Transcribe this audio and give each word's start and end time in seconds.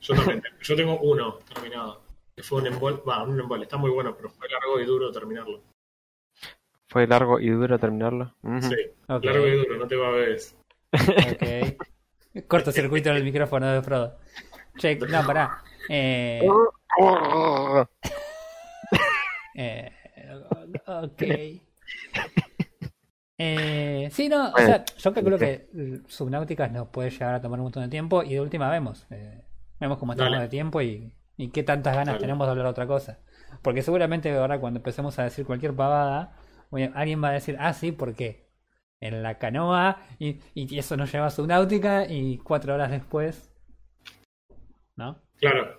Yo 0.00 0.14
también. 0.14 0.42
yo 0.62 0.76
tengo 0.76 0.98
uno 1.00 1.38
terminado. 1.52 2.02
Que 2.36 2.42
fue 2.42 2.60
un 2.60 2.68
embol. 2.68 3.02
Va, 3.08 3.22
un 3.24 3.38
embol. 3.38 3.62
Está 3.62 3.76
muy 3.76 3.90
bueno, 3.90 4.14
pero 4.16 4.30
fue 4.30 4.48
largo 4.48 4.80
y 4.80 4.84
duro 4.84 5.10
terminarlo. 5.10 5.60
Fue 6.88 7.06
largo 7.06 7.40
y 7.40 7.48
duro 7.50 7.78
terminarlo. 7.78 8.34
Sí, 8.60 8.76
largo 9.06 9.46
y 9.46 9.56
duro, 9.56 9.76
no 9.76 9.86
te 9.86 9.96
va 9.96 10.08
a 10.08 10.12
ver. 10.12 10.38
Ok. 10.92 12.46
Cortocircuito 12.46 13.10
en 13.10 13.16
el 13.16 13.24
micrófono 13.24 13.70
de 13.72 13.82
Frodo. 13.82 14.18
Che, 14.78 14.96
no, 14.96 15.26
pará. 15.26 15.62
Eh, 15.88 16.40
eh, 19.54 19.92
ok. 20.86 21.22
Eh, 23.40 24.08
sí, 24.12 24.28
no, 24.28 24.50
o 24.52 24.56
sea, 24.56 24.84
yo 24.84 25.14
calculo 25.14 25.38
que 25.38 25.68
eh, 25.74 26.00
Subnautica 26.08 26.68
nos 26.68 26.88
puede 26.88 27.10
llegar 27.10 27.34
a 27.34 27.40
tomar 27.40 27.60
un 27.60 27.64
montón 27.64 27.84
de 27.84 27.88
tiempo 27.88 28.22
y 28.22 28.34
de 28.34 28.40
última 28.40 28.70
vemos. 28.70 29.06
eh, 29.10 29.42
vemos 29.80 29.98
cómo 29.98 30.12
estamos 30.12 30.32
Dale. 30.32 30.44
de 30.44 30.48
tiempo 30.48 30.80
y, 30.82 31.12
y 31.36 31.48
qué 31.50 31.62
tantas 31.62 31.94
ganas 31.94 32.14
Dale. 32.14 32.20
tenemos 32.20 32.46
de 32.46 32.50
hablar 32.50 32.66
de 32.66 32.70
otra 32.70 32.86
cosa. 32.86 33.18
Porque 33.62 33.82
seguramente 33.82 34.30
ahora 34.36 34.58
cuando 34.60 34.78
empecemos 34.78 35.18
a 35.18 35.24
decir 35.24 35.46
cualquier 35.46 35.74
pavada, 35.74 36.36
alguien 36.94 37.22
va 37.22 37.28
a 37.28 37.32
decir, 37.32 37.56
ah, 37.58 37.72
sí, 37.72 37.92
¿por 37.92 38.14
qué? 38.14 38.46
En 39.00 39.22
la 39.22 39.38
canoa 39.38 40.02
y, 40.18 40.40
y 40.54 40.78
eso 40.78 40.96
nos 40.96 41.10
lleva 41.12 41.26
a 41.26 41.30
Subnautica 41.30 42.06
y 42.08 42.38
cuatro 42.38 42.74
horas 42.74 42.90
después. 42.90 43.50
¿No? 44.96 45.20
Claro. 45.38 45.78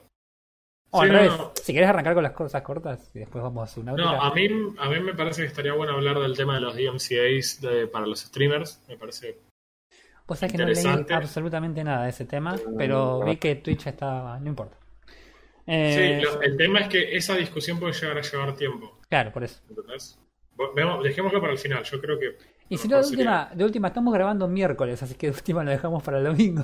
O 0.91 1.01
Sí, 1.03 1.09
al 1.09 1.13
revés, 1.15 1.37
no. 1.37 1.51
si 1.61 1.73
querés 1.73 1.89
arrancar 1.89 2.15
con 2.15 2.23
las 2.23 2.31
cosas 2.31 2.61
cortas 2.63 3.11
y 3.13 3.19
después 3.19 3.43
vamos 3.43 3.69
a 3.69 3.73
Subnautica. 3.73 4.11
No, 4.11 4.21
a 4.23 4.33
mí, 4.33 4.47
a 4.79 4.89
mí 4.89 4.99
me 5.01 5.13
parece 5.13 5.41
que 5.43 5.47
estaría 5.47 5.73
bueno 5.73 5.93
hablar 5.93 6.17
del 6.19 6.35
tema 6.35 6.55
de 6.55 6.61
los 6.61 6.75
DMCAs 6.75 7.61
de- 7.61 7.87
para 7.87 8.07
los 8.07 8.21
streamers. 8.21 8.83
Me 8.87 8.97
parece. 8.97 9.37
Vos 10.29 10.39
sabés 10.39 10.51
que 10.53 10.57
no 10.59 10.65
leí 10.65 11.05
absolutamente 11.09 11.83
nada 11.83 12.03
de 12.03 12.09
ese 12.11 12.23
tema, 12.25 12.55
pero 12.77 13.21
vi 13.25 13.35
que 13.37 13.55
Twitch 13.55 13.87
estaba. 13.87 14.39
No 14.39 14.47
importa. 14.47 14.77
Eh, 15.65 16.19
Sí, 16.21 16.25
lo- 16.25 16.41
el 16.41 16.55
tema 16.57 16.79
es 16.79 16.87
que 16.87 17.15
esa 17.17 17.35
discusión 17.35 17.79
puede 17.79 17.93
llegar 17.93 18.17
a 18.17 18.21
llevar 18.21 18.55
tiempo. 18.55 18.99
Claro, 19.09 19.31
por 19.31 19.43
eso. 19.43 19.59
Dejémoslo 21.03 21.41
para 21.41 21.53
el 21.53 21.59
final. 21.59 21.83
Yo 21.83 21.99
creo 22.01 22.19
que. 22.19 22.37
Y 22.69 22.77
si 22.77 22.87
no, 22.87 22.97
de 22.97 23.03
sería- 23.03 23.17
última, 23.19 23.51
de 23.55 23.63
última, 23.65 23.87
estamos 23.87 24.13
grabando 24.13 24.47
miércoles, 24.47 25.01
así 25.01 25.15
que 25.15 25.27
de 25.27 25.33
última 25.33 25.63
lo 25.63 25.71
dejamos 25.71 26.03
para 26.03 26.19
el 26.19 26.23
domingo. 26.25 26.63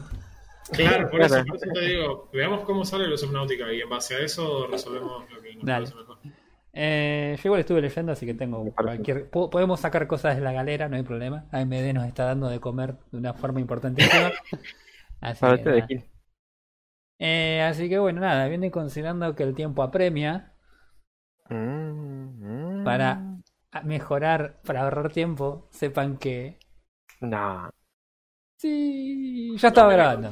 Claro, 0.71 1.09
por 1.09 1.21
eso, 1.21 1.43
por 1.45 1.55
eso 1.57 1.65
te 1.73 1.81
digo, 1.81 2.29
veamos 2.33 2.61
cómo 2.65 2.85
sale 2.85 3.07
los 3.07 3.21
Subnautica 3.21 3.71
y 3.71 3.81
en 3.81 3.89
base 3.89 4.15
a 4.15 4.19
eso 4.19 4.65
resolvemos 4.67 5.23
lo 5.31 5.41
que 5.41 5.55
nos 5.55 5.63
Dale. 5.65 5.85
parece 5.87 5.95
mejor. 5.95 6.17
Eh, 6.75 7.37
yo 7.41 7.49
igual 7.49 7.61
estuve 7.61 7.81
leyendo, 7.81 8.11
así 8.11 8.25
que 8.25 8.33
tengo 8.33 8.75
cualquier. 8.83 9.29
po- 9.29 9.49
Podemos 9.49 9.79
sacar 9.79 10.07
cosas 10.07 10.35
de 10.35 10.41
la 10.43 10.51
galera, 10.53 10.89
no 10.89 10.97
hay 10.97 11.03
problema. 11.03 11.47
AMD 11.51 11.93
nos 11.93 12.05
está 12.07 12.25
dando 12.25 12.49
de 12.49 12.59
comer 12.59 12.97
de 13.11 13.17
una 13.19 13.33
forma 13.33 13.61
importantísima. 13.61 14.37
Así 15.21 15.41
Para 15.41 15.57
que. 15.63 15.85
Eh, 17.19 17.61
así 17.61 17.89
que 17.89 17.99
bueno, 17.99 18.21
nada, 18.21 18.47
viene 18.47 18.71
considerando 18.71 19.35
que 19.35 19.43
el 19.43 19.53
tiempo 19.55 19.83
apremia 19.83 20.53
Mm, 21.49 22.37
mm. 22.41 22.83
para 22.83 23.35
mejorar, 23.83 24.61
para 24.65 24.83
ahorrar 24.83 25.11
tiempo, 25.11 25.67
sepan 25.71 26.17
que 26.17 26.57
No. 27.21 27.71
sí, 28.57 29.55
ya 29.57 29.67
estaba 29.69 29.89
No, 29.89 29.93
grabando. 29.93 30.31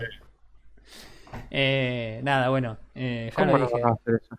Eh, 1.50 2.22
nada, 2.24 2.50
bueno, 2.50 2.78
eh, 2.96 3.32
ya 3.38 3.46
¿Cómo 3.46 3.58
lo 3.58 3.58
no 3.58 3.66
dije. 3.66 3.82
vas 3.82 3.84
a 3.84 3.90
hacer 3.94 4.16
eso? 4.16 4.36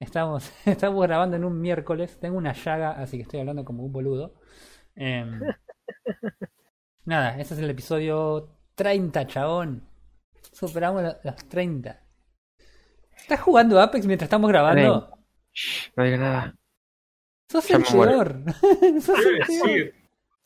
Estamos, 0.00 0.50
estamos 0.66 1.02
grabando 1.06 1.36
en 1.36 1.44
un 1.44 1.60
miércoles. 1.60 2.18
Tengo 2.20 2.36
una 2.36 2.52
llaga, 2.52 2.92
así 2.92 3.16
que 3.16 3.22
estoy 3.22 3.40
hablando 3.40 3.64
como 3.64 3.84
un 3.84 3.92
boludo. 3.92 4.34
Em, 4.94 5.40
nada, 7.04 7.38
este 7.38 7.54
es 7.54 7.60
el 7.60 7.70
episodio 7.70 8.48
30, 8.74 9.26
chabón. 9.26 9.88
Superamos 10.52 11.02
lo- 11.02 11.16
los 11.22 11.36
30. 11.48 12.00
¿Estás 13.16 13.40
jugando 13.40 13.80
Apex 13.80 14.06
mientras 14.06 14.26
estamos 14.26 14.48
grabando? 14.50 15.18
No 15.96 16.04
diga 16.04 16.16
nada. 16.18 16.54
Sos 17.50 17.66
Ya 17.68 17.76
el 17.76 17.82
peor. 17.84 18.42
Sos 19.00 19.18
el 19.24 19.38
peor. 19.38 19.66
decir, 19.66 19.94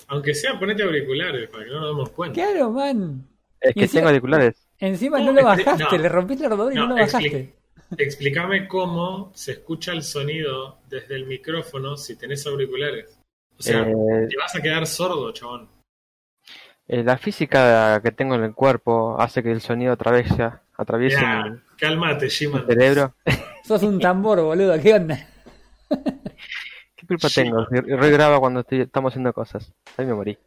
aunque 0.08 0.34
sea 0.34 0.58
ponete 0.58 0.82
auriculares 0.82 1.48
para 1.48 1.64
que 1.64 1.70
no 1.70 1.80
nos 1.80 1.88
demos 1.90 2.10
cuenta. 2.10 2.34
Claro, 2.34 2.70
man. 2.70 3.26
Es 3.60 3.74
que 3.74 3.80
encima- 3.82 3.98
tengo 4.00 4.08
auriculares. 4.08 4.68
Encima 4.78 5.18
no, 5.18 5.26
No, 5.26 5.32
lo 5.32 5.40
expli- 5.42 5.64
bajaste, 5.64 5.96
no. 5.96 6.02
le 6.02 6.08
rompiste 6.08 6.46
el 6.46 6.52
ordenador 6.52 6.72
y 6.72 6.76
no, 6.76 6.82
No, 6.82 6.88
lo 6.96 7.00
bajaste. 7.02 7.56
Explícame 7.96 8.68
cómo 8.68 9.32
se 9.34 9.52
escucha 9.52 9.92
el 9.92 10.02
sonido 10.02 10.78
desde 10.88 11.16
el 11.16 11.26
micrófono 11.26 11.96
si 11.96 12.16
tenés 12.16 12.46
auriculares. 12.46 13.18
O 13.58 13.62
sea, 13.62 13.80
Eh, 13.82 14.26
te 14.28 14.36
vas 14.36 14.54
a 14.54 14.62
quedar 14.62 14.86
sordo, 14.86 15.32
chabón. 15.32 15.68
eh, 16.88 17.02
la 17.04 17.18
física 17.18 18.00
que 18.02 18.12
tengo 18.12 18.34
en 18.36 18.44
el 18.44 18.54
cuerpo 18.54 19.20
hace 19.20 19.42
que 19.42 19.50
el 19.52 19.60
sonido 19.60 19.92
atraviese, 19.92 20.50
atraviese 20.76 21.20
Ya, 21.20 21.44
mi, 21.44 21.58
cálmate, 21.76 22.24
mi 22.26 22.30
Shiman. 22.30 22.66
cerebro. 22.66 23.14
Sos 23.64 23.82
un 23.82 23.98
tambor, 24.00 24.40
boludo, 24.40 24.80
¿qué 24.80 24.94
onda? 24.94 25.28
¿Qué 26.96 27.06
culpa 27.06 27.28
Sí. 27.28 27.42
tengo? 27.42 27.64
Regraba 27.70 28.38
cuando 28.40 28.60
estoy- 28.60 28.82
estamos 28.82 29.12
haciendo 29.12 29.32
cosas. 29.32 29.72
Ahí 29.96 30.06
me 30.06 30.14
morí. 30.14 30.38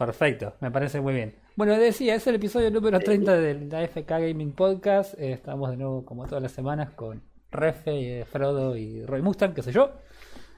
Perfecto, 0.00 0.54
me 0.60 0.70
parece 0.70 0.98
muy 0.98 1.12
bien. 1.12 1.34
Bueno, 1.56 1.76
decía, 1.76 2.14
es 2.14 2.26
el 2.26 2.36
episodio 2.36 2.70
número 2.70 2.98
30 3.00 3.34
de 3.34 3.54
la 3.66 3.82
FK 3.86 4.08
Gaming 4.08 4.52
Podcast. 4.54 5.12
Eh, 5.20 5.32
estamos 5.32 5.68
de 5.70 5.76
nuevo, 5.76 6.06
como 6.06 6.24
todas 6.26 6.42
las 6.42 6.52
semanas, 6.52 6.92
con 6.94 7.22
Refe, 7.50 8.20
eh, 8.20 8.24
Frodo 8.24 8.78
y 8.78 9.04
Roy 9.04 9.20
Mustang, 9.20 9.52
qué 9.52 9.60
sé 9.62 9.72
yo. 9.72 9.90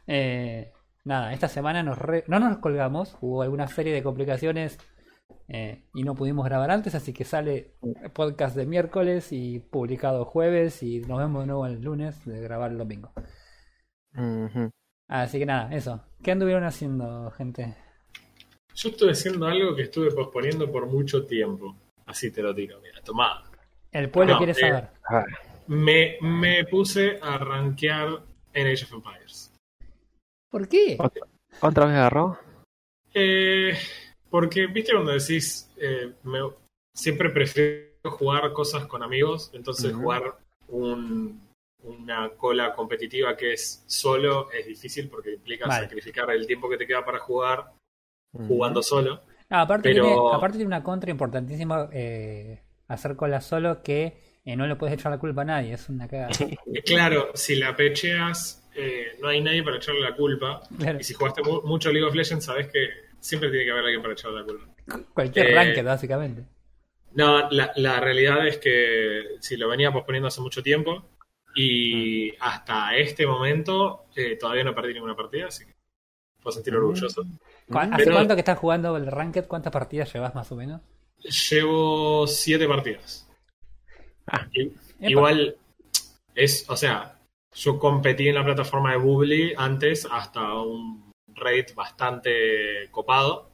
Eh, 0.07 0.71
nada, 1.05 1.33
esta 1.33 1.49
semana 1.49 1.83
nos 1.83 1.99
re- 1.99 2.23
no 2.29 2.39
nos 2.39 2.59
colgamos, 2.59 3.17
hubo 3.21 3.43
alguna 3.43 3.67
serie 3.67 3.93
de 3.93 4.05
complicaciones 4.05 4.79
eh, 5.49 5.89
y 5.93 6.05
no 6.05 6.15
pudimos 6.15 6.45
grabar 6.45 6.71
antes, 6.71 6.95
así 6.95 7.13
que 7.13 7.25
sale 7.25 7.75
podcast 8.15 8.55
de 8.55 8.65
miércoles 8.67 9.33
y 9.33 9.59
publicado 9.59 10.25
jueves 10.25 10.85
y 10.85 11.01
nos 11.01 11.19
vemos 11.19 11.43
de 11.43 11.47
nuevo 11.49 11.67
el 11.67 11.81
lunes 11.83 12.25
de 12.25 12.41
grabar 12.43 12.71
el 12.71 12.79
domingo. 12.79 13.11
Así 15.09 15.41
que 15.41 15.47
nada, 15.47 15.75
eso. 15.75 16.01
¿Qué 16.23 16.31
anduvieron 16.31 16.63
haciendo, 16.63 17.29
gente? 17.33 17.77
Yo 18.75 18.89
estuve 18.89 19.13
haciendo 19.13 19.47
algo 19.47 19.75
que 19.77 19.83
estuve 19.83 20.11
posponiendo 20.11 20.71
por 20.71 20.87
mucho 20.87 21.27
tiempo. 21.27 21.77
Así 22.07 22.31
te 22.31 22.43
lo 22.43 22.55
tiro, 22.55 22.81
mira, 22.81 23.01
tomá. 23.03 23.45
El 23.91 24.09
pueblo 24.11 24.33
No, 24.35 24.39
quiere 24.39 24.53
eh, 24.53 24.55
saber. 24.55 24.89
Ah, 25.09 25.25
Me, 25.67 26.17
me 26.21 26.65
puse 26.65 27.19
a 27.21 27.39
rankear 27.39 28.23
en 28.55 28.67
Age 28.67 28.85
of 28.85 28.93
Empires. 28.95 29.53
¿Por 30.51 30.69
qué? 30.69 30.97
¿Otra, 30.99 31.27
¿Otra 31.61 31.87
vez 31.87 31.97
agarró? 31.97 32.39
Eh, 33.15 33.77
porque, 34.31 34.67
viste, 34.67 34.93
cuando 34.93 35.13
decís, 35.13 35.71
eh, 35.77 36.13
me- 36.25 36.51
siempre 36.95 37.31
prefiero 37.31 37.91
jugar 38.05 38.53
cosas 38.53 38.87
con 38.87 39.03
amigos, 39.03 39.51
entonces 39.55 39.95
jugar 39.95 40.35
un- 40.69 41.41
una 41.85 42.31
cola 42.31 42.75
competitiva 42.75 43.37
que 43.37 43.55
es 43.55 43.83
solo 43.87 44.51
es 44.53 44.67
difícil 44.67 45.09
porque 45.09 45.35
implica 45.35 45.67
Vale. 45.67 45.85
sacrificar 45.87 46.31
el 46.31 46.47
tiempo 46.47 46.69
que 46.71 46.77
te 46.79 46.87
queda 46.87 47.05
para 47.05 47.19
jugar. 47.19 47.73
Jugando 48.33 48.83
solo. 48.83 49.23
Aparte, 49.49 49.91
Pero- 49.91 50.05
tiene, 50.05 50.21
aparte 50.33 50.57
tiene 50.59 50.67
una 50.69 50.83
contra 50.83 51.11
importantísima 51.11 51.89
eh, 51.93 52.63
hacer 52.89 53.17
cola 53.17 53.41
solo 53.41 53.83
que 53.83 54.17
eh, 54.45 54.57
no 54.57 54.67
le 54.67 54.77
puedes 54.77 54.95
echar 54.95 55.13
la 55.13 55.19
culpa 55.19 55.43
a 55.43 55.45
nadie, 55.45 55.75
es 55.75 55.89
una 55.89 56.09
cagada. 56.09 56.31
Claro, 56.87 57.31
si 57.35 57.57
la 57.57 57.77
pecheas, 57.77 58.69
eh, 58.75 59.17
no 59.21 59.29
hay 59.29 59.41
nadie 59.43 59.63
para 59.63 59.77
echarle 59.77 60.01
la 60.01 60.17
culpa. 60.17 60.61
Claro. 60.79 60.99
Y 60.99 61.05
si 61.05 61.15
jugaste 61.15 61.43
mu- 61.43 61.63
mucho 61.63 61.93
League 61.93 62.07
of 62.09 62.15
Legends, 62.15 62.45
sabes 62.47 62.69
que 62.69 62.89
siempre 63.21 63.51
tiene 63.51 63.67
que 63.67 63.71
haber 63.73 63.85
alguien 63.85 64.01
para 64.03 64.15
echarle 64.15 64.41
la 64.41 64.47
culpa. 64.47 64.67
Cualquier 65.15 65.49
eh, 65.51 65.55
ranked, 65.55 65.85
básicamente. 65.85 66.45
No, 67.15 67.51
la, 67.51 67.73
la 67.77 68.01
realidad 68.01 68.47
es 68.49 68.57
que 68.57 69.37
si 69.41 69.57
lo 69.59 69.69
venía 69.69 69.93
posponiendo 69.93 70.29
hace 70.29 70.41
mucho 70.41 70.63
tiempo 70.63 71.05
y 71.55 72.35
hasta 72.41 72.97
este 72.97 73.27
momento 73.27 74.07
eh, 74.17 74.37
todavía 74.41 74.65
no 74.65 74.75
perdí 74.75 74.95
ninguna 74.95 75.15
partida, 75.15 75.49
así 75.49 75.67
que 75.67 75.75
puedo 76.43 76.55
sentir 76.55 76.75
orgulloso. 76.75 77.23
¿Cu- 77.69 77.79
¿Hace 77.79 78.05
pero- 78.05 78.13
cuánto 78.17 78.35
que 78.35 78.41
estás 78.41 78.59
jugando 78.59 78.97
el 78.97 79.07
ranked? 79.07 79.47
¿Cuántas 79.47 79.73
partidas 79.73 80.13
llevas 80.13 80.35
más 80.35 80.51
o 80.53 80.57
menos? 80.57 80.81
Llevo 81.51 82.27
siete 82.27 82.67
partidas. 82.67 83.29
Ah. 84.27 84.47
Igual 85.01 85.57
es, 86.35 86.65
o 86.69 86.77
sea, 86.77 87.19
yo 87.55 87.79
competí 87.79 88.29
en 88.29 88.35
la 88.37 88.45
plataforma 88.45 88.93
de 88.93 88.99
Bubbly 88.99 89.55
antes 89.57 90.07
hasta 90.11 90.55
un 90.61 91.13
rate 91.35 91.73
bastante 91.75 92.89
copado. 92.91 93.51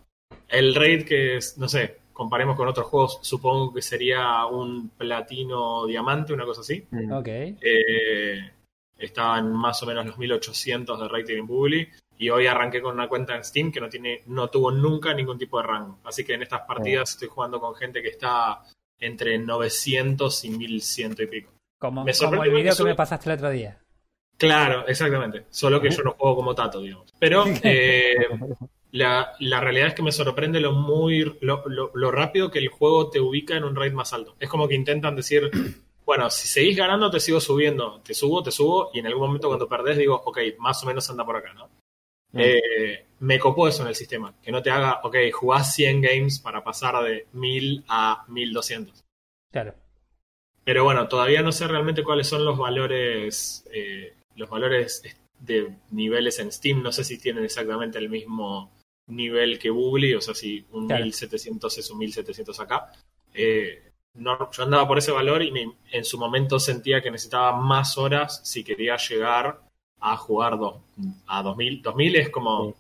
El 0.49 0.75
rate 0.75 1.05
que 1.05 1.37
es, 1.37 1.59
no 1.59 1.69
sé, 1.69 1.99
comparemos 2.13 2.57
con 2.57 2.69
otros 2.69 2.87
juegos, 2.87 3.19
supongo 3.23 3.73
que 3.75 3.83
sería 3.83 4.45
un 4.47 4.91
platino 4.91 5.87
diamante, 5.87 6.33
una 6.33 6.45
cosa 6.45 6.61
así. 6.63 6.87
Mm. 6.91 7.13
Ok. 7.13 7.29
Eh, 7.29 8.51
estaban 8.99 9.53
más 9.53 9.83
o 9.83 9.87
menos 9.87 10.07
los 10.07 10.19
1800 10.19 11.01
de 11.01 11.09
rating 11.09 11.37
en 11.37 11.47
Bubbly 11.47 11.89
y 12.19 12.31
hoy 12.31 12.47
arranqué 12.47 12.83
con 12.83 12.95
una 12.95 13.09
cuenta 13.09 13.37
en 13.37 13.45
Steam 13.45 13.71
que 13.73 13.81
no 13.81 13.89
tiene 13.89 14.23
no 14.27 14.51
tuvo 14.51 14.71
nunca 14.71 15.15
ningún 15.15 15.39
tipo 15.39 15.59
de 15.61 15.67
rango. 15.67 15.99
Así 16.05 16.25
que 16.25 16.35
en 16.35 16.43
estas 16.43 16.63
partidas 16.63 17.11
estoy 17.11 17.29
jugando 17.29 17.61
con 17.61 17.75
gente 17.75 18.03
que 18.03 18.09
está 18.09 18.63
entre 19.01 19.39
900 19.39 20.45
y 20.45 20.51
1100 20.51 21.17
y 21.19 21.27
pico. 21.27 21.53
Como, 21.79 22.05
Me 22.05 22.13
como 22.13 22.15
sorprende 22.15 22.49
el 22.49 22.63
video 22.63 22.77
que 22.77 22.85
me 22.85 22.95
pasaste 22.97 23.31
el 23.31 23.37
otro 23.37 23.51
día. 23.51 23.79
Claro, 24.37 24.87
exactamente. 24.87 25.47
Solo 25.51 25.81
que 25.81 25.91
yo 25.91 26.03
no 26.03 26.13
juego 26.13 26.37
como 26.37 26.55
Tato, 26.55 26.81
digamos. 26.81 27.13
Pero 27.19 27.45
eh, 27.63 28.15
la, 28.93 29.33
la 29.41 29.61
realidad 29.61 29.89
es 29.89 29.95
que 29.95 30.03
me 30.03 30.13
sorprende 30.13 30.61
lo 30.61 30.73
muy 30.73 31.37
lo, 31.41 31.63
lo- 31.67 31.91
lo 31.95 32.11
rápido 32.11 32.51
que 32.51 32.59
el 32.59 32.69
juego 32.69 33.11
te 33.11 33.21
ubica 33.21 33.57
en 33.57 33.65
un 33.65 33.75
raid 33.77 33.93
más 33.93 34.13
alto. 34.13 34.37
Es 34.39 34.49
como 34.49 34.69
que 34.69 34.75
intentan 34.75 35.17
decir, 35.17 35.51
bueno, 36.07 36.31
si 36.31 36.47
seguís 36.49 36.77
ganando 36.77 37.11
te 37.11 37.21
sigo 37.21 37.41
subiendo, 37.41 38.01
te 38.03 38.15
subo, 38.15 38.43
te 38.43 38.51
subo, 38.53 38.91
y 38.95 39.01
en 39.01 39.07
algún 39.07 39.27
momento 39.27 39.49
cuando 39.49 39.69
perdés 39.69 39.99
digo, 39.99 40.21
ok, 40.25 40.39
más 40.59 40.83
o 40.83 40.87
menos 40.87 41.09
anda 41.11 41.25
por 41.25 41.37
acá, 41.37 41.53
¿no? 41.55 41.69
Mm. 42.33 42.39
Eh, 42.41 43.05
me 43.21 43.39
copó 43.39 43.67
eso 43.69 43.83
en 43.83 43.89
el 43.89 43.95
sistema, 43.95 44.35
que 44.43 44.53
no 44.53 44.63
te 44.63 44.71
haga, 44.71 45.01
ok, 45.03 45.17
jugás 45.33 45.75
100 45.75 46.01
games 46.03 46.39
para 46.39 46.63
pasar 46.63 47.03
de 47.05 47.27
1000 47.33 47.85
a 47.89 48.25
1200. 48.29 49.05
Claro. 49.51 49.75
Pero 50.65 50.85
bueno, 50.85 51.09
todavía 51.09 51.43
no 51.43 51.51
sé 51.53 51.67
realmente 51.67 52.05
cuáles 52.05 52.27
son 52.29 52.45
los 52.45 52.59
valores, 52.59 53.65
eh, 53.73 54.15
los 54.37 54.51
valores 54.51 55.03
de 55.41 55.75
niveles 55.91 56.39
en 56.39 56.53
Steam. 56.53 56.83
No 56.83 56.93
sé 56.93 57.05
si 57.05 57.19
tienen 57.19 57.45
exactamente 57.45 57.99
el 57.99 58.11
mismo 58.11 58.71
nivel 59.07 59.59
que 59.59 59.71
Bubble, 59.71 60.15
o 60.17 60.21
sea, 60.21 60.35
si 60.35 60.67
un 60.73 60.87
Claro. 60.87 61.05
1700 61.05 61.79
es 61.79 61.91
un 61.91 61.99
1700 61.99 62.61
acá. 62.61 62.93
Eh, 63.33 63.83
no, 64.15 64.51
yo 64.51 64.63
andaba 64.63 64.87
por 64.87 64.99
ese 64.99 65.13
valor 65.13 65.43
y 65.43 65.51
me- 65.51 65.73
en 65.93 66.05
su 66.05 66.19
momento 66.19 66.59
sentía 66.61 67.01
que 67.01 67.11
necesitaba 67.11 67.57
más 67.57 67.97
horas 67.97 68.41
si 68.45 68.63
quería 68.65 68.97
llegar 68.99 69.61
a 70.01 70.17
jugar 70.17 70.59
dos, 70.59 70.77
a 71.27 71.43
2000. 71.43 71.83
2000 71.83 72.17
es 72.17 72.31
como 72.31 72.75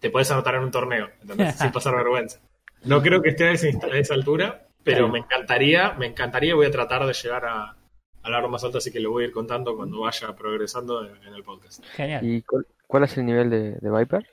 te 0.00 0.10
puedes 0.10 0.30
anotar 0.30 0.54
en 0.56 0.62
un 0.62 0.70
torneo, 0.70 1.08
¿entendés? 1.20 1.54
sin 1.58 1.72
pasar 1.72 1.94
vergüenza. 1.96 2.40
No 2.84 3.00
creo 3.02 3.22
que 3.22 3.30
esté 3.30 3.44
a 3.48 3.52
esa, 3.52 3.68
a 3.86 3.98
esa 3.98 4.14
altura, 4.14 4.66
pero 4.82 4.98
Claro. 5.06 5.12
me 5.12 5.18
encantaría, 5.20 5.92
me 5.92 6.06
encantaría, 6.06 6.54
voy 6.54 6.66
a 6.66 6.70
tratar 6.72 7.06
de 7.06 7.12
llegar 7.12 7.44
a, 7.44 7.76
al 8.22 8.34
aro 8.34 8.48
más 8.48 8.64
alto, 8.64 8.78
así 8.78 8.90
que 8.90 8.98
lo 9.00 9.10
voy 9.12 9.24
a 9.24 9.26
ir 9.28 9.32
contando 9.32 9.76
cuando 9.76 10.00
vaya 10.00 10.34
progresando 10.34 11.04
en, 11.06 11.16
en 11.24 11.34
el 11.34 11.44
podcast. 11.44 11.84
Genial. 11.94 12.24
¿Y 12.28 12.42
cuál, 12.42 12.66
cuál 12.86 13.04
es 13.04 13.16
el 13.16 13.26
nivel 13.26 13.50
de, 13.50 13.72
de 13.76 13.90
Viper? 13.98 14.26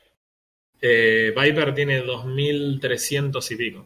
Eh, 0.81 1.33
Viper 1.39 1.75
tiene 1.75 2.01
2300 2.01 3.51
y 3.51 3.55
pico. 3.55 3.85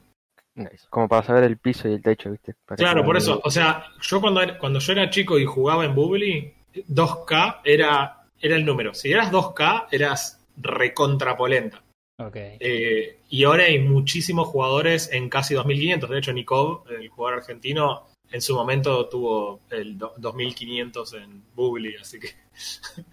Nice. 0.55 0.85
Como 0.89 1.07
para 1.09 1.23
saber 1.23 1.43
el 1.45 1.57
piso 1.57 1.89
y 1.89 1.93
el 1.93 2.01
techo, 2.01 2.29
¿viste? 2.31 2.53
Para 2.65 2.77
Claro, 2.77 3.03
por 3.03 3.17
eso, 3.17 3.41
o 3.43 3.49
sea, 3.49 3.85
yo 4.01 4.21
cuando, 4.21 4.41
era- 4.41 4.57
cuando 4.59 4.79
yo 4.79 4.91
era 4.93 5.09
chico 5.09 5.39
y 5.39 5.45
jugaba 5.45 5.83
en 5.83 5.95
Bubbly, 5.95 6.53
2K 6.89 7.61
era, 7.63 8.22
era 8.43 8.55
el 8.55 8.65
número. 8.65 8.93
Si 8.93 9.11
eras 9.11 9.31
2K, 9.31 9.87
eras 9.91 10.39
recontrapolenta. 10.57 11.81
Ok. 12.19 12.35
Eh, 12.35 13.17
y 13.29 13.43
ahora 13.43 13.63
hay 13.63 13.79
muchísimos 13.79 14.47
jugadores 14.49 15.09
en 15.11 15.29
casi 15.29 15.55
2500. 15.55 16.09
De 16.09 16.17
hecho, 16.19 16.33
Nikov, 16.33 16.83
el 16.91 17.09
jugador 17.09 17.39
argentino, 17.39 18.03
en 18.31 18.41
su 18.41 18.53
momento 18.55 19.07
tuvo 19.09 19.61
el 19.71 19.97
do- 19.97 20.13
2500 20.17 21.13
en 21.15 21.43
Bubbly, 21.55 21.95
así 21.95 22.19
que 22.19 22.29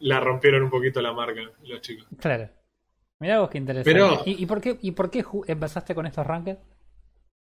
la 0.00 0.20
rompieron 0.20 0.62
un 0.62 0.70
poquito 0.70 1.00
la 1.02 1.12
marca 1.12 1.40
los 1.64 1.80
chicos. 1.82 2.06
Claro. 2.18 2.48
Mirá 3.20 3.40
vos 3.40 3.50
qué 3.50 3.58
interesante. 3.58 3.92
Pero- 3.92 4.22
¿Y, 4.24 4.42
y 4.42 4.46
por 4.46 4.60
qué, 4.60 4.78
y 4.80 4.90
por 4.92 5.10
qué 5.10 5.24
ju- 5.24 5.44
empezaste 5.46 5.94
con 5.94 6.06
estos 6.06 6.26
rankings? 6.26 6.58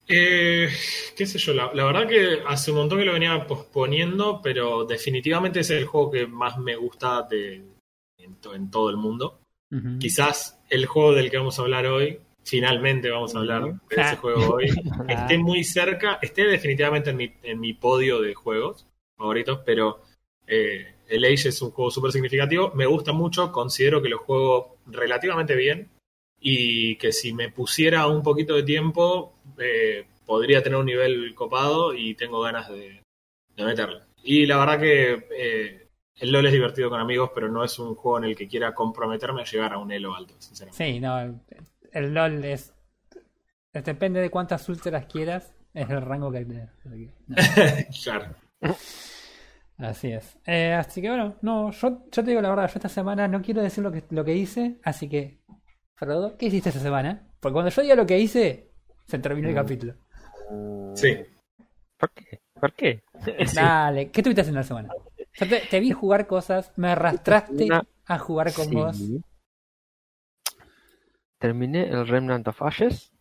Eh, 0.08 0.68
qué 1.16 1.26
sé 1.26 1.38
yo, 1.38 1.52
la, 1.52 1.70
la 1.74 1.84
verdad 1.84 2.08
que 2.08 2.38
hace 2.46 2.70
un 2.70 2.78
montón 2.78 2.98
que 2.98 3.04
lo 3.04 3.12
venía 3.12 3.46
posponiendo, 3.46 4.40
pero 4.42 4.84
definitivamente 4.84 5.60
es 5.60 5.70
el 5.70 5.84
juego 5.84 6.10
que 6.10 6.26
más 6.26 6.58
me 6.58 6.76
gusta 6.76 7.22
de, 7.28 7.62
en, 8.18 8.34
to- 8.40 8.54
en 8.54 8.70
todo 8.70 8.88
el 8.90 8.96
mundo. 8.96 9.40
Quizás 9.98 10.58
el 10.70 10.86
juego 10.86 11.12
del 11.12 11.30
que 11.30 11.36
vamos 11.36 11.58
a 11.58 11.62
hablar 11.62 11.86
hoy, 11.86 12.20
finalmente 12.42 13.10
vamos 13.10 13.34
a 13.34 13.40
hablar 13.40 13.62
de 13.64 13.96
ese 13.96 14.16
juego 14.16 14.54
hoy, 14.54 14.68
esté 15.08 15.36
muy 15.36 15.62
cerca, 15.62 16.18
esté 16.22 16.44
definitivamente 16.46 17.10
en 17.10 17.16
mi, 17.18 17.32
en 17.42 17.60
mi 17.60 17.74
podio 17.74 18.20
de 18.22 18.32
juegos 18.34 18.86
favoritos, 19.16 19.60
pero 19.66 20.00
eh, 20.46 20.94
el 21.08 21.24
Age 21.26 21.50
es 21.50 21.60
un 21.60 21.70
juego 21.72 21.90
súper 21.90 22.12
significativo, 22.12 22.72
me 22.74 22.86
gusta 22.86 23.12
mucho, 23.12 23.52
considero 23.52 24.00
que 24.00 24.08
lo 24.08 24.18
juego 24.20 24.78
relativamente 24.86 25.54
bien 25.54 25.90
y 26.40 26.96
que 26.96 27.12
si 27.12 27.34
me 27.34 27.50
pusiera 27.50 28.06
un 28.06 28.22
poquito 28.22 28.54
de 28.54 28.62
tiempo 28.62 29.34
eh, 29.60 30.06
podría 30.26 30.62
tener 30.62 30.78
un 30.78 30.86
nivel 30.86 31.34
copado 31.34 31.94
y 31.94 32.14
tengo 32.14 32.40
ganas 32.40 32.68
de, 32.68 33.02
de. 33.56 34.00
Y 34.22 34.46
la 34.46 34.58
verdad 34.58 34.78
que 34.78 35.26
eh, 35.30 35.88
el 36.16 36.32
LOL 36.32 36.46
es 36.46 36.52
divertido 36.52 36.90
con 36.90 37.00
amigos, 37.00 37.30
pero 37.34 37.48
no 37.48 37.64
es 37.64 37.78
un 37.78 37.94
juego 37.94 38.18
en 38.18 38.24
el 38.24 38.36
que 38.36 38.48
quiera 38.48 38.74
comprometerme 38.74 39.42
a 39.42 39.44
llegar 39.44 39.72
a 39.72 39.78
un 39.78 39.90
elo 39.92 40.14
alto, 40.14 40.34
sinceramente. 40.38 40.84
Sí, 40.84 41.00
no. 41.00 41.40
El, 41.92 42.14
LOL 42.14 42.44
es. 42.44 42.74
Depende 43.72 44.20
de 44.20 44.30
cuántas 44.30 44.68
úlceras 44.68 45.06
quieras, 45.06 45.54
es 45.72 45.88
el 45.88 46.02
rango 46.02 46.32
que. 46.32 46.44
no. 46.44 46.68
Claro. 48.02 48.34
Así 49.78 50.10
es. 50.10 50.38
Eh, 50.44 50.72
así 50.72 51.00
que 51.00 51.08
bueno, 51.08 51.36
no, 51.40 51.70
yo, 51.70 52.04
yo 52.10 52.24
te 52.24 52.30
digo 52.30 52.40
la 52.40 52.50
verdad, 52.50 52.68
yo 52.68 52.74
esta 52.74 52.88
semana 52.88 53.28
no 53.28 53.40
quiero 53.40 53.62
decir 53.62 53.84
lo 53.84 53.92
que, 53.92 54.02
lo 54.10 54.24
que 54.24 54.34
hice, 54.34 54.80
así 54.82 55.08
que, 55.08 55.38
Frodo, 55.94 56.36
¿qué 56.36 56.46
hiciste 56.46 56.70
esta 56.70 56.80
semana? 56.80 57.28
Porque 57.38 57.52
cuando 57.52 57.70
yo 57.70 57.82
diga 57.82 57.94
lo 57.94 58.06
que 58.06 58.18
hice, 58.18 58.67
se 59.08 59.18
terminó 59.18 59.48
el 59.48 59.54
Mm. 59.54 59.56
capítulo. 59.56 59.94
Sí. 60.94 61.16
¿Por 61.98 62.10
qué? 62.12 62.40
¿Por 62.60 62.72
qué? 62.74 63.02
Dale, 63.54 64.10
¿qué 64.10 64.20
estuviste 64.20 64.42
haciendo 64.42 64.60
la 64.60 64.64
semana? 64.66 64.88
Yo 65.34 65.48
te, 65.48 65.60
te 65.68 65.80
vi 65.80 65.90
jugar 65.92 66.26
cosas, 66.26 66.72
me 66.76 66.88
arrastraste 66.90 67.64
Una- 67.64 67.84
a 68.06 68.18
jugar 68.18 68.52
con 68.52 68.66
Sí. 68.68 68.74
vos. 68.74 69.02
Terminé 71.38 71.88
el 71.88 72.06
Remnant 72.06 72.46
of 72.48 72.62
Ashes, 72.62 73.12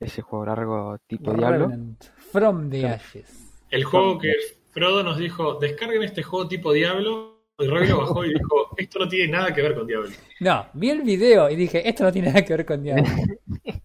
ese 0.00 0.22
juego 0.22 0.46
largo 0.46 0.98
tipo 1.06 1.32
Diablo. 1.34 1.66
Revenant, 1.66 2.04
From 2.32 2.70
the 2.70 2.86
Ashes. 2.86 3.50
El 3.70 3.84
juego 3.84 4.18
que 4.18 4.32
Frodo 4.70 5.02
nos 5.02 5.18
dijo, 5.18 5.54
descarguen 5.58 6.02
este 6.04 6.22
juego 6.22 6.46
tipo 6.48 6.72
Diablo, 6.72 7.42
y 7.58 7.66
Roy 7.66 7.88
lo 7.88 7.98
bajó 7.98 8.24
y 8.24 8.28
dijo, 8.32 8.70
esto 8.76 9.00
no 9.00 9.08
tiene 9.08 9.32
nada 9.32 9.52
que 9.52 9.62
ver 9.62 9.74
con 9.74 9.86
Diablo. 9.88 10.08
No, 10.40 10.66
vi 10.74 10.90
el 10.90 11.02
video 11.02 11.50
y 11.50 11.56
dije, 11.56 11.88
esto 11.88 12.04
no 12.04 12.12
tiene 12.12 12.28
nada 12.28 12.44
que 12.44 12.52
ver 12.56 12.64
con 12.64 12.82
Diablo. 12.82 13.04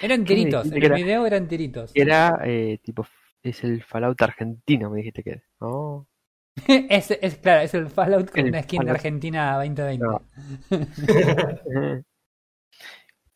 Eran 0.00 0.24
tiritos, 0.24 0.72
en 0.72 0.84
el 0.84 0.90
era? 0.90 0.98
video 0.98 1.26
eran 1.26 1.48
tiritos. 1.48 1.98
Era 2.04 2.38
eh, 2.44 2.78
tipo, 2.82 3.06
es 3.42 3.64
el 3.64 3.82
Fallout 3.84 4.20
argentino, 4.22 4.90
me 4.90 4.98
dijiste 4.98 5.22
que 5.24 5.30
era. 5.32 5.44
Oh, 5.60 6.06
es, 6.68 7.10
es 7.10 7.36
claro, 7.38 7.60
es 7.62 7.74
el 7.74 7.88
Fallout 7.90 8.30
con 8.30 8.44
El 8.44 8.46
una 8.46 8.62
skin 8.62 8.88
de. 8.88 8.90
Argentina 8.90 9.54
2020. 9.56 10.20
No. 10.20 10.22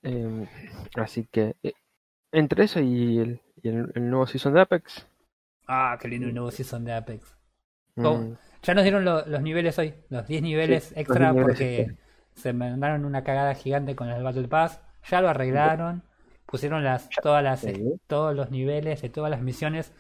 Em, 0.03 0.47
así 0.97 1.27
que, 1.33 1.57
eh, 1.63 1.73
entre 2.33 2.65
eso 2.65 2.81
y 2.81 3.19
el, 3.19 3.43
y 3.63 3.69
el, 3.71 3.93
el 3.95 4.11
nuevo 4.11 4.27
season 4.27 4.55
de 4.55 4.61
Apex. 4.63 5.07
Ah, 5.67 5.97
qué 6.01 6.09
lindo 6.09 6.27
el 6.29 6.35
nuevo 6.35 6.51
season 6.51 6.85
de 6.85 6.93
Apex. 6.93 7.37
mm, 7.97 8.03
Oh, 8.03 8.37
Ya 8.65 8.75
nos 8.75 8.85
dieron 8.85 9.05
lo- 9.05 9.27
los 9.27 9.43
niveles 9.43 9.79
hoy, 9.79 9.95
los 10.11 10.27
10 10.29 10.43
niveles 10.43 10.93
Sí, 10.97 10.97
extra 10.97 11.29
10 11.31 11.31
niveles 11.31 11.61
porque 11.61 11.89
extra. 11.89 11.97
se 12.35 12.53
mandaron 12.55 13.05
una 13.07 13.25
cagada 13.25 13.55
gigante 13.55 13.97
con 13.97 14.09
el 14.11 14.23
Battle 14.25 14.49
Pass. 14.49 14.81
Ya 15.11 15.21
lo 15.23 15.29
arreglaron, 15.31 16.05
pusieron 16.51 16.83
las 16.85 17.09
todas 17.23 17.43
las 17.45 17.61
Sí. 17.61 17.73
todos 18.07 18.35
los 18.35 18.51
niveles 18.51 19.01
de 19.03 19.09
todas 19.09 19.31
las 19.31 19.41
misiones 19.41 19.93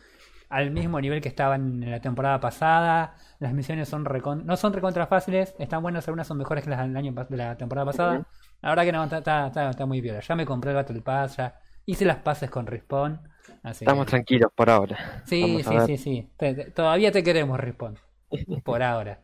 al 0.49 0.73
mismo 0.73 1.00
nivel 1.00 1.20
que 1.20 1.29
estaban 1.29 1.82
en 1.82 1.91
la 1.93 2.00
temporada 2.00 2.41
pasada. 2.41 3.14
Las 3.38 3.52
misiones 3.54 3.88
son 3.88 4.04
recon- 4.04 4.42
no 4.45 4.57
son 4.57 4.73
recontra 4.73 5.07
fáciles, 5.07 5.54
están 5.61 5.80
buenas, 5.83 6.09
algunas 6.09 6.26
son 6.26 6.38
mejores 6.38 6.64
que 6.64 6.71
las 6.71 6.80
del 6.80 6.97
año 6.97 7.12
de 7.12 7.37
la 7.37 7.57
temporada 7.57 7.85
pasada. 7.87 8.26
La 8.61 8.71
verdad 8.71 8.83
que 8.85 8.92
no, 8.92 9.04
está, 9.04 9.19
está, 9.19 9.47
está- 9.47 9.71
está 9.71 9.87
muy 9.87 10.00
bien. 10.00 10.21
Ya 10.21 10.35
me 10.35 10.45
compré 10.45 10.71
el 10.73 10.76
Battle 10.76 11.00
Pass, 11.02 11.37
ya 11.37 11.54
hice 11.87 12.04
las 12.04 12.16
pases 12.16 12.50
con 12.50 12.66
Respawn. 12.66 13.21
Así 13.62 13.85
Estamos 13.85 14.07
que- 14.07 14.11
tranquilos 14.11 14.50
por 14.54 14.69
ahora. 14.71 15.23
Sí, 15.25 15.62
Vamos 15.64 15.87
sí, 15.87 15.97
sí, 15.97 16.02
sí. 16.02 16.30
Te- 16.37 16.54
te- 16.54 16.71
todavía 16.73 17.12
te 17.12 17.23
queremos, 17.23 17.59
Respawn. 17.61 17.97
Por 18.64 18.83
ahora. 18.83 19.21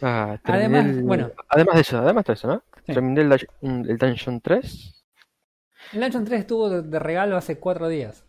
Ah, 0.00 0.38
Además, 0.44 0.86
el- 0.86 1.02
bueno. 1.02 1.30
además 1.48 1.74
de 1.76 1.80
eso, 1.82 1.98
además 1.98 2.24
de 2.24 2.32
eso, 2.32 2.48
¿no? 2.48 2.62
Sí. 2.86 2.92
Terminé 2.94 3.20
el, 3.22 3.32
el 3.88 3.98
Dungeon 3.98 4.40
3. 4.40 5.01
El 5.92 6.00
Dungeon 6.00 6.24
3 6.24 6.40
estuvo 6.40 6.70
de, 6.70 6.82
de 6.82 6.98
regalo 6.98 7.36
hace 7.36 7.58
cuatro 7.58 7.88
días. 7.88 8.24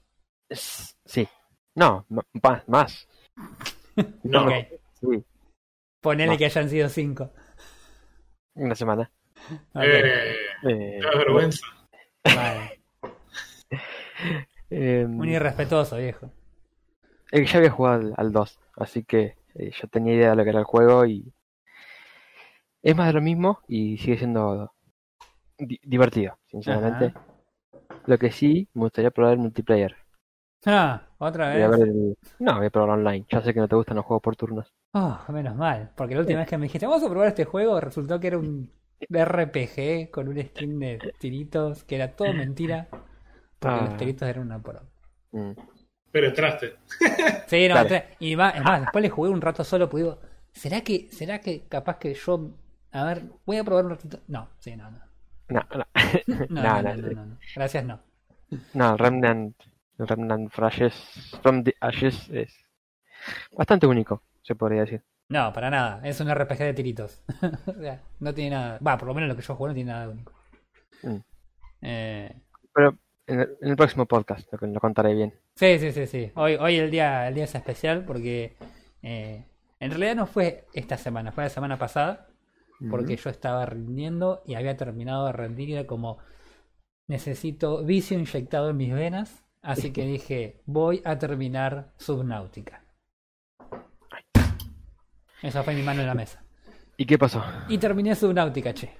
Sí. 0.49 1.27
No, 1.75 2.05
más, 2.41 2.67
más. 2.67 3.07
No. 4.23 4.47
Sí, 4.99 5.23
Ponele 6.01 6.31
Más. 6.31 6.37
que 6.37 6.45
hayan 6.45 6.69
sido 6.69 6.89
cinco. 6.89 7.31
una 8.55 8.75
semana. 8.75 9.09
Ok, 9.73 9.83
eh, 9.83 10.35
Eh, 10.63 10.99
da 11.01 11.17
vergüenza. 11.17 11.65
vale. 12.23 12.81
eh, 14.69 15.05
Un 15.07 15.27
irrespetuoso, 15.29 15.97
viejo. 15.97 16.29
eh, 17.31 17.45
ya 17.45 17.57
había 17.57 17.71
jugado 17.71 18.01
al, 18.01 18.13
al 18.17 18.31
2, 18.31 18.59
así 18.77 19.03
que 19.03 19.37
eh, 19.55 19.71
yo 19.71 19.87
tenía 19.87 20.13
idea 20.13 20.29
de 20.31 20.35
lo 20.35 20.43
que 20.43 20.49
era 20.51 20.59
el 20.59 20.65
juego 20.65 21.05
y 21.05 21.33
es 22.81 22.95
más 22.95 23.07
de 23.07 23.13
lo 23.13 23.21
mismo 23.21 23.59
y 23.67 23.97
sigue 23.97 24.17
siendo 24.17 24.73
di- 25.57 25.79
divertido, 25.83 26.37
sinceramente. 26.47 27.13
Lo 28.05 28.17
que 28.17 28.31
sí, 28.31 28.67
me 28.73 28.81
gustaría 28.83 29.11
probar 29.11 29.33
el 29.33 29.39
multiplayer. 29.39 29.95
Ah, 30.65 31.01
otra 31.17 31.53
Voy 31.53 31.61
a 31.61 31.67
vez. 31.69 31.79
ver 31.79 31.87
el- 31.89 32.17
No, 32.39 32.57
voy 32.57 32.67
a 32.67 32.69
probar 32.69 32.91
online. 32.99 33.25
Ya 33.29 33.41
sé 33.41 33.53
que 33.53 33.59
no 33.59 33.67
te 33.67 33.75
gustan 33.75 33.97
los 33.97 34.05
juegos 34.05 34.21
por 34.23 34.35
turnos. 34.35 34.73
Oh, 34.93 35.19
menos 35.29 35.55
mal. 35.55 35.91
Porque 35.95 36.13
la 36.15 36.21
última 36.21 36.39
vez 36.39 36.47
que 36.47 36.57
me 36.57 36.63
dijiste, 36.67 36.85
vamos 36.85 37.03
a 37.03 37.09
probar 37.09 37.27
este 37.27 37.45
juego, 37.45 37.79
resultó 37.79 38.19
que 38.19 38.27
era 38.27 38.37
un 38.37 38.71
RPG 39.11 40.09
con 40.11 40.27
un 40.27 40.41
skin 40.41 40.79
de 40.79 41.13
tiritos, 41.19 41.83
que 41.83 41.95
era 41.95 42.15
todo 42.15 42.33
mentira. 42.33 42.87
Porque 43.59 43.79
Ah. 43.79 43.85
los 43.85 43.97
tiritos 43.97 44.27
eran 44.27 44.43
una 44.43 44.61
pro. 44.61 44.81
Mm. 45.31 45.51
Pero 46.11 46.27
entraste. 46.27 46.75
Sí, 47.47 47.67
no, 47.67 47.75
entré- 47.77 48.15
y 48.19 48.35
más, 48.35 48.55
es 48.55 48.63
más, 48.63 48.81
después 48.81 49.01
le 49.01 49.09
jugué 49.09 49.29
un 49.29 49.41
rato 49.41 49.63
solo, 49.63 49.89
pues 49.89 50.03
digo, 50.03 50.19
¿será 50.53 50.81
que, 50.81 51.09
será 51.11 51.39
que 51.39 51.67
capaz 51.67 51.97
que 51.97 52.13
yo, 52.13 52.51
a 52.91 53.03
ver, 53.05 53.23
voy 53.45 53.57
a 53.57 53.63
probar 53.63 53.85
un 53.85 53.91
ratito? 53.91 54.19
No, 54.27 54.49
sí, 54.59 54.75
no, 54.75 54.89
no. 54.91 54.99
No, 56.49 56.81
no. 56.81 56.95
No, 56.95 56.95
No, 56.95 57.25
no. 57.25 57.37
Gracias, 57.55 57.85
no. 57.85 57.99
No, 58.73 58.91
el 58.93 58.99
Remnant 58.99 59.55
El 59.99 60.07
Remnant 60.07 60.51
from 60.51 60.67
Ashes, 60.67 61.37
from 61.41 61.63
the 61.63 61.73
Ashes 61.79 62.29
es 62.29 62.53
bastante 63.55 63.87
único, 63.87 64.21
se 64.41 64.55
podría 64.55 64.81
decir. 64.81 65.01
No, 65.29 65.51
para 65.53 65.69
nada. 65.69 66.01
Es 66.03 66.19
un 66.19 66.33
RPG 66.33 66.57
de 66.59 66.73
tiritos. 66.73 67.23
O 67.67 67.73
sea, 67.73 68.01
no 68.19 68.33
tiene 68.33 68.51
nada. 68.51 68.79
Va, 68.85 68.97
por 68.97 69.07
lo 69.07 69.13
menos 69.13 69.29
lo 69.29 69.35
que 69.35 69.41
yo 69.41 69.55
juego 69.55 69.69
no 69.69 69.73
tiene 69.73 69.91
nada 69.91 70.07
de 70.07 70.13
único. 70.13 70.33
Mm. 71.03 71.17
Eh, 71.81 72.35
Pero 72.73 72.97
en 73.27 73.39
el, 73.39 73.57
en 73.61 73.69
el 73.69 73.75
próximo 73.75 74.05
podcast 74.05 74.51
lo, 74.53 74.67
lo 74.67 74.79
contaré 74.79 75.13
bien. 75.13 75.33
sí, 75.55 75.79
sí, 75.79 75.91
sí, 75.91 76.07
sí. 76.07 76.31
Hoy, 76.35 76.55
hoy 76.55 76.77
el 76.77 76.91
día, 76.91 77.27
el 77.27 77.35
día 77.35 77.45
es 77.45 77.55
especial 77.55 78.03
porque 78.05 78.55
eh, 79.01 79.45
en 79.79 79.89
realidad 79.91 80.15
no 80.15 80.25
fue 80.27 80.65
esta 80.73 80.97
semana, 80.97 81.31
fue 81.31 81.43
la 81.45 81.49
semana 81.49 81.77
pasada. 81.77 82.27
Porque 82.89 83.15
yo 83.15 83.29
estaba 83.29 83.65
rindiendo 83.65 84.43
y 84.45 84.55
había 84.55 84.75
terminado 84.75 85.25
de 85.27 85.31
rendir 85.33 85.69
y 85.69 85.73
era 85.73 85.87
como 85.87 86.17
necesito 87.07 87.83
vicio 87.83 88.17
inyectado 88.17 88.69
en 88.69 88.77
mis 88.77 88.93
venas. 88.93 89.43
Así 89.61 89.91
que 89.91 90.05
dije, 90.05 90.61
voy 90.65 91.01
a 91.05 91.17
terminar 91.17 91.93
Subnautica. 91.97 92.83
Esa 95.41 95.63
fue 95.63 95.75
mi 95.75 95.81
mano 95.83 96.01
en 96.01 96.07
la 96.07 96.15
mesa. 96.15 96.43
¿Y 96.97 97.05
qué 97.05 97.17
pasó? 97.17 97.43
Y 97.67 97.77
terminé 97.77 98.15
Subnautica, 98.15 98.73
che. 98.73 98.93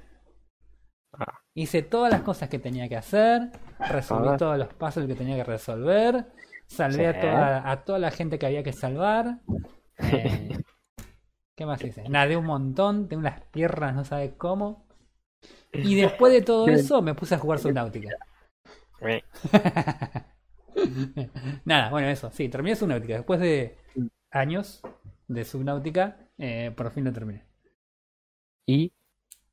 Ah. 1.13 1.39
Hice 1.53 1.83
todas 1.83 2.11
las 2.11 2.21
cosas 2.21 2.49
que 2.49 2.59
tenía 2.59 2.89
que 2.89 2.97
hacer, 2.97 3.51
resolví 3.79 4.29
Ah. 4.29 4.37
todos 4.37 4.57
los 4.57 4.73
puzzles 4.73 5.07
que 5.07 5.15
tenía 5.15 5.35
que 5.35 5.43
resolver, 5.43 6.25
salvé 6.67 7.07
a, 7.07 7.19
toda, 7.19 7.71
a 7.71 7.83
toda 7.83 7.99
la 7.99 8.11
gente 8.11 8.39
que 8.39 8.45
había 8.45 8.63
que 8.63 8.73
salvar. 8.73 9.39
Eh, 9.99 10.57
¿Qué 11.55 11.65
más 11.65 11.83
hice? 11.83 12.07
Nadé 12.09 12.37
un 12.37 12.45
montón, 12.45 13.07
tengo 13.07 13.21
unas 13.21 13.41
piernas, 13.51 13.95
no 13.95 14.03
sabe 14.03 14.35
cómo. 14.35 14.85
Y 15.71 15.95
después 16.01 16.33
de 16.33 16.41
todo 16.41 16.67
eso 16.67 17.01
me 17.01 17.15
puse 17.15 17.35
a 17.35 17.39
jugar 17.39 17.59
Subnautica. 17.59 18.09
Nada, 21.65 21.89
bueno, 21.89 22.07
eso, 22.09 22.31
sí, 22.31 22.49
terminé 22.49 22.75
Subnautica. 22.75 23.15
Después 23.15 23.39
de 23.39 23.77
años 24.31 24.81
de 25.27 25.45
Subnautica, 25.45 26.17
eh, 26.37 26.71
por 26.75 26.91
fin 26.91 27.03
lo 27.03 27.13
terminé. 27.13 27.45
¿Y 28.65 28.93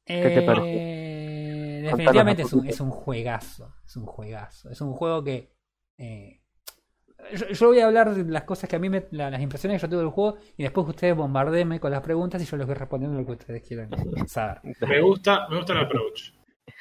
¿Qué 0.06 0.30
te? 0.30 0.44
Eh, 0.64 1.82
definitivamente 1.84 2.42
es 2.42 2.52
un, 2.52 2.66
es 2.66 2.80
un 2.80 2.90
juegazo. 2.90 3.74
Es 3.84 3.96
un 3.96 4.06
juegazo. 4.06 4.70
Es 4.70 4.80
un 4.80 4.92
juego 4.92 5.24
que. 5.24 5.52
eh, 5.98 6.39
yo, 7.34 7.46
yo 7.48 7.66
voy 7.68 7.80
a 7.80 7.86
hablar 7.86 8.14
de 8.14 8.24
las 8.30 8.44
cosas 8.44 8.68
que 8.68 8.76
a 8.76 8.78
mí 8.78 8.88
me. 8.88 9.06
la- 9.12 9.30
las 9.30 9.40
impresiones 9.40 9.80
que 9.80 9.86
yo 9.86 9.90
tuve 9.90 10.00
del 10.00 10.10
juego 10.10 10.38
y 10.56 10.62
después 10.62 10.86
ustedes 10.88 11.16
bombardenme 11.16 11.78
con 11.80 11.90
las 11.90 12.00
preguntas 12.02 12.42
y 12.42 12.46
yo 12.46 12.56
les 12.56 12.66
voy 12.66 12.74
respondiendo 12.76 13.18
lo 13.18 13.26
que 13.26 13.32
ustedes 13.32 13.62
quieran 13.66 13.90
saber. 14.28 14.60
Me 14.86 15.00
gusta, 15.00 15.46
me 15.48 15.56
gusta 15.56 15.72
el 15.72 15.78
approach. 15.80 16.32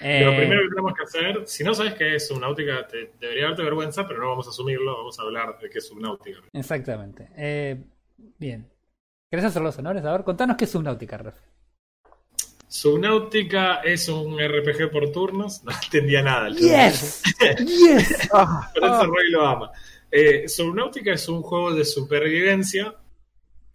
Eh, 0.02 0.24
Lo 0.24 0.32
primero 0.36 0.62
que 0.62 0.70
tenemos 0.70 0.94
que 0.94 1.04
hacer, 1.04 1.44
si 1.48 1.64
no 1.64 1.74
sabes 1.74 1.94
qué 1.96 2.16
es 2.16 2.28
Subnautica, 2.28 2.88
te, 2.88 3.12
debería 3.20 3.46
darte 3.48 3.64
vergüenza, 3.64 4.08
pero 4.08 4.22
no 4.22 4.30
vamos 4.30 4.46
a 4.48 4.52
asumirlo, 4.52 4.96
vamos 4.96 5.20
a 5.20 5.24
hablar 5.24 5.58
de 5.60 5.70
qué 5.70 5.80
es 5.80 5.88
Subnautica. 5.88 6.40
Exactamente. 6.54 7.28
Eh, 7.36 7.84
bien. 8.38 8.70
¿Querés 9.30 9.46
hacer 9.46 9.62
los 9.62 9.78
honores? 9.80 10.06
A 10.06 10.12
ver, 10.12 10.24
contanos 10.24 10.56
qué 10.58 10.66
es 10.66 10.72
Subnautica, 10.72 11.18
Ref. 11.18 11.36
Subnautica 12.68 13.76
es 13.84 14.08
un 14.10 14.38
RPG 14.40 14.92
por 14.92 15.12
turnos, 15.12 15.64
no 15.66 15.72
entendía 15.84 16.22
nada. 16.22 16.48
el 16.48 16.56
¡Yes! 16.58 17.24
¡Yes! 17.66 18.30
Por 18.30 18.84
eso 18.84 19.06
Roy 19.08 19.32
lo 19.32 19.46
ama. 19.46 19.72
Eh, 20.12 20.48
Subnautica 20.48 21.14
es 21.14 21.30
un 21.30 21.42
juego 21.42 21.74
de 21.74 21.86
supervivencia 21.86 22.96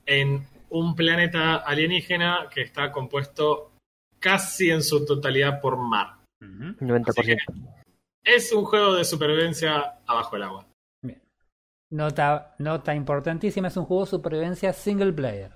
en 0.06 0.46
un 0.70 0.94
planeta 0.96 1.56
alienígena 1.56 2.48
que 2.52 2.62
está 2.62 2.90
compuesto 2.90 3.72
casi 4.18 4.70
en 4.70 4.82
su 4.82 5.04
totalidad 5.04 5.60
por 5.60 5.76
mar. 5.76 6.18
Ujú. 6.40 6.84
90%? 6.84 7.38
Es 8.24 8.52
un 8.52 8.64
juego 8.64 8.94
de 8.94 9.04
supervivencia 9.04 10.00
abajo 10.06 10.36
del 10.36 10.42
agua. 10.44 10.66
Nota, 11.90 12.56
nota 12.58 12.94
importantísima, 12.94 13.68
es 13.68 13.76
un 13.76 13.84
juego 13.84 14.04
de 14.04 14.10
supervivencia 14.10 14.72
single 14.72 15.12
player. 15.12 15.52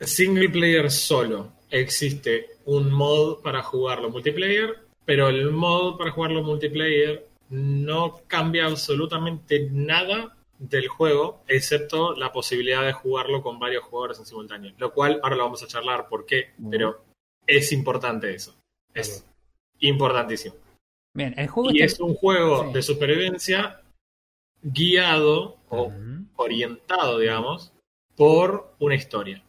Single 0.00 0.48
player 0.48 0.90
solo. 0.90 1.52
Existe 1.68 2.46
un 2.64 2.90
mod 2.90 3.42
para 3.42 3.62
jugarlo 3.62 4.08
multiplayer, 4.08 4.86
pero 5.04 5.28
el 5.28 5.50
mod 5.50 5.98
para 5.98 6.12
jugarlo 6.12 6.42
multiplayer 6.42 7.28
no 7.50 8.20
cambia 8.26 8.66
absolutamente 8.66 9.68
nada 9.70 10.36
del 10.58 10.88
juego, 10.88 11.42
excepto 11.48 12.14
la 12.14 12.32
posibilidad 12.32 12.84
de 12.84 12.92
jugarlo 12.92 13.42
con 13.42 13.58
varios 13.58 13.84
jugadores 13.84 14.18
en 14.18 14.26
simultáneo. 14.26 14.72
Lo 14.78 14.92
cual 14.92 15.20
ahora 15.22 15.36
lo 15.36 15.44
vamos 15.44 15.62
a 15.62 15.66
charlar 15.66 16.08
por 16.08 16.24
qué, 16.26 16.52
pero 16.70 17.04
es 17.46 17.72
importante 17.72 18.34
eso. 18.34 18.54
Es 18.94 19.26
importantísimo. 19.80 20.54
Bien, 21.14 21.34
el 21.36 21.48
juego 21.48 21.70
Y 21.70 21.82
está- 21.82 21.94
es 21.94 22.00
un 22.00 22.14
juego 22.14 22.66
Sí. 22.66 22.72
de 22.72 22.82
supervivencia 22.82 23.80
guiado 24.62 25.58
o 25.68 25.92
orientado, 26.36 27.18
digamos, 27.18 27.72
por 28.16 28.74
una 28.78 28.94
historia. 28.94 29.44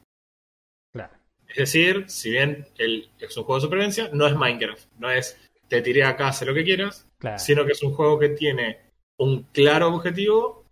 Claro. 0.94 1.14
Es 1.48 1.56
decir, 1.58 2.06
si 2.10 2.32
bien 2.32 2.68
el, 2.78 3.10
es 3.20 3.38
un 3.38 3.44
juego 3.44 3.60
de 3.60 3.66
supervivencia, 3.66 4.10
no 4.12 4.28
es 4.28 4.36
Minecraft. 4.36 4.86
No 5.00 5.10
es 5.10 5.40
te 5.68 5.82
tiré 5.82 6.04
acá, 6.04 6.28
haz 6.28 6.42
lo 6.44 6.54
que 6.54 6.64
quieras, 6.64 7.08
Claro. 7.26 7.40
sino 7.40 7.66
que 7.66 7.72
es 7.72 7.82
un 7.84 7.94
juego 7.94 8.20
que 8.20 8.30
tiene 8.30 8.78
un 9.18 9.44
claro 9.52 9.94
objetivo 9.94 10.66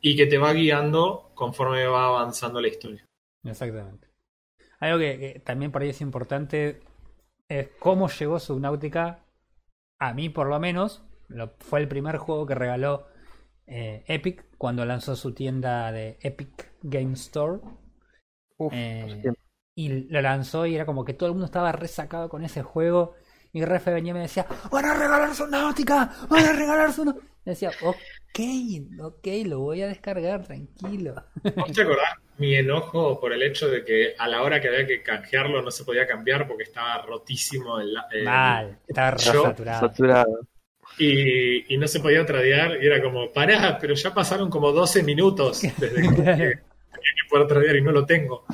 y 0.00 0.16
que 0.16 0.26
te 0.26 0.38
va 0.38 0.52
guiando 0.52 1.30
conforme 1.34 1.86
va 1.86 2.06
avanzando 2.06 2.60
la 2.60 2.68
historia. 2.68 3.04
Exactamente. 3.44 4.08
Algo 4.80 4.98
que, 4.98 5.18
que 5.18 5.40
también 5.40 5.72
por 5.72 5.82
ahí 5.82 5.90
es 5.90 6.00
importante 6.00 6.80
es 7.48 7.68
cómo 7.78 8.08
llegó 8.08 8.38
Subnautica 8.38 9.24
a 9.98 10.12
mí 10.12 10.28
por 10.28 10.48
lo 10.48 10.60
menos. 10.60 11.02
Lo, 11.28 11.54
fue 11.58 11.80
el 11.80 11.88
primer 11.88 12.18
juego 12.18 12.46
que 12.46 12.54
regaló 12.54 13.06
eh, 13.66 14.04
Epic 14.06 14.44
cuando 14.58 14.84
lanzó 14.84 15.16
su 15.16 15.32
tienda 15.32 15.90
de 15.92 16.18
Epic 16.20 16.72
Game 16.82 17.14
Store. 17.14 17.60
Uf, 18.58 18.72
Eh, 18.74 19.22
y 19.74 19.88
lo 20.08 20.22
lanzó 20.22 20.66
y 20.66 20.74
era 20.74 20.86
como 20.86 21.04
que 21.04 21.14
todo 21.14 21.28
el 21.28 21.34
mundo 21.34 21.46
estaba 21.46 21.72
resacado 21.72 22.28
con 22.28 22.44
ese 22.44 22.62
juego. 22.62 23.14
Y 23.56 23.64
Refe 23.64 23.90
venía 23.90 24.10
y 24.10 24.14
me 24.14 24.20
decía, 24.20 24.44
van 24.70 24.84
a 24.84 24.92
regalar 24.92 25.34
Subnautica, 25.34 26.12
van 26.28 26.44
a 26.44 26.52
regalar 26.52 26.92
Subnautica. 26.92 27.26
Decía, 27.42 27.70
ok, 27.80 27.96
ok, 29.00 29.26
lo 29.46 29.60
voy 29.60 29.80
a 29.80 29.86
descargar, 29.86 30.42
tranquilo. 30.46 31.14
¿Vos 31.56 31.72
te 31.72 31.80
acordás 31.80 32.10
mi 32.36 32.54
enojo 32.54 33.18
por 33.18 33.32
el 33.32 33.42
hecho 33.42 33.66
de 33.68 33.82
que 33.82 34.14
a 34.18 34.28
la 34.28 34.42
hora 34.42 34.60
que 34.60 34.68
había 34.68 34.86
que 34.86 35.02
canjearlo 35.02 35.62
no 35.62 35.70
se 35.70 35.84
podía 35.84 36.06
cambiar 36.06 36.46
porque 36.46 36.64
estaba 36.64 37.00
rotísimo 37.00 37.80
el, 37.80 37.96
el- 38.12 38.24
Mal, 38.24 38.78
estaba 38.86 39.16
yo- 39.16 39.42
saturado. 39.44 39.80
Saturado. 39.88 40.40
y, 40.98 41.74
y 41.74 41.78
no 41.78 41.88
se 41.88 42.00
podía 42.00 42.26
tradear 42.26 42.76
y 42.82 42.86
era 42.86 43.02
como, 43.02 43.32
pará, 43.32 43.78
pero 43.80 43.94
ya 43.94 44.12
pasaron 44.12 44.50
como 44.50 44.70
12 44.70 45.02
minutos 45.02 45.62
desde 45.62 45.94
que 46.02 46.08
tenía 46.14 46.36
que 46.36 46.60
poder 47.30 47.46
tradear 47.46 47.76
y 47.76 47.80
no 47.80 47.90
lo 47.92 48.04
tengo. 48.04 48.44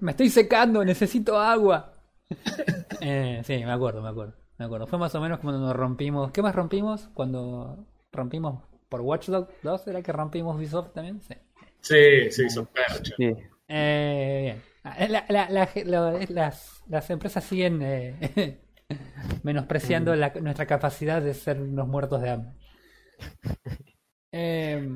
Me 0.00 0.10
estoy 0.10 0.28
secando, 0.28 0.84
necesito 0.84 1.38
agua. 1.38 1.91
Eh, 3.00 3.42
sí, 3.44 3.64
me 3.64 3.72
acuerdo, 3.72 4.00
me 4.02 4.08
acuerdo, 4.10 4.34
me 4.58 4.64
acuerdo. 4.64 4.86
Fue 4.86 4.98
más 4.98 5.14
o 5.14 5.20
menos 5.20 5.40
cuando 5.40 5.60
nos 5.60 5.74
rompimos. 5.74 6.30
¿Qué 6.30 6.40
más 6.42 6.54
rompimos? 6.54 7.08
Cuando 7.14 7.84
rompimos 8.12 8.62
por 8.88 9.00
Watch 9.00 9.28
Dogs 9.28 9.48
2, 9.62 9.86
¿era 9.88 10.02
que 10.02 10.12
rompimos 10.12 10.56
Ubisoft 10.56 10.92
también? 10.92 11.20
Sí. 11.22 11.34
Sí, 11.80 12.30
sí, 12.30 12.48
son 12.50 12.66
percha. 12.66 13.14
Sí. 13.16 13.34
Eh, 13.68 14.40
bien. 14.42 14.62
Ah, 14.84 15.06
la- 15.08 15.24
la- 15.28 15.48
la- 15.50 15.68
la- 15.84 16.26
las, 16.28 16.82
las 16.88 17.10
empresas 17.10 17.42
siguen 17.44 17.80
eh, 17.82 18.60
menospreciando 19.42 20.14
la- 20.14 20.32
nuestra 20.40 20.66
capacidad 20.66 21.20
de 21.22 21.34
ser 21.34 21.60
unos 21.60 21.88
muertos 21.88 22.20
de 22.22 22.30
hambre. 22.30 22.52
Eh, 24.32 24.88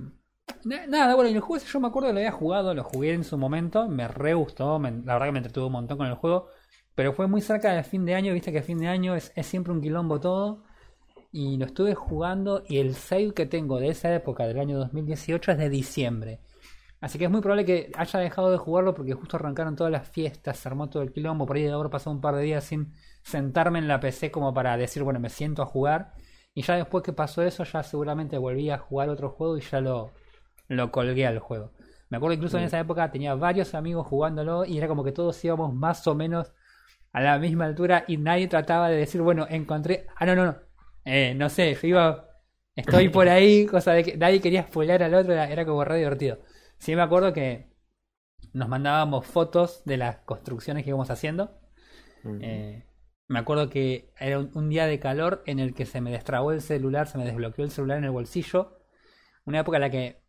na- 0.65 0.87
nada, 0.87 1.15
bueno, 1.15 1.31
y 1.31 1.35
el 1.35 1.41
juego 1.41 1.57
ese 1.57 1.67
yo 1.71 1.81
me 1.81 1.89
acuerdo 1.89 2.09
que 2.09 2.15
lo 2.15 2.19
había 2.21 2.33
jugado, 2.33 2.75
lo 2.75 2.85
jugué 2.85 3.13
en 3.13 3.25
su 3.25 3.37
momento, 3.39 3.89
me 3.89 4.09
re 4.09 4.35
gustó, 4.35 4.79
me- 4.79 4.91
la 4.91 5.15
verdad 5.15 5.27
que 5.27 5.33
me 5.33 5.39
entretuvo 5.39 5.67
un 5.67 5.73
montón 5.73 5.99
con 5.99 6.07
el 6.07 6.15
juego, 6.15 6.49
pero 6.97 7.13
fue 7.13 7.29
muy 7.29 7.41
cerca 7.41 7.73
del 7.73 7.85
fin 7.85 8.05
de 8.05 8.17
año, 8.17 8.33
viste 8.33 8.53
que 8.53 8.63
fin 8.63 8.79
de 8.79 8.89
año 8.89 9.15
es, 9.15 9.33
es 9.37 9.47
siempre 9.47 9.73
un 9.73 9.81
quilombo 9.81 10.19
todo, 10.19 10.65
y 11.31 11.59
lo 11.59 11.67
estuve 11.67 11.95
jugando 11.95 12.63
y 12.67 12.79
el 12.79 12.95
save 12.95 13.35
que 13.35 13.47
tengo 13.47 13.79
de 13.79 13.89
esa 13.89 14.13
época, 14.15 14.47
del 14.47 14.59
año 14.59 14.79
2018, 14.79 15.53
es 15.53 15.59
de 15.59 15.69
diciembre. 15.69 16.41
Así 16.99 17.19
que 17.19 17.27
es 17.27 17.31
muy 17.31 17.43
probable 17.43 17.67
que 17.67 17.93
haya 17.95 18.21
dejado 18.21 18.51
de 18.51 18.57
jugarlo 18.57 18.95
porque 18.95 19.13
justo 19.13 19.37
arrancaron 19.37 19.77
todas 19.77 19.93
las 19.93 20.09
fiestas, 20.09 20.57
se 20.57 20.69
armó 20.69 20.89
todo 20.89 21.03
el 21.03 21.13
quilombo, 21.13 21.45
por 21.45 21.57
ahí 21.57 21.65
de 21.65 21.73
haber 21.73 21.91
pasado 21.91 22.13
un 22.17 22.23
par 22.23 22.37
de 22.37 22.43
días 22.43 22.65
sin 22.65 22.95
sentarme 23.23 23.79
en 23.79 23.87
la 23.87 24.01
PC 24.01 24.31
como 24.31 24.55
para 24.55 24.77
decir, 24.79 25.03
bueno, 25.03 25.21
me 25.21 25.29
siento 25.29 25.63
a 25.63 25.67
jugar. 25.67 26.15
Y 26.55 26.63
ya 26.63 26.77
después 26.77 27.05
que 27.05 27.13
pasó 27.13 27.43
eso, 27.43 27.65
ya 27.65 27.83
seguramente 27.83 28.39
volví 28.39 28.71
a 28.71 28.79
jugar 28.79 29.11
otro 29.11 29.29
juego 29.29 29.59
y 29.59 29.61
ya 29.61 29.83
lo, 29.83 30.13
lo 30.69 30.91
colgué 30.91 31.27
al 31.27 31.39
juego. 31.39 31.73
Me 32.09 32.17
acuerdo 32.17 32.35
incluso 32.35 32.57
en 32.57 32.65
esa 32.65 32.81
época 32.81 33.11
tenía 33.11 33.35
varios 33.35 33.75
amigos 33.75 34.07
jugándolo 34.07 34.65
y 34.65 34.79
era 34.79 34.89
como 34.89 35.05
que 35.05 35.13
todos 35.13 35.45
íbamos 35.45 35.75
más 35.75 36.07
o 36.07 36.15
menos 36.15 36.55
a 37.17 37.21
la 37.23 37.39
misma 37.39 37.65
altura 37.67 38.05
y 38.09 38.17
nadie 38.19 38.49
trataba 38.49 38.89
de 38.91 38.97
decir, 38.97 39.23
bueno, 39.23 39.47
encontré... 39.49 40.07
Ah, 40.17 40.27
no, 40.27 40.35
no, 40.37 40.47
no. 40.47 40.57
Eh, 41.05 41.35
no 41.35 41.49
sé, 41.51 41.75
yo 41.75 41.89
iba... 41.89 42.29
Estoy 42.77 43.09
por 43.09 43.29
ahí, 43.29 43.67
cosa 43.67 43.93
de 43.95 44.05
que 44.05 44.17
nadie 44.19 44.41
quería 44.41 44.65
spoiler 44.65 45.03
al 45.03 45.15
otro, 45.15 45.33
era, 45.33 45.49
era 45.51 45.65
como 45.65 45.85
re 45.85 45.99
divertido. 45.99 46.39
Sí 46.79 46.95
me 46.95 47.03
acuerdo 47.03 47.33
que 47.33 47.71
nos 48.53 48.69
mandábamos 48.69 49.27
fotos 49.27 49.83
de 49.85 49.97
las 49.99 50.19
construcciones 50.21 50.85
que 50.85 50.91
íbamos 50.91 51.11
haciendo. 51.11 51.61
Eh, 52.39 52.85
Me 53.29 53.39
acuerdo 53.41 53.71
que 53.71 54.13
era 54.19 54.39
un, 54.39 54.51
un 54.55 54.69
día 54.71 54.87
de 54.87 55.01
calor 55.01 55.43
en 55.47 55.59
el 55.59 55.75
que 55.75 55.87
se 55.87 56.01
me 56.01 56.13
destrabó 56.13 56.53
el 56.53 56.61
celular, 56.63 57.09
se 57.09 57.19
me 57.19 57.25
desbloqueó 57.25 57.65
el 57.65 57.71
celular 57.73 57.99
en 57.99 58.05
el 58.05 58.11
bolsillo. 58.13 58.79
Una 59.47 59.61
época 59.61 59.79
en 59.79 59.83
la 59.83 59.91
que 59.91 60.23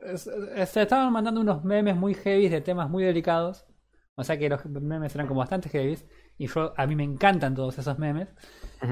es- 0.00 0.26
es- 0.56 0.70
se 0.70 0.82
estaban 0.82 1.12
mandando 1.12 1.40
unos 1.42 1.64
memes 1.64 1.96
muy 1.96 2.14
heavy 2.14 2.48
de 2.48 2.60
temas 2.62 2.90
muy 2.90 3.04
delicados. 3.04 3.66
O 4.14 4.24
sea 4.24 4.38
que 4.38 4.48
los 4.48 4.64
memes 4.66 5.14
eran 5.14 5.26
como 5.26 5.40
bastante 5.40 5.68
heavy. 5.68 5.98
Y 6.38 6.46
yo, 6.48 6.74
a 6.76 6.86
mí 6.86 6.96
me 6.96 7.04
encantan 7.04 7.54
todos 7.54 7.78
esos 7.78 7.98
memes. 7.98 8.28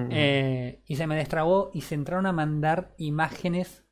Eh, 0.08 0.82
y 0.86 0.96
se 0.96 1.06
me 1.06 1.16
destrabó 1.16 1.70
y 1.74 1.82
se 1.82 1.94
entraron 1.94 2.26
a 2.26 2.32
mandar 2.32 2.94
imágenes 2.98 3.84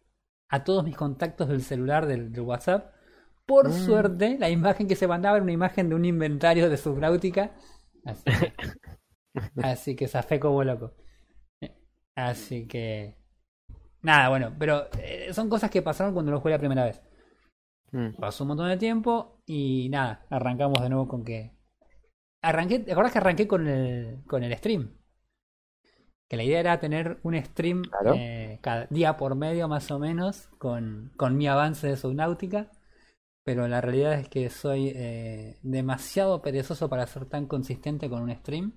a 0.49 0.65
todos 0.65 0.85
mis 0.85 0.97
contactos 0.97 1.49
del 1.49 1.63
celular, 1.63 2.07
del, 2.07 2.33
del 2.33 2.43
WhatsApp. 2.43 2.93
Por 3.47 3.69
Mm. 3.69 3.73
suerte, 3.73 4.37
la 4.39 4.51
imagen 4.51 4.89
que 4.89 4.97
se 4.97 5.09
mandaba 5.09 5.37
era 5.37 5.45
una 5.45 5.53
imagen 5.53 5.89
de 5.89 5.95
un 5.97 6.05
inventario 6.05 6.71
de 6.71 6.77
Subnautica. 6.77 7.53
Así 8.05 8.35
que, 8.35 8.55
así 9.61 9.97
que 9.97 10.09
zafé 10.09 10.41
como 10.41 10.65
loco. 10.65 10.95
Eh, 11.61 11.75
Así 12.17 12.67
que. 12.67 13.17
Nada, 14.03 14.29
bueno, 14.31 14.55
pero 14.59 14.89
eh, 14.99 15.33
son 15.35 15.49
cosas 15.49 15.71
que 15.71 15.83
pasaron 15.83 16.15
cuando 16.15 16.33
lo 16.33 16.41
jugué 16.41 16.53
la 16.55 16.59
primera 16.59 16.85
vez. 16.85 17.03
Mm. 17.93 18.15
Pasó 18.19 18.45
un 18.45 18.49
montón 18.49 18.69
de 18.69 18.77
tiempo 18.77 19.41
y 19.47 19.89
nada, 19.91 20.27
arrancamos 20.31 20.83
de 20.83 20.89
nuevo 20.91 21.09
con 21.09 21.25
que. 21.25 21.53
Arranqué, 22.43 22.81
¿te 22.81 22.93
acordás 22.93 23.13
que 23.13 23.19
arranqué 23.19 23.49
con 23.49 23.67
el, 23.69 24.25
con 24.27 24.43
el 24.45 24.57
stream? 24.57 24.97
Que 26.29 26.37
la 26.37 26.45
idea 26.45 26.61
era 26.61 26.79
tener 26.81 27.21
un 27.23 27.43
stream 27.43 27.83
Claro. 27.91 28.15
eh, 28.15 28.59
cada 28.63 28.87
día 28.87 29.17
por 29.17 29.35
medio 29.35 29.67
más 29.69 29.91
o 29.91 29.99
menos 29.99 30.49
con, 30.59 31.13
con 31.17 31.37
mi 31.37 31.49
avance 31.49 31.87
de 31.87 31.97
Subnautica. 31.97 32.71
Pero 33.45 33.67
la 33.69 33.81
realidad 33.81 34.15
es 34.15 34.29
que 34.29 34.51
soy 34.51 34.93
eh, 34.95 35.59
demasiado 35.63 36.43
perezoso 36.43 36.89
para 36.91 37.07
ser 37.07 37.27
tan 37.27 37.47
consistente 37.47 38.11
con 38.11 38.23
un 38.23 38.35
stream. 38.37 38.73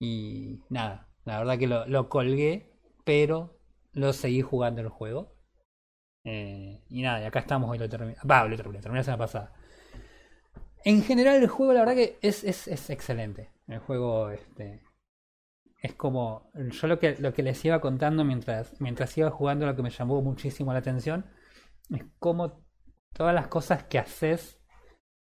Y 0.00 0.60
nada, 0.68 1.08
la 1.24 1.38
verdad 1.38 1.58
que 1.58 1.66
lo, 1.66 1.86
lo 1.86 2.08
colgué, 2.08 2.72
pero 3.04 3.58
lo 3.92 4.12
seguí 4.12 4.42
jugando 4.42 4.80
el 4.80 4.88
juego. 4.88 5.34
Eh, 6.24 6.82
y 6.88 7.02
nada, 7.02 7.20
y 7.20 7.24
acá 7.24 7.40
estamos, 7.40 7.70
hoy 7.70 7.78
lo 7.78 7.88
terminé. 7.88 8.16
Va, 8.28 8.46
lo 8.46 8.56
terminé, 8.56 8.80
terminé 8.80 9.00
la 9.00 9.04
semana 9.04 9.18
pasada. 9.18 9.52
En 10.84 11.02
general 11.02 11.36
el 11.36 11.48
juego 11.48 11.72
la 11.72 11.80
verdad 11.80 11.94
que 11.94 12.18
es, 12.22 12.44
es, 12.44 12.68
es 12.68 12.90
excelente. 12.90 13.50
El 13.68 13.78
juego 13.78 14.30
este, 14.30 14.82
es 15.82 15.94
como... 15.94 16.50
Yo 16.54 16.86
lo 16.86 16.98
que, 16.98 17.16
lo 17.18 17.32
que 17.32 17.42
les 17.42 17.64
iba 17.64 17.80
contando 17.80 18.24
mientras, 18.24 18.80
mientras 18.80 19.16
iba 19.18 19.30
jugando 19.30 19.66
lo 19.66 19.76
que 19.76 19.82
me 19.82 19.90
llamó 19.90 20.22
muchísimo 20.22 20.72
la 20.72 20.78
atención 20.80 21.26
es 21.90 22.04
como 22.18 22.64
todas 23.12 23.34
las 23.34 23.48
cosas 23.48 23.84
que 23.84 23.98
haces. 23.98 24.60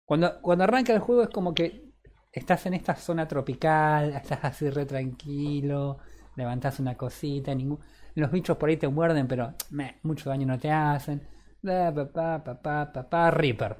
Cuando, 0.04 0.40
cuando 0.40 0.64
arranca 0.64 0.92
el 0.92 1.00
juego 1.00 1.22
es 1.22 1.28
como 1.30 1.54
que 1.54 1.92
estás 2.32 2.66
en 2.66 2.74
esta 2.74 2.94
zona 2.96 3.28
tropical, 3.28 4.14
estás 4.14 4.44
así 4.44 4.70
re 4.70 4.86
tranquilo, 4.86 5.98
levantás 6.36 6.80
una 6.80 6.96
cosita, 6.96 7.54
ningún... 7.54 7.80
los 8.20 8.30
bichos 8.30 8.56
por 8.56 8.68
ahí 8.68 8.76
te 8.76 8.88
muerden, 8.88 9.26
pero 9.28 9.54
meh, 9.70 9.98
mucho 10.02 10.30
daño 10.30 10.46
no 10.46 10.58
te 10.58 10.70
hacen. 10.70 11.26
Da, 11.62 11.92
pa, 11.94 12.06
pa, 12.12 12.44
pa, 12.44 12.62
pa, 12.62 12.92
pa, 12.92 13.08
pa, 13.10 13.30
Reaper. 13.30 13.76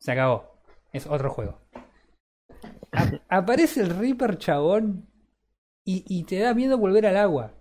Se 0.00 0.12
acabó. 0.12 0.60
Es 0.92 1.06
otro 1.06 1.30
juego. 1.30 1.60
A- 2.92 3.38
aparece 3.38 3.80
el 3.82 3.90
Reaper 3.98 4.38
chabón 4.38 5.08
y, 5.84 6.04
y 6.06 6.24
te 6.24 6.38
da 6.40 6.54
miedo 6.54 6.78
volver 6.78 7.06
al 7.06 7.16
agua. 7.16 7.52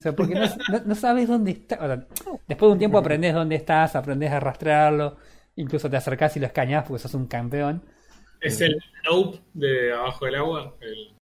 O 0.00 0.02
sea, 0.02 0.14
porque 0.14 0.34
no, 0.34 0.46
no- 0.70 0.84
no 0.84 0.94
sabes 0.94 1.28
dónde 1.28 1.52
está. 1.52 1.76
o 1.76 1.86
sea, 1.86 2.06
después 2.46 2.68
de 2.68 2.72
un 2.72 2.78
tiempo 2.78 2.98
aprendes 2.98 3.34
dónde 3.34 3.56
estás, 3.56 3.96
aprendes 3.96 4.30
a 4.30 4.36
arrastrarlo, 4.36 5.16
incluso 5.56 5.90
te 5.90 5.96
acercás 5.96 6.36
y 6.36 6.40
lo 6.40 6.46
escañás 6.46 6.84
porque 6.86 7.02
sos 7.02 7.14
un 7.14 7.26
campeón. 7.26 7.84
Es 8.40 8.60
el 8.60 8.78
Nope 9.04 9.40
de 9.54 9.92
abajo 9.92 10.24
del 10.26 10.34
agua. 10.36 10.76
El... 10.80 11.16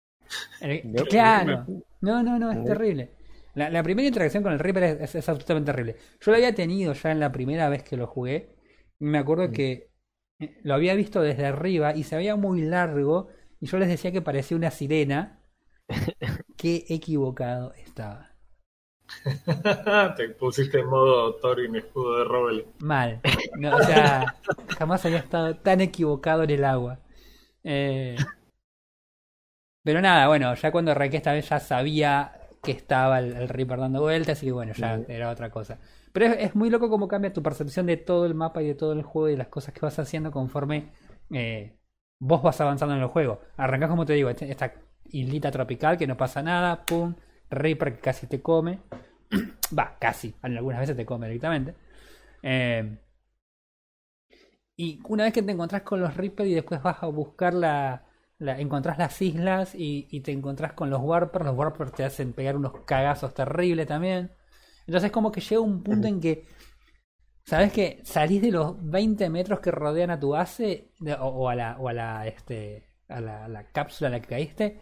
El- 0.61 0.93
Nope. 0.93 1.09
claro. 1.09 1.65
No, 2.07 2.23
no, 2.23 2.39
no, 2.39 2.53
es 2.53 2.63
terrible. 2.65 3.11
La, 3.55 3.71
la 3.71 3.83
primera 3.83 4.07
interacción 4.09 4.43
con 4.43 4.53
el 4.53 4.59
Reaper 4.59 4.83
es, 4.85 5.01
es- 5.01 5.15
es 5.17 5.29
absolutamente 5.29 5.73
terrible. 5.73 5.97
Yo 6.21 6.31
lo 6.31 6.37
había 6.37 6.55
tenido 6.55 6.93
ya 6.93 7.11
en 7.13 7.21
la 7.21 7.33
primera 7.33 7.69
vez 7.69 7.83
que 7.83 7.97
lo 7.97 8.07
jugué. 8.07 8.55
Y 8.99 9.05
me 9.07 9.19
acuerdo 9.19 9.51
que 9.53 9.91
eh, 10.39 10.59
lo 10.63 10.75
había 10.75 10.95
visto 10.95 11.21
desde 11.23 11.47
arriba 11.47 11.95
y 11.97 12.05
se 12.05 12.17
veía 12.17 12.37
muy 12.37 12.63
largo. 12.63 13.29
Y 13.61 13.67
yo 13.67 13.79
les 13.79 13.89
decía 13.89 14.13
que 14.13 14.23
parecía 14.23 14.57
una 14.57 14.71
sirena. 14.71 15.43
Qué 16.57 16.85
equivocado 16.89 17.73
estaba. 17.75 18.37
Te 20.17 20.29
pusiste 20.31 20.81
en 20.81 20.87
modo 20.87 21.35
Thorin, 21.37 21.77
escudo 21.77 22.19
de 22.19 22.25
roble. 22.25 22.67
Mal. 22.79 23.23
No, 23.55 23.77
o 23.79 23.83
sea, 23.83 24.37
jamás 24.79 25.05
había 25.07 25.19
estado 25.19 25.57
tan 25.59 25.81
equivocado 25.81 26.43
en 26.45 26.51
el 26.51 26.65
agua. 26.65 27.01
Eh, 27.65 28.27
pero 29.87 30.03
nada, 30.03 30.29
bueno, 30.29 30.53
ya 30.57 30.73
cuando 30.73 30.91
arranqué 30.91 31.19
esta 31.19 31.33
vez 31.33 31.49
ya 31.49 31.61
sabía 31.61 32.33
que 32.63 32.73
estaba 32.73 33.21
el, 33.21 33.37
el 33.37 33.49
Reaper 33.49 33.79
dando 33.79 34.01
vueltas, 34.03 34.39
así 34.39 34.47
que 34.47 34.53
bueno, 34.53 34.73
ya 34.75 35.01
era 35.09 35.31
otra 35.31 35.51
cosa. 35.51 35.79
Pero 36.13 36.27
es, 36.27 36.39
es 36.41 36.57
muy 36.57 36.71
loco 36.71 36.91
cómo 36.91 37.09
cambia 37.09 37.33
tu 37.33 37.43
percepción 37.43 37.87
de 37.87 37.97
todo 37.97 38.27
el 38.27 38.35
mapa 38.35 38.63
y 38.63 38.67
de 38.67 38.75
todo 38.75 38.93
el 38.95 39.05
juego 39.05 39.29
y 39.29 39.33
de 39.33 39.39
las 39.39 39.49
cosas 39.49 39.73
que 39.75 39.81
vas 39.83 39.99
haciendo 40.01 40.33
conforme 40.33 40.91
eh, 41.31 41.77
vos 42.19 42.43
vas 42.43 42.61
avanzando 42.61 42.97
en 42.97 43.03
el 43.03 43.07
juego. 43.09 43.41
Arrancás, 43.57 43.91
como 43.91 44.07
te 44.07 44.15
digo, 44.15 44.29
este- 44.31 44.51
esta 44.51 44.75
islita 45.11 45.53
tropical 45.53 45.97
que 45.97 46.09
no 46.09 46.17
pasa 46.17 46.43
nada, 46.43 46.85
pum, 46.85 47.15
Reaper 47.51 47.95
que 47.95 48.01
casi 48.01 48.27
te 48.27 48.43
come. 48.43 48.81
Va, 49.79 49.97
casi, 50.01 50.35
algunas 50.43 50.81
veces 50.81 50.97
te 50.97 51.07
come 51.07 51.29
directamente. 51.29 51.75
Eh, 52.43 52.99
y 54.77 55.01
una 55.09 55.25
vez 55.25 55.33
que 55.33 55.43
te 55.43 55.53
encontrás 55.53 55.83
con 55.83 56.01
los 56.01 56.17
Reaper 56.17 56.47
y 56.47 56.55
después 56.55 56.83
vas 56.83 57.03
a 57.03 57.07
buscar 57.07 57.55
la, 57.55 58.06
la 58.39 58.61
encontrás 58.61 58.99
las 58.99 59.21
islas 59.23 59.75
y, 59.75 60.09
y 60.11 60.21
te 60.21 60.33
encontrás 60.33 60.73
con 60.75 60.91
los 60.91 61.01
Warpers, 61.03 61.45
los 61.47 61.57
Warpers 61.57 61.93
te 61.93 62.05
hacen 62.05 62.33
pegar 62.33 62.57
unos 62.57 62.73
cagazos 62.85 63.35
terribles 63.35 63.87
también. 63.87 64.33
Entonces 64.87 65.11
como 65.13 65.33
que 65.33 65.41
llega 65.41 65.61
un 65.61 65.83
punto 65.83 66.09
en 66.09 66.21
que, 66.21 66.47
¿sabes 67.45 67.73
que 67.73 68.01
Salís 68.05 68.43
de 68.43 68.51
los 68.53 68.77
20 68.83 69.31
metros 69.31 69.61
que 69.61 69.71
rodean 69.71 70.11
a 70.11 70.21
tu 70.21 70.31
base 70.31 70.93
de- 71.01 71.15
o, 71.15 71.27
o 71.29 71.49
a 71.49 71.55
la, 71.55 71.77
o 71.79 71.89
a 71.89 71.93
la, 71.93 72.27
este, 72.29 72.89
a 73.09 73.21
la, 73.21 73.45
a 73.45 73.49
la 73.49 73.71
cápsula 73.73 74.09
en 74.09 74.13
la 74.15 74.21
que 74.21 74.29
caíste 74.29 74.81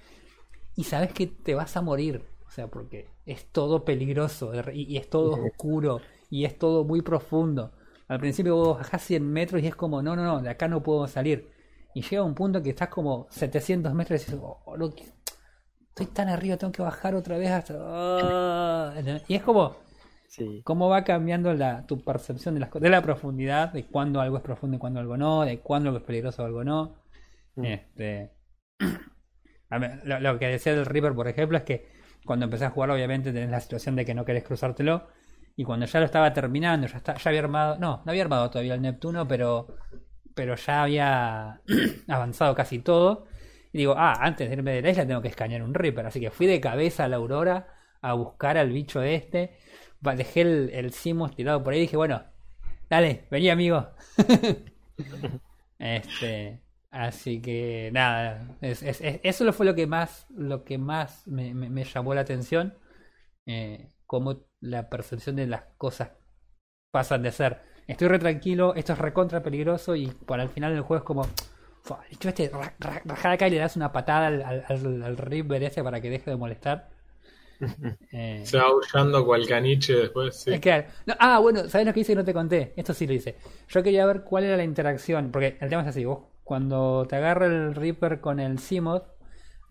y 0.76 0.84
sabes 0.84 1.12
que 1.14 1.26
te 1.28 1.54
vas 1.54 1.76
a 1.76 1.82
morir. 1.82 2.24
O 2.46 2.50
sea, 2.50 2.68
porque 2.68 3.08
es 3.26 3.46
todo 3.52 3.84
peligroso 3.86 4.52
y, 4.72 4.84
y 4.94 4.98
es 4.98 5.10
todo 5.10 5.34
oscuro 5.34 6.02
y 6.30 6.46
es 6.46 6.58
todo 6.58 6.84
muy 6.84 7.02
profundo. 7.02 7.72
Al 8.08 8.20
principio 8.20 8.56
vos 8.56 8.78
bajás 8.78 9.02
100 9.04 9.30
metros 9.32 9.62
y 9.62 9.68
es 9.68 9.76
como, 9.76 10.02
no, 10.02 10.16
no, 10.16 10.24
no, 10.24 10.42
de 10.42 10.50
acá 10.50 10.68
no 10.68 10.82
puedo 10.82 11.08
salir. 11.08 11.50
Y 11.94 12.02
llega 12.02 12.22
un 12.22 12.34
punto 12.34 12.62
que 12.62 12.70
estás 12.70 12.88
como 12.88 13.26
700 13.30 13.94
metros 13.94 14.20
y 14.22 14.24
dices, 14.24 14.40
oh, 14.42 14.76
no, 14.76 14.90
que- 14.94 15.04
estoy 15.90 16.06
tan 16.06 16.28
arriba, 16.28 16.56
tengo 16.56 16.72
que 16.72 16.82
bajar 16.82 17.14
otra 17.14 17.38
vez 17.38 17.50
hasta... 17.50 17.74
ah". 17.78 18.94
Y 19.28 19.34
es 19.34 19.42
como, 19.42 19.76
Sí. 20.28 20.62
cómo 20.64 20.88
va 20.88 21.04
cambiando 21.04 21.54
la, 21.54 21.86
tu 21.86 22.02
percepción 22.02 22.54
de, 22.54 22.60
las, 22.60 22.70
de 22.72 22.88
la 22.88 23.02
profundidad, 23.02 23.72
de 23.72 23.86
cuándo 23.86 24.20
algo 24.20 24.36
es 24.38 24.42
profundo 24.42 24.76
y 24.76 24.80
cuándo 24.80 25.00
algo 25.00 25.16
no, 25.16 25.42
de 25.44 25.60
cuándo 25.60 25.90
algo 25.90 25.98
es 26.00 26.04
peligroso 26.04 26.42
o 26.42 26.46
algo 26.46 26.64
no. 26.64 26.96
Mm. 27.56 27.64
Este, 27.64 28.32
lo 30.06 30.38
que 30.38 30.46
decía 30.48 30.74
del 30.74 30.86
River, 30.86 31.14
por 31.14 31.28
ejemplo, 31.28 31.58
es 31.58 31.64
que 31.64 31.88
cuando 32.24 32.44
empecé 32.44 32.64
a 32.64 32.70
jugar, 32.70 32.90
obviamente 32.90 33.32
tenés 33.32 33.50
la 33.50 33.60
situación 33.60 33.96
de 33.96 34.04
que 34.04 34.14
no 34.14 34.24
querés 34.24 34.44
cruzártelo. 34.44 35.06
Y 35.56 35.64
cuando 35.64 35.86
ya 35.86 36.00
lo 36.00 36.06
estaba 36.06 36.32
terminando, 36.32 36.86
ya, 36.88 36.96
está, 36.96 37.14
ya 37.14 37.28
había 37.28 37.40
armado, 37.40 37.78
no, 37.78 38.02
no 38.04 38.10
había 38.10 38.22
armado 38.24 38.50
todavía 38.50 38.74
el 38.74 38.82
Neptuno, 38.82 39.28
pero, 39.28 39.68
pero 40.34 40.56
ya 40.56 40.82
había 40.82 41.62
avanzado 42.08 42.54
casi 42.54 42.78
todo. 42.80 43.26
Y 43.72 43.78
digo, 43.78 43.94
ah, 43.96 44.14
antes 44.20 44.48
de 44.48 44.54
irme 44.56 44.72
de 44.72 44.82
la 44.82 44.90
isla 44.90 45.06
tengo 45.06 45.22
que 45.22 45.28
escanear 45.28 45.62
un 45.62 45.74
Reaper. 45.74 46.06
Así 46.06 46.20
que 46.20 46.30
fui 46.30 46.46
de 46.46 46.60
cabeza 46.60 47.04
a 47.04 47.08
la 47.08 47.16
Aurora 47.16 47.68
a 48.02 48.14
buscar 48.14 48.56
al 48.58 48.70
bicho 48.70 49.02
este. 49.02 49.56
Dejé 50.00 50.42
el, 50.42 50.70
el 50.74 50.92
Simus 50.92 51.34
tirado 51.34 51.62
por 51.64 51.72
ahí 51.72 51.80
y 51.80 51.82
dije, 51.82 51.96
bueno, 51.96 52.22
dale, 52.90 53.26
vení 53.30 53.50
amigo. 53.50 53.88
este, 55.78 56.62
así 56.90 57.40
que 57.42 57.90
nada, 57.92 58.56
es, 58.60 58.82
es- 58.82 59.00
es- 59.00 59.20
eso 59.22 59.52
fue 59.52 59.66
lo 59.66 59.74
que 59.74 59.86
más, 59.86 60.26
lo 60.30 60.64
que 60.64 60.78
más 60.78 61.26
me, 61.26 61.54
llamó 61.84 62.14
la 62.14 62.22
atención. 62.22 62.74
Eh, 63.46 63.88
cómo 64.06 64.46
la 64.60 64.88
percepción 64.90 65.36
de 65.36 65.46
las 65.46 65.64
cosas 65.78 66.10
pasan 66.92 67.22
de 67.22 67.32
ser, 67.32 67.62
estoy 67.86 68.08
re 68.08 68.18
tranquilo, 68.18 68.74
esto 68.74 68.92
es 68.94 68.98
recontra 68.98 69.42
peligroso 69.42 69.96
y 69.96 70.08
para 70.08 70.42
el 70.42 70.48
final 70.50 70.72
del 70.72 70.82
juego 70.82 70.98
es 71.02 71.04
como, 71.06 71.26
"Fua, 71.82 72.00
el 72.04 72.10
bicho 72.10 72.28
este, 72.28 72.48
ra- 72.50 72.74
ra- 72.78 73.02
rajar 73.04 73.32
acá 73.32 73.48
y 73.48 73.50
le 73.52 73.58
das 73.58 73.76
una 73.76 73.92
patada 73.92 74.28
al, 74.28 74.42
al, 74.42 74.64
al, 74.68 75.02
al 75.02 75.16
Reaper 75.16 75.62
ese 75.64 75.82
para 75.84 76.00
que 76.00 76.10
deje 76.10 76.30
de 76.30 76.36
molestar. 76.36 76.90
Eh, 78.12 78.50
Se 78.50 78.58
va 78.58 78.66
aullando 78.68 79.24
cual 79.26 79.46
caniche 79.48 79.94
después, 79.94 80.40
sí. 80.40 80.52
es 80.54 80.60
que, 80.60 80.86
no, 81.06 81.14
ah, 81.18 81.38
bueno, 81.38 81.68
¿sabes 81.68 81.86
lo 81.86 81.92
que 81.94 82.00
hice 82.00 82.12
y 82.12 82.16
no 82.16 82.24
te 82.24 82.34
conté? 82.34 82.74
Esto 82.76 82.92
sí 82.94 83.06
lo 83.06 83.14
hice. 83.14 83.36
Yo 83.68 83.82
quería 83.82 84.04
ver 84.06 84.22
cuál 84.22 84.44
era 84.44 84.56
la 84.56 84.64
interacción, 84.64 85.30
porque 85.32 85.56
el 85.60 85.68
tema 85.70 85.82
es 85.82 85.88
así, 85.88 86.04
vos 86.04 86.20
cuando 86.44 87.06
te 87.08 87.16
agarra 87.16 87.46
el 87.46 87.74
Reaper 87.74 88.20
con 88.20 88.38
el 88.40 88.58
Simoth, 88.58 89.04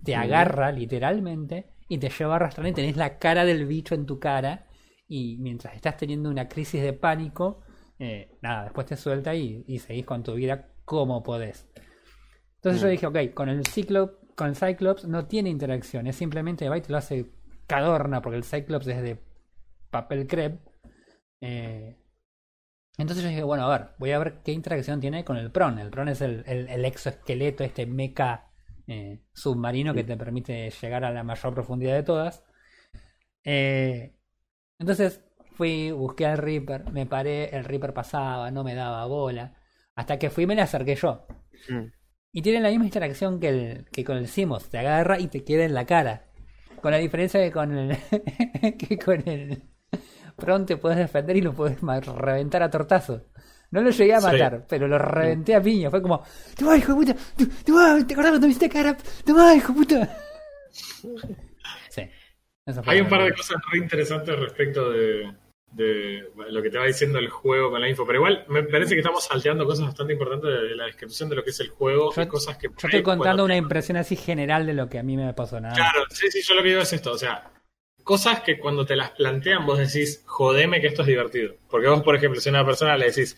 te 0.03 0.15
agarra 0.15 0.71
literalmente 0.71 1.67
y 1.87 1.99
te 1.99 2.09
lleva 2.09 2.37
arrastrando 2.37 2.69
y 2.69 2.73
tenés 2.73 2.97
la 2.97 3.19
cara 3.19 3.45
del 3.45 3.65
bicho 3.67 3.95
en 3.95 4.05
tu 4.07 4.19
cara 4.19 4.67
y 5.07 5.37
mientras 5.39 5.75
estás 5.75 5.97
teniendo 5.97 6.29
una 6.29 6.49
crisis 6.49 6.81
de 6.81 6.93
pánico, 6.93 7.61
eh, 8.03 8.37
nada, 8.41 8.63
después 8.65 8.85
te 8.87 8.97
suelta 8.97 9.33
y, 9.33 9.63
y 9.67 9.79
seguís 9.79 10.05
con 10.05 10.23
tu 10.23 10.33
vida 10.33 10.67
como 10.85 11.23
podés. 11.23 11.67
Entonces 12.55 12.81
yo 12.81 12.87
Mm. 12.87 12.91
dije, 12.91 13.05
ok, 13.07 13.33
con 13.33 13.49
el 13.49 13.65
Cyclops, 13.65 14.13
con 14.35 14.47
el 14.49 14.55
Cyclops 14.55 15.05
no 15.05 15.25
tiene 15.27 15.49
interacción, 15.49 16.07
es 16.07 16.15
simplemente 16.15 16.67
va 16.69 16.77
y 16.77 16.81
te 16.81 16.91
lo 16.91 16.97
hace 16.97 17.29
cadorna, 17.67 18.21
porque 18.21 18.37
el 18.37 18.43
Cyclops 18.43 18.87
es 18.87 19.01
de 19.01 19.17
papel 19.89 20.27
crepe. 20.27 20.59
Eh, 21.41 21.95
entonces 22.97 23.23
yo 23.23 23.29
dije, 23.29 23.43
bueno, 23.43 23.63
a 23.65 23.77
ver, 23.77 23.87
voy 23.99 24.11
a 24.11 24.19
ver 24.19 24.41
qué 24.43 24.51
interacción 24.51 24.99
tiene 24.99 25.23
con 25.25 25.37
el 25.37 25.51
Pron. 25.51 25.79
El 25.79 25.89
Pron 25.89 26.09
es 26.09 26.21
el, 26.21 26.43
el- 26.45 26.67
el 26.69 26.85
exoesqueleto, 26.85 27.63
este 27.63 27.85
mecha 27.85 28.49
eh, 28.87 29.21
submarino 29.33 29.93
que 29.93 30.03
te 30.03 30.17
permite 30.17 30.69
llegar 30.69 31.05
a 31.05 31.11
la 31.11 31.23
mayor 31.23 31.53
profundidad 31.53 31.93
de 31.95 32.03
todas. 32.03 32.43
Eh, 33.45 34.15
entonces 34.79 35.21
fui, 35.55 35.91
busqué 35.91 36.25
al 36.25 36.37
Reaper, 36.37 36.91
me 36.91 37.05
paré, 37.05 37.55
el 37.55 37.63
Reaper 37.65 37.93
pasaba, 37.93 38.51
no 38.51 38.63
me 38.63 38.75
daba 38.75 39.05
bola. 39.05 39.55
Hasta 39.95 40.17
que 40.19 40.29
fui 40.29 40.43
y 40.45 40.47
me 40.47 40.55
le 40.55 40.61
acerqué 40.61 40.95
yo. 40.95 41.25
Mm. 41.69 41.85
Y 42.31 42.41
tiene 42.41 42.61
la 42.61 42.69
misma 42.69 42.85
interacción 42.85 43.39
que, 43.39 43.49
el, 43.49 43.85
que 43.91 44.03
con 44.03 44.17
el 44.17 44.27
Simos, 44.27 44.69
te 44.69 44.79
agarra 44.79 45.19
y 45.19 45.27
te 45.27 45.43
queda 45.43 45.65
en 45.65 45.73
la 45.73 45.85
cara. 45.85 46.25
Con 46.81 46.91
la 46.91 46.97
diferencia 46.97 47.39
que 47.39 47.51
con 47.51 47.77
el, 47.77 47.97
que 48.77 48.97
con 48.97 49.27
el 49.29 49.63
Pron 50.35 50.65
te 50.65 50.77
puedes 50.77 50.97
defender 50.97 51.37
y 51.37 51.41
lo 51.41 51.53
puedes 51.53 51.79
reventar 51.81 52.63
a 52.63 52.69
tortazo. 52.71 53.27
No 53.69 53.81
lo 53.81 53.91
llegué 53.91 54.13
a 54.15 54.19
Sí. 54.21 54.25
matar, 54.27 54.65
pero 54.67 54.87
lo 54.87 54.97
reventé 54.97 55.55
a 55.55 55.61
piña. 55.61 55.89
Fue 55.91 56.01
como, 56.01 56.23
¡Toma, 56.57 56.75
hijo 56.75 56.93
de 56.93 57.05
puta! 57.13 57.15
¡Tu- 57.37 57.47
toma! 57.63 58.05
¿Te 58.05 58.13
acordás 58.13 58.31
cuando 58.31 58.47
me 58.47 58.51
hiciste 58.51 58.69
cara? 58.69 58.97
¡Toma, 59.25 59.55
hijo 59.55 59.73
de 59.73 59.79
puta! 59.79 60.17
Sí. 61.89 62.01
Eso 62.65 62.81
fue 62.83 62.93
Hay 62.93 63.01
un 63.01 63.09
par 63.09 63.23
de 63.23 63.33
cosas 63.33 63.57
re 63.71 63.77
interesantes 63.77 64.39
respecto 64.39 64.89
de, 64.91 65.31
de 65.73 66.29
lo 66.49 66.61
que 66.61 66.69
te 66.69 66.77
va 66.77 66.85
diciendo 66.85 67.17
el 67.19 67.29
juego 67.29 67.71
con 67.71 67.81
la 67.81 67.89
info, 67.89 68.05
pero 68.05 68.19
igual 68.19 68.45
me 68.47 68.61
parece 68.63 68.93
que 68.93 68.99
estamos 69.01 69.23
salteando 69.23 69.65
cosas 69.65 69.87
bastante 69.87 70.13
importantes 70.13 70.49
de 70.51 70.75
la 70.75 70.85
descripción 70.85 71.29
de 71.29 71.35
lo 71.37 71.43
que 71.43 71.49
es 71.49 71.59
el 71.59 71.69
juego 71.69 72.13
Yo- 72.13 72.21
y 72.21 72.27
cosas 72.27 72.57
que... 72.57 72.67
Yo 72.67 72.73
estoy 72.87 73.01
contando 73.03 73.43
una 73.43 73.55
impresión 73.57 73.97
así 73.97 74.15
general 74.15 74.65
de 74.67 74.73
lo 74.73 74.87
que 74.87 74.99
a 74.99 75.03
mí 75.03 75.17
me 75.17 75.33
pasó. 75.33 75.59
Nada. 75.59 75.73
Claro, 75.75 76.05
sí, 76.09 76.29
sí, 76.29 76.41
yo 76.43 76.53
lo 76.53 76.61
que 76.61 76.69
digo 76.69 76.81
es 76.81 76.93
esto, 76.93 77.11
o 77.11 77.17
sea, 77.17 77.51
cosas 78.03 78.41
que 78.41 78.59
cuando 78.59 78.85
te 78.85 78.95
las 78.95 79.11
plantean 79.11 79.65
vos 79.65 79.79
decís, 79.79 80.23
jodeme 80.27 80.79
que 80.79 80.87
esto 80.87 81.01
es 81.01 81.07
divertido. 81.07 81.55
Porque 81.69 81.87
vos, 81.87 82.03
por 82.03 82.15
ejemplo, 82.15 82.39
si 82.39 82.49
a 82.49 82.51
una 82.51 82.65
persona 82.65 82.95
le 82.97 83.07
decís 83.07 83.35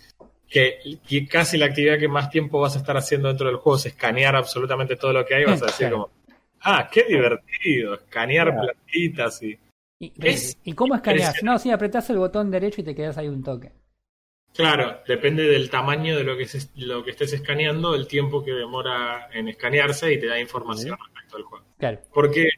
que, 0.50 0.80
que 1.08 1.28
casi 1.28 1.58
la 1.58 1.68
actividad 1.68 1.98
que 1.98 2.08
más 2.08 2.30
tiempo 2.30 2.60
vas 2.60 2.76
a 2.76 2.80
estar 2.80 2.98
haciendo 2.98 3.30
dentro 3.30 3.48
del 3.48 3.56
juego 3.58 3.78
es 3.78 3.86
escanear 3.86 4.36
absolutamente 4.36 4.96
todo 4.98 5.14
lo 5.14 5.26
que 5.26 5.36
hay, 5.36 5.46
vas 5.46 5.62
a 5.62 5.66
decir 5.68 5.88
Claro. 5.88 5.96
como, 5.96 6.12
ah, 6.62 6.90
qué 6.92 7.04
divertido, 7.04 7.94
escanear 7.94 8.52
Claro. 8.52 8.62
plantitas 8.74 9.42
y... 9.42 9.58
¿Y, 10.00 10.14
Es 10.22 10.58
¿y 10.64 10.74
cómo 10.74 10.96
escaneas? 10.96 11.42
No, 11.44 11.58
sí, 11.58 11.72
apretás 11.72 12.10
el 12.10 12.18
botón 12.18 12.52
derecho 12.52 12.82
y 12.82 12.84
te 12.84 12.96
quedas 12.96 13.18
ahí 13.18 13.28
un 13.28 13.44
toque. 13.44 13.72
Claro, 14.54 15.02
depende 15.08 15.44
del 15.44 15.70
tamaño 15.70 16.16
de 16.18 16.24
lo 16.24 16.38
que, 16.38 16.46
se- 16.48 16.70
lo 16.76 17.04
que 17.04 17.12
estés 17.12 17.34
escaneando, 17.34 17.94
el 17.96 18.08
tiempo 18.08 18.44
que 18.44 18.52
demora 18.52 19.30
en 19.34 19.50
escanearse 19.50 20.14
y 20.14 20.20
te 20.20 20.28
da 20.28 20.40
información 20.40 20.98
respecto 21.06 21.38
al 21.38 21.44
juego. 21.44 21.66
Claro. 21.78 22.00
Porque 22.14 22.50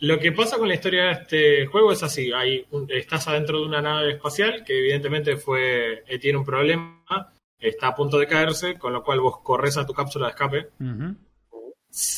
lo 0.00 0.18
que 0.18 0.32
pasa 0.32 0.58
con 0.58 0.68
la 0.68 0.74
historia 0.74 1.04
de 1.04 1.12
este 1.12 1.66
juego 1.66 1.92
es 1.92 2.02
así, 2.02 2.30
hay 2.32 2.66
un- 2.70 2.90
estás 2.90 3.26
adentro 3.28 3.60
de 3.60 3.66
una 3.66 3.80
nave 3.80 4.12
espacial 4.12 4.64
que 4.64 4.78
evidentemente 4.78 5.36
fue 5.36 6.02
eh, 6.06 6.18
tiene 6.18 6.38
un 6.38 6.44
problema, 6.44 7.02
está 7.58 7.88
a 7.88 7.94
punto 7.94 8.18
de 8.18 8.26
caerse, 8.26 8.78
con 8.78 8.92
lo 8.92 9.02
cual 9.02 9.20
vos 9.20 9.40
corres 9.42 9.76
a 9.78 9.86
tu 9.86 9.92
cápsula 9.94 10.26
de 10.26 10.30
escape, 10.32 10.68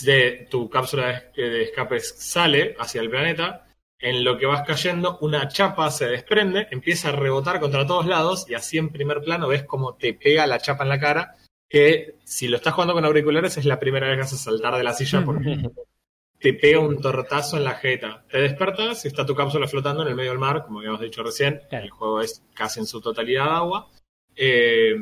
de 0.02 0.46
tu 0.50 0.68
cápsula 0.68 1.30
de, 1.34 1.48
de 1.50 1.62
escape 1.62 2.00
sale 2.00 2.74
hacia 2.78 3.00
el 3.00 3.10
planeta, 3.10 3.66
en 4.02 4.24
lo 4.24 4.36
que 4.36 4.46
vas 4.46 4.66
cayendo 4.66 5.16
una 5.20 5.48
chapa 5.48 5.90
se 5.90 6.06
desprende, 6.06 6.66
empieza 6.72 7.08
a 7.08 7.12
rebotar 7.12 7.60
contra 7.60 7.86
todos 7.86 8.04
lados 8.04 8.46
y 8.48 8.54
así 8.54 8.76
en 8.76 8.90
primer 8.90 9.20
plano 9.22 9.46
ves 9.46 9.62
como 9.62 9.94
te 9.94 10.12
pega 10.12 10.46
la 10.46 10.58
chapa 10.58 10.82
en 10.82 10.88
la 10.88 10.98
cara, 10.98 11.36
que 11.68 12.16
si 12.24 12.48
lo 12.48 12.56
estás 12.56 12.74
jugando 12.74 12.94
con 12.94 13.04
auriculares 13.04 13.56
es 13.56 13.64
la 13.64 13.78
primera 13.78 14.08
vez 14.08 14.16
que 14.16 14.22
vas 14.22 14.32
a 14.32 14.36
saltar 14.36 14.76
de 14.76 14.82
la 14.82 14.92
silla 14.92 15.24
porque 15.24 15.70
te 16.40 16.52
pega 16.52 16.80
un 16.80 17.00
tortazo 17.00 17.56
en 17.56 17.64
la 17.64 17.76
jeta. 17.76 18.24
Te 18.28 18.40
despertas 18.40 19.04
y 19.04 19.08
está 19.08 19.24
tu 19.24 19.36
cápsula 19.36 19.68
flotando 19.68 20.02
en 20.02 20.08
el 20.08 20.16
medio 20.16 20.30
del 20.30 20.40
mar, 20.40 20.64
como 20.64 20.80
habíamos 20.80 21.00
dicho 21.00 21.22
recién. 21.22 21.60
El 21.70 21.90
juego 21.90 22.20
es 22.20 22.42
casi 22.54 22.80
en 22.80 22.86
su 22.86 23.00
totalidad 23.00 23.56
agua. 23.56 23.88
Eh, 24.34 24.96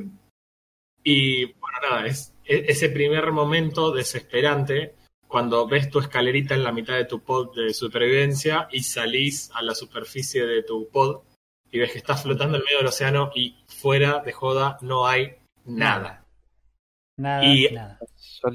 y 1.03 1.47
bueno, 1.47 1.79
nada, 1.91 2.07
es 2.07 2.35
ese 2.45 2.91
primer 2.91 3.33
momento 3.33 3.93
desesperante 3.93 4.95
cuando 5.31 5.67
ves 5.69 5.89
tu 5.91 6.01
escalerita 6.01 6.55
en 6.55 6.65
la 6.65 6.73
mitad 6.73 6.95
de 6.97 7.05
tu 7.05 7.21
pod 7.23 7.55
de 7.55 7.73
supervivencia 7.73 8.69
y 8.73 8.83
salís 8.83 9.51
a 9.55 9.63
la 9.63 9.75
superficie 9.75 10.45
de 10.45 10.63
tu 10.65 10.89
pod 10.91 11.23
y 11.71 11.79
ves 11.79 11.93
que 11.93 11.99
estás 11.99 12.23
flotando 12.25 12.59
en 12.59 12.65
medio 12.65 12.79
del 12.79 12.89
océano 12.89 13.31
y 13.35 13.55
fuera 13.69 14.19
de 14.19 14.33
joda 14.33 14.77
no 14.83 15.07
hay 15.07 15.37
nada. 15.65 16.27
Nada, 17.17 17.45
Y- 17.45 17.71
nada. 17.73 17.99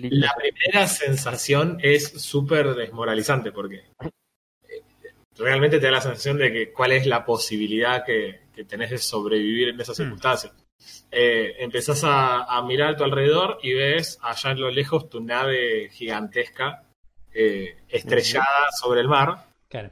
La 0.09 0.33
primera 0.35 0.87
sensación 0.87 1.77
es 1.81 2.09
súper 2.21 2.75
desmoralizante 2.75 3.51
porque 3.53 3.83
eh, 4.01 4.81
realmente 5.37 5.79
te 5.79 5.85
da 5.85 5.91
la 5.93 6.01
sensación 6.01 6.37
de 6.39 6.51
que 6.51 6.73
cuál 6.73 6.91
es 6.91 7.05
la 7.05 7.23
posibilidad 7.23 8.03
que, 8.03 8.41
que 8.53 8.65
tenés 8.65 8.89
de 8.89 8.97
sobrevivir 8.97 9.69
en 9.69 9.79
esas 9.79 9.97
Hmm. 9.97 10.03
circunstancias. 10.03 10.53
Eh, 11.11 11.55
empezás 11.59 12.03
a, 12.03 12.43
a 12.43 12.61
mirar 12.63 12.93
a 12.93 12.97
tu 12.97 13.03
alrededor 13.03 13.59
y 13.63 13.73
ves 13.73 14.19
allá 14.21 14.51
en 14.51 14.59
lo 14.59 14.69
lejos 14.69 15.09
tu 15.09 15.21
nave 15.21 15.89
gigantesca 15.89 16.85
eh, 17.37 17.83
estrellada 17.89 18.71
sobre 18.71 19.01
el 19.01 19.09
mar. 19.09 19.47
Claro. 19.67 19.91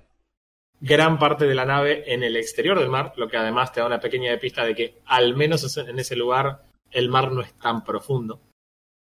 Gran 0.79 1.19
parte 1.19 1.45
de 1.45 1.55
la 1.55 1.65
nave 1.65 2.03
en 2.13 2.23
el 2.23 2.37
exterior 2.37 2.79
del 2.79 2.89
mar, 2.89 3.13
lo 3.17 3.27
que 3.27 3.35
además 3.35 3.71
te 3.71 3.81
da 3.81 3.85
una 3.85 3.99
pequeña 3.99 4.37
pista 4.37 4.63
de 4.65 4.73
que 4.73 5.01
al 5.05 5.35
menos 5.35 5.77
en 5.77 5.99
ese 5.99 6.15
lugar 6.15 6.63
el 6.89 7.09
mar 7.09 7.31
no 7.31 7.41
es 7.41 7.53
tan 7.59 7.83
profundo. 7.83 8.39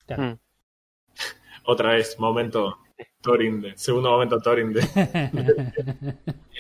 claro. 0.06 0.24
Mm. 0.24 0.38
Otra 1.68 1.94
vez, 1.94 2.20
momento 2.20 2.80
Torinde, 3.22 3.78
segundo 3.78 4.12
momento 4.12 4.40
Torinde. 4.40 4.82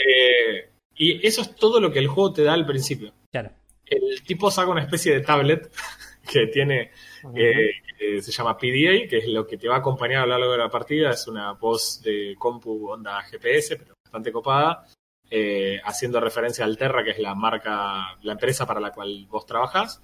Eh, 0.07 0.69
y 0.95 1.25
eso 1.25 1.41
es 1.41 1.55
todo 1.55 1.79
lo 1.79 1.91
que 1.91 1.99
el 1.99 2.07
juego 2.07 2.33
te 2.33 2.43
da 2.43 2.53
al 2.53 2.65
principio. 2.65 3.13
claro. 3.31 3.51
El 3.85 4.23
tipo 4.23 4.49
saca 4.49 4.71
una 4.71 4.83
especie 4.83 5.13
de 5.13 5.21
tablet 5.21 5.71
que 6.31 6.47
tiene, 6.47 6.91
eh, 7.35 7.69
que 7.97 8.21
se 8.21 8.31
llama 8.31 8.57
PDA, 8.57 9.07
que 9.07 9.17
es 9.17 9.27
lo 9.27 9.45
que 9.45 9.57
te 9.57 9.67
va 9.67 9.75
a 9.75 9.79
acompañar 9.79 10.23
a 10.23 10.25
lo 10.25 10.37
largo 10.37 10.51
de 10.53 10.57
la 10.57 10.69
partida. 10.69 11.11
Es 11.11 11.27
una 11.27 11.53
voz 11.53 12.01
de 12.01 12.35
compu 12.37 12.89
onda 12.89 13.21
GPS, 13.23 13.77
pero 13.77 13.95
bastante 14.03 14.31
copada, 14.31 14.85
eh, 15.29 15.79
haciendo 15.83 16.19
referencia 16.19 16.65
al 16.65 16.77
Terra, 16.77 17.03
que 17.03 17.11
es 17.11 17.19
la 17.19 17.35
marca, 17.35 18.17
la 18.21 18.31
empresa 18.33 18.65
para 18.65 18.79
la 18.79 18.91
cual 18.91 19.25
vos 19.29 19.45
trabajas. 19.45 20.01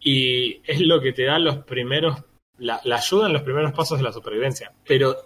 Y 0.00 0.60
es 0.64 0.80
lo 0.80 1.00
que 1.00 1.12
te 1.12 1.24
da 1.24 1.38
los 1.38 1.58
primeros, 1.58 2.24
la, 2.58 2.80
la 2.84 2.96
ayuda 2.96 3.26
en 3.26 3.32
los 3.34 3.42
primeros 3.42 3.72
pasos 3.72 3.98
de 3.98 4.04
la 4.04 4.12
supervivencia. 4.12 4.72
Pero 4.84 5.16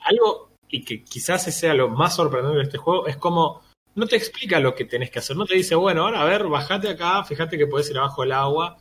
algo, 0.00 0.50
y 0.68 0.84
que 0.84 1.04
quizás 1.04 1.42
sea 1.54 1.74
lo 1.74 1.88
más 1.88 2.16
sorprendente 2.16 2.58
de 2.58 2.64
este 2.64 2.78
juego, 2.78 3.06
es 3.06 3.16
como 3.16 3.62
no 3.96 4.06
te 4.06 4.14
explica 4.16 4.60
lo 4.60 4.74
que 4.74 4.84
tenés 4.84 5.10
que 5.10 5.18
hacer. 5.18 5.36
No 5.36 5.44
te 5.44 5.56
dice, 5.56 5.74
bueno, 5.74 6.04
ahora 6.04 6.22
a 6.22 6.24
ver, 6.24 6.46
bajate 6.46 6.88
acá, 6.88 7.24
fíjate 7.24 7.58
que 7.58 7.66
puedes 7.66 7.90
ir 7.90 7.98
abajo 7.98 8.22
del 8.22 8.32
agua. 8.32 8.78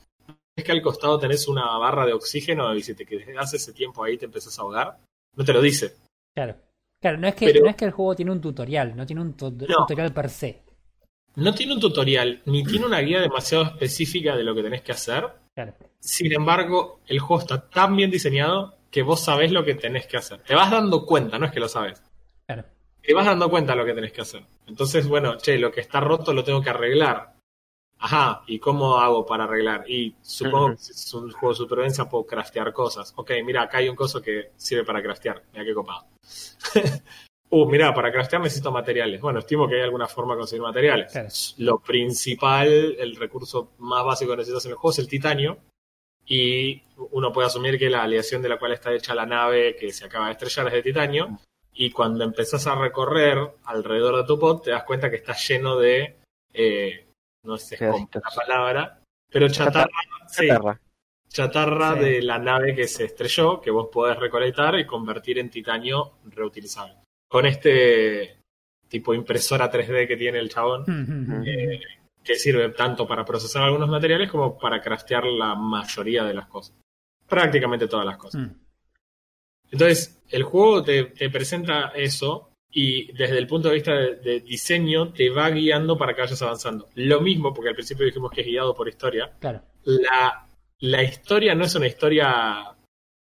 Es 0.58 0.64
que 0.64 0.72
al 0.72 0.82
costado 0.82 1.20
tenés 1.20 1.48
una 1.48 1.78
barra 1.78 2.06
de 2.06 2.14
oxígeno 2.14 2.74
y 2.76 2.82
si 2.84 2.94
te 2.94 3.06
quedás 3.06 3.54
ese 3.54 3.74
tiempo 3.74 4.04
ahí 4.04 4.18
te 4.18 4.26
empezás 4.26 4.58
a 4.58 4.62
ahogar. 4.62 4.98
No 5.36 5.44
te 5.44 5.52
lo 5.52 5.62
dice. 5.62 5.96
Claro. 6.34 6.56
Claro, 7.02 7.18
no 7.18 7.28
es, 7.28 7.36
que, 7.36 7.48
Pero- 7.48 7.64
no 7.66 7.70
es 7.70 7.76
que 7.76 7.86
el 7.86 7.92
juego 7.92 8.16
tiene 8.16 8.32
un 8.32 8.40
tutorial, 8.42 8.96
no 8.96 9.06
tiene 9.06 9.22
un 9.22 9.34
tu- 9.36 9.52
tutorial 9.52 10.14
per 10.14 10.30
se. 10.30 10.62
No 11.36 11.54
tiene 11.54 11.74
un 11.74 11.80
tutorial, 11.82 12.42
ni 12.46 12.64
tiene 12.64 12.86
una 12.86 13.00
guía 13.02 13.20
demasiado 13.20 13.66
específica 13.66 14.36
de 14.38 14.44
lo 14.46 14.56
que 14.56 14.64
tenés 14.64 14.82
que 14.82 14.94
hacer. 14.94 15.28
Claro. 15.54 15.74
Sin 16.00 16.32
embargo, 16.32 17.02
el 17.08 17.20
juego 17.20 17.42
está 17.42 17.70
tan 17.70 17.96
bien 17.96 18.10
diseñado 18.10 18.76
que 18.90 19.02
vos 19.04 19.20
sabés 19.22 19.52
lo 19.52 19.66
que 19.66 19.76
tenés 19.76 20.08
que 20.08 20.16
hacer. 20.18 20.40
Te 20.44 20.56
vas 20.56 20.72
dando 20.72 21.06
cuenta, 21.06 21.38
no 21.38 21.46
es 21.46 21.52
que 21.52 21.60
lo 21.60 21.68
sabes. 21.68 22.02
Te 23.06 23.14
vas 23.14 23.26
dando 23.26 23.50
cuenta 23.50 23.74
de 23.74 23.78
lo 23.78 23.86
que 23.86 23.94
tenés 23.94 24.12
que 24.12 24.22
hacer. 24.22 24.44
Entonces, 24.66 25.08
bueno, 25.08 25.38
che, 25.38 25.60
lo 25.60 25.72
que 25.72 25.82
está 25.82 26.00
roto 26.00 26.34
lo 26.34 26.44
tengo 26.44 26.62
que 26.62 26.72
arreglar. 26.72 27.36
Ajá, 28.00 28.44
¿y 28.48 28.60
cómo 28.60 28.98
hago 28.98 29.26
para 29.26 29.46
arreglar? 29.46 29.90
Y 29.90 30.16
supongo 30.22 30.72
que 30.72 30.78
si 30.78 30.92
es 30.92 31.14
un 31.14 31.32
juego 31.32 31.54
de 31.54 31.58
supervivencia 31.58 32.10
puedo 32.10 32.26
craftear 32.26 32.74
cosas. 32.74 33.14
Ok, 33.16 33.32
mira, 33.44 33.64
acá 33.64 33.78
hay 33.78 33.90
un 33.90 33.96
coso 33.96 34.22
que 34.22 34.52
sirve 34.58 34.84
para 34.84 35.02
craftear. 35.02 35.44
Mira 35.54 35.66
qué 35.66 35.74
copado. 35.74 36.06
uh, 37.50 37.66
mira, 37.68 37.94
para 37.94 38.12
craftear 38.12 38.42
necesito 38.42 38.72
materiales. 38.72 39.22
Bueno, 39.22 39.40
estimo 39.40 39.68
que 39.68 39.76
hay 39.76 39.82
alguna 39.82 40.08
forma 40.08 40.34
de 40.34 40.40
conseguir 40.40 40.64
materiales. 40.64 41.12
Claro. 41.12 41.30
Lo 41.58 41.80
principal, 41.80 42.68
el 42.68 43.16
recurso 43.16 43.72
más 43.78 44.04
básico 44.04 44.32
que 44.32 44.38
necesitas 44.38 44.66
en 44.66 44.72
el 44.72 44.78
juego 44.78 44.92
es 44.92 45.00
el 45.00 45.08
titanio. 45.08 45.60
Y 46.26 46.82
uno 47.12 47.32
puede 47.32 47.48
asumir 47.48 47.78
que 47.78 47.90
la 47.90 48.04
aleación 48.04 48.42
de 48.42 48.50
la 48.50 48.58
cual 48.58 48.74
está 48.74 48.92
hecha 48.92 49.14
la 49.14 49.28
nave 49.28 49.76
que 49.76 49.94
se 49.94 50.06
acaba 50.06 50.26
de 50.26 50.32
estrellar 50.34 50.68
es 50.68 50.74
de 50.74 50.82
titanio. 50.82 51.40
Y 51.76 51.92
cuando 51.92 52.24
empezás 52.24 52.66
a 52.68 52.76
recorrer 52.76 53.38
alrededor 53.66 54.16
de 54.18 54.24
tu 54.26 54.40
pod, 54.40 54.62
te 54.62 54.72
das 54.72 54.84
cuenta 54.84 55.10
que 55.10 55.18
está 55.18 55.34
lleno 55.36 55.78
de. 55.78 56.18
eh, 56.54 57.02
no 57.44 57.58
sé 57.58 57.78
cómo 57.78 58.10
la 58.12 58.22
palabra, 58.36 59.02
pero 59.30 59.48
chatarra, 59.50 59.90
sí, 60.28 60.48
Chatarra. 60.48 60.80
chatarra 61.28 61.94
Sí. 61.94 62.00
de 62.00 62.22
la 62.24 62.40
nave 62.40 62.74
que 62.74 62.88
se 62.88 63.04
estrelló, 63.06 63.62
que 63.62 63.70
vos 63.70 63.90
podés 63.92 64.18
recolectar 64.18 64.80
y 64.80 64.86
convertir 64.88 65.38
en 65.38 65.50
titanio 65.52 66.14
reutilizable. 66.26 66.96
Con 67.30 67.46
este 67.46 68.40
tipo 68.88 69.14
impresora 69.14 69.70
3D 69.70 70.08
que 70.08 70.18
tiene 70.18 70.40
el 70.40 70.50
chabón, 70.50 70.86
eh, 71.46 71.82
que 72.24 72.36
sirve 72.36 72.70
tanto 72.70 73.06
para 73.08 73.24
procesar 73.26 73.62
algunos 73.64 73.90
materiales 73.90 74.32
como 74.32 74.58
para 74.58 74.82
craftear 74.82 75.26
la 75.26 75.54
mayoría 75.54 76.24
de 76.24 76.34
las 76.34 76.48
cosas. 76.48 76.76
Prácticamente 77.28 77.88
todas 77.88 78.06
las 78.08 78.18
cosas. 78.18 78.42
Mm. 78.42 78.65
Entonces, 79.72 80.22
el 80.30 80.44
juego 80.44 80.84
te, 80.84 81.06
te 81.06 81.30
presenta 81.30 81.92
eso 81.96 82.50
y 82.72 83.12
desde 83.14 83.38
el 83.38 83.48
punto 83.48 83.70
de 83.70 83.76
vista 83.76 83.94
de, 83.94 84.16
de 84.16 84.40
diseño 84.42 85.14
te 85.14 85.30
va 85.30 85.50
guiando 85.50 85.98
para 85.98 86.14
que 86.14 86.22
vayas 86.22 86.42
avanzando. 86.42 86.90
Lo 86.96 87.22
mismo, 87.22 87.54
porque 87.54 87.70
al 87.70 87.76
principio 87.76 88.06
dijimos 88.06 88.32
que 88.32 88.42
es 88.42 88.48
guiado 88.48 88.76
por 88.76 88.88
historia. 88.88 89.32
Claro. 89.40 89.62
La, 89.86 90.48
la 90.80 91.04
historia 91.04 91.56
no 91.56 91.64
es 91.66 91.76
una 91.76 91.88
historia 91.88 92.76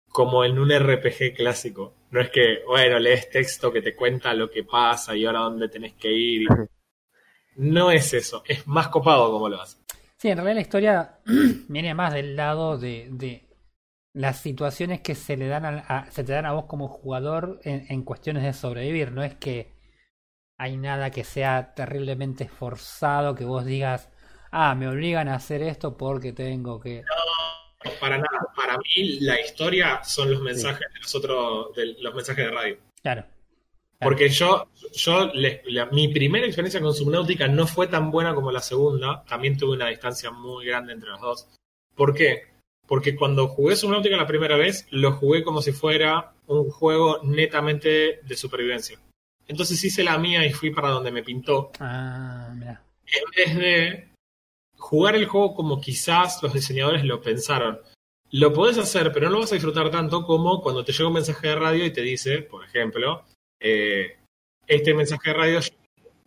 como 0.08 0.44
en 0.44 0.58
un 0.58 0.70
RPG 0.70 1.34
clásico. 1.36 1.94
No 2.10 2.20
es 2.20 2.30
que, 2.30 2.62
bueno, 2.66 2.98
lees 2.98 3.30
texto 3.30 3.72
que 3.72 3.82
te 3.82 3.94
cuenta 3.94 4.34
lo 4.34 4.50
que 4.50 4.64
pasa 4.64 5.16
y 5.16 5.24
ahora 5.24 5.40
dónde 5.40 5.68
tenés 5.68 5.94
que 5.94 6.12
ir. 6.12 6.48
No 7.56 7.90
es 7.90 8.14
eso, 8.14 8.42
es 8.46 8.66
más 8.66 8.88
copado 8.88 9.30
como 9.32 9.48
lo 9.48 9.60
hace. 9.60 9.78
Sí, 10.16 10.28
en 10.28 10.36
realidad 10.36 10.54
la 10.54 10.60
historia 10.60 11.18
viene 11.68 11.94
más 11.94 12.12
del 12.12 12.36
lado 12.36 12.78
de, 12.78 13.08
de 13.10 13.49
las 14.12 14.40
situaciones 14.40 15.00
que 15.00 15.14
se 15.14 15.36
le 15.36 15.46
dan 15.48 15.64
a, 15.64 15.78
a- 15.88 16.10
se 16.10 16.24
te 16.24 16.32
dan 16.32 16.46
a 16.46 16.52
vos 16.52 16.64
como 16.66 16.88
jugador 16.88 17.60
en, 17.64 17.86
en 17.88 18.02
cuestiones 18.02 18.42
de 18.42 18.52
sobrevivir. 18.52 19.12
No 19.12 19.22
es 19.22 19.34
que 19.36 19.72
hay 20.58 20.76
nada 20.76 21.10
que 21.10 21.24
sea 21.24 21.74
terriblemente 21.74 22.48
forzado 22.48 23.34
que 23.34 23.44
vos 23.44 23.64
digas, 23.64 24.10
ah, 24.50 24.74
me 24.74 24.88
obligan 24.88 25.28
a 25.28 25.36
hacer 25.36 25.62
esto 25.62 25.96
porque 25.96 26.32
tengo 26.32 26.80
que. 26.80 27.04
Para 27.98 28.18
nada, 28.18 28.28
para 28.54 28.76
mí 28.76 29.20
la 29.20 29.40
historia 29.40 30.02
son 30.04 30.30
los 30.32 30.42
mensajes 30.42 30.86
de 30.92 31.00
los 31.00 31.14
otros, 31.14 31.74
de 31.74 31.96
los 32.00 32.14
mensajes 32.14 32.44
de 32.44 32.50
radio. 32.50 32.76
Claro. 33.02 33.24
Porque 33.98 34.28
yo, 34.30 34.68
yo 34.92 35.30
la- 35.34 35.86
mi 35.86 36.08
primera 36.08 36.46
experiencia 36.46 36.80
con 36.80 36.94
Subnautica 36.94 37.48
no 37.48 37.66
fue 37.66 37.86
tan 37.86 38.10
buena 38.10 38.34
como 38.34 38.50
la 38.50 38.60
segunda. 38.60 39.24
También 39.28 39.56
tuve 39.56 39.76
una 39.76 39.88
distancia 39.88 40.30
muy 40.30 40.66
grande 40.66 40.92
entre 40.94 41.08
los 41.10 41.20
dos. 41.20 41.48
¿Por 41.94 42.14
qué? 42.14 42.49
Porque 42.90 43.14
cuando 43.14 43.46
jugué 43.46 43.76
Subnautica 43.76 44.16
la 44.16 44.26
primera 44.26 44.56
vez, 44.56 44.88
lo 44.90 45.12
jugué 45.12 45.44
como 45.44 45.62
si 45.62 45.70
fuera 45.70 46.32
un 46.48 46.68
juego 46.68 47.20
netamente 47.22 48.18
de 48.24 48.36
supervivencia. 48.36 48.98
Entonces 49.46 49.84
hice 49.84 50.02
la 50.02 50.18
mía 50.18 50.44
y 50.44 50.52
fui 50.52 50.72
para 50.72 50.88
donde 50.88 51.12
me 51.12 51.22
pintó. 51.22 51.70
Ah, 51.78 52.52
mira. 52.52 52.82
En 53.06 53.30
vez 53.36 53.56
de 53.56 54.08
jugar 54.76 55.14
el 55.14 55.26
juego 55.26 55.54
como 55.54 55.80
quizás 55.80 56.42
los 56.42 56.52
diseñadores 56.52 57.04
lo 57.04 57.20
pensaron. 57.20 57.78
Lo 58.32 58.52
podés 58.52 58.78
hacer, 58.78 59.12
pero 59.12 59.26
no 59.26 59.34
lo 59.34 59.40
vas 59.42 59.52
a 59.52 59.54
disfrutar 59.54 59.88
tanto 59.92 60.24
como 60.24 60.60
cuando 60.60 60.84
te 60.84 60.90
llega 60.90 61.06
un 61.06 61.14
mensaje 61.14 61.46
de 61.46 61.54
radio 61.54 61.86
y 61.86 61.92
te 61.92 62.02
dice, 62.02 62.42
por 62.42 62.64
ejemplo, 62.64 63.24
eh, 63.60 64.16
este 64.66 64.94
mensaje 64.94 65.30
de 65.30 65.36
radio, 65.36 65.60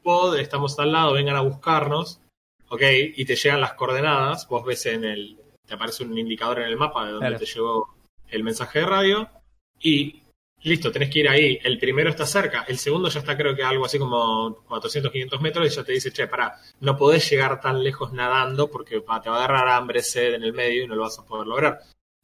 pod, 0.01 0.39
estamos 0.39 0.79
al 0.79 0.93
lado, 0.93 1.11
vengan 1.11 1.35
a 1.35 1.41
buscarnos, 1.41 2.21
ok, 2.69 2.83
y 3.17 3.25
te 3.25 3.35
llegan 3.35 3.59
las 3.59 3.73
coordenadas, 3.73 4.47
vos 4.47 4.63
ves 4.63 4.85
en 4.85 5.03
el, 5.03 5.42
te 5.67 5.73
aparece 5.73 6.03
un 6.03 6.17
indicador 6.17 6.59
en 6.59 6.67
el 6.67 6.77
mapa 6.77 7.05
de 7.05 7.11
donde 7.13 7.27
Claro. 7.27 7.39
te 7.39 7.45
llegó 7.45 7.95
el 8.29 8.43
mensaje 8.43 8.79
de 8.79 8.85
radio, 8.85 9.29
y 9.79 10.21
listo, 10.63 10.91
tenés 10.91 11.09
que 11.09 11.19
ir 11.19 11.29
ahí, 11.29 11.59
el 11.63 11.77
primero 11.77 12.09
está 12.09 12.25
cerca, 12.25 12.63
el 12.67 12.77
segundo 12.77 13.09
ya 13.09 13.19
está 13.19 13.35
creo 13.37 13.55
que 13.55 13.63
algo 13.63 13.85
así 13.85 13.99
como 13.99 14.63
400, 14.67 15.11
500 15.11 15.41
metros, 15.41 15.67
y 15.67 15.75
ya 15.75 15.83
te 15.83 15.91
dice, 15.91 16.11
che, 16.11 16.27
pará, 16.27 16.57
no 16.79 16.97
podés 16.97 17.29
llegar 17.29 17.59
tan 17.59 17.83
lejos 17.83 18.13
nadando 18.13 18.69
porque 18.71 19.01
pa, 19.01 19.21
te 19.21 19.29
va 19.29 19.35
a 19.41 19.43
agarrar 19.45 19.67
hambre, 19.69 20.01
sed 20.01 20.33
en 20.35 20.43
el 20.43 20.53
medio 20.53 20.83
y 20.83 20.87
no 20.87 20.95
lo 20.95 21.03
vas 21.03 21.19
a 21.19 21.25
poder 21.25 21.47
lograr. 21.47 21.79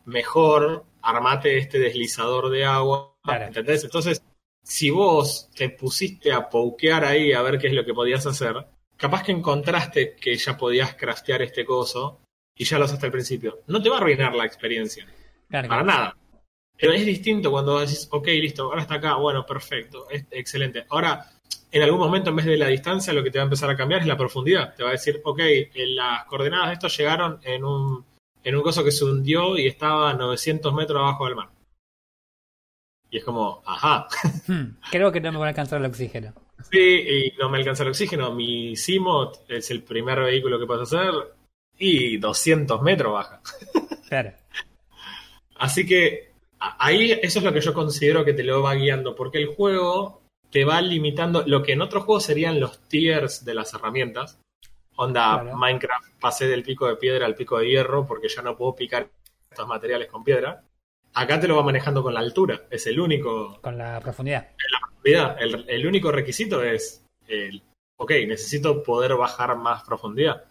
Mejor 0.05 0.85
armate 1.01 1.57
este 1.57 1.79
deslizador 1.79 2.49
de 2.49 2.65
agua, 2.65 3.13
Claro. 3.23 3.45
¿entendés? 3.45 3.83
Entonces, 3.83 4.23
si 4.63 4.89
vos 4.89 5.49
te 5.55 5.69
pusiste 5.69 6.31
a 6.31 6.49
pokear 6.49 7.03
ahí 7.05 7.33
a 7.33 7.41
ver 7.41 7.59
qué 7.59 7.67
es 7.67 7.73
lo 7.73 7.83
que 7.85 7.93
podías 7.93 8.25
hacer, 8.25 8.55
capaz 8.97 9.23
que 9.23 9.31
encontraste 9.33 10.15
que 10.15 10.35
ya 10.35 10.57
podías 10.57 10.95
craftear 10.95 11.41
este 11.41 11.65
coso 11.65 12.19
y 12.59 12.65
ya 12.65 12.77
lo 12.77 12.83
haces 12.85 12.95
hasta 12.95 13.05
el 13.07 13.11
principio. 13.11 13.61
No 13.67 13.81
te 13.81 13.89
va 13.89 13.95
a 13.95 13.99
arruinar 13.99 14.35
la 14.35 14.45
experiencia, 14.45 15.07
Claro, 15.49 15.67
para 15.69 15.83
claro. 15.83 15.97
nada. 15.99 16.17
Pero 16.77 16.93
es 16.93 17.05
distinto 17.05 17.49
cuando 17.51 17.79
decís, 17.79 18.07
ok, 18.11 18.27
listo, 18.27 18.63
ahora 18.65 18.81
está 18.81 18.95
acá, 18.95 19.15
bueno, 19.15 19.45
perfecto, 19.45 20.07
es 20.09 20.25
excelente. 20.31 20.85
Ahora, 20.89 21.25
en 21.71 21.81
algún 21.81 21.99
momento, 21.99 22.29
en 22.29 22.35
vez 22.37 22.45
de 22.45 22.57
la 22.57 22.67
distancia, 22.67 23.11
lo 23.13 23.23
que 23.23 23.31
te 23.31 23.37
va 23.39 23.43
a 23.43 23.45
empezar 23.45 23.69
a 23.69 23.75
cambiar 23.75 24.01
es 24.01 24.07
la 24.07 24.17
profundidad. 24.17 24.75
Te 24.75 24.83
va 24.83 24.89
a 24.89 24.93
decir, 24.93 25.21
ok, 25.23 25.39
en 25.41 25.95
las 25.95 26.25
coordenadas 26.25 26.67
de 26.67 26.73
esto 26.73 26.87
llegaron 26.87 27.39
en 27.43 27.63
un, 27.65 28.05
en 28.43 28.55
un 28.55 28.61
coso 28.61 28.83
que 28.83 28.91
se 28.91 29.03
hundió 29.05 29.57
y 29.57 29.67
estaba 29.67 30.09
a 30.09 30.13
900 30.13 30.73
metros 30.73 30.99
abajo 30.99 31.25
del 31.25 31.35
mar. 31.35 31.49
Y 33.09 33.17
es 33.17 33.23
como, 33.23 33.61
ajá, 33.65 34.07
Hmm, 34.47 34.77
Creo 34.91 35.11
que 35.11 35.19
no 35.21 35.31
me 35.31 35.39
va 35.39 35.45
a 35.45 35.49
alcanzar 35.49 35.79
el 35.79 35.85
oxígeno. 35.87 36.33
sí, 36.71 36.79
y 36.79 37.33
no 37.39 37.49
me 37.49 37.57
alcanza 37.57 37.83
el 37.83 37.89
oxígeno. 37.89 38.31
Mi 38.33 38.75
Simot 38.75 39.45
es 39.49 39.71
el 39.71 39.83
primer 39.83 40.19
vehículo 40.21 40.59
que 40.59 40.65
puedes 40.65 40.83
hacer 40.83 41.11
y 41.79 42.17
200 42.17 42.81
metros 42.83 43.13
baja. 43.13 43.41
Claro. 44.07 44.33
Así 45.55 45.85
que 45.85 46.31
ahí 46.59 47.11
eso 47.21 47.39
es 47.39 47.45
lo 47.45 47.53
que 47.53 47.61
yo 47.61 47.73
considero 47.73 48.23
que 48.25 48.33
te 48.33 48.43
lo 48.43 48.61
va 48.61 48.75
guiando, 48.75 49.15
porque 49.15 49.37
el 49.37 49.47
juego 49.47 50.21
te 50.49 50.65
va 50.65 50.81
limitando 50.81 51.43
lo 51.45 51.61
que 51.63 51.73
en 51.73 51.81
otros 51.81 52.03
juegos 52.03 52.23
serían 52.25 52.59
los 52.59 52.79
tiers 52.87 53.45
de 53.45 53.53
las 53.53 53.73
herramientas. 53.73 54.39
Onda, 54.95 55.41
Claro. 55.41 55.57
Minecraft 55.57 56.09
pasé 56.19 56.47
del 56.47 56.63
pico 56.63 56.87
de 56.87 56.95
piedra 56.97 57.25
al 57.25 57.35
pico 57.35 57.59
de 57.59 57.69
hierro 57.69 58.05
porque 58.05 58.27
ya 58.29 58.41
no 58.41 58.57
puedo 58.57 58.75
picar 58.75 59.09
estos 59.49 59.67
materiales 59.67 60.09
con 60.09 60.23
piedra. 60.23 60.63
Acá 61.13 61.39
te 61.39 61.47
lo 61.47 61.55
va 61.55 61.63
manejando 61.63 62.03
con 62.03 62.13
la 62.13 62.19
altura, 62.19 62.63
es 62.69 62.85
el 62.87 62.99
único, 62.99 63.59
Con 63.61 63.77
la 63.77 63.99
profundidad. 63.99 64.49
profundidad. 65.01 65.37
El, 65.41 65.65
el 65.67 65.87
único 65.87 66.11
requisito 66.11 66.61
es, 66.63 67.03
el, 67.27 67.63
ok, 67.97 68.11
necesito 68.27 68.83
poder 68.83 69.15
bajar 69.15 69.55
más 69.55 69.83
profundidad, 69.83 70.45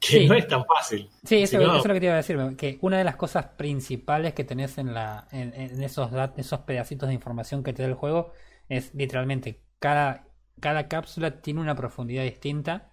que 0.00 0.06
Sí. 0.06 0.26
no 0.28 0.34
es 0.34 0.46
tan 0.46 0.64
fácil. 0.64 1.08
Sí, 1.24 1.42
eso, 1.42 1.58
Si 1.58 1.64
no- 1.64 1.70
eso 1.72 1.78
es 1.78 1.86
lo 1.86 1.94
que 1.94 2.00
te 2.00 2.06
iba 2.06 2.14
a 2.14 2.18
decir, 2.18 2.38
que 2.56 2.78
una 2.82 2.98
de 2.98 3.04
las 3.04 3.16
cosas 3.16 3.46
principales 3.46 4.32
que 4.34 4.44
tenés 4.44 4.78
en, 4.78 4.94
la, 4.94 5.26
en, 5.32 5.52
en 5.54 5.82
esos, 5.82 6.10
esos 6.36 6.60
pedacitos 6.60 7.08
de 7.08 7.14
información 7.14 7.62
que 7.62 7.72
te 7.72 7.82
da 7.82 7.88
el 7.88 7.94
juego 7.94 8.32
es 8.68 8.94
literalmente 8.94 9.62
cada, 9.80 10.26
cada 10.60 10.88
cápsula 10.88 11.40
tiene 11.40 11.60
una 11.60 11.74
profundidad 11.74 12.22
distinta 12.24 12.92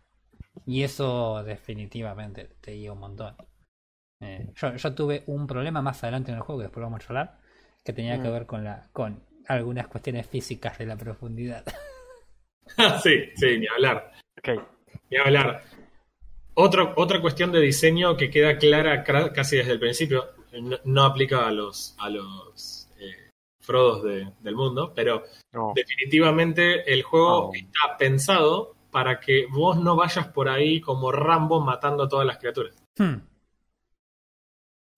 y 0.65 0.84
eso 0.84 1.44
definitivamente 1.44 2.50
te 2.62 2.72
guía 2.72 2.94
un 2.94 3.00
montón. 3.00 3.36
Eh, 4.22 4.52
yo, 4.56 4.76
yo 4.76 4.96
tuve 4.96 5.24
un 5.28 5.46
problema 5.46 5.82
más 5.82 6.04
adelante 6.04 6.32
en 6.32 6.38
el 6.38 6.44
juego, 6.44 6.60
que 6.60 6.63
después 6.68 6.84
vamos 6.84 7.02
a 7.04 7.08
hablar, 7.10 7.39
que 7.84 7.94
tenía 7.94 8.22
que 8.22 8.30
Mm. 8.30 8.34
ver 8.34 8.46
con, 8.46 8.63
la, 8.63 8.88
con 8.94 9.22
algunas 9.48 9.88
cuestiones 9.88 10.26
físicas 10.28 10.78
de 10.80 10.86
la 10.88 10.96
profundidad. 10.96 11.63
sí, 13.04 13.30
sí, 13.36 13.60
ni 13.60 13.68
hablar. 13.68 14.12
Ok. 14.39 14.62
Ni 15.12 15.18
hablar. 15.18 15.62
Otro, 16.56 16.94
otra 16.96 17.22
cuestión 17.22 17.52
de 17.52 17.60
diseño 17.60 18.15
que 18.15 18.30
queda 18.30 18.58
clara 18.58 19.04
casi 19.04 19.58
desde 19.58 19.74
el 19.74 19.80
principio, 19.80 20.30
no, 20.62 20.78
no 20.86 21.04
aplica 21.04 21.48
a 21.48 21.52
los, 21.52 21.96
a 22.00 22.10
los 22.10 22.89
eh, 23.00 23.30
Frodos 23.62 24.04
de- 24.04 24.32
del 24.39 24.56
mundo, 24.56 24.94
pero 24.96 25.24
No. 25.52 25.74
definitivamente 25.76 26.91
el 26.91 27.04
juego 27.04 27.52
está 27.54 27.98
pensado 27.98 28.76
para 28.91 29.20
que 29.20 29.48
vos 29.52 29.78
no 29.78 29.96
vayas 29.98 30.28
por 30.28 30.48
ahí 30.48 30.80
como 30.80 31.12
Rambo 31.12 31.60
matando 31.60 32.04
a 32.04 32.08
todas 32.10 32.26
las 32.26 32.38
criaturas. 32.38 32.74
Hmm, 32.98 33.15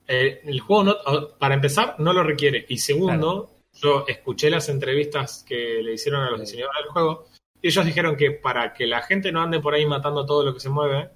Eh, 0.10 0.40
el 0.46 0.60
juego, 0.62 0.84
no, 0.86 0.96
para 1.38 1.56
empezar, 1.56 1.96
no 2.00 2.14
lo 2.14 2.24
requiere. 2.24 2.66
Y 2.70 2.78
segundo, 2.78 3.50
yo 3.74 4.06
escuché 4.08 4.50
las 4.50 4.70
entrevistas 4.70 5.44
que 5.46 5.82
le 5.84 5.94
hicieron 5.96 6.22
a 6.22 6.30
los 6.30 6.40
diseñadores 6.40 6.84
del 6.84 6.92
juego 6.92 7.26
y 7.62 7.68
ellos 7.68 7.86
dijeron 7.86 8.16
que 8.16 8.32
para 8.32 8.74
que 8.74 8.88
la 8.88 9.02
gente 9.02 9.32
no 9.34 9.42
ande 9.42 9.60
por 9.60 9.74
ahí 9.74 9.86
matando 9.86 10.26
todo 10.26 10.46
lo 10.46 10.54
que 10.54 10.62
se 10.62 10.70
mueve, 10.70 11.10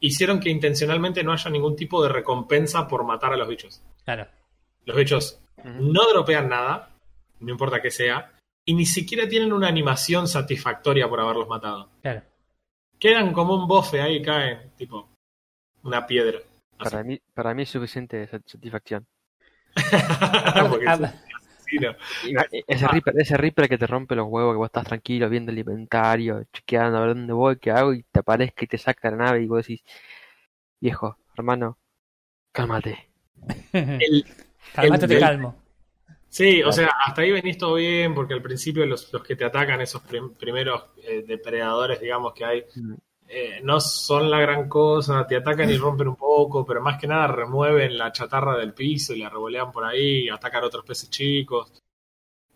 hicieron 0.00 0.40
que 0.40 0.50
intencionalmente 0.50 1.22
no 1.22 1.32
haya 1.32 1.50
ningún 1.50 1.76
tipo 1.76 2.02
de 2.02 2.08
recompensa 2.08 2.88
por 2.88 3.04
matar 3.04 3.32
a 3.32 3.36
los 3.36 3.48
bichos. 3.48 3.82
claro. 4.04 4.26
Los 4.86 4.96
bichos 4.96 5.38
no 5.62 6.08
dropean 6.10 6.48
nada, 6.48 6.90
no 7.40 7.50
importa 7.52 7.82
qué 7.82 7.90
sea, 7.90 8.32
y 8.64 8.74
ni 8.74 8.86
siquiera 8.86 9.28
tienen 9.28 9.52
una 9.52 9.68
animación 9.68 10.26
satisfactoria 10.26 11.06
por 11.08 11.20
haberlos 11.20 11.46
matado. 11.48 11.90
Claro. 12.00 12.22
Quedan 12.98 13.32
como 13.34 13.54
un 13.54 13.68
bofe 13.68 14.00
ahí 14.00 14.16
y 14.16 14.22
caen, 14.22 14.72
tipo 14.76 15.08
una 15.82 16.06
piedra. 16.06 16.38
Así. 16.78 16.90
Para 16.90 17.04
mí, 17.04 17.20
para 17.34 17.54
mí 17.54 17.62
es 17.64 17.68
suficiente 17.68 18.26
sat- 18.26 18.46
satisfacción. 18.46 19.06
Porque 20.70 20.86
es 22.22 22.24
un 22.24 22.36
Ah, 22.38 22.46
Ese 22.66 22.86
Reaper, 22.88 23.14
ese 23.20 23.36
Reaper 23.36 23.68
que 23.68 23.78
te 23.78 23.86
rompe 23.86 24.14
los 24.16 24.26
huevos, 24.28 24.54
que 24.54 24.58
vos 24.58 24.66
estás 24.66 24.84
tranquilo 24.86 25.28
viendo 25.28 25.52
el 25.52 25.58
inventario, 25.58 26.44
chequeando 26.52 26.98
a 26.98 27.00
ver 27.06 27.10
dónde 27.16 27.32
voy, 27.32 27.58
qué 27.58 27.70
hago, 27.70 27.92
y 27.94 28.02
te 28.04 28.20
aparezca 28.20 28.64
y 28.64 28.68
te 28.68 28.78
saca 28.78 29.10
la 29.10 29.16
nave 29.16 29.42
y 29.42 29.46
vos 29.46 29.58
decís, 29.66 29.82
viejo, 30.80 31.18
hermano, 31.36 31.78
cálmate. 32.52 33.10
El- 33.72 34.24
Calmate, 34.74 35.08
te 35.08 35.14
el- 35.14 35.20
calmo. 35.20 35.56
Sí, 36.28 36.62
o 36.62 36.72
sea, 36.72 36.90
hasta 37.06 37.22
ahí 37.22 37.32
venís 37.32 37.58
todo 37.58 37.74
bien, 37.74 38.14
porque 38.14 38.34
al 38.34 38.42
principio 38.42 38.86
los, 38.86 39.12
los 39.12 39.22
que 39.24 39.36
te 39.36 39.44
atacan, 39.44 39.80
esos 39.80 40.02
prim- 40.02 40.34
primeros 40.34 40.84
eh, 41.04 41.24
depredadores, 41.26 42.00
digamos, 42.00 42.34
que 42.34 42.44
hay, 42.44 42.64
Mm. 42.76 42.94
Eh, 43.30 43.60
no 43.62 43.80
son 43.80 44.30
la 44.30 44.40
gran 44.40 44.68
cosa, 44.68 45.26
te 45.26 45.36
atacan 45.36 45.70
y 45.70 45.76
rompen 45.78 46.08
un 46.08 46.16
poco, 46.16 46.66
pero 46.66 46.80
más 46.82 47.00
que 47.00 47.06
nada 47.06 47.28
remueven 47.28 47.96
la 47.98 48.12
chatarra 48.12 48.56
del 48.58 48.74
piso 48.74 49.14
y 49.14 49.20
la 49.20 49.28
revolean 49.30 49.72
por 49.72 49.84
ahí, 49.84 50.28
atacan 50.28 50.64
otros 50.64 50.84
peces 50.84 51.10
chicos. 51.10 51.72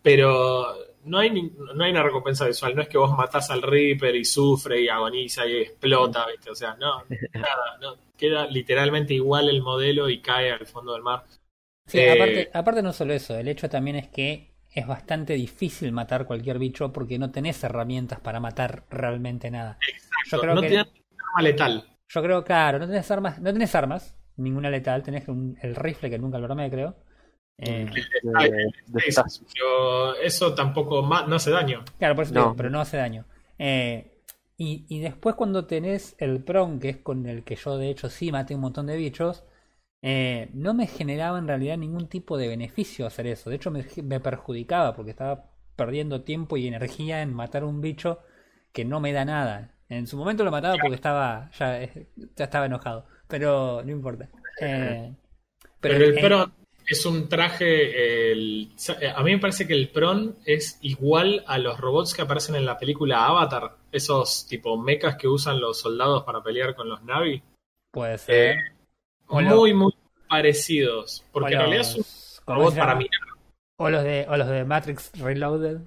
Pero 0.01 0.75
no 1.05 1.17
hay, 1.19 1.31
ni- 1.31 1.51
no 1.75 1.83
hay 1.83 1.91
una 1.91 2.03
recompensa 2.03 2.47
visual, 2.47 2.75
no 2.75 2.81
es 2.83 2.87
que 2.89 2.97
vos 2.97 3.15
matás 3.17 3.49
al 3.51 3.61
Reaper 3.61 4.15
y 4.15 4.25
sufre 4.25 4.81
y 4.81 4.87
agoniza 4.89 5.45
y 5.47 5.57
explota, 5.57 6.25
¿viste? 6.27 6.51
O 6.51 6.55
sea, 6.55 6.75
no, 6.75 7.03
nada, 7.33 7.77
no, 7.81 7.95
queda 8.17 8.47
literalmente 8.47 9.13
igual 9.15 9.49
el 9.49 9.61
modelo 9.63 10.09
y 10.09 10.21
cae 10.21 10.51
al 10.51 10.65
fondo 10.67 10.93
del 10.93 11.03
mar. 11.03 11.23
Sí, 11.87 11.99
Eh, 11.99 12.09
aparte, 12.09 12.49
aparte 12.53 12.81
no 12.81 12.93
solo 12.93 13.13
eso, 13.13 13.35
el 13.37 13.47
hecho 13.47 13.69
también 13.69 13.95
es 13.97 14.07
que 14.09 14.54
es 14.75 14.85
bastante 14.85 15.33
difícil 15.33 15.91
matar 15.93 16.25
cualquier 16.25 16.59
bicho 16.59 16.91
porque 16.91 17.17
no 17.17 17.31
tenés 17.31 17.63
herramientas 17.63 18.19
para 18.19 18.39
matar 18.39 18.83
realmente 18.89 19.49
nada. 19.49 19.77
Yo 20.29 20.39
creo 20.41 20.53
no 20.53 20.61
que, 20.61 20.67
tiene 20.67 20.81
arma 20.83 21.41
letal. 21.41 21.97
yo 22.09 22.21
creo, 22.21 22.43
claro, 22.43 22.77
no 22.79 22.85
tenés 22.87 23.09
armas, 23.09 23.39
no 23.39 23.53
tenés 23.53 23.73
armas, 23.73 24.15
ninguna 24.35 24.69
letal, 24.69 25.01
tenés 25.01 25.27
un- 25.29 25.57
el 25.61 25.75
rifle 25.75 26.09
que 26.09 26.19
nunca 26.19 26.37
lo 26.37 26.45
armé, 26.45 26.69
creo. 26.69 26.95
Eh, 27.57 27.85
de- 28.21 28.71
de 28.87 29.01
pero 29.53 30.15
eso 30.17 30.53
tampoco 30.53 31.01
no 31.01 31.35
hace 31.35 31.51
daño. 31.51 31.83
Claro, 31.97 32.15
por 32.15 32.25
eso 32.25 32.33
No. 32.33 32.41
digo, 32.41 32.55
pero 32.57 32.69
no 32.69 32.81
hace 32.81 32.97
daño. 32.97 33.25
Eh, 33.57 34.11
y, 34.57 34.85
y 34.89 34.99
después 34.99 35.35
cuando 35.35 35.65
tenés 35.65 36.15
el 36.17 36.43
prong, 36.43 36.79
que 36.81 36.89
es 36.89 36.97
con 36.97 37.25
el 37.27 37.43
que 37.45 37.55
yo 37.55 37.77
de 37.77 37.89
hecho 37.89 38.09
sí 38.09 38.31
maté 38.31 38.55
un 38.55 38.61
montón 38.61 38.87
de 38.87 38.97
bichos, 38.97 39.45
eh, 40.07 40.49
no 40.53 40.75
me 40.75 40.85
generaba 40.85 41.39
en 41.39 41.47
realidad 41.47 41.77
ningún 41.77 42.07
tipo 42.07 42.37
de 42.37 42.47
beneficio 42.47 43.07
hacer 43.07 43.25
eso. 43.25 43.49
De 43.49 43.55
hecho 43.55 43.71
me, 43.71 43.83
me 44.03 44.19
perjudicaba 44.19 44.95
porque 44.95 45.09
estaba 45.09 45.49
perdiendo 45.75 46.21
tiempo 46.21 46.57
y 46.57 46.67
energía 46.67 47.23
en 47.23 47.33
matar 47.33 47.63
un 47.63 47.81
bicho 47.81 48.19
que 48.71 48.85
no 48.85 48.99
me 48.99 49.11
da 49.13 49.25
nada. 49.25 49.71
En 49.89 50.05
su 50.05 50.15
momento 50.15 50.43
lo 50.43 50.51
mataba 50.51 50.75
porque 50.79 50.93
estaba 50.95 51.49
ya, 51.57 51.81
eh, 51.81 52.07
ya 52.35 52.45
estaba 52.45 52.67
enojado, 52.67 53.07
pero 53.27 53.81
no 53.83 53.91
importa. 53.91 54.29
Eh, 54.61 55.11
Pero, 55.79 55.95
el 56.05 56.13
Pron 56.19 56.53
es 56.87 57.03
un 57.07 57.27
traje. 57.27 58.31
el- 58.31 58.71
a 59.15 59.23
mí 59.23 59.31
me 59.31 59.39
parece 59.39 59.65
que 59.65 59.73
el 59.73 59.89
Pron 59.89 60.37
es 60.45 60.77
igual 60.81 61.43
a 61.47 61.57
los 61.57 61.79
robots 61.79 62.13
que 62.13 62.21
aparecen 62.21 62.55
en 62.55 62.65
la 62.65 62.77
película 62.77 63.25
Avatar. 63.25 63.77
Esos 63.91 64.45
tipo 64.47 64.77
mechas 64.77 65.15
que 65.17 65.27
usan 65.27 65.59
los 65.59 65.79
soldados 65.79 66.23
para 66.25 66.43
pelear 66.43 66.75
con 66.75 66.89
los 66.89 67.01
Navi. 67.03 67.41
puede 67.91 68.17
ser. 68.19 68.51
Eh, 68.51 68.74
O 69.27 69.41
muy, 69.41 69.73
muy 69.73 69.93
parecidos. 70.29 71.23
Porque 71.31 71.53
en 71.53 71.59
realidad 71.59 71.81
es 71.81 71.93
un 71.95 71.97
los- 71.99 72.41
¿cómo 72.45 72.59
robot 72.59 72.75
para 72.77 72.95
minar. 72.95 73.19
O 73.77 73.89
los 73.89 74.03
de, 74.03 74.25
o 74.29 74.37
los 74.37 74.47
de 74.47 74.63
Matrix 74.65 75.11
Reloaded. 75.19 75.77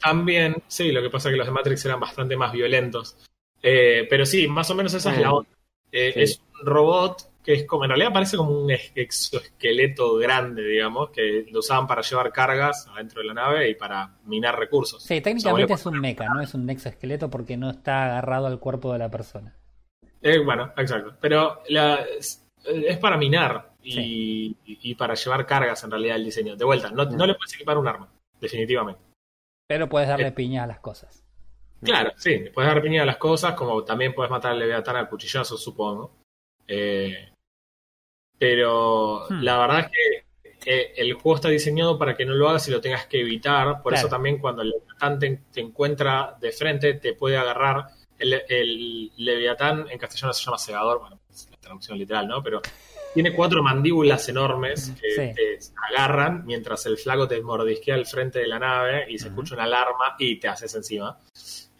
También, 0.00 0.62
sí, 0.66 0.92
lo 0.92 1.02
que 1.02 1.10
pasa 1.10 1.28
es 1.28 1.32
que 1.32 1.38
los 1.38 1.46
de 1.46 1.52
Matrix 1.52 1.84
eran 1.84 2.00
bastante 2.00 2.36
más 2.36 2.52
violentos. 2.52 3.16
Eh, 3.62 4.06
pero 4.10 4.26
sí, 4.26 4.46
más 4.48 4.70
o 4.70 4.74
menos 4.74 4.92
esa 4.94 5.12
es 5.12 5.18
la 5.18 5.32
onda. 5.32 5.50
Eh, 5.92 6.12
Sí. 6.12 6.20
Es 6.22 6.42
un 6.60 6.66
robot 6.66 7.30
que 7.44 7.52
es 7.52 7.64
como, 7.66 7.84
en 7.84 7.90
realidad 7.90 8.12
parece 8.12 8.36
como 8.36 8.50
un 8.58 8.70
ex- 8.70 8.92
exoesqueleto 8.94 10.14
grande, 10.16 10.62
digamos, 10.64 11.10
que 11.10 11.46
lo 11.50 11.58
usaban 11.60 11.86
para 11.86 12.02
llevar 12.02 12.32
cargas 12.32 12.86
adentro 12.88 13.20
de 13.20 13.28
la 13.28 13.34
nave 13.34 13.68
y 13.70 13.74
para 13.74 14.16
minar 14.24 14.58
recursos. 14.58 15.02
Sí, 15.02 15.14
O 15.14 15.16
sea, 15.16 15.22
técnicamente 15.22 15.72
es 15.74 15.86
un 15.86 16.00
mecha, 16.00 16.26
no 16.28 16.40
es 16.40 16.54
un 16.54 16.68
exoesqueleto 16.70 17.28
porque 17.30 17.56
no 17.56 17.70
está 17.70 18.04
agarrado 18.06 18.46
al 18.46 18.58
cuerpo 18.60 18.92
de 18.92 18.98
la 18.98 19.10
persona. 19.10 19.56
eh, 20.22 20.38
bueno, 20.38 20.72
exacto. 20.78 21.14
Pero 21.20 21.62
la- 21.68 22.02
es, 22.64 22.98
para 22.98 23.16
minar 23.16 23.72
y, 23.82 24.56
y 24.64 24.94
para 24.94 25.14
llevar 25.14 25.46
cargas 25.46 25.82
en 25.84 25.90
realidad 25.90 26.16
el 26.16 26.24
diseño. 26.24 26.56
De 26.56 26.64
vuelta, 26.64 26.90
no, 26.90 27.04
no 27.04 27.26
le 27.26 27.34
puedes 27.34 27.54
equipar 27.54 27.78
un 27.78 27.86
arma, 27.88 28.08
definitivamente. 28.40 29.00
Pero 29.68 29.88
puedes 29.88 30.08
darle 30.08 30.28
Eh. 30.28 30.32
piña 30.32 30.64
a 30.64 30.66
las 30.66 30.80
cosas. 30.80 31.22
Claro, 31.82 32.12
sí, 32.16 32.44
puedes 32.54 32.72
dar 32.72 32.82
piña 32.82 33.02
a 33.02 33.06
las 33.06 33.18
cosas, 33.18 33.54
como 33.54 33.84
también 33.84 34.14
puedes 34.14 34.30
matar 34.30 34.52
al 34.52 34.58
Leviatán 34.58 34.96
a 34.96 35.08
cuchillazos, 35.08 35.62
supongo. 35.62 36.16
Eh, 36.66 37.30
pero 38.38 39.26
Hmm. 39.28 39.42
la 39.42 39.58
verdad 39.58 39.80
es 39.80 39.86
que 40.60 40.94
el 40.96 41.12
juego 41.14 41.36
está 41.36 41.48
diseñado 41.50 41.98
para 41.98 42.16
que 42.16 42.24
no 42.24 42.34
lo 42.34 42.48
hagas 42.48 42.66
y 42.68 42.70
lo 42.70 42.80
tengas 42.80 43.06
que 43.06 43.20
evitar. 43.20 43.82
Por 43.82 43.92
eso 43.94 44.08
también 44.08 44.38
cuando 44.38 44.62
el 44.62 44.70
Leviatán 44.70 45.18
te, 45.18 45.42
te 45.52 45.60
encuentra 45.60 46.36
de 46.40 46.52
frente, 46.52 46.94
te 46.94 47.12
puede 47.14 47.36
agarrar. 47.36 47.88
El, 48.18 48.32
el 48.48 49.12
Leviatán 49.16 49.86
en 49.90 49.98
castellano 49.98 50.32
se 50.32 50.44
llama 50.44 50.56
segador, 50.56 51.00
bueno, 51.00 51.20
traducción 51.64 51.98
literal, 51.98 52.28
¿no? 52.28 52.42
Pero 52.42 52.60
tiene 53.12 53.32
cuatro 53.32 53.62
mandíbulas 53.62 54.28
enormes 54.28 54.92
que 55.00 55.10
Sí. 55.10 55.34
te 55.34 55.58
agarran 55.90 56.44
mientras 56.46 56.84
el 56.86 56.96
flaco 56.98 57.26
te 57.28 57.40
mordisquea 57.40 57.94
al 57.94 58.06
frente 58.06 58.40
de 58.40 58.46
la 58.48 58.58
nave 58.58 59.06
y 59.08 59.18
se 59.18 59.28
escucha 59.28 59.54
una 59.54 59.64
alarma 59.64 60.16
y 60.18 60.36
te 60.38 60.48
haces 60.48 60.74
encima. 60.74 61.18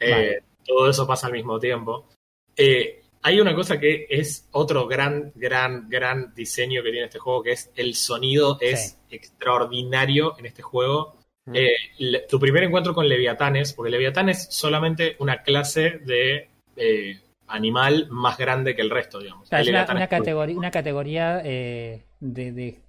Eh. 0.00 0.40
Todo 0.66 0.88
eso 0.88 1.06
pasa 1.06 1.26
al 1.26 1.32
mismo 1.34 1.58
tiempo. 1.58 2.08
Eh, 2.56 3.02
hay 3.22 3.40
una 3.40 3.54
cosa 3.54 3.78
que 3.80 4.06
es 4.08 4.48
otro 4.52 4.86
gran, 4.86 5.32
gran, 5.34 5.88
gran 5.88 6.34
diseño 6.34 6.82
que 6.82 6.90
tiene 6.90 7.06
este 7.06 7.18
juego, 7.18 7.42
que 7.42 7.52
es 7.52 7.70
el 7.74 7.94
sonido 7.94 8.58
es 8.60 8.98
extraordinario 9.10 10.38
en 10.38 10.46
este 10.46 10.62
juego. 10.62 11.18
Eh, 11.52 11.74
le- 11.98 12.20
tu 12.20 12.40
primer 12.40 12.64
encuentro 12.64 12.94
con 12.94 13.06
Leviatanes, 13.08 13.74
porque 13.74 13.90
Leviatán 13.90 14.30
es 14.30 14.46
solamente 14.50 15.16
una 15.18 15.42
clase 15.42 15.98
de 16.04 16.48
eh, 16.76 17.20
animal 17.54 18.06
más 18.10 18.36
grande 18.38 18.74
que 18.74 18.82
el 18.82 18.90
resto, 18.90 19.18
digamos. 19.20 19.44
O 19.44 19.46
sea, 19.46 19.58
Hay 19.58 19.64
es 19.64 19.88
una, 19.88 20.06
categoría, 20.08 20.56
una 20.56 20.70
categoría 20.70 21.40
eh, 21.44 22.02
de, 22.20 22.52
de, 22.52 22.80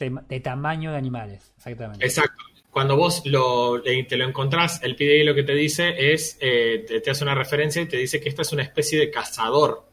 de- 0.00 0.20
de 0.28 0.40
tamaño 0.40 0.90
de 0.92 0.98
animales, 0.98 1.52
exactamente. 1.56 2.04
Exacto. 2.04 2.42
Cuando 2.70 2.96
vos 2.96 3.22
lo, 3.26 3.84
eh, 3.84 4.04
te 4.04 4.16
lo 4.16 4.24
encontrás, 4.26 4.82
el 4.82 4.96
PDI 4.96 5.24
lo 5.24 5.34
que 5.34 5.42
te 5.42 5.52
dice 5.54 6.12
es, 6.12 6.38
eh, 6.40 6.84
te, 6.88 7.00
te 7.02 7.10
hace 7.10 7.22
una 7.22 7.34
referencia 7.34 7.82
y 7.82 7.86
te 7.86 7.98
dice 7.98 8.18
que 8.20 8.30
esta 8.30 8.42
es 8.42 8.52
una 8.52 8.62
especie 8.62 8.98
de 8.98 9.10
cazador 9.10 9.84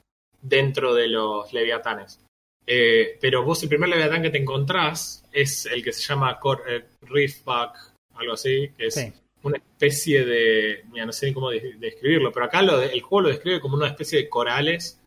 dentro 0.41 0.93
de 0.93 1.09
los 1.09 1.51
leviatanes. 1.51 2.23
Eh, 2.65 3.17
pero 3.19 3.43
vos 3.43 3.61
el 3.63 3.69
primer 3.69 3.89
leviatán 3.89 4.21
que 4.21 4.29
te 4.29 4.37
encontrás 4.37 5.25
es 5.33 5.65
el 5.65 5.83
que 5.83 5.91
se 5.91 6.01
llama 6.03 6.39
Cor- 6.39 6.63
eh, 6.69 6.85
Reefback, 7.01 7.75
algo 8.15 8.33
así, 8.33 8.69
que 8.77 8.87
es 8.87 8.93
Sí. 8.95 9.11
Una 9.43 9.57
especie 9.57 10.25
de, 10.25 10.83
mira, 10.91 11.05
no 11.05 11.11
sé 11.13 11.27
ni 11.27 11.33
cómo 11.33 11.49
de- 11.49 11.75
describirlo, 11.79 12.31
pero 12.31 12.45
acá 12.45 12.61
lo 12.61 12.77
de- 12.77 12.87
el 12.87 13.01
juego 13.01 13.21
lo 13.23 13.29
describe 13.29 13.59
como 13.61 13.75
una 13.77 13.87
especie 13.87 14.19
de 14.19 14.29
corales 14.29 15.01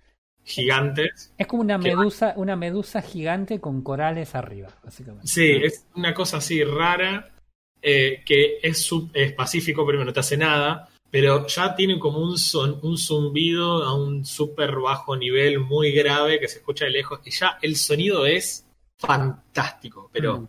gigantes. 0.45 1.33
Es 1.39 1.47
como 1.47 1.63
una 1.63 1.79
medusa, 1.79 2.35
una 2.37 2.57
medusa 2.57 3.01
gigante 3.03 3.61
con 3.61 3.83
corales 3.83 4.35
arriba, 4.35 4.69
básicamente. 4.83 5.27
Sí, 5.27 5.51
es 5.63 5.87
una 5.95 6.13
cosa 6.15 6.39
así 6.39 6.65
rara, 6.65 7.31
eh, 7.81 8.23
que 8.25 8.59
es, 8.63 8.79
sub- 8.83 9.11
es 9.15 9.33
pacífico, 9.33 9.85
pero 9.87 10.05
no 10.05 10.13
te 10.13 10.21
hace 10.21 10.37
nada, 10.37 10.89
pero 11.11 11.47
ya 11.47 11.75
tiene 11.77 11.99
como 11.99 12.19
un, 12.19 12.39
son, 12.39 12.79
un 12.83 12.97
zumbido 12.97 13.85
a 13.85 13.95
un 13.95 14.25
súper 14.25 14.77
bajo 14.77 15.17
nivel, 15.17 15.61
muy 15.61 15.93
grave, 15.93 16.41
que 16.41 16.49
se 16.49 16.59
escucha 16.59 16.87
de 16.87 16.91
lejos, 16.93 17.21
y 17.25 17.31
ya 17.31 17.59
el 17.63 17.77
sonido 17.77 18.25
es 18.27 18.67
fantástico, 18.99 20.09
pero 20.13 20.41
Mm. 20.41 20.49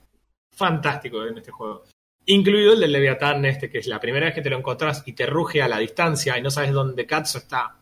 fantástico 0.55 1.23
en 1.25 1.37
este 1.37 1.51
juego. 1.51 1.83
Incluido 2.25 2.73
el 2.73 2.79
del 2.79 2.91
Leviatán 2.91 3.43
este, 3.45 3.69
que 3.69 3.79
es 3.79 3.87
la 3.87 3.99
primera 3.99 4.27
vez 4.27 4.35
que 4.35 4.41
te 4.41 4.49
lo 4.49 4.57
encontrás 4.57 5.03
y 5.05 5.13
te 5.13 5.25
ruge 5.25 5.61
a 5.61 5.67
la 5.67 5.79
distancia 5.79 6.37
y 6.37 6.41
no 6.41 6.49
sabes 6.51 6.71
dónde 6.71 7.05
Katsu 7.05 7.39
está. 7.39 7.75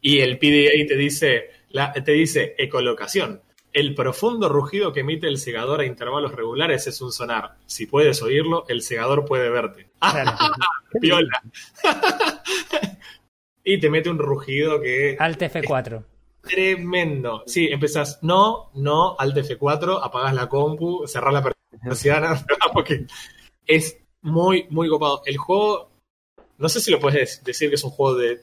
Y 0.00 0.20
el 0.20 0.38
PDA 0.38 0.86
te 0.86 0.96
dice, 0.96 1.50
la- 1.70 1.92
te 1.92 2.12
dice 2.12 2.54
ecolocación. 2.58 3.40
El 3.72 3.94
profundo 3.94 4.48
rugido 4.48 4.92
que 4.92 5.00
emite 5.00 5.26
el 5.28 5.38
segador 5.38 5.80
a 5.80 5.84
intervalos 5.86 6.34
regulares 6.34 6.86
es 6.86 7.00
un 7.00 7.12
sonar. 7.12 7.56
Si 7.66 7.86
puedes 7.86 8.22
oírlo, 8.22 8.64
el 8.68 8.82
segador 8.82 9.24
puede 9.24 9.48
verte. 9.50 9.88
Claro. 10.00 10.32
Piola. 11.00 11.42
y 13.64 13.78
te 13.78 13.90
mete 13.90 14.08
un 14.10 14.18
rugido 14.18 14.80
que 14.80 15.16
Alt 15.18 15.40
F4. 15.42 16.04
tremendo. 16.42 17.42
Sí, 17.46 17.68
empezás, 17.70 18.18
no, 18.22 18.70
no, 18.74 19.16
Alt 19.18 19.36
F4, 19.36 20.00
apagás 20.02 20.34
la 20.34 20.48
compu, 20.48 21.06
cerrás 21.06 21.34
la 21.34 21.52
persiana, 21.82 22.44
porque 22.72 23.06
es 23.68 23.96
muy, 24.22 24.66
muy 24.70 24.88
copado. 24.88 25.22
El 25.26 25.36
juego, 25.36 25.92
no 26.56 26.68
sé 26.68 26.80
si 26.80 26.90
lo 26.90 26.98
puedes 26.98 27.44
decir 27.44 27.68
que 27.68 27.76
es 27.76 27.84
un 27.84 27.90
juego 27.90 28.16
de, 28.16 28.40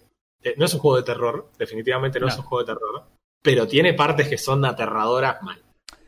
no 0.56 0.64
es 0.66 0.74
un 0.74 0.80
juego 0.80 0.96
de 0.98 1.04
terror, 1.04 1.50
definitivamente 1.58 2.20
no, 2.20 2.28
No. 2.28 2.32
es 2.32 2.38
un 2.40 2.46
juego 2.46 2.64
de 2.64 2.74
terror, 2.74 3.04
pero 3.42 3.68
tiene 3.68 3.94
partes 3.94 4.30
que 4.30 4.38
son 4.38 4.64
aterradoras 4.64 5.42
mal. 5.44 5.62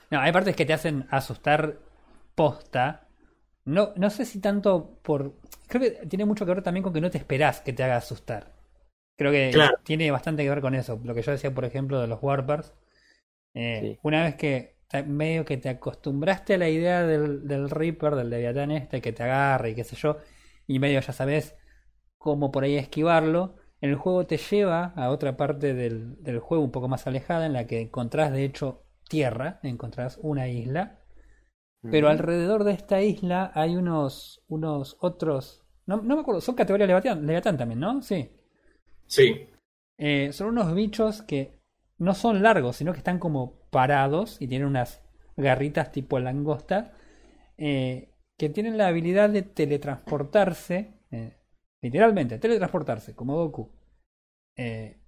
No, 0.10 0.22
hay 0.22 0.32
partes 0.32 0.56
que 0.56 0.66
te 0.66 0.72
hacen 0.74 1.06
asustar 1.12 1.80
posta. 2.34 3.08
No, 3.66 3.92
no 3.98 4.10
sé 4.10 4.24
si 4.24 4.40
tanto 4.40 4.98
por. 5.02 5.34
Creo 5.68 5.82
que 5.82 5.92
tiene 6.08 6.24
mucho 6.24 6.46
que 6.46 6.54
ver 6.54 6.64
también 6.64 6.84
con 6.84 6.94
que 6.94 7.02
no 7.02 7.12
te 7.12 7.18
esperás 7.18 7.60
que 7.60 7.74
te 7.74 7.84
haga 7.84 7.98
asustar. 7.98 8.54
Creo 9.18 9.32
que 9.34 9.50
Claro. 9.52 9.76
tiene 9.84 10.10
bastante 10.12 10.44
que 10.44 10.50
ver 10.50 10.62
con 10.62 10.76
eso. 10.76 11.02
Lo 11.04 11.14
que 11.14 11.24
yo 11.24 11.32
decía, 11.34 11.54
por 11.54 11.66
ejemplo, 11.66 12.00
de 12.00 12.08
los 12.08 12.20
Warpers. 12.22 12.74
Eh, 13.54 13.80
Sí. 13.82 14.00
Una 14.04 14.24
vez 14.24 14.36
que 14.36 14.77
medio 15.06 15.46
que 15.46 15.58
te 15.58 15.70
acostumbraste 15.70 16.56
a 16.56 16.58
la 16.58 16.70
idea 16.70 17.04
del, 17.04 17.48
del 17.48 17.70
Reaper, 17.70 18.16
del 18.16 18.30
Leviatán 18.30 18.72
este, 18.72 19.02
que 19.02 19.14
te 19.14 19.24
agarra 19.24 19.70
y 19.70 19.76
qué 19.76 19.84
sé 19.84 19.96
yo, 19.96 20.18
y 20.68 20.80
medio 20.80 21.00
ya 21.02 21.14
sabes 21.14 21.56
cómo 22.18 22.52
por 22.52 22.64
ahí 22.64 22.76
esquivarlo, 22.78 23.56
el 23.82 23.96
juego 23.96 24.26
te 24.28 24.38
lleva 24.38 24.94
a 24.96 25.10
otra 25.12 25.38
parte 25.38 25.74
del, 25.74 26.22
del 26.24 26.40
juego 26.40 26.64
un 26.64 26.72
poco 26.72 26.88
más 26.88 27.08
alejada, 27.08 27.46
en 27.46 27.54
la 27.54 27.68
que 27.68 27.82
encontrás 27.82 28.32
de 28.32 28.46
hecho 28.46 28.84
tierra, 29.10 29.60
encontrás 29.64 30.20
una 30.24 30.48
isla, 30.50 31.00
pero 31.90 32.10
alrededor 32.10 32.64
de 32.64 32.74
esta 32.74 33.02
isla 33.02 33.52
hay 33.56 33.76
unos, 33.76 34.44
unos 34.48 34.98
otros, 35.02 35.64
no, 35.86 35.98
no 36.02 36.16
me 36.16 36.22
acuerdo, 36.22 36.42
son 36.42 36.56
categoría 36.56 36.88
Leviatán, 36.88 37.26
Leviatán 37.26 37.58
también, 37.58 37.80
¿no? 37.80 38.02
Sí. 38.02 38.32
Sí, 39.08 39.50
Eh, 39.98 40.32
son 40.34 40.48
unos 40.50 40.74
bichos 40.76 41.22
que 41.24 41.60
no 41.98 42.14
son 42.14 42.44
largos, 42.44 42.76
sino 42.78 42.92
que 42.94 43.00
están 43.00 43.20
como 43.20 43.57
parados 43.70 44.42
y 44.42 44.48
tienen 44.48 44.68
unas 44.68 45.02
garritas 45.36 45.92
tipo 45.92 46.20
langosta, 46.20 46.94
eh, 47.58 48.14
que 48.38 48.50
tienen 48.50 48.78
la 48.78 48.88
habilidad 48.88 49.30
de 49.30 49.42
teletransportarse, 49.42 50.94
eh, 51.12 51.38
literalmente, 51.82 52.40
teletransportarse, 52.40 53.16
como 53.16 53.36
Goku. 53.36 53.72
Eh, 54.56 55.00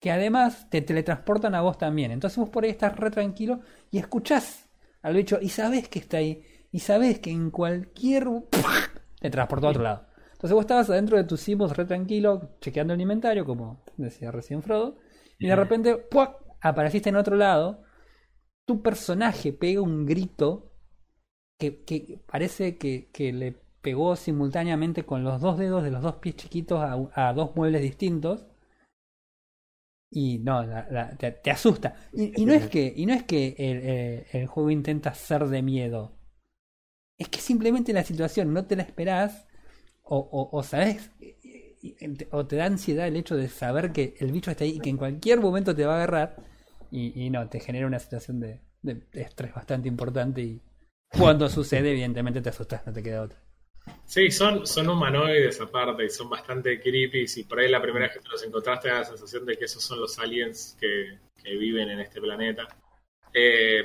que 0.00 0.10
además 0.10 0.68
te 0.68 0.82
teletransportan 0.82 1.54
a 1.54 1.62
vos 1.62 1.78
también. 1.78 2.10
Entonces 2.10 2.38
vos 2.38 2.50
por 2.50 2.64
ahí 2.64 2.70
estás 2.70 2.94
re 2.96 3.10
tranquilo 3.10 3.60
y 3.90 3.98
escuchás 3.98 4.68
al 5.00 5.14
bicho 5.14 5.38
y 5.40 5.48
sabes 5.48 5.88
que 5.88 5.98
está 5.98 6.18
ahí. 6.18 6.44
Y 6.70 6.80
sabes 6.80 7.20
que 7.20 7.30
en 7.30 7.50
cualquier... 7.50 8.26
te 9.20 9.30
transportó 9.30 9.68
a 9.68 9.70
otro 9.70 9.82
lado. 9.82 10.06
Entonces 10.32 10.52
vos 10.52 10.64
estabas 10.64 10.90
adentro 10.90 11.16
de 11.16 11.24
tu 11.24 11.38
Simus 11.38 11.74
re 11.74 11.86
tranquilo, 11.86 12.50
chequeando 12.60 12.92
el 12.92 13.00
inventario, 13.00 13.46
como 13.46 13.82
decía 13.96 14.30
recién 14.30 14.62
Frodo. 14.62 14.98
Y 15.38 15.46
de 15.46 15.56
repente, 15.56 15.96
¡puac! 15.96 16.36
apareciste 16.60 17.08
en 17.08 17.16
otro 17.16 17.36
lado. 17.36 17.83
Tu 18.66 18.82
personaje 18.82 19.52
pega 19.52 19.80
un 19.80 20.06
grito 20.06 20.72
que, 21.58 21.84
que 21.84 22.20
parece 22.26 22.78
que, 22.78 23.10
que 23.12 23.32
le 23.32 23.52
pegó 23.80 24.16
simultáneamente 24.16 25.04
con 25.04 25.24
los 25.24 25.40
dos 25.40 25.58
dedos 25.58 25.84
de 25.84 25.90
los 25.90 26.02
dos 26.02 26.16
pies 26.16 26.36
chiquitos 26.36 26.80
a, 26.80 27.28
a 27.28 27.32
dos 27.34 27.54
muebles 27.54 27.82
distintos 27.82 28.46
y 30.10 30.38
no, 30.38 30.64
te, 31.18 31.50
asusta. 31.50 31.96
Y, 32.12 32.46
no 32.46 32.52
es 32.52 32.68
que, 32.68 32.92
y 32.96 33.04
no 33.04 33.14
es 33.14 33.24
que 33.24 33.56
el, 33.58 34.40
el, 34.40 34.46
juego 34.46 34.70
intenta 34.70 35.12
ser 35.12 35.46
de 35.48 35.60
miedo. 35.60 36.12
Es 37.18 37.28
que 37.28 37.40
simplemente 37.40 37.92
la 37.92 38.04
situación 38.04 38.52
no 38.54 38.64
te 38.64 38.76
la 38.76 38.84
esperás 38.84 39.46
o, 40.02 40.18
o, 40.18 40.56
o 40.56 40.62
sabes 40.62 41.10
o 42.30 42.46
te 42.46 42.56
da 42.56 42.66
ansiedad 42.66 43.06
el 43.06 43.16
hecho 43.16 43.36
de 43.36 43.48
saber 43.48 43.92
que 43.92 44.14
el 44.18 44.32
bicho 44.32 44.50
está 44.50 44.64
ahí 44.64 44.76
y 44.76 44.80
que 44.80 44.90
en 44.90 44.96
cualquier 44.96 45.40
momento 45.40 45.74
te 45.74 45.84
va 45.84 45.94
a 45.94 45.96
agarrar 45.96 46.36
y, 46.94 47.24
y 47.26 47.30
no, 47.30 47.48
te 47.48 47.58
genera 47.58 47.88
una 47.88 47.98
situación 47.98 48.38
de, 48.38 48.60
de, 48.82 49.02
estrés 49.14 49.52
bastante 49.52 49.88
importante 49.88 50.40
y 50.42 50.62
cuando 51.08 51.48
sucede 51.48 51.90
evidentemente 51.90 52.40
te 52.40 52.50
asustas, 52.50 52.86
no 52.86 52.92
te 52.92 53.02
queda 53.02 53.22
otra. 53.22 53.38
Sí, 54.04 54.30
son, 54.30 54.64
son 54.64 54.88
humanoides 54.88 55.60
aparte 55.60 56.04
y 56.04 56.10
son 56.10 56.30
bastante 56.30 56.80
creepy. 56.80 57.26
Y 57.36 57.44
por 57.44 57.58
ahí 57.58 57.68
la 57.68 57.82
primera 57.82 58.06
vez 58.06 58.14
que 58.14 58.22
te 58.22 58.28
los 58.28 58.42
encontraste 58.44 58.88
da 58.88 59.00
la 59.00 59.04
sensación 59.04 59.44
de 59.44 59.56
que 59.56 59.64
esos 59.64 59.82
son 59.82 60.00
los 60.00 60.18
aliens 60.20 60.76
que, 60.80 61.18
que 61.42 61.56
viven 61.56 61.90
en 61.90 61.98
este 61.98 62.20
planeta. 62.20 62.68
Eh, 63.32 63.84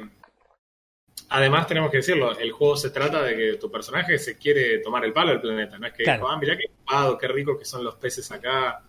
además, 1.30 1.68
tenemos 1.68 1.90
que 1.90 1.98
decirlo: 1.98 2.38
el 2.38 2.52
juego 2.52 2.78
se 2.78 2.92
trata 2.92 3.24
de 3.24 3.36
que 3.36 3.54
tu 3.58 3.72
personaje 3.72 4.20
se 4.20 4.38
quiere 4.38 4.80
tomar 4.80 5.04
el 5.04 5.14
palo 5.14 5.32
del 5.32 5.42
planeta. 5.42 5.80
No 5.80 5.88
es 5.88 5.94
que, 5.94 6.10
ah, 6.10 6.38
mirá 6.40 6.56
qué 6.56 6.66
ocupado, 6.74 7.18
qué 7.18 7.28
rico 7.28 7.58
que 7.58 7.66
son 7.66 7.84
los 7.84 7.96
peces 7.96 8.32
acá. 8.32 8.84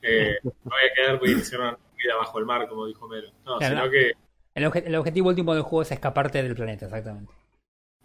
Eh, 0.00 0.36
no 0.42 0.52
voy 0.64 0.90
a 0.90 0.94
quedar 0.94 1.18
porque 1.18 1.32
hicieron 1.34 1.76
vida 1.96 2.16
bajo 2.16 2.38
el 2.38 2.44
mar, 2.46 2.68
como 2.68 2.86
dijo 2.86 3.08
Mero. 3.08 3.28
No, 3.44 3.58
sino 3.60 3.90
que. 3.90 4.12
El, 4.54 4.70
el 4.86 4.94
objetivo 4.96 5.28
último 5.28 5.54
del 5.54 5.62
juego 5.62 5.82
es 5.82 5.92
escaparte 5.92 6.42
del 6.42 6.54
planeta, 6.54 6.86
exactamente. 6.86 7.32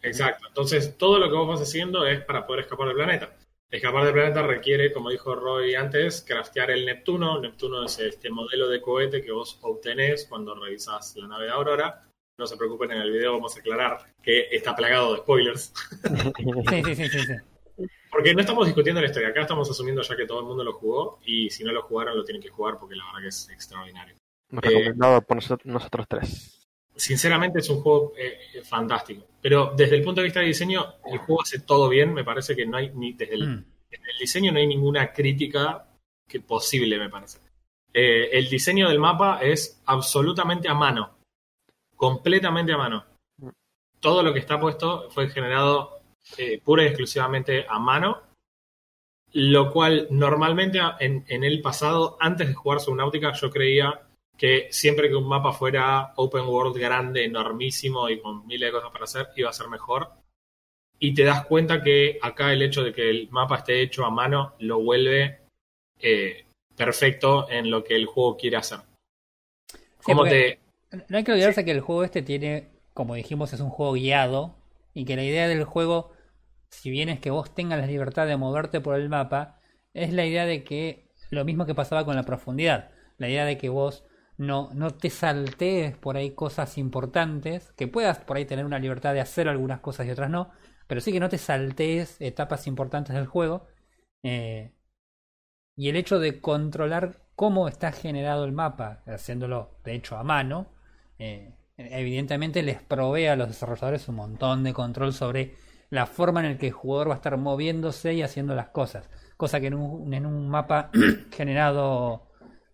Exacto. 0.02 0.48
Entonces, 0.48 0.98
todo 0.98 1.20
lo 1.20 1.30
que 1.30 1.36
vos 1.36 1.48
vas 1.48 1.62
haciendo 1.62 2.06
es 2.06 2.24
para 2.24 2.46
poder 2.48 2.62
escapar 2.62 2.88
del 2.88 2.96
planeta. 2.96 3.36
Escapar 3.70 4.06
del 4.06 4.14
planeta 4.14 4.42
requiere, 4.42 4.92
como 4.92 5.12
dijo 5.12 5.36
Roy 5.36 5.76
antes, 5.76 6.24
craftear 6.28 6.72
el 6.72 6.86
Neptuno. 6.86 7.40
Neptuno 7.40 7.86
es 7.86 8.00
este 8.00 8.32
modelo 8.32 8.68
de 8.68 8.82
cohete 8.82 9.22
que 9.22 9.32
vos 9.32 9.60
obtenés 9.62 10.26
cuando 10.28 10.56
revisas 10.56 11.16
la 11.18 11.28
nave 11.28 11.46
de 11.46 11.52
Aurora. 11.52 12.04
No 12.38 12.48
se 12.48 12.58
preocupen, 12.58 12.92
en 12.92 13.02
el 13.02 13.12
video 13.12 13.34
vamos 13.34 13.56
a 13.56 13.60
aclarar 13.60 14.00
que 14.24 14.48
está 14.52 14.76
plagado 14.76 15.14
de 15.14 15.20
spoilers. 15.20 15.74
Sí, 16.70 16.84
sí, 16.84 16.96
sí, 16.96 17.10
sí, 17.10 17.34
Porque 18.12 18.34
no 18.34 18.42
estamos 18.42 18.66
discutiendo 18.66 19.02
la 19.02 19.08
historia, 19.08 19.30
acá 19.30 19.42
estamos 19.42 19.70
asumiendo 19.70 20.02
ya 20.02 20.16
que 20.16 20.26
todo 20.26 20.40
el 20.40 20.46
mundo 20.46 20.64
lo 20.64 20.74
jugó 20.74 21.20
y 21.26 21.50
si 21.50 21.64
no 21.64 21.72
lo 21.72 21.84
jugaron 21.84 22.18
lo 22.18 22.24
tienen 22.24 22.42
que 22.42 22.50
jugar 22.50 22.78
porque 22.80 22.96
la 22.96 23.06
verdad 23.06 23.22
que 23.22 23.28
es 23.28 23.50
extraordinario. 23.50 24.16
Recomendado 24.52 25.22
por 25.22 25.38
nosotros 25.66 26.06
tres 26.08 26.60
sinceramente 27.00 27.60
es 27.60 27.70
un 27.70 27.82
juego 27.82 28.14
eh, 28.18 28.62
fantástico. 28.64 29.26
Pero 29.42 29.74
desde 29.76 29.96
el 29.96 30.04
punto 30.04 30.22
de 30.22 30.26
vista 30.26 30.42
de 30.42 30.48
diseño, 30.48 30.96
el 31.06 31.20
juego 31.20 31.42
hace 31.42 31.60
todo 31.60 31.90
bien. 31.90 32.14
Me 32.14 32.24
parece 32.24 32.56
que 32.56 32.66
no 32.66 32.78
hay 32.78 32.92
ni 32.94 33.14
desde 33.14 33.36
el, 33.36 33.48
mm. 33.48 33.66
diseño 34.20 34.52
no 34.52 34.60
hay 34.60 34.68
ninguna 34.68 35.12
crítica 35.12 35.88
que 36.28 36.42
posible, 36.42 37.00
me 37.00 37.10
parece. 37.10 37.40
Eh, 37.94 38.30
el 38.34 38.50
diseño 38.50 38.88
del 38.88 39.00
mapa 39.00 39.40
es 39.42 39.82
absolutamente 39.86 40.68
a 40.68 40.76
mano, 40.76 41.18
completamente 41.96 42.74
a 42.74 42.78
mano. 42.78 43.06
Todo 44.00 44.22
lo 44.22 44.32
que 44.32 44.40
está 44.40 44.60
puesto 44.60 45.10
fue 45.10 45.30
generado 45.30 45.99
eh, 46.38 46.60
pura 46.64 46.84
y 46.84 46.88
exclusivamente 46.88 47.66
a 47.68 47.80
mano, 47.80 48.22
lo 49.34 49.72
cual 49.72 50.08
normalmente 50.10 50.80
en, 51.00 51.26
en 51.28 51.44
el 51.44 51.62
pasado, 51.62 52.18
antes 52.20 52.48
de 52.48 52.54
jugar 52.54 52.80
Subnautica, 52.80 53.34
yo 53.34 53.50
creía 53.52 54.02
que 54.40 54.70
siempre 54.72 55.10
que 55.10 55.16
un 55.16 55.28
mapa 55.28 55.52
fuera 55.52 56.14
open 56.16 56.48
world 56.48 56.78
grande, 56.78 57.26
enormísimo 57.26 58.10
y 58.10 58.22
con 58.22 58.48
miles 58.48 58.70
de 58.70 58.72
cosas 58.72 58.92
para 58.92 59.04
hacer, 59.04 59.28
iba 59.36 59.50
a 59.50 59.54
ser 59.54 59.68
mejor. 59.68 60.12
Y 60.98 61.14
te 61.14 61.26
das 61.26 61.46
cuenta 61.46 61.84
que 61.84 62.18
acá 62.22 62.54
el 62.54 62.62
hecho 62.62 62.82
de 62.82 62.94
que 62.94 63.10
el 63.10 63.30
mapa 63.32 63.58
esté 63.58 63.82
hecho 63.82 64.06
a 64.06 64.10
mano 64.10 64.56
lo 64.60 64.82
vuelve 64.82 65.42
eh, 66.00 66.46
perfecto 66.76 67.50
en 67.50 67.70
lo 67.70 67.84
que 67.84 67.96
el 67.98 68.06
juego 68.06 68.38
quiere 68.38 68.56
hacer. 68.58 68.80
No 71.10 71.18
hay 71.18 71.24
que 71.24 71.34
olvidarse 71.34 71.66
que 71.66 71.72
el 71.72 71.82
juego 71.82 72.06
este 72.06 72.22
tiene, 72.22 72.70
como 72.94 73.16
dijimos, 73.16 73.52
es 73.52 73.60
un 73.60 73.70
juego 73.70 73.94
guiado 73.94 74.56
y 74.94 75.06
que 75.06 75.16
la 75.16 75.24
idea 75.24 75.48
del 75.48 75.64
juego, 75.64 76.12
si 76.70 76.90
bien 76.90 77.10
es 77.10 77.20
que 77.20 77.32
vos 77.32 77.54
tengas 77.54 77.80
la 77.80 77.88
libertad 77.88 78.28
de 78.28 78.38
moverte 78.38 78.82
por 78.82 78.96
el 78.96 79.10
mapa, 79.10 79.60
es 79.94 80.14
la 80.14 80.26
idea 80.26 80.46
de 80.46 80.64
que 80.64 81.12
lo 81.30 81.46
mismo 81.46 81.66
que 81.66 81.76
pasaba 81.76 82.06
con 82.06 82.16
la 82.16 82.24
profundidad, 82.24 82.92
la 83.18 83.30
idea 83.30 83.46
de 83.46 83.58
que 83.58 83.70
vos 83.70 84.06
no, 84.38 84.70
no 84.74 84.92
te 84.92 85.10
saltees 85.10 85.98
por 85.98 86.16
ahí 86.18 86.32
cosas 86.32 86.78
importantes, 86.78 87.72
que 87.74 87.88
puedas 87.88 88.20
por 88.20 88.38
ahí 88.38 88.46
tener 88.46 88.66
una 88.66 88.80
libertad 88.80 89.14
de 89.14 89.22
hacer 89.22 89.48
algunas 89.48 89.82
cosas 89.82 90.08
y 90.08 90.12
otras 90.12 90.30
no, 90.30 90.52
pero 90.88 91.02
sí 91.02 91.12
que 91.12 91.20
no 91.20 91.30
te 91.30 91.38
saltees 91.38 92.20
etapas 92.22 92.66
importantes 92.68 93.16
del 93.16 93.28
juego. 93.28 93.68
Eh, 94.24 94.74
y 95.76 95.90
el 95.90 95.96
hecho 95.96 96.20
de 96.20 96.42
controlar 96.42 97.22
cómo 97.36 97.68
está 97.68 97.92
generado 97.92 98.44
el 98.46 98.52
mapa, 98.52 99.04
haciéndolo 99.06 99.80
de 99.84 99.96
hecho 99.96 100.18
a 100.18 100.24
mano, 100.24 100.74
eh, 101.20 101.56
evidentemente 101.80 102.62
les 102.62 102.82
provee 102.82 103.28
a 103.28 103.36
los 103.36 103.48
desarrolladores 103.48 104.08
un 104.10 104.16
montón 104.16 104.64
de 104.64 104.74
control 104.74 105.14
sobre 105.14 105.56
la 105.90 106.06
forma 106.06 106.42
en 106.42 106.54
la 106.54 106.58
que 106.58 106.68
el 106.68 106.74
jugador 106.74 107.10
va 107.10 107.14
a 107.14 107.18
estar 107.18 107.38
moviéndose 107.38 108.14
y 108.14 108.22
haciendo 108.22 108.54
las 108.54 108.70
cosas. 108.70 109.10
Cosa 109.38 109.60
que 109.60 109.68
en 109.68 109.76
un, 109.76 110.14
en 110.14 110.26
un 110.26 110.50
mapa 110.50 110.92
generado 111.32 112.28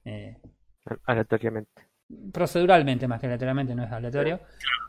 eh, 0.03 0.37
aleatoriamente. 1.05 1.83
Proceduralmente, 2.33 3.07
más 3.07 3.19
que 3.19 3.27
aleatoriamente, 3.27 3.75
no 3.75 3.83
es 3.83 3.91
aleatorio. 3.91 4.39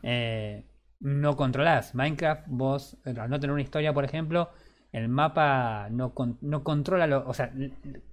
Eh, 0.03 0.65
no 0.99 1.35
controlás. 1.35 1.95
Minecraft, 1.95 2.43
vos, 2.47 2.97
al 3.05 3.29
no 3.29 3.39
tener 3.39 3.53
una 3.53 3.61
historia, 3.61 3.93
por 3.93 4.03
ejemplo, 4.03 4.49
el 4.91 5.09
mapa 5.09 5.89
no, 5.91 6.13
no 6.41 6.63
controla 6.63 7.07
lo, 7.07 7.27
o 7.27 7.33
sea, 7.33 7.51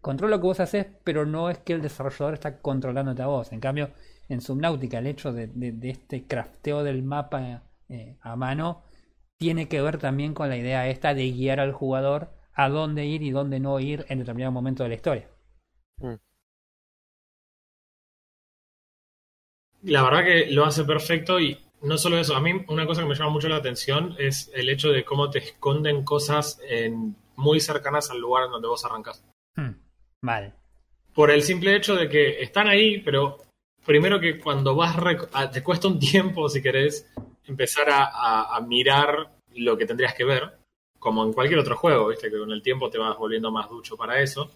controla 0.01 0.37
lo 0.37 0.41
que 0.41 0.47
vos 0.47 0.61
haces, 0.61 0.87
pero 1.03 1.25
no 1.25 1.51
es 1.51 1.59
que 1.59 1.73
el 1.73 1.83
desarrollador 1.83 2.35
está 2.35 2.59
controlándote 2.59 3.23
a 3.23 3.27
vos. 3.27 3.53
En 3.53 3.61
cambio, 3.61 3.91
en 4.29 4.41
Subnautica, 4.41 4.99
el 4.99 5.07
hecho 5.07 5.33
de, 5.33 5.51
este 5.83 6.27
crafteo 6.27 6.83
del 6.83 7.03
mapa 7.03 7.63
eh, 7.89 8.17
a 8.21 8.37
mano 8.37 8.83
tiene 9.39 9.69
que 9.69 9.83
ver 9.83 9.99
también 9.99 10.35
con 10.35 10.49
la 10.49 10.57
idea 10.57 10.89
esta 10.89 11.15
de 11.15 11.31
guiar 11.31 11.61
al 11.61 11.73
jugador 11.73 12.31
a 12.55 12.69
dónde 12.69 13.05
ir 13.05 13.23
y 13.23 13.31
dónde 13.31 13.61
no 13.61 13.79
ir 13.81 14.07
en 14.09 14.21
determinado 14.21 14.53
momento 14.53 14.83
de 14.83 14.89
la 14.89 14.95
historia. 14.95 15.29
Mm. 15.99 16.15
la 19.85 20.03
verdad 20.03 20.25
que 20.25 20.47
lo 20.51 20.65
hace 20.65 20.85
perfecto 20.85 21.39
y 21.39 21.59
no 21.83 21.99
solo 21.99 22.19
eso, 22.19 22.35
a 22.35 22.41
mí 22.41 22.53
una 22.69 22.87
cosa 22.87 23.03
que 23.03 23.09
me 23.09 23.15
llama 23.15 23.31
mucho 23.31 23.49
la 23.49 23.57
atención 23.57 24.17
es 24.19 24.51
el 24.55 24.71
hecho 24.71 24.91
de 24.91 25.05
cómo 25.05 25.29
te 25.31 25.41
esconden 25.41 26.05
cosas 26.05 26.59
en, 26.67 27.15
muy 27.37 27.61
cercanas 27.61 28.11
al 28.11 28.21
lugar 28.21 28.45
en 28.47 28.53
donde 28.53 28.69
vos 28.69 28.85
arrancas. 28.85 29.23
Hmm, 29.55 29.73
vale. 30.23 30.55
Por 31.15 31.31
el 31.31 31.43
simple 31.43 31.77
hecho 31.77 31.95
de 31.95 32.09
que 32.09 32.43
están 32.43 32.69
ahí, 32.69 33.01
pero 33.03 33.39
primero 33.85 34.21
que 34.21 34.39
cuando 34.39 34.75
vas, 34.75 34.97
te 35.53 35.63
cuesta 35.63 35.89
un 35.89 35.99
tiempo, 35.99 36.49
si 36.49 36.63
querés, 36.63 37.11
empezar 37.47 37.89
a, 37.91 38.57
a, 38.57 38.61
mirar 38.61 39.31
lo 39.55 39.77
que 39.77 39.87
tendrías 39.87 40.15
que 40.15 40.25
ver, 40.25 40.59
como 40.99 41.25
en 41.25 41.33
cualquier 41.33 41.59
otro 41.61 41.77
juego, 41.77 42.09
viste, 42.09 42.31
que 42.31 42.39
con 42.39 42.51
el 42.51 42.63
tiempo 42.63 42.91
te 42.91 42.99
vas 42.99 43.17
volviendo 43.19 43.51
más 43.51 43.69
ducho 43.69 43.97
para 43.97 44.21
eso. 44.21 44.51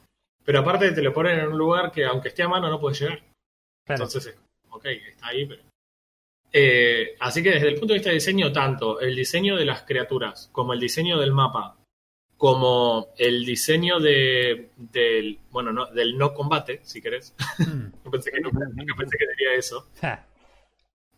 Pero 0.45 0.61
aparte 0.61 0.93
te 0.93 1.03
lo 1.03 1.13
ponen 1.13 1.41
en 1.41 1.49
un 1.49 1.59
lugar 1.59 1.93
que 1.93 2.05
aunque 2.07 2.29
esté 2.29 2.43
a 2.43 2.49
mano 2.49 2.71
no 2.71 2.81
puedes 2.81 3.01
llegar. 3.01 3.23
Entonces 3.87 4.39
ok, 4.71 4.85
está 4.87 5.29
ahí, 5.29 5.47
pero... 5.47 5.63
Eh, 6.51 7.17
así 7.21 7.43
que 7.43 7.51
desde 7.51 7.69
el 7.69 7.75
punto 7.75 7.93
de 7.93 7.99
vista 7.99 8.09
de 8.09 8.15
diseño, 8.15 8.51
tanto 8.53 9.01
el 9.01 9.15
diseño 9.15 9.57
de 9.57 9.67
las 9.67 9.83
criaturas 9.83 10.49
como 10.51 10.73
el 10.73 10.81
diseño 10.81 11.19
del 11.19 11.33
mapa, 11.33 11.77
como 12.39 13.09
el 13.19 13.45
diseño 13.45 13.99
de, 13.99 14.71
del, 14.77 15.41
bueno, 15.51 15.73
no, 15.73 15.87
del 15.87 16.17
no 16.17 16.33
combate, 16.33 16.81
si 16.85 17.03
querés. 17.03 17.35
Mm. 17.59 18.11
pensé 18.11 18.31
que 18.31 18.41
nunca, 18.41 18.61
pensé 18.97 19.19
que 19.19 19.27
diría 19.37 19.55
eso. 19.59 19.89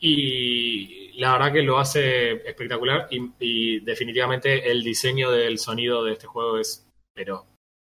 y 0.01 1.13
la 1.21 1.33
verdad 1.33 1.53
que 1.53 1.63
lo 1.63 1.79
hace 1.79 2.33
espectacular 2.49 3.09
y, 3.11 3.81
definitivamente 3.81 4.71
el 4.71 4.83
diseño 4.83 5.31
del 5.31 5.59
sonido 5.59 6.03
de 6.03 6.15
este 6.15 6.27
juego 6.27 6.59
es, 6.59 6.89
pero, 7.15 7.47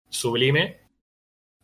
sublime. 0.09 0.79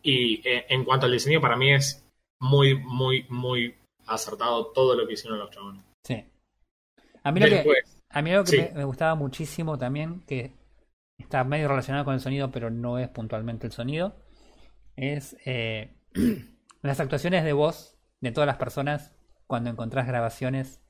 Y 0.02 0.46
eh, 0.46 0.66
en 0.68 0.84
cuanto 0.84 1.06
al 1.06 1.12
diseño, 1.12 1.40
para 1.40 1.56
mí 1.56 1.72
es 1.72 2.06
muy, 2.38 2.74
muy, 2.74 3.24
muy 3.30 3.74
acertado 4.06 4.66
todo 4.66 4.94
lo 4.94 5.06
que 5.06 5.14
hicieron 5.14 5.38
los 5.38 5.50
chabones. 5.50 5.82
Sí. 6.06 6.22
A 7.22 7.32
mí 7.32 7.40
lo 7.40 7.46
que, 7.46 7.64
a 8.10 8.22
mí 8.22 8.30
lo 8.30 8.44
que 8.44 8.70
me, 8.74 8.84
gustaba 8.84 9.14
muchísimo 9.14 9.78
también, 9.78 10.20
que 10.26 10.52
está 11.18 11.44
medio 11.44 11.68
relacionado 11.68 12.04
con 12.04 12.14
el 12.14 12.20
sonido, 12.20 12.50
pero 12.50 12.70
no 12.70 12.98
es 12.98 13.08
puntualmente 13.08 13.66
el 13.66 13.72
sonido, 13.72 14.16
es 14.96 15.36
eh, 15.44 15.96
las 16.82 17.00
actuaciones 17.00 17.44
de 17.44 17.52
voz 17.52 17.98
de 18.20 18.32
todas 18.32 18.46
las 18.46 18.56
personas 18.56 19.14
cuando 19.46 19.70
encontrás 19.70 20.06
grabaciones 20.06 20.80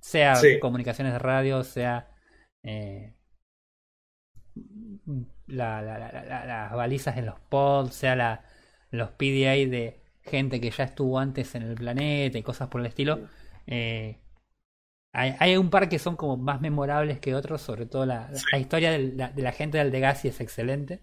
Sea 0.00 0.36
Sí. 0.36 0.58
comunicaciones 0.60 1.12
de 1.14 1.18
radio, 1.18 1.64
sea 1.64 2.10
eh, 2.62 3.14
la- 5.46 5.82
la- 5.82 5.98
la- 5.98 6.12
la- 6.12 6.24
la- 6.24 6.44
las 6.46 6.72
balizas 6.72 7.16
en 7.16 7.26
los 7.26 7.38
pods, 7.40 7.94
sea 7.94 8.14
la, 8.16 8.44
los 8.90 9.10
PDA 9.12 9.52
de 9.68 10.02
gente 10.22 10.60
que 10.60 10.70
ya 10.70 10.84
estuvo 10.84 11.18
antes 11.18 11.54
en 11.54 11.62
el 11.62 11.74
planeta 11.74 12.38
y 12.38 12.42
cosas 12.42 12.68
por 12.68 12.80
el 12.82 12.86
estilo. 12.86 13.28
Eh, 13.66 14.20
hay, 15.14 15.34
hay 15.38 15.56
un 15.56 15.70
par 15.70 15.88
que 15.88 15.98
son 15.98 16.16
como 16.16 16.36
más 16.36 16.60
memorables 16.60 17.20
que 17.20 17.34
otros, 17.34 17.62
sobre 17.62 17.86
todo 17.86 18.04
la, 18.04 18.30
la 18.52 18.58
historia 18.58 18.98
la- 18.98 19.28
de 19.30 19.42
la 19.42 19.52
gente 19.52 19.78
del 19.78 19.90
Degassi 19.90 20.28
es 20.28 20.40
excelente. 20.40 21.00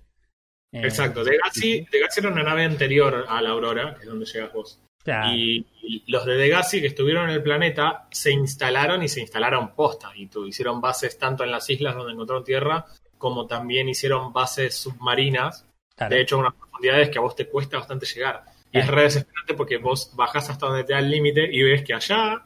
Eh, 0.73 0.81
Exacto. 0.83 1.23
Degassi, 1.23 1.85
Degassi 1.91 2.19
era 2.19 2.29
una 2.29 2.43
nave 2.43 2.63
anterior 2.63 3.25
a 3.27 3.41
la 3.41 3.49
Aurora, 3.49 3.95
que 3.95 4.01
es 4.03 4.07
donde 4.07 4.25
llegas 4.25 4.53
vos. 4.53 4.79
claro, 5.03 5.31
Y 5.33 5.65
los 6.07 6.25
de 6.25 6.35
Degassi 6.35 6.79
que 6.79 6.87
estuvieron 6.87 7.29
en 7.29 7.35
el 7.35 7.43
planeta 7.43 8.07
se 8.11 8.31
instalaron 8.31 9.01
y 9.03 9.07
se 9.07 9.19
instalaron 9.21 9.73
posta. 9.75 10.11
Y 10.15 10.27
tu- 10.27 10.45
hicieron 10.45 10.79
bases 10.79 11.17
tanto 11.17 11.43
en 11.43 11.51
las 11.51 11.69
islas 11.69 11.95
donde 11.95 12.13
encontraron 12.13 12.43
tierra, 12.43 12.85
como 13.17 13.47
también 13.47 13.89
hicieron 13.89 14.31
bases 14.33 14.75
submarinas. 14.75 15.65
claro. 15.95 16.15
De 16.15 16.21
hecho, 16.21 16.37
unas 16.39 16.53
profundidades 16.55 17.09
que 17.09 17.17
a 17.17 17.21
vos 17.21 17.35
te 17.35 17.47
cuesta 17.47 17.77
bastante 17.77 18.05
llegar. 18.05 18.43
Y 18.71 18.77
es 18.79 18.85
Claro. 18.85 18.97
re 18.97 19.03
desesperante 19.03 19.53
porque 19.55 19.77
vos 19.77 20.11
bajás 20.15 20.49
hasta 20.49 20.65
donde 20.67 20.83
te 20.85 20.93
da 20.93 20.99
el 20.99 21.09
límite 21.11 21.47
y 21.51 21.61
ves 21.63 21.83
que 21.83 21.93
allá 21.93 22.45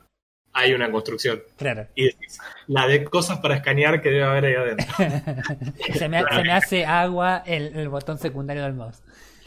hay 0.55 0.73
una 0.73 0.89
construcción. 0.89 1.43
claro. 1.57 1.85
Y 1.95 2.05
decís, 2.05 2.39
la 2.67 2.87
de 2.87 3.03
cosas 3.03 3.39
para 3.39 3.55
escanear 3.55 4.01
que 4.01 4.09
debe 4.09 4.23
haber 4.23 4.45
ahí 4.45 4.53
adentro. 4.55 4.87
se, 5.93 6.09
me, 6.09 6.23
se 6.23 6.41
me 6.43 6.51
hace 6.51 6.85
agua 6.85 7.43
el, 7.45 7.75
el 7.77 7.89
botón 7.89 8.17
secundario 8.17 8.63
del 8.63 8.73
mouse. 8.73 9.01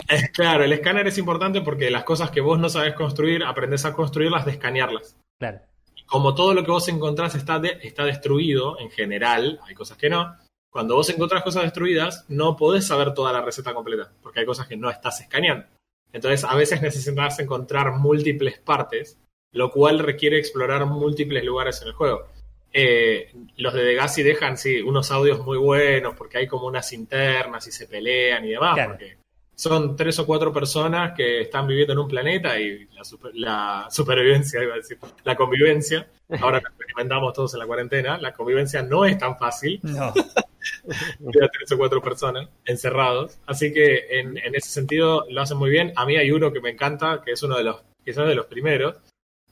Eh, 0.08 0.28
Claro, 0.32 0.64
el 0.64 0.72
escáner 0.72 1.06
es 1.06 1.18
importante 1.18 1.60
porque 1.62 1.90
las 1.90 2.04
cosas 2.04 2.30
que 2.30 2.40
vos 2.40 2.58
no 2.58 2.68
sabés 2.68 2.94
construir, 2.94 3.42
aprendés 3.42 3.84
a 3.84 3.92
construirlas 3.92 4.44
de 4.44 4.52
escanearlas. 4.52 5.16
Claro. 5.40 5.60
como 6.06 6.34
todo 6.34 6.52
lo 6.54 6.64
que 6.64 6.70
vos 6.70 6.88
encontrás 6.88 7.34
está, 7.34 7.58
de- 7.58 7.78
está 7.82 8.04
destruido 8.04 8.78
en 8.80 8.90
general, 8.90 9.60
hay 9.66 9.74
cosas 9.74 9.96
que 9.98 10.08
no. 10.10 10.34
Cuando 10.70 10.94
vos 10.96 11.08
encontrás 11.10 11.42
cosas 11.42 11.62
destruidas, 11.64 12.24
no 12.28 12.56
podés 12.56 12.86
saber 12.86 13.14
toda 13.14 13.32
la 13.32 13.40
receta 13.40 13.72
completa, 13.74 14.10
porque 14.22 14.40
hay 14.40 14.46
cosas 14.46 14.66
que 14.66 14.76
no 14.76 14.90
estás 14.90 15.20
escaneando. 15.20 15.64
Entonces, 16.12 16.44
a 16.44 16.54
veces 16.54 16.80
necesitas 16.82 17.38
encontrar 17.40 17.92
múltiples 17.92 18.58
partes, 18.58 19.18
lo 19.52 19.70
cual 19.70 19.98
requiere 19.98 20.38
explorar 20.38 20.84
múltiples 20.86 21.44
lugares 21.44 21.80
en 21.82 21.88
el 21.88 21.94
juego. 21.94 22.28
Eh, 22.72 23.32
los 23.56 23.72
de 23.72 23.82
Degassi 23.82 24.22
dejan, 24.22 24.58
sí, 24.58 24.80
unos 24.82 25.10
audios 25.10 25.40
muy 25.44 25.56
buenos, 25.58 26.14
porque 26.16 26.38
hay 26.38 26.46
como 26.46 26.66
unas 26.66 26.92
internas 26.92 27.66
y 27.66 27.72
se 27.72 27.86
pelean 27.86 28.44
y 28.44 28.50
demás, 28.50 28.74
Claro. 28.74 28.90
porque 28.92 29.16
son 29.54 29.96
tres 29.96 30.18
o 30.20 30.26
cuatro 30.26 30.52
personas 30.52 31.14
que 31.16 31.40
están 31.40 31.66
viviendo 31.66 31.94
en 31.94 31.98
un 31.98 32.08
planeta 32.08 32.60
y 32.60 32.86
la, 32.92 33.04
super- 33.04 33.32
la 33.34 33.88
supervivencia, 33.90 34.62
iba 34.62 34.74
a 34.74 34.76
decir, 34.76 34.98
la 35.24 35.34
convivencia, 35.34 36.06
ahora 36.40 36.60
que 36.60 36.66
experimentamos 36.68 37.32
todos 37.32 37.54
en 37.54 37.60
la 37.60 37.66
cuarentena, 37.66 38.18
la 38.18 38.32
convivencia 38.34 38.82
no 38.82 39.04
es 39.04 39.18
tan 39.18 39.36
fácil, 39.38 39.80
No. 39.82 40.12
queda 41.32 41.48
tres 41.48 41.72
o 41.72 41.78
cuatro 41.78 42.02
personas 42.02 42.48
encerrados, 42.66 43.38
así 43.46 43.72
que 43.72 44.06
en, 44.20 44.36
en 44.38 44.54
ese 44.54 44.68
sentido 44.68 45.24
lo 45.30 45.40
hacen 45.40 45.56
muy 45.56 45.70
bien. 45.70 45.92
A 45.96 46.04
mí 46.04 46.16
hay 46.16 46.30
uno 46.30 46.52
que 46.52 46.60
me 46.60 46.70
encanta, 46.70 47.22
que 47.24 47.32
es 47.32 47.42
uno 47.42 47.56
de 47.56 47.64
los, 47.64 47.80
quizás 48.04 48.28
de 48.28 48.34
los 48.34 48.46
primeros, 48.46 48.96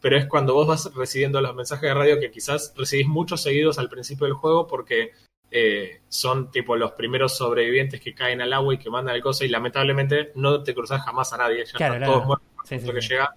pero 0.01 0.17
es 0.17 0.27
cuando 0.27 0.55
vos 0.55 0.67
vas 0.67 0.95
recibiendo 0.95 1.41
los 1.41 1.55
mensajes 1.55 1.89
de 1.89 1.95
radio 1.95 2.21
que 2.21 2.31
quizás 2.31 2.73
recibís 2.77 3.07
muchos 3.07 3.43
seguidos 3.43 3.79
al 3.79 3.89
principio 3.89 4.27
del 4.27 4.35
juego 4.35 4.67
porque 4.67 5.13
eh, 5.51 6.01
son 6.09 6.51
tipo 6.51 6.77
los 6.77 6.93
primeros 6.93 7.37
sobrevivientes 7.37 8.01
que 8.01 8.15
caen 8.15 8.41
al 8.43 8.53
agua 8.53 8.75
y 8.75 8.79
que 8.79 8.91
mandan 8.91 9.15
el 9.15 9.23
coso 9.23 9.45
y 9.45 9.49
lamentablemente 9.49 10.33
no 10.35 10.63
te 10.63 10.75
cruzas 10.75 11.03
jamás 11.03 11.33
a 11.33 11.39
nadie, 11.39 11.65
ya 11.65 11.73
Claro, 11.77 11.95
están 11.95 11.99
claro. 12.09 12.13
todos 12.13 12.27
muertos 12.27 12.49
Sí, 12.65 12.81
sí, 12.81 12.87
lo 12.87 12.93
que 12.95 13.01
sí. 13.03 13.09
llega. 13.11 13.35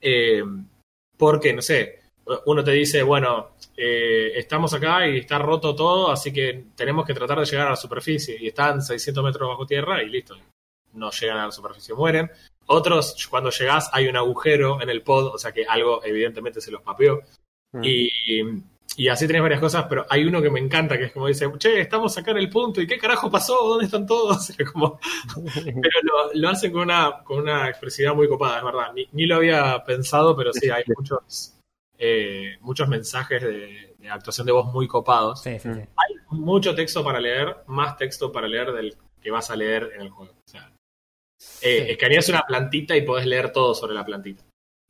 Eh, 0.00 0.42
porque, 1.16 1.52
no 1.52 1.62
sé, 1.62 2.00
uno 2.46 2.64
te 2.64 2.72
dice, 2.72 3.02
bueno, 3.02 3.52
eh, 3.76 4.32
estamos 4.34 4.74
acá 4.74 5.06
y 5.06 5.18
está 5.18 5.38
roto 5.38 5.74
todo, 5.74 6.10
así 6.10 6.32
que 6.32 6.64
tenemos 6.74 7.06
que 7.06 7.14
tratar 7.14 7.38
de 7.38 7.46
llegar 7.46 7.68
a 7.68 7.70
la 7.70 7.76
superficie. 7.76 8.36
Y 8.40 8.48
están 8.48 8.82
600 8.82 9.22
metros 9.24 9.48
bajo 9.48 9.66
tierra 9.66 10.02
y 10.02 10.08
listo. 10.08 10.36
No 10.94 11.10
llegan 11.12 11.38
a 11.38 11.46
la 11.46 11.52
superficie, 11.52 11.94
mueren. 11.94 12.28
Otros, 12.66 13.26
cuando 13.28 13.50
llegás, 13.50 13.90
hay 13.92 14.08
un 14.08 14.16
agujero 14.16 14.80
en 14.82 14.90
el 14.90 15.02
pod, 15.02 15.26
o 15.34 15.38
sea 15.38 15.52
que 15.52 15.64
algo 15.64 16.04
evidentemente 16.04 16.60
se 16.60 16.70
los 16.70 16.82
papeó. 16.82 17.22
Mm. 17.72 17.84
Y, 17.84 18.10
y 18.96 19.08
así 19.08 19.26
tenés 19.26 19.42
varias 19.42 19.60
cosas, 19.60 19.86
pero 19.88 20.06
hay 20.08 20.24
uno 20.24 20.40
que 20.40 20.50
me 20.50 20.58
encanta, 20.58 20.96
que 20.96 21.04
es 21.04 21.12
como 21.12 21.26
dice, 21.26 21.46
che, 21.58 21.80
estamos 21.80 22.16
acá 22.16 22.30
en 22.30 22.38
el 22.38 22.48
punto, 22.48 22.80
¿y 22.80 22.86
qué 22.86 22.98
carajo 22.98 23.30
pasó? 23.30 23.56
¿Dónde 23.68 23.84
están 23.84 24.06
todos? 24.06 24.52
Como, 24.72 24.98
pero 25.64 26.00
lo, 26.02 26.32
lo 26.34 26.48
hacen 26.48 26.72
con 26.72 26.82
una, 26.82 27.22
con 27.22 27.40
una 27.40 27.68
expresividad 27.68 28.14
muy 28.14 28.28
copada, 28.28 28.58
es 28.58 28.64
verdad. 28.64 28.92
Ni, 28.94 29.06
ni 29.12 29.26
lo 29.26 29.36
había 29.36 29.82
pensado, 29.84 30.34
pero 30.34 30.52
sí, 30.52 30.70
hay 30.70 30.84
muchos, 30.96 31.58
eh, 31.98 32.56
muchos 32.60 32.88
mensajes 32.88 33.42
de, 33.42 33.96
de 33.98 34.08
actuación 34.10 34.46
de 34.46 34.52
voz 34.52 34.72
muy 34.72 34.88
copados. 34.88 35.42
Sí, 35.42 35.58
sí, 35.58 35.68
sí. 35.74 35.80
Hay 35.80 36.14
mucho 36.30 36.74
texto 36.74 37.04
para 37.04 37.20
leer, 37.20 37.58
más 37.66 37.96
texto 37.96 38.32
para 38.32 38.48
leer 38.48 38.72
del 38.72 38.96
que 39.20 39.30
vas 39.30 39.50
a 39.50 39.56
leer 39.56 39.90
en 39.94 40.02
el 40.02 40.10
juego. 40.10 40.32
O 40.32 40.48
sea, 40.48 40.72
eh, 41.62 41.84
Sí. 41.86 41.90
escaneas 41.92 42.28
una 42.28 42.42
plantita 42.42 42.96
y 42.96 43.02
podés 43.02 43.26
leer 43.26 43.52
todo 43.52 43.74
sobre 43.74 43.94
la 43.94 44.04
plantita. 44.04 44.42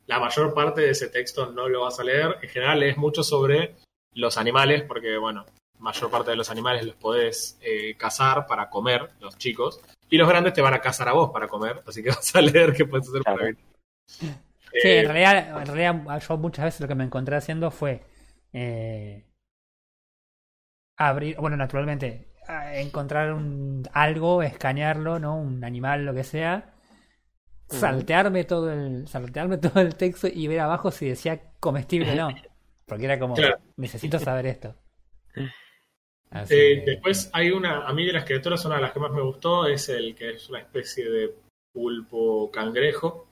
La 0.05 0.19
mayor 0.19 0.53
parte 0.53 0.81
de 0.81 0.91
ese 0.91 1.09
texto 1.09 1.51
no 1.51 1.67
lo 1.67 1.81
vas 1.81 1.99
a 1.99 2.03
leer. 2.03 2.37
En 2.41 2.49
general 2.49 2.79
lees 2.79 2.97
mucho 2.97 3.23
sobre 3.23 3.75
los 4.13 4.37
animales, 4.37 4.83
porque, 4.83 5.17
bueno, 5.17 5.45
mayor 5.79 6.09
parte 6.09 6.31
de 6.31 6.37
los 6.37 6.49
animales 6.49 6.85
los 6.85 6.95
podés 6.95 7.57
eh, 7.61 7.95
cazar 7.97 8.47
para 8.47 8.69
comer, 8.69 9.09
los 9.19 9.37
chicos, 9.37 9.81
y 10.09 10.17
los 10.17 10.27
grandes 10.29 10.53
te 10.53 10.61
van 10.61 10.73
a 10.73 10.79
cazar 10.81 11.09
a 11.09 11.13
vos 11.13 11.29
para 11.31 11.47
comer, 11.47 11.83
así 11.85 12.01
que 12.01 12.09
vas 12.15 12.35
a 12.35 12.41
leer 12.41 12.73
qué 12.73 12.85
puedes 12.85 13.07
hacer 13.09 13.21
para 13.23 13.37
Claro. 13.37 13.51
vivir. 13.51 13.65
Sí, 14.07 14.87
Eh, 14.87 14.99
en 14.99 15.05
realidad, 15.07 15.61
en 15.61 15.65
realidad 15.75 16.21
yo 16.27 16.37
muchas 16.37 16.65
veces 16.65 16.81
lo 16.81 16.87
que 16.87 16.95
me 16.95 17.03
encontré 17.03 17.35
haciendo 17.35 17.69
fue 17.71 18.01
eh, 18.53 19.23
abrir, 20.97 21.35
bueno, 21.37 21.57
naturalmente, 21.57 22.27
encontrar 22.73 23.33
un, 23.33 23.83
algo, 23.93 24.41
escanearlo, 24.43 25.19
¿no? 25.19 25.37
Un 25.37 25.63
animal, 25.63 26.05
lo 26.05 26.13
que 26.13 26.23
sea, 26.23 26.73
saltearme 27.69 28.43
todo 28.45 28.71
el, 28.71 29.07
saltearme 29.07 29.57
todo 29.57 29.79
el 29.81 29.95
texto 29.95 30.27
y 30.31 30.47
ver 30.47 30.61
abajo 30.61 30.91
si 30.91 31.09
decía 31.09 31.41
comestible 31.59 32.11
o 32.11 32.15
no. 32.15 32.29
Porque 32.85 33.05
era 33.05 33.19
como, 33.19 33.35
Claro. 33.35 33.57
necesito 33.75 34.17
saber 34.19 34.45
esto. 34.47 34.75
Así 36.29 36.53
Eh, 36.55 36.83
que- 36.83 36.91
después 36.91 37.29
hay 37.33 37.51
una, 37.51 37.85
a 37.87 37.93
mí 37.93 38.05
de 38.05 38.13
las 38.13 38.25
criaturas, 38.25 38.63
una 38.65 38.75
de 38.75 38.81
las 38.81 38.91
que 38.91 38.99
más 38.99 39.11
me 39.11 39.21
gustó 39.21 39.65
es 39.65 39.89
el 39.89 40.15
que 40.15 40.31
es 40.31 40.49
una 40.49 40.59
especie 40.59 41.09
de 41.09 41.35
pulpo 41.73 42.49
cangrejo, 42.51 43.27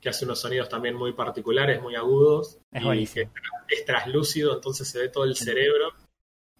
que 0.00 0.08
hace 0.08 0.24
unos 0.24 0.40
sonidos 0.40 0.68
también 0.68 0.96
muy 0.96 1.12
particulares, 1.12 1.80
muy 1.80 1.94
agudos, 1.94 2.58
Es 2.72 2.82
y 2.82 3.06
que 3.14 3.28
es 3.68 3.84
traslúcido, 3.84 4.54
entonces 4.54 4.88
se 4.88 4.98
ve 4.98 5.08
todo 5.08 5.24
el 5.24 5.36
cerebro, 5.36 5.92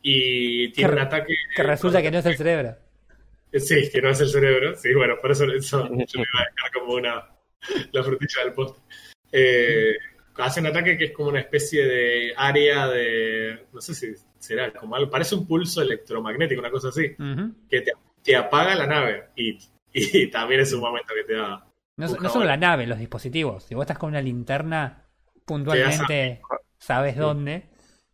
y 0.03 0.69
tiene 0.73 0.91
Que 0.91 0.97
un 0.97 1.03
ataque... 1.03 1.35
que 1.55 1.63
resulta 1.63 2.03
que 2.03 2.11
no 2.11 2.19
es 2.19 2.27
el 2.27 2.37
cerebro. 2.37 2.77
Sí, 3.55 3.91
que 3.91 4.01
no 4.01 4.11
es 4.11 4.21
el 4.21 4.29
cerebro, 4.29 4.75
sí, 4.77 4.93
bueno, 4.95 5.17
por 5.21 5.31
eso, 5.31 5.45
eso 5.45 5.85
yo 5.89 5.91
me 5.91 6.03
iba 6.03 6.41
a 6.41 6.51
dejar 6.55 6.73
como 6.73 6.95
una, 6.95 7.29
la 7.93 8.03
frutilla 8.03 8.45
del 8.45 8.53
postre. 8.53 8.83
Eh, 9.31 9.97
hace 10.37 10.61
un 10.61 10.67
ataque 10.67 10.97
que 10.97 11.05
es 11.07 11.13
como 11.13 11.29
una 11.29 11.41
especie 11.41 11.85
de 11.87 12.33
área 12.37 12.89
de, 12.89 13.67
no 13.73 13.81
sé 13.81 13.95
si 13.95 14.15
será 14.39 14.73
como 14.73 14.97
algo, 14.97 15.11
parece 15.11 15.35
un 15.35 15.47
pulso 15.47 15.83
electromagnético, 15.83 16.61
una 16.61 16.71
cosa 16.71 16.89
así 16.89 17.15
que 17.69 17.81
te, 17.83 17.93
te 18.23 18.37
apaga 18.37 18.75
la 18.75 18.87
nave 18.87 19.29
y, 19.37 19.59
y 19.93 20.31
también 20.31 20.61
es 20.61 20.73
un 20.73 20.81
momento 20.81 21.15
que 21.15 21.25
te 21.25 21.35
da. 21.35 21.67
No, 21.97 22.09
no 22.09 22.29
solo 22.31 22.47
la 22.47 22.57
nave, 22.57 22.87
los 22.87 22.99
dispositivos. 22.99 23.65
Si 23.65 23.75
vos 23.75 23.83
estás 23.83 23.99
con 23.99 24.09
una 24.11 24.23
linterna, 24.23 25.05
puntualmente 25.45 26.41
sabes 26.79 27.17
dónde. 27.17 27.69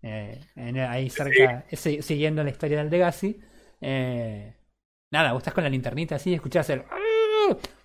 Eh, 0.08 0.40
en- 0.56 0.78
ahí 0.80 1.10
cerca, 1.10 1.64
si- 1.72 2.02
siguiendo 2.02 2.42
la 2.44 2.50
historia 2.50 2.78
del 2.78 2.90
Legacy. 2.90 3.38
eh, 3.80 4.54
nada, 5.10 5.32
vos 5.32 5.40
estás 5.40 5.54
con 5.54 5.64
la 5.64 5.70
linternita 5.70 6.16
así 6.16 6.30
y 6.30 6.34
escuchás 6.34 6.68
el. 6.70 6.82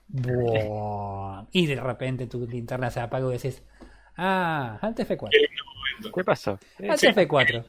Buah, 0.07 1.45
y 1.51 1.65
de 1.65 1.76
repente 1.80 2.28
tu 2.28 2.45
linterna 2.47 2.91
se 2.91 2.99
apaga 2.99 3.28
y 3.30 3.34
decís. 3.34 3.63
Ah, 4.17 4.78
antes 4.82 5.07
F4. 5.09 5.30
Qué 5.32 5.38
lindo 5.39 5.63
momento. 5.65 6.11
¿Qué 6.15 6.24
pasó? 6.24 6.59
Eh, 6.80 6.88
Antes 6.89 6.99
sí. 6.99 7.07
F4. 7.07 7.65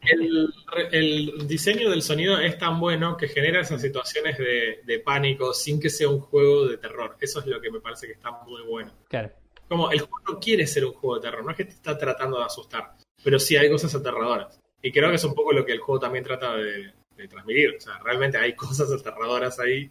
El, 0.00 0.52
el 0.92 1.46
diseño 1.46 1.90
del 1.90 2.02
sonido 2.02 2.38
es 2.40 2.58
tan 2.58 2.80
bueno 2.80 3.16
que 3.16 3.28
genera 3.28 3.60
esas 3.60 3.80
situaciones 3.80 4.36
de, 4.38 4.80
de 4.84 4.98
pánico 5.00 5.52
sin 5.54 5.78
que 5.80 5.90
sea 5.90 6.08
un 6.08 6.18
juego 6.20 6.66
de 6.66 6.78
terror. 6.78 7.16
Eso 7.20 7.38
es 7.40 7.46
lo 7.46 7.60
que 7.60 7.70
me 7.70 7.80
parece 7.80 8.06
que 8.06 8.14
está 8.14 8.32
muy 8.44 8.62
bueno. 8.62 8.92
Claro. 9.08 9.30
Como 9.68 9.90
el 9.92 10.00
juego 10.00 10.18
no 10.32 10.40
quiere 10.40 10.66
ser 10.66 10.84
un 10.86 10.92
juego 10.94 11.16
de 11.16 11.22
terror, 11.22 11.44
no 11.44 11.50
es 11.52 11.56
que 11.56 11.64
te 11.66 11.72
está 11.72 11.96
tratando 11.96 12.38
de 12.38 12.44
asustar, 12.44 12.94
pero 13.22 13.38
sí 13.38 13.56
hay 13.56 13.70
cosas 13.70 13.94
aterradoras. 13.94 14.60
Y 14.82 14.92
creo 14.92 15.10
que 15.10 15.16
es 15.16 15.24
un 15.24 15.34
poco 15.34 15.52
lo 15.52 15.64
que 15.64 15.72
el 15.72 15.80
juego 15.80 16.00
también 16.00 16.24
trata 16.24 16.56
de, 16.56 16.92
de 17.16 17.28
transmitir. 17.28 17.76
O 17.76 17.80
sea, 17.80 17.98
realmente 17.98 18.38
hay 18.38 18.54
cosas 18.54 18.90
aterradoras 18.92 19.58
ahí, 19.58 19.90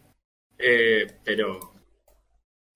eh, 0.58 1.06
pero, 1.24 1.74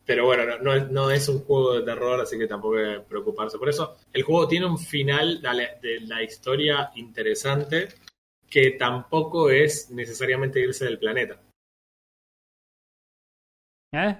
pero 0.05 0.27
bueno, 0.27 0.45
no, 0.45 0.59
no 0.59 0.75
es- 0.75 0.91
no 0.91 1.11
es 1.11 1.29
un 1.29 1.41
juego 1.41 1.75
de 1.75 1.83
terror, 1.85 2.21
así 2.21 2.39
que 2.39 2.47
tampoco 2.47 2.77
hay 2.77 2.97
que 2.97 3.01
preocuparse. 3.01 3.59
Por 3.59 3.69
eso, 3.69 3.97
el 4.13 4.23
juego 4.23 4.47
tiene 4.49 4.67
un 4.67 4.79
final 4.79 5.41
de 5.41 6.01
la, 6.01 6.23
historia 6.23 6.91
interesante 6.97 7.89
que 8.51 8.73
tampoco 8.73 9.49
es 9.51 9.91
necesariamente 9.91 10.61
irse 10.61 10.85
del 10.85 10.99
planeta. 10.99 11.41
¿Eh? 13.93 14.17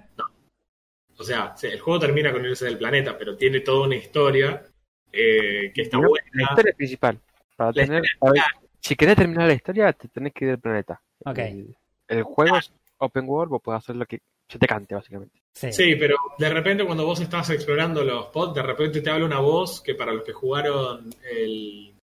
O 1.19 1.25
sea, 1.25 1.55
el 1.63 1.81
juego 1.81 2.01
termina 2.01 2.33
con 2.33 2.45
irse 2.45 2.65
del 2.65 2.79
planeta, 2.79 3.17
pero 3.19 3.37
tiene 3.37 3.61
toda 3.61 3.87
una 3.87 3.97
historia 3.97 4.72
eh, 5.13 5.73
que 5.75 5.83
está 5.83 5.99
No, 5.99 6.09
buena. 6.09 6.27
La 6.33 6.43
historia 6.45 6.73
principal. 6.75 7.21
Para 7.57 7.71
La 7.73 7.85
tener, 7.85 8.03
ver, 8.21 8.43
si 8.81 8.97
querés 8.97 9.17
terminar 9.17 9.47
la 9.47 9.55
historia, 9.55 9.93
te 9.93 10.09
tenés 10.09 10.33
que 10.33 10.47
ir 10.47 10.51
al 10.53 10.59
planeta. 10.59 11.01
El, 11.37 11.77
el 12.09 12.23
juego 12.23 12.57
es 12.57 12.73
open 12.99 13.29
world, 13.29 13.51
vos 13.51 13.63
podés 13.63 13.79
hacer 13.79 13.97
lo 13.97 14.07
que 14.07 14.21
se 14.49 14.59
te 14.59 14.67
cante, 14.67 14.95
básicamente. 14.95 15.41
Sí. 15.55 15.73
Sí, 15.73 15.95
pero 15.97 16.17
de 16.39 16.49
repente 16.49 16.85
cuando 16.85 17.05
vos 17.05 17.21
estás 17.21 17.51
explorando 17.51 18.03
los 18.05 18.27
spots, 18.27 18.55
de 18.55 18.63
repente 18.63 19.01
te 19.01 19.11
habla 19.11 19.27
una 19.27 19.41
voz 19.41 19.81
que 19.81 19.95
para 19.95 20.13
los 20.13 20.25
que 20.25 20.33
jugaron 20.33 21.11
el 21.31 21.95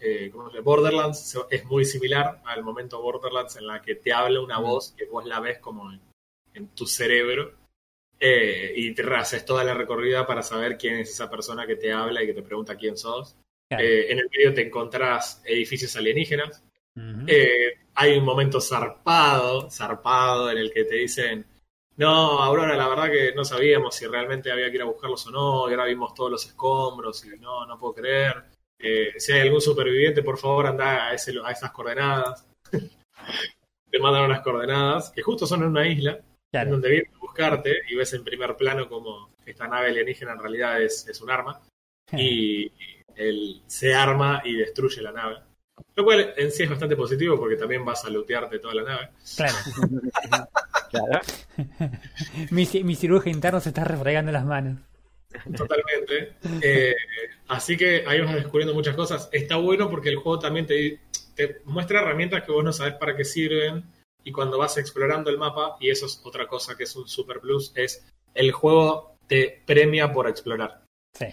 eh, 0.00 0.30
¿cómo 0.30 0.48
se 0.50 0.56
llama? 0.56 0.64
Borderlands 0.64 1.38
es 1.50 1.64
muy 1.64 1.84
similar 1.84 2.42
al 2.44 2.62
momento 2.62 3.00
Borderlands 3.00 3.56
en 3.56 3.66
la 3.66 3.80
que 3.80 3.94
te 3.94 4.12
habla 4.12 4.40
una 4.40 4.58
voz 4.58 4.92
que 4.96 5.06
vos 5.06 5.24
la 5.24 5.40
ves 5.40 5.58
como 5.58 5.90
en, 5.92 6.00
en 6.52 6.68
tu 6.68 6.86
cerebro 6.86 7.52
eh, 8.18 8.72
y 8.76 8.94
te 8.94 9.02
haces 9.14 9.44
toda 9.44 9.64
la 9.64 9.74
recorrida 9.74 10.26
para 10.26 10.42
saber 10.42 10.76
quién 10.78 10.96
es 10.96 11.10
esa 11.10 11.30
persona 11.30 11.66
que 11.66 11.76
te 11.76 11.92
habla 11.92 12.22
y 12.22 12.26
que 12.26 12.34
te 12.34 12.42
pregunta 12.42 12.76
quién 12.76 12.96
sos. 12.96 13.36
Claro. 13.68 13.84
Eh, 13.84 14.12
en 14.12 14.18
el 14.18 14.28
medio 14.30 14.54
te 14.54 14.66
encontrás 14.66 15.42
edificios 15.44 15.96
alienígenas, 15.96 16.62
eh, 17.26 17.78
hay 17.94 18.16
un 18.16 18.24
momento 18.24 18.60
zarpado, 18.60 19.68
zarpado, 19.70 20.50
en 20.50 20.58
el 20.58 20.72
que 20.72 20.84
te 20.84 20.96
dicen, 20.96 21.44
no, 21.96 22.42
Aurora, 22.42 22.76
la 22.76 22.88
verdad 22.88 23.10
que 23.10 23.32
no 23.34 23.44
sabíamos 23.44 23.94
si 23.96 24.06
realmente 24.06 24.50
había 24.50 24.68
que 24.70 24.76
ir 24.76 24.82
a 24.82 24.86
buscarlos 24.86 25.26
o 25.26 25.30
no, 25.30 25.68
y 25.68 25.72
ahora 25.72 25.86
vimos 25.86 26.14
todos 26.14 26.30
los 26.30 26.46
escombros 26.46 27.24
y 27.24 27.38
no, 27.38 27.66
no 27.66 27.78
puedo 27.78 27.94
creer. 27.94 28.44
Eh, 28.78 29.14
si 29.16 29.32
hay 29.32 29.42
algún 29.42 29.60
superviviente, 29.60 30.22
por 30.22 30.38
favor, 30.38 30.66
anda 30.66 31.08
a, 31.08 31.14
ese, 31.14 31.32
a 31.44 31.50
esas 31.50 31.70
coordenadas. 31.72 32.46
te 33.90 33.98
mandan 33.98 34.24
unas 34.24 34.40
coordenadas, 34.40 35.10
que 35.10 35.22
justo 35.22 35.46
son 35.46 35.62
en 35.62 35.68
una 35.68 35.86
isla, 35.86 36.20
en 36.52 36.70
donde 36.70 36.90
vienen 36.90 37.12
buscarte, 37.34 37.82
y 37.88 37.96
ves 37.96 38.12
en 38.12 38.22
primer 38.22 38.56
plano 38.56 38.88
como 38.88 39.34
esta 39.44 39.66
nave 39.66 39.88
alienígena 39.88 40.32
en 40.32 40.38
realidad 40.38 40.80
es, 40.80 41.06
es 41.08 41.20
un 41.20 41.30
arma 41.30 41.60
y 42.12 42.70
él 43.16 43.62
se 43.66 43.92
arma 43.92 44.40
y 44.44 44.54
destruye 44.54 45.02
la 45.02 45.10
nave. 45.10 45.36
Lo 45.96 46.04
cual 46.04 46.32
en 46.36 46.52
sí 46.52 46.62
es 46.62 46.70
bastante 46.70 46.94
positivo 46.94 47.36
porque 47.36 47.56
también 47.56 47.84
vas 47.84 48.04
a 48.04 48.10
lootearte 48.10 48.60
toda 48.60 48.74
la 48.74 48.82
nave. 48.82 49.10
Claro. 49.36 49.56
Claro. 50.94 51.22
mi, 52.52 52.68
mi 52.84 52.94
cirujano 52.94 53.32
interno 53.32 53.58
se 53.58 53.70
está 53.70 53.82
refregando 53.82 54.30
las 54.30 54.44
manos. 54.44 54.78
Totalmente. 55.56 56.34
Eh, 56.62 56.94
así 57.48 57.76
que 57.76 58.04
ahí 58.06 58.20
vas 58.20 58.36
descubriendo 58.36 58.74
muchas 58.74 58.94
cosas. 58.94 59.28
Está 59.32 59.56
bueno 59.56 59.90
porque 59.90 60.10
el 60.10 60.16
juego 60.18 60.38
también 60.38 60.68
te, 60.68 61.00
te 61.34 61.62
muestra 61.64 62.00
herramientas 62.00 62.44
que 62.44 62.52
vos 62.52 62.62
no 62.62 62.72
sabes 62.72 62.94
para 62.94 63.16
qué 63.16 63.24
sirven. 63.24 63.82
Y 64.24 64.32
cuando 64.32 64.58
vas 64.58 64.78
explorando 64.78 65.30
el 65.30 65.38
mapa, 65.38 65.76
y 65.80 65.90
eso 65.90 66.06
es 66.06 66.20
otra 66.24 66.46
cosa 66.46 66.76
que 66.76 66.84
es 66.84 66.96
un 66.96 67.06
super 67.06 67.40
plus, 67.40 67.72
es 67.76 68.04
el 68.34 68.52
juego 68.52 69.16
te 69.26 69.62
premia 69.64 70.12
por 70.12 70.28
explorar. 70.28 70.82
Sí. 71.12 71.26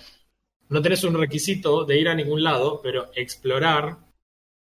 no 0.70 0.82
tenés 0.82 1.04
un 1.04 1.16
requisito 1.16 1.86
de 1.86 1.98
ir 1.98 2.08
a 2.08 2.14
ningún 2.14 2.44
lado, 2.44 2.82
pero 2.84 3.10
explorar 3.16 3.98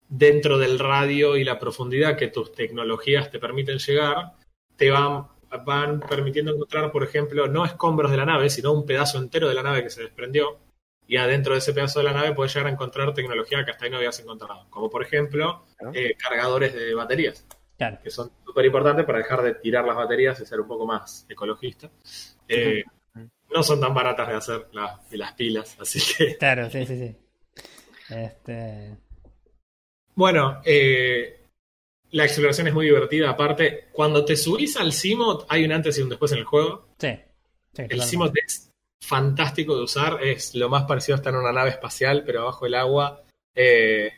dentro 0.08 0.56
del 0.58 0.78
radio 0.78 1.36
y 1.36 1.44
la 1.44 1.58
profundidad 1.58 2.16
que 2.16 2.28
tus 2.28 2.52
tecnologías 2.52 3.30
te 3.30 3.38
permiten 3.38 3.78
llegar, 3.78 4.32
te 4.76 4.90
van, 4.90 5.26
van 5.64 6.00
permitiendo 6.00 6.54
encontrar, 6.54 6.90
por 6.92 7.04
ejemplo, 7.04 7.46
no 7.48 7.64
escombros 7.64 8.10
de 8.10 8.16
la 8.16 8.24
nave, 8.24 8.48
sino 8.48 8.72
un 8.72 8.86
pedazo 8.86 9.18
entero 9.18 9.48
de 9.48 9.54
la 9.54 9.62
nave 9.62 9.82
que 9.82 9.90
se 9.90 10.02
desprendió. 10.02 10.58
Y 11.06 11.16
adentro 11.16 11.54
de 11.54 11.60
ese 11.60 11.72
pedazo 11.72 12.00
de 12.00 12.04
la 12.04 12.12
nave 12.12 12.34
puedes 12.34 12.54
llegar 12.54 12.68
a 12.68 12.72
encontrar 12.72 13.14
tecnología 13.14 13.64
que 13.64 13.70
hasta 13.70 13.84
ahí 13.84 13.90
no 13.90 13.96
habías 13.96 14.20
encontrado. 14.20 14.66
Como 14.68 14.90
por 14.90 15.02
ejemplo, 15.02 15.64
eh, 15.94 16.14
cargadores 16.18 16.74
de 16.74 16.94
baterías, 16.94 17.46
Claro. 17.78 17.98
que 18.02 18.10
son 18.10 18.32
súper 18.44 18.66
importantes 18.66 19.06
para 19.06 19.18
dejar 19.18 19.40
de 19.40 19.54
tirar 19.54 19.84
las 19.84 19.94
baterías 19.94 20.40
y 20.40 20.44
ser 20.44 20.60
un 20.60 20.66
poco 20.66 20.84
más 20.84 21.24
ecologista. 21.28 21.88
Eh, 22.48 22.82
no 23.54 23.62
son 23.62 23.80
tan 23.80 23.94
baratas 23.94 24.28
de 24.28 24.34
hacer 24.34 24.68
las, 24.72 25.12
las 25.12 25.32
pilas, 25.34 25.76
así 25.80 26.00
que 26.16 26.36
Claro, 26.38 26.68
sí, 26.70 26.84
sí, 26.84 26.98
sí. 26.98 27.16
Este. 28.10 28.96
Bueno, 30.14 30.60
eh, 30.64 31.46
la 32.10 32.24
exploración 32.24 32.66
es 32.66 32.74
muy 32.74 32.86
divertida. 32.86 33.30
Aparte, 33.30 33.88
cuando 33.92 34.24
te 34.24 34.36
subís 34.36 34.76
al 34.76 34.92
Cimot, 34.92 35.46
hay 35.48 35.64
un 35.64 35.72
antes 35.72 35.98
y 35.98 36.02
un 36.02 36.08
después 36.08 36.32
en 36.32 36.38
el 36.38 36.44
juego. 36.44 36.88
Sí. 36.98 37.16
sí 37.72 37.82
El. 37.88 38.02
Cimot 38.02 38.32
es 38.44 38.72
fantástico 39.00 39.76
de 39.76 39.84
usar. 39.84 40.22
Es 40.22 40.54
lo 40.54 40.68
más 40.68 40.84
parecido 40.84 41.14
a 41.14 41.18
estar 41.18 41.32
en 41.32 41.40
una 41.40 41.52
nave 41.52 41.70
espacial, 41.70 42.24
pero 42.26 42.42
abajo 42.42 42.66
el 42.66 42.74
agua. 42.74 43.22
Eh, 43.54 44.10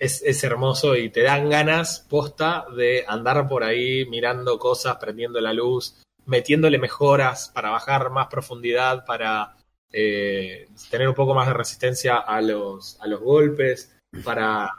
es, 0.00 0.22
es 0.22 0.42
hermoso 0.42 0.96
y 0.96 1.10
te 1.10 1.22
dan 1.22 1.48
ganas, 1.50 2.06
posta, 2.08 2.64
de 2.74 3.04
andar 3.06 3.46
por 3.46 3.62
ahí 3.62 4.06
mirando 4.06 4.58
cosas, 4.58 4.96
prendiendo 4.96 5.40
la 5.40 5.52
luz, 5.52 6.02
metiéndole 6.24 6.78
mejoras 6.78 7.50
para 7.54 7.70
bajar 7.70 8.10
más 8.10 8.28
profundidad, 8.28 9.04
para 9.04 9.54
eh, 9.92 10.68
tener 10.90 11.08
un 11.08 11.14
poco 11.14 11.34
más 11.34 11.46
de 11.48 11.52
resistencia 11.54 12.16
a 12.18 12.40
los, 12.40 12.98
a 13.00 13.06
los 13.08 13.20
golpes, 13.20 13.94
para 14.24 14.70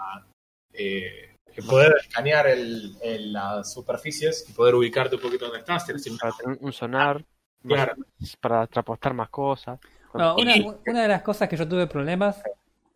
eh, 0.74 1.36
poder 1.68 1.94
escanear 2.02 2.48
el- 2.48 2.96
el- 3.02 3.34
las 3.34 3.74
superficies 3.74 4.50
y 4.50 4.54
poder 4.54 4.74
ubicarte 4.76 5.16
un 5.18 5.22
poquito 5.22 5.46
donde 5.46 5.60
estás. 5.60 5.86
Tenés 5.86 6.08
un- 6.08 6.18
Para 6.18 6.34
tener 6.36 6.58
un 6.62 6.72
sonar, 6.74 7.24
Claro. 7.64 7.94
más- 8.20 8.36
para 8.38 8.66
transportar 8.68 9.14
más 9.14 9.30
cosas. 9.30 9.80
No, 10.14 10.36
una, 10.36 10.54
una 10.88 11.02
de 11.04 11.08
las 11.08 11.22
cosas 11.22 11.48
que 11.48 11.56
yo 11.58 11.68
tuve 11.68 11.88
problemas 11.88 12.42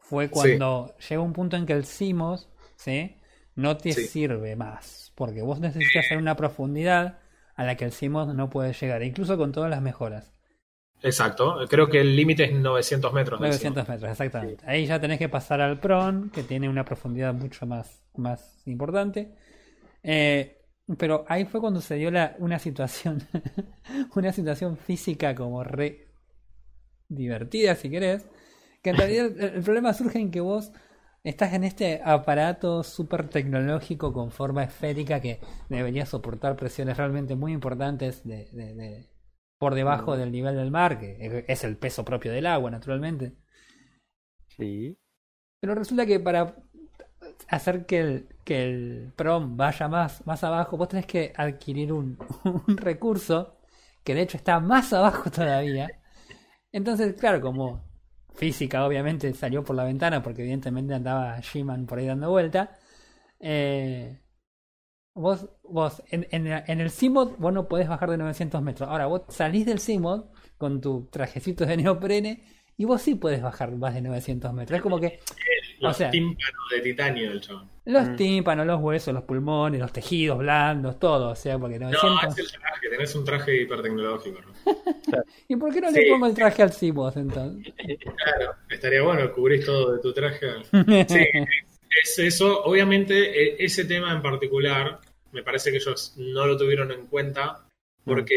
fue 0.10 0.30
cuando 0.30 0.96
llegó 1.10 1.24
un 1.24 1.34
punto 1.34 1.58
en 1.58 1.66
que 1.66 1.74
el 1.74 1.86
CIMOS 1.86 2.50
¿sí? 2.76 3.18
no 3.56 3.78
te 3.78 3.94
Sí. 3.94 4.06
sirve 4.08 4.56
más. 4.56 5.12
Porque 5.16 5.42
vos 5.42 5.60
necesitas 5.60 6.06
hacer 6.06 6.18
una 6.18 6.36
profundidad 6.36 7.20
a 7.56 7.64
la 7.64 7.76
que 7.76 7.86
el 7.86 7.92
CIMOS 7.92 8.36
no 8.36 8.50
puede 8.50 8.74
llegar, 8.74 9.02
incluso 9.04 9.38
con 9.38 9.52
todas 9.52 9.70
las 9.70 9.82
mejoras. 9.82 10.32
Exacto. 11.02 11.58
Creo 11.70 11.88
que 11.88 12.02
el 12.02 12.16
límite 12.16 12.46
es 12.46 12.54
900 12.54 13.14
metros. 13.14 13.40
del 13.40 13.50
900 13.50 13.88
metros, 13.88 14.12
exactamente. 14.12 14.64
Ahí 14.68 14.86
ya 14.86 15.00
tenés 15.00 15.20
que 15.20 15.30
pasar 15.30 15.62
al 15.62 15.80
PRON, 15.80 16.30
que 16.32 16.44
tiene 16.44 16.68
una 16.68 16.84
profundidad 16.84 17.34
mucho 17.34 17.66
más, 17.66 18.04
más 18.16 18.62
importante. 18.66 19.36
Eh, 20.04 20.62
pero 20.98 21.26
ahí 21.28 21.46
fue 21.46 21.62
cuando 21.62 21.82
se 21.82 21.96
dio 21.96 22.12
la, 22.12 22.36
una 22.40 22.60
situación, 22.60 23.22
una 24.16 24.32
situación 24.32 24.78
física 24.78 25.34
como 25.36 25.64
re 25.64 26.08
divertida, 27.08 27.76
si 27.76 27.90
querés. 27.90 28.28
Que 28.86 28.92
en 28.92 28.98
realidad 28.98 29.28
el, 29.28 29.56
el 29.58 29.64
problema 29.64 29.94
surge 29.94 30.20
en 30.20 30.32
que 30.32 30.42
vos 30.42 30.72
estás 31.26 31.54
en 31.54 31.66
este 31.66 32.02
aparato 32.06 32.84
súper 32.84 33.30
tecnológico 33.30 34.14
con 34.14 34.32
forma 34.32 34.64
esférica 34.64 35.20
que 35.22 35.42
debería 35.70 36.06
soportar 36.06 36.56
presiones 36.56 36.98
realmente 36.98 37.36
muy 37.36 37.52
importantes 37.54 38.24
de, 38.26 38.50
de- 38.54 38.76
de- 38.76 39.10
por 39.60 39.76
debajo 39.76 40.18
del 40.18 40.32
nivel 40.32 40.56
del 40.56 40.72
mar, 40.72 41.00
que 41.00 41.46
es 41.48 41.64
el 41.66 41.78
peso 41.78 42.06
propio 42.06 42.32
del 42.34 42.46
agua, 42.48 42.72
naturalmente. 42.72 43.34
Sí. 44.58 44.98
Pero 45.60 45.76
resulta 45.76 46.06
que 46.06 46.20
para 46.20 46.56
hacer 47.50 47.86
que 47.88 48.00
el, 48.02 48.30
que 48.46 48.64
el 48.66 49.14
prom 49.18 49.58
vaya 49.58 49.88
más, 49.90 50.26
más 50.28 50.44
abajo, 50.46 50.78
vos 50.78 50.90
tenés 50.90 51.08
que 51.08 51.34
adquirir 51.38 51.94
un, 51.94 52.18
un 52.68 52.78
recurso 52.78 53.58
que 54.04 54.16
de 54.16 54.24
hecho 54.24 54.38
está 54.38 54.60
más 54.62 54.94
abajo 54.94 55.32
todavía. 55.32 55.90
Entonces, 56.74 57.16
claro, 57.16 57.42
como 57.42 57.85
física 58.36 58.86
obviamente 58.86 59.34
salió 59.34 59.64
por 59.64 59.76
la 59.76 59.84
ventana 59.86 60.22
porque 60.24 60.42
evidentemente 60.44 60.94
andaba 60.94 61.40
She-Man 61.40 61.86
por 61.86 62.00
ahí 62.00 62.08
dando 62.08 62.30
vuelta. 62.30 62.78
eh, 63.40 64.20
vos, 65.14 65.50
vos 65.64 66.04
en, 66.12 66.28
en, 66.32 66.48
en 66.48 66.82
el 66.82 66.92
CMOD 66.92 67.38
vos 67.38 67.54
no 67.54 67.68
podés 67.68 67.88
bajar 67.90 68.10
de 68.12 68.18
900 68.18 68.62
metros. 68.62 68.90
Ahora, 68.90 69.06
vos 69.08 69.24
salís 69.30 69.66
del 69.66 69.80
CMOD 69.80 70.26
con 70.58 70.82
tu 70.82 71.08
trajecito 71.08 71.66
de 71.66 71.78
neoprene 71.84 72.44
y 72.78 72.86
vos 72.86 73.02
sí 73.02 73.16
podés 73.16 73.42
bajar 73.42 73.76
más 73.76 73.94
de 73.94 74.02
900 74.02 74.54
metros. 74.54 74.78
Es 74.78 74.84
como 74.84 75.00
que 75.00 75.20
Los 75.80 75.92
o 75.96 75.98
sea- 75.98 76.10
tímpanos 76.12 76.70
de 76.72 76.82
titanio 76.82 77.30
del 77.30 77.42
chabón. 77.42 77.70
los 77.86 78.08
Mm. 78.10 78.16
tímpanos, 78.16 78.66
los 78.66 78.82
huesos, 78.82 79.14
los 79.14 79.24
pulmones, 79.24 79.80
los 79.80 79.92
tejidos 79.94 80.38
blandos, 80.40 80.98
todo. 81.00 81.30
O 81.32 81.36
sea, 81.36 81.58
porque 81.60 81.78
No, 81.78 81.92
900... 81.92 82.38
es 82.40 82.54
el 82.54 82.60
traje. 82.60 82.90
Tenés 82.90 83.16
un 83.16 83.26
traje 83.26 83.62
hipertecnológico. 83.62 84.40
¿no? 84.42 84.54
¿Y 85.48 85.56
por 85.56 85.74
qué 85.74 85.82
no 85.82 85.92
Sí. 85.92 86.00
le 86.02 86.10
pongo 86.10 86.26
el 86.28 86.34
traje 86.34 86.64
al 86.64 86.72
CMOD 86.72 87.18
entonces? 87.18 87.74
Claro. 87.76 88.54
Estaría 88.70 89.02
bueno 89.04 89.32
cubrís 89.34 89.66
todo 89.66 89.94
de 89.94 90.02
tu 90.02 90.14
traje. 90.14 90.48
Sí, 91.08 91.26
es 92.04 92.20
eso. 92.20 92.64
Obviamente, 92.64 93.16
e- 93.16 93.56
ese 93.64 93.86
tema 93.86 94.12
en 94.14 94.22
particular, 94.22 95.00
me 95.32 95.44
parece 95.44 95.70
que 95.72 95.78
ellos 95.78 96.14
no 96.18 96.46
lo 96.48 96.58
tuvieron 96.58 96.92
en 96.92 97.06
cuenta, 97.08 97.66
porque 98.04 98.36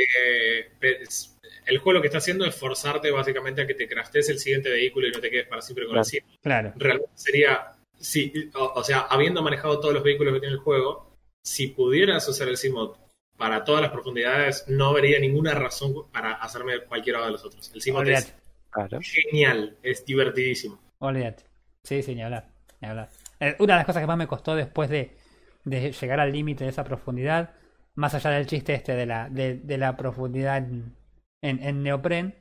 es- 0.81 1.38
el 1.67 1.79
juego 1.79 1.95
lo 1.95 2.01
que 2.01 2.09
está 2.09 2.19
haciendo 2.19 2.45
es 2.45 2.55
forzarte 2.55 3.11
básicamente 3.11 3.63
a 3.63 3.67
que 3.67 3.75
te 3.75 3.89
craftes 3.89 4.29
el 4.29 4.39
siguiente 4.39 4.71
vehículo 4.71 5.09
y 5.09 5.11
no 5.13 5.21
te 5.21 5.31
quedes 5.31 5.47
para 5.47 5.63
siempre 5.63 5.85
con 5.85 5.93
Claro. 5.93 6.01
el 6.03 6.05
siguiente. 6.07 6.39
Claro. 6.43 6.73
Realmente 6.77 7.11
sería, 7.15 7.73
sí, 7.99 8.33
o, 8.55 8.73
o 8.75 8.85
sea, 8.85 9.01
habiendo 9.01 9.43
manejado 9.43 9.81
todos 9.81 9.95
los 9.95 10.03
vehículos 10.03 10.35
que 10.35 10.41
tiene 10.41 10.55
el 10.55 10.61
juego, 10.61 11.17
si 11.43 11.69
pudieras 11.69 12.27
usar 12.29 12.49
el 12.49 12.59
Cmod 12.59 12.97
para 13.37 13.65
todas 13.65 13.81
las 13.83 13.91
profundidades, 13.93 14.65
no 14.69 14.93
vería 14.93 15.19
ninguna 15.21 15.55
razón 15.55 16.11
para 16.13 16.33
hacerme 16.33 16.81
cualquiera 16.81 17.25
de 17.25 17.31
los 17.33 17.45
otros. 17.45 17.71
El 17.75 17.81
Cmod 17.83 18.01
Olvídate. 18.01 18.29
es 18.29 18.35
Claro. 18.71 18.99
genial, 19.03 19.77
es 19.83 20.05
divertidísimo. 20.05 20.79
Olvídate. 20.99 21.45
Sí, 21.85 22.03
sí, 22.03 22.15
ni 22.15 22.23
hablar. 22.23 22.49
Ni 22.81 22.89
hablar. 22.89 23.09
Eh, 23.41 23.57
Una 23.61 23.75
de 23.75 23.79
las 23.79 23.87
cosas 23.87 24.03
que 24.03 24.07
más 24.07 24.19
me 24.19 24.27
costó 24.27 24.55
después 24.55 24.91
de, 24.91 25.17
de 25.65 25.93
llegar 25.93 26.21
al 26.21 26.33
límite 26.33 26.65
de 26.65 26.71
esa 26.71 26.85
profundidad, 26.85 27.55
más 27.95 28.15
allá 28.15 28.31
del 28.31 28.47
chiste 28.47 28.75
este 28.75 28.95
de 28.95 29.07
la, 29.07 29.29
de, 29.31 29.55
de 29.55 29.79
la 29.79 29.97
profundidad 29.97 30.59
en, 30.59 30.95
en, 31.43 31.63
en 31.63 31.83
neopren, 31.83 32.35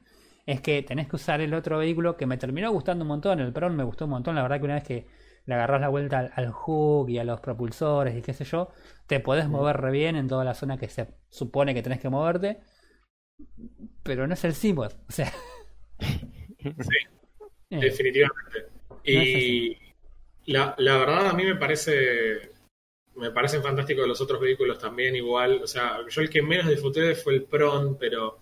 es 0.46 0.62
que 0.62 0.82
tenés 0.84 1.08
que 1.08 1.18
usar 1.18 1.42
el 1.42 1.54
otro 1.54 1.78
vehículo 1.78 2.18
que 2.18 2.26
me 2.26 2.38
terminó 2.38 2.72
gustando 2.72 3.04
un 3.04 3.10
montón. 3.10 3.40
El 3.40 3.54
Pron 3.54 3.76
me 3.76 3.84
gustó 3.84 4.06
un 4.06 4.12
montón. 4.12 4.36
La 4.36 4.44
verdad 4.44 4.60
que 4.60 4.66
una 4.66 4.76
vez 4.76 4.84
que 4.84 5.08
le 5.46 5.54
agarrás 5.54 5.82
la 5.82 5.90
vuelta 5.90 6.20
al, 6.20 6.32
al 6.36 6.52
hook 6.52 7.10
y 7.10 7.20
a 7.20 7.24
los 7.24 7.40
propulsores 7.40 8.16
y 8.16 8.22
qué 8.22 8.34
sé 8.34 8.46
yo, 8.46 8.70
te 9.08 9.20
podés 9.20 9.48
mover 9.48 9.78
re 9.78 9.92
bien 9.92 10.16
en 10.16 10.28
toda 10.28 10.44
la 10.44 10.54
zona 10.54 10.78
que 10.78 10.90
se 10.90 11.08
supone 11.30 11.74
que 11.74 11.84
tenés 11.84 12.00
que 12.00 12.10
moverte. 12.10 12.60
Pero 14.04 14.28
no 14.28 14.34
es 14.34 14.44
el 14.46 14.54
Simod. 14.54 14.94
O 15.08 15.12
sea. 15.12 15.32
Sí, 16.60 16.70
eh, 17.70 17.80
definitivamente. 17.80 18.68
Y 19.04 19.78
la, 20.48 20.74
la 20.80 20.98
verdad 20.98 21.28
a 21.28 21.34
mí 21.34 21.46
me 21.46 21.56
parece 21.56 22.52
me 23.16 23.32
parecen 23.32 23.64
fantásticos 23.64 24.08
los 24.08 24.22
otros 24.22 24.40
vehículos 24.42 24.80
también 24.80 25.16
igual. 25.16 25.62
O 25.64 25.68
sea, 25.68 26.00
yo 26.10 26.22
el 26.22 26.30
que 26.30 26.42
menos 26.42 26.68
disfruté 26.68 27.16
fue 27.16 27.36
el 27.36 27.44
Pron, 27.44 27.98
pero 27.98 28.40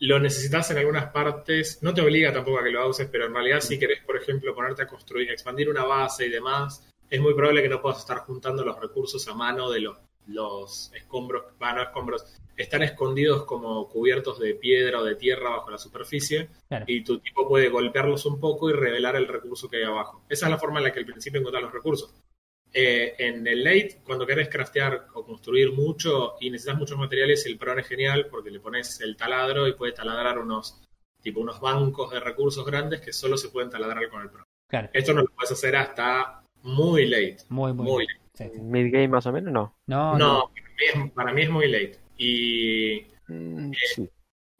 lo 0.00 0.18
necesitas 0.20 0.70
en 0.70 0.78
algunas 0.78 1.10
partes. 1.10 1.78
No 1.82 1.92
te 1.94 2.00
obliga 2.00 2.32
tampoco 2.32 2.58
a 2.60 2.64
que 2.64 2.70
lo 2.70 2.88
uses, 2.88 3.08
pero 3.10 3.26
en 3.26 3.34
realidad 3.34 3.60
si 3.60 3.78
querés, 3.78 4.02
por 4.04 4.16
ejemplo, 4.16 4.54
ponerte 4.54 4.82
a 4.82 4.86
construir, 4.86 5.30
expandir 5.30 5.68
una 5.68 5.84
base 5.84 6.26
y 6.26 6.30
demás, 6.30 6.84
es 7.10 7.20
muy 7.20 7.34
probable 7.34 7.62
que 7.62 7.68
no 7.68 7.80
puedas 7.80 7.98
estar 7.98 8.18
juntando 8.18 8.64
los 8.64 8.78
recursos 8.78 9.26
a 9.28 9.34
mano 9.34 9.70
de 9.70 9.80
los, 9.80 9.96
los 10.28 10.92
escombros, 10.94 11.44
bueno, 11.58 11.82
escombros, 11.82 12.24
están 12.56 12.82
escondidos 12.82 13.44
como 13.44 13.88
cubiertos 13.88 14.38
de 14.40 14.54
piedra 14.54 15.00
o 15.00 15.04
de 15.04 15.14
tierra 15.14 15.50
bajo 15.50 15.70
la 15.70 15.78
superficie 15.78 16.48
Claro. 16.68 16.84
y 16.88 17.02
tu 17.04 17.18
tipo 17.20 17.48
puede 17.48 17.68
golpearlos 17.68 18.26
un 18.26 18.38
poco 18.40 18.68
y 18.68 18.72
revelar 18.72 19.16
el 19.16 19.28
recurso 19.28 19.68
que 19.70 19.78
hay 19.78 19.84
abajo. 19.84 20.22
Esa 20.28 20.46
es 20.46 20.50
la 20.50 20.58
forma 20.58 20.78
en 20.80 20.84
la 20.84 20.92
que 20.92 20.98
al 20.98 21.06
principio 21.06 21.40
encontrás 21.40 21.62
los 21.62 21.72
recursos. 21.72 22.12
Eh, 22.72 23.14
en 23.18 23.46
el 23.46 23.64
late, 23.64 24.00
cuando 24.04 24.26
querés 24.26 24.48
craftear 24.48 25.06
o 25.14 25.24
construir 25.24 25.72
mucho 25.72 26.34
y 26.40 26.50
necesitas 26.50 26.78
muchos 26.78 26.98
materiales, 26.98 27.46
el 27.46 27.56
Pron 27.58 27.78
es 27.80 27.86
genial 27.88 28.26
porque 28.30 28.50
le 28.50 28.60
pones 28.60 29.00
el 29.00 29.16
taladro 29.16 29.66
y 29.66 29.72
puedes 29.72 29.94
taladrar 29.94 30.38
unos 30.38 30.80
tipo 31.22 31.40
unos 31.40 31.60
bancos 31.60 32.10
de 32.12 32.20
recursos 32.20 32.64
grandes 32.64 33.00
que 33.00 33.12
solo 33.12 33.36
se 33.36 33.48
pueden 33.48 33.70
taladrar 33.70 34.08
con 34.10 34.22
el 34.22 34.30
Pron. 34.30 34.44
claro. 34.68 34.90
Esto 34.92 35.14
no 35.14 35.22
lo 35.22 35.28
puedes 35.28 35.50
hacer 35.52 35.76
hasta 35.76 36.42
muy 36.62 37.06
late. 37.06 37.38
Muy, 37.48 37.72
muy, 37.72 37.86
Muy 37.86 38.06
bien. 38.06 38.18
Sí, 38.34 38.44
sí. 38.54 38.60
Mid-game 38.60 39.08
más 39.08 39.26
o 39.26 39.32
menos, 39.32 39.52
no. 39.52 39.74
No, 39.86 40.18
no. 40.18 40.18
No, 40.18 40.50
para 40.52 40.62
mí 40.68 40.84
es, 41.06 41.12
para 41.12 41.32
mí 41.32 41.42
es 41.42 41.50
muy 41.50 41.68
late. 41.68 41.98
Y 42.18 43.06
Mm, 43.28 43.72
sí. 43.94 44.08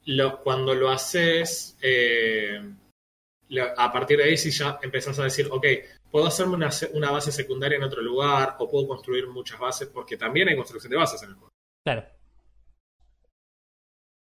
lo- 0.07 0.41
cuando 0.43 0.75
lo 0.75 0.91
haces, 0.91 1.77
eh, 1.83 2.61
lo- 3.51 3.81
a 3.81 3.93
partir 3.93 4.19
de 4.19 4.25
ahí 4.25 4.37
sí 4.37 4.51
ya 4.51 4.79
empezás 4.83 5.19
a 5.19 5.25
decir, 5.25 5.47
ok, 5.51 5.67
puedo 6.11 6.27
hacerme 6.27 6.55
una, 6.55 6.71
una 6.95 7.11
base 7.11 7.31
secundaria 7.33 7.77
en 7.77 7.83
otro 7.85 8.03
lugar 8.03 8.57
o 8.59 8.69
puedo 8.69 8.87
construir 8.89 9.27
muchas 9.29 9.59
bases 9.61 9.89
porque 9.89 10.17
también 10.17 10.49
hay 10.49 10.57
construcción 10.57 10.91
de 10.91 10.97
bases 10.97 11.23
en 11.23 11.31
el 11.31 11.35
juego. 11.37 11.51
Claro. 11.85 12.05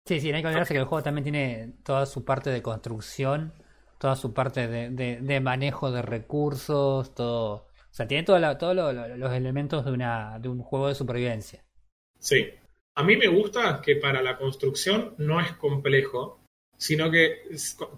Sí, 0.07 0.19
sí, 0.19 0.29
no 0.32 0.38
hay 0.38 0.41
que 0.41 0.47
olvidarse 0.47 0.73
que 0.73 0.79
el 0.79 0.86
juego 0.86 1.03
también 1.03 1.23
tiene 1.23 1.73
toda 1.84 2.05
su 2.05 2.25
parte 2.25 2.49
de 2.49 2.61
construcción, 2.61 3.53
toda 3.99 4.15
su 4.15 4.34
parte 4.34 4.67
de, 4.67 4.89
de- 4.89 5.21
de 5.21 5.39
manejo 5.39 5.91
de 5.91 6.01
recursos, 6.01 7.13
todo. 7.13 7.67
O 7.91 7.93
sea, 7.93 8.07
tiene 8.07 8.23
todos 8.23 8.41
lo- 8.75 8.93
lo- 8.93 9.17
los 9.17 9.34
elementos 9.34 9.86
de, 9.86 9.91
una, 9.91 10.39
de 10.39 10.49
un 10.49 10.61
juego 10.63 10.88
de 10.88 10.95
supervivencia. 10.95 11.63
Sí. 12.19 12.47
A 12.95 13.03
mí 13.03 13.15
me 13.15 13.27
gusta 13.27 13.82
que 13.82 13.95
para 13.95 14.21
la 14.21 14.38
construcción 14.38 15.15
no 15.17 15.39
es 15.39 15.53
complejo, 15.53 16.40
sino 16.82 17.11
que 17.11 17.43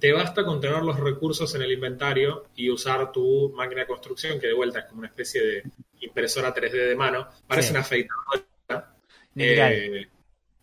te 0.02 0.12
basta 0.12 0.44
con 0.44 0.60
tener 0.60 0.84
los 0.84 1.00
recursos 1.00 1.56
en 1.56 1.62
el 1.62 1.72
inventario 1.72 2.48
y 2.54 2.70
usar 2.70 3.14
tu 3.14 3.50
máquina 3.56 3.82
de 3.82 3.88
construcción, 3.88 4.38
que 4.42 4.48
de 4.48 4.54
vuelta 4.54 4.80
es 4.80 4.86
como 4.88 5.00
una 5.00 5.08
especie 5.08 5.42
de 5.42 5.64
impresora 6.02 6.54
3D 6.54 6.90
de 6.90 6.96
mano. 6.96 7.30
Parece 7.48 7.68
Sí. 7.70 7.72
una 7.72 7.80
afeitadora. 7.80 8.96
Eh, 9.38 10.06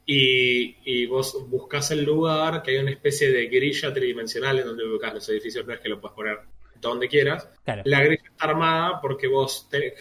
y, 0.04 0.76
y 0.84 1.06
vos 1.06 1.48
buscas 1.48 1.90
el 1.92 2.04
lugar, 2.04 2.62
que 2.62 2.72
hay 2.72 2.76
una 2.78 2.90
especie 2.90 3.30
de 3.30 3.46
grilla 3.46 3.92
tridimensional 3.94 4.58
en 4.58 4.66
donde 4.66 4.84
ubicas 4.84 5.14
los 5.14 5.28
edificios, 5.30 5.66
no 5.66 5.72
es 5.72 5.80
que 5.80 5.88
lo 5.88 5.98
puedes 5.98 6.14
poner 6.14 6.38
donde 6.78 7.08
quieras. 7.08 7.48
claro. 7.64 7.82
La 7.86 8.02
grilla 8.02 8.22
está 8.30 8.44
armada 8.44 9.00
porque 9.00 9.28
vos 9.28 9.66
te- 9.70 9.94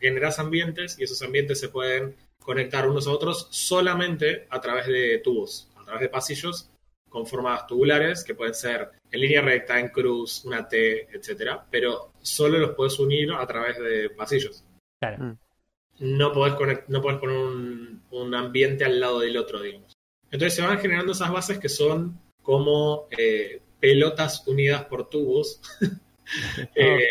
generás 0.00 0.40
ambientes 0.40 0.98
y 0.98 1.04
esos 1.04 1.22
ambientes 1.22 1.60
se 1.60 1.68
pueden 1.68 2.16
conectar 2.40 2.88
unos 2.88 3.06
a 3.06 3.12
otros 3.12 3.46
solamente 3.52 4.46
a 4.50 4.60
través 4.60 4.86
de 4.88 5.18
tubos, 5.18 5.70
a 5.76 5.84
través 5.84 6.00
de 6.02 6.08
pasillos 6.08 6.68
con 7.10 7.26
formas 7.26 7.66
tubulares 7.66 8.24
que 8.24 8.34
pueden 8.34 8.54
ser 8.54 8.88
en 9.10 9.20
línea 9.20 9.42
recta, 9.42 9.78
en 9.78 9.88
cruz, 9.88 10.42
una 10.46 10.66
T, 10.66 11.08
etcétera, 11.14 11.66
pero 11.70 12.12
solo 12.22 12.58
los 12.58 12.74
puedes 12.74 12.98
unir 12.98 13.32
a 13.32 13.46
través 13.46 13.78
de 13.78 14.08
pasillos 14.10 14.64
claro. 15.00 15.24
Mm. 15.24 15.38
no 15.98 16.32
podés, 16.32 16.54
conect- 16.54 16.84
no 16.88 17.02
podés 17.02 17.18
poner 17.18 17.36
un, 17.36 18.02
un 18.10 18.34
ambiente 18.34 18.84
al 18.84 18.98
lado 18.98 19.20
del 19.20 19.36
otro, 19.36 19.60
digamos. 19.60 19.92
Entonces 20.30 20.54
se 20.54 20.62
van 20.62 20.78
generando 20.78 21.12
esas 21.12 21.30
bases 21.30 21.58
que 21.58 21.68
son 21.68 22.18
como 22.42 23.08
eh, 23.10 23.60
pelotas 23.80 24.46
unidas 24.46 24.84
por 24.84 25.10
tubos 25.10 25.60
eh, 26.74 27.08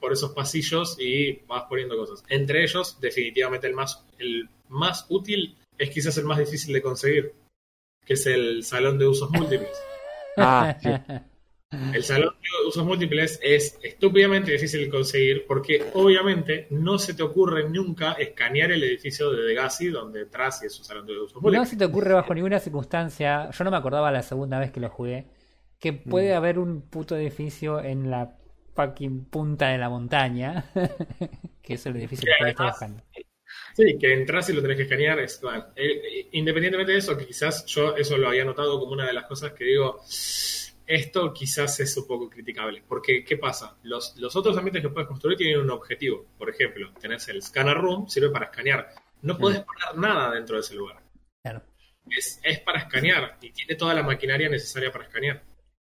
por 0.00 0.12
esos 0.12 0.32
pasillos 0.32 0.96
y 1.00 1.40
vas 1.46 1.64
poniendo 1.68 1.96
cosas. 1.96 2.22
Entre 2.28 2.62
ellos, 2.62 3.00
definitivamente 3.00 3.66
el 3.66 3.74
más, 3.74 4.04
el 4.18 4.48
más 4.68 5.06
útil 5.08 5.56
es 5.76 5.90
quizás 5.90 6.16
el 6.18 6.24
más 6.24 6.38
difícil 6.38 6.72
de 6.72 6.82
conseguir, 6.82 7.32
que 8.08 8.14
es 8.14 8.26
el 8.26 8.64
salón 8.64 8.98
de 8.98 9.06
usos 9.06 9.30
múltiples. 9.30 9.70
Ah, 10.40 10.76
sí. 10.80 10.88
El 11.92 12.02
salón 12.04 12.32
de 12.40 12.68
usos 12.68 12.84
múltiples 12.84 13.38
es 13.42 13.76
estúpidamente 13.82 14.52
difícil 14.52 14.80
de 14.84 14.88
conseguir 14.88 15.44
porque 15.48 15.84
obviamente 15.94 16.68
no 16.70 16.96
se 16.98 17.12
te 17.12 17.22
ocurre 17.24 17.68
nunca 17.68 18.12
escanear 18.12 18.70
el 18.70 18.82
edificio 18.84 19.30
de 19.32 19.42
Degassi 19.42 19.88
donde 19.88 20.22
entras 20.22 20.62
y 20.62 20.66
es 20.66 20.78
un 20.78 20.84
salón 20.84 21.06
de 21.06 21.18
usos 21.18 21.34
No 21.34 21.40
múltiples. 21.42 21.68
se 21.70 21.76
te 21.76 21.84
ocurre 21.84 22.14
bajo 22.14 22.32
ninguna 22.34 22.58
circunstancia, 22.60 23.50
yo 23.50 23.64
no 23.64 23.70
me 23.72 23.76
acordaba 23.76 24.10
la 24.12 24.22
segunda 24.22 24.58
vez 24.60 24.70
que 24.70 24.78
lo 24.80 24.88
jugué, 24.90 25.26
que 25.80 25.92
puede 25.92 26.34
haber 26.34 26.58
un 26.60 26.82
puto 26.82 27.16
edificio 27.16 27.80
en 27.82 28.10
la 28.12 28.36
fucking 28.74 29.24
punta 29.24 29.68
de 29.68 29.78
la 29.78 29.88
montaña, 29.90 30.70
que 31.62 31.74
es 31.74 31.84
el 31.84 31.96
edificio 31.96 32.26
que 32.26 32.32
Sí, 32.32 32.42
además- 32.54 32.70
buscando. 32.78 33.02
Sí, 33.78 33.96
que 33.96 34.12
entras 34.12 34.50
y 34.50 34.54
lo 34.54 34.60
tenés 34.60 34.76
que 34.76 34.82
escanear. 34.82 35.20
Es, 35.20 35.40
bueno, 35.40 35.66
eh, 35.76 35.86
eh, 35.86 36.28
independientemente 36.32 36.90
de 36.90 36.98
eso, 36.98 37.16
que 37.16 37.24
quizás 37.24 37.64
yo 37.66 37.94
eso 37.94 38.16
lo 38.18 38.26
había 38.26 38.44
notado 38.44 38.80
como 38.80 38.90
una 38.90 39.06
de 39.06 39.12
las 39.12 39.24
cosas 39.26 39.52
que 39.52 39.64
digo, 39.66 40.00
esto 40.84 41.32
quizás 41.32 41.78
es 41.78 41.96
un 41.96 42.08
poco 42.08 42.28
criticable. 42.28 42.82
Porque, 42.88 43.22
¿qué 43.22 43.36
pasa? 43.36 43.78
Los, 43.84 44.16
los 44.16 44.34
otros 44.34 44.56
ambientes 44.56 44.82
que 44.82 44.88
puedes 44.88 45.06
construir 45.06 45.38
tienen 45.38 45.60
un 45.60 45.70
objetivo. 45.70 46.26
Por 46.36 46.50
ejemplo, 46.50 46.92
tenés 47.00 47.28
el 47.28 47.40
scanner 47.40 47.76
room, 47.76 48.08
sirve 48.08 48.30
para 48.30 48.46
escanear. 48.46 48.88
No 49.22 49.38
puedes 49.38 49.60
poner 49.60 49.96
nada 49.96 50.32
dentro 50.34 50.56
de 50.56 50.62
ese 50.62 50.74
lugar. 50.74 51.00
Claro, 51.44 51.62
Es, 52.10 52.40
es 52.42 52.58
para 52.60 52.80
escanear 52.80 53.38
y 53.40 53.52
tiene 53.52 53.76
toda 53.76 53.94
la 53.94 54.02
maquinaria 54.02 54.48
necesaria 54.48 54.90
para 54.90 55.04
escanear. 55.04 55.44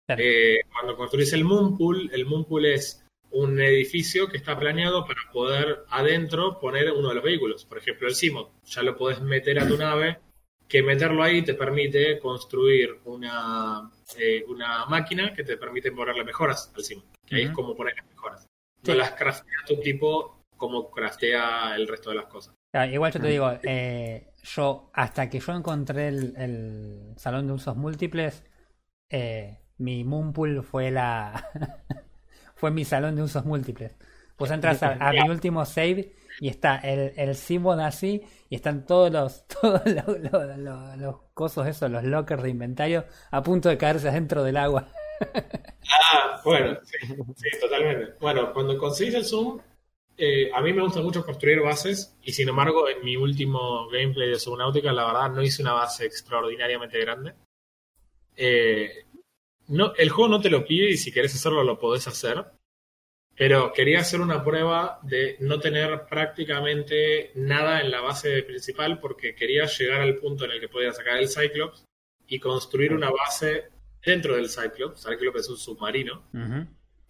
claro. 0.06 0.22
Eh, 0.22 0.60
cuando 0.74 0.98
construís 0.98 1.32
el 1.32 1.46
Moonpool, 1.46 2.10
el 2.14 2.26
Moonpool 2.26 2.66
es 2.66 3.07
un 3.32 3.60
edificio 3.60 4.28
que 4.28 4.38
está 4.38 4.58
planeado 4.58 5.06
para 5.06 5.22
poder 5.32 5.86
adentro 5.90 6.60
poner 6.60 6.92
uno 6.92 7.10
de 7.10 7.16
los 7.16 7.24
vehículos. 7.24 7.66
Por 7.66 7.78
ejemplo, 7.78 8.08
el 8.08 8.16
Simod. 8.16 8.48
Ya 8.66 8.84
lo 8.84 8.98
podés 8.98 9.22
meter 9.22 9.60
a 9.60 9.68
tu 9.68 9.78
nave, 9.78 10.20
que 10.68 10.84
meterlo 10.84 11.24
ahí 11.24 11.42
te 11.44 11.54
permite 11.54 12.20
construir 12.20 13.00
una, 13.06 13.90
eh, 14.18 14.44
una 14.48 14.86
máquina 14.86 15.34
que 15.34 15.44
te 15.44 15.58
permite 15.58 15.92
ponerle 15.92 16.24
mejoras 16.24 16.72
al 16.76 16.84
Simod. 16.84 17.06
Que 17.26 17.36
ahí 17.36 17.44
es 17.44 17.52
como 17.52 17.76
poner 17.76 17.96
las 17.96 18.08
mejoras. 18.08 18.48
Sí. 18.84 18.92
No 18.92 18.96
las 18.96 19.12
craftea 19.12 19.58
tu 19.68 19.80
tipo 19.80 20.44
como 20.56 20.90
craftea 20.90 21.76
el 21.76 21.88
resto 21.88 22.10
de 22.10 22.16
las 22.16 22.26
cosas. 22.26 22.54
Ah, 22.74 22.88
igual 22.88 23.12
yo 23.12 23.20
te 23.20 23.28
digo, 23.28 23.52
eh, 23.64 24.34
yo 24.44 24.90
hasta 24.94 25.30
que 25.30 25.40
yo 25.40 25.54
encontré 25.54 26.10
el, 26.10 26.36
el 26.38 27.14
salón 27.18 27.48
de 27.48 27.54
usos 27.54 27.76
múltiples, 27.76 28.44
eh, 29.10 29.60
mi 29.78 30.04
Moonpool 30.04 30.64
fue 30.64 30.92
la 30.92 31.50
fue 32.58 32.72
mi 32.72 32.86
salón 32.86 33.16
de 33.16 33.24
usos 33.24 33.46
múltiples. 33.46 33.94
Pues 34.36 34.52
entras 34.52 34.84
a, 34.84 34.98
a 35.00 35.14
mi 35.14 35.30
último 35.30 35.66
save 35.66 36.14
y 36.40 36.50
está 36.50 36.78
el, 36.78 37.14
el 37.18 37.36
así 37.82 38.22
y 38.50 38.56
están 38.56 38.86
todos 38.86 39.12
los 39.12 39.48
todos 39.62 39.82
los, 39.86 40.08
los- 40.32 40.58
los- 40.58 40.98
los 40.98 41.16
cosos 41.34 41.68
esos, 41.68 41.90
los 41.92 42.04
lockers 42.04 42.44
de 42.44 42.50
inventario 42.50 43.06
a 43.32 43.42
punto 43.44 43.70
de 43.70 43.78
caerse 43.78 44.10
adentro 44.10 44.44
del 44.44 44.58
agua. 44.58 44.88
Ah, 45.90 46.42
bueno, 46.44 46.78
sí, 46.84 46.98
sí, 47.36 47.50
totalmente. 47.60 48.14
Bueno, 48.20 48.52
cuando 48.54 48.78
conseguís 48.78 49.16
el 49.16 49.26
Zoom, 49.26 49.60
eh, 50.18 50.52
a 50.54 50.62
mí 50.62 50.74
me 50.74 50.82
gusta 50.84 51.02
mucho 51.02 51.26
construir 51.26 51.62
bases 51.62 52.16
y 52.24 52.34
sin 52.34 52.50
embargo 52.50 52.88
en 52.90 53.04
mi 53.06 53.16
último 53.16 53.88
gameplay 53.90 54.30
de 54.30 54.40
Subnautica 54.40 54.92
la 54.92 55.06
verdad 55.06 55.30
no 55.32 55.42
hice 55.42 55.62
una 55.62 55.74
base 55.74 56.06
extraordinariamente 56.06 57.00
grande. 57.00 57.34
Eh, 58.36 59.06
no, 59.68 59.94
el 59.96 60.10
juego 60.10 60.30
no 60.30 60.42
te 60.42 60.50
lo 60.50 60.66
pide 60.66 60.90
y 60.90 60.98
si 60.98 61.12
querés 61.12 61.36
hacerlo 61.36 61.64
lo 61.64 61.80
podés 61.80 62.08
hacer, 62.08 62.46
pero 63.36 63.72
quería 63.72 64.00
hacer 64.00 64.20
una 64.22 64.44
prueba 64.44 65.00
de 65.04 65.38
no 65.40 65.60
tener 65.60 66.06
prácticamente 66.10 67.32
nada 67.36 67.82
en 67.82 67.92
la 67.92 68.02
base 68.02 68.42
principal 68.44 69.00
porque 69.00 69.36
quería 69.36 69.66
llegar 69.66 70.02
al 70.02 70.16
punto 70.16 70.46
en 70.46 70.52
el 70.52 70.60
que 70.60 70.70
podía 70.70 70.92
sacar 70.92 71.18
el 71.18 71.30
Cyclops 71.30 71.86
y 72.28 72.40
construir 72.40 72.94
una 72.94 73.12
base 73.12 73.70
dentro 74.04 74.36
del 74.36 74.50
Cyclops. 74.50 75.04
Cyclops 75.04 75.42
es 75.42 75.50
un 75.50 75.58
submarino. 75.58 76.24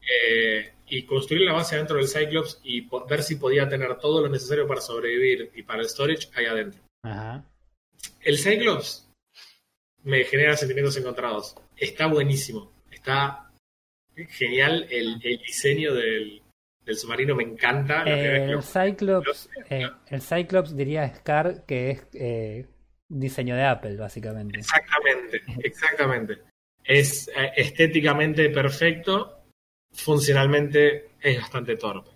eh, 0.10 0.74
y 0.90 1.04
construir 1.04 1.44
la 1.44 1.54
base 1.54 1.76
dentro 1.76 1.98
del 1.98 2.08
Cyclops 2.08 2.62
y 2.64 2.88
ver 3.10 3.24
si 3.24 3.36
podía 3.36 3.68
tener 3.68 3.98
todo 3.98 4.22
lo 4.22 4.30
necesario 4.30 4.68
para 4.68 4.80
sobrevivir 4.82 5.52
y 5.54 5.64
para 5.64 5.82
el 5.82 5.90
storage 5.90 6.30
ahí 6.34 6.46
adentro. 6.46 6.82
El 8.22 8.38
Cyclops 8.38 9.07
me 10.08 10.24
genera 10.24 10.56
sentimientos 10.56 10.98
encontrados. 10.98 11.56
Está 11.76 12.08
buenísimo. 12.08 12.72
Está 12.92 13.52
genial 14.30 14.88
el, 14.90 15.20
el 15.24 15.38
diseño 15.40 15.94
del, 15.94 16.42
del 16.84 16.98
submarino, 16.98 17.36
me 17.36 17.44
encanta. 17.44 18.04
Que 18.04 18.36
el 18.46 18.52
lo- 18.54 18.62
Cyclops, 18.62 19.50
eh, 19.70 19.88
el 20.10 20.22
Cyclops 20.22 20.76
diría 20.76 21.14
Scar 21.16 21.66
que 21.66 21.92
es 21.92 22.08
eh, 22.14 22.66
diseño 23.10 23.56
de 23.56 23.64
Apple, 23.64 23.96
básicamente. 23.98 24.58
Exactamente, 24.60 25.42
exactamente. 25.64 26.38
Es 26.84 27.28
eh, 27.36 27.52
estéticamente 27.58 28.50
perfecto, 28.50 29.44
funcionalmente 29.94 31.10
es 31.22 31.42
bastante 31.42 31.76
torpe. 31.76 32.12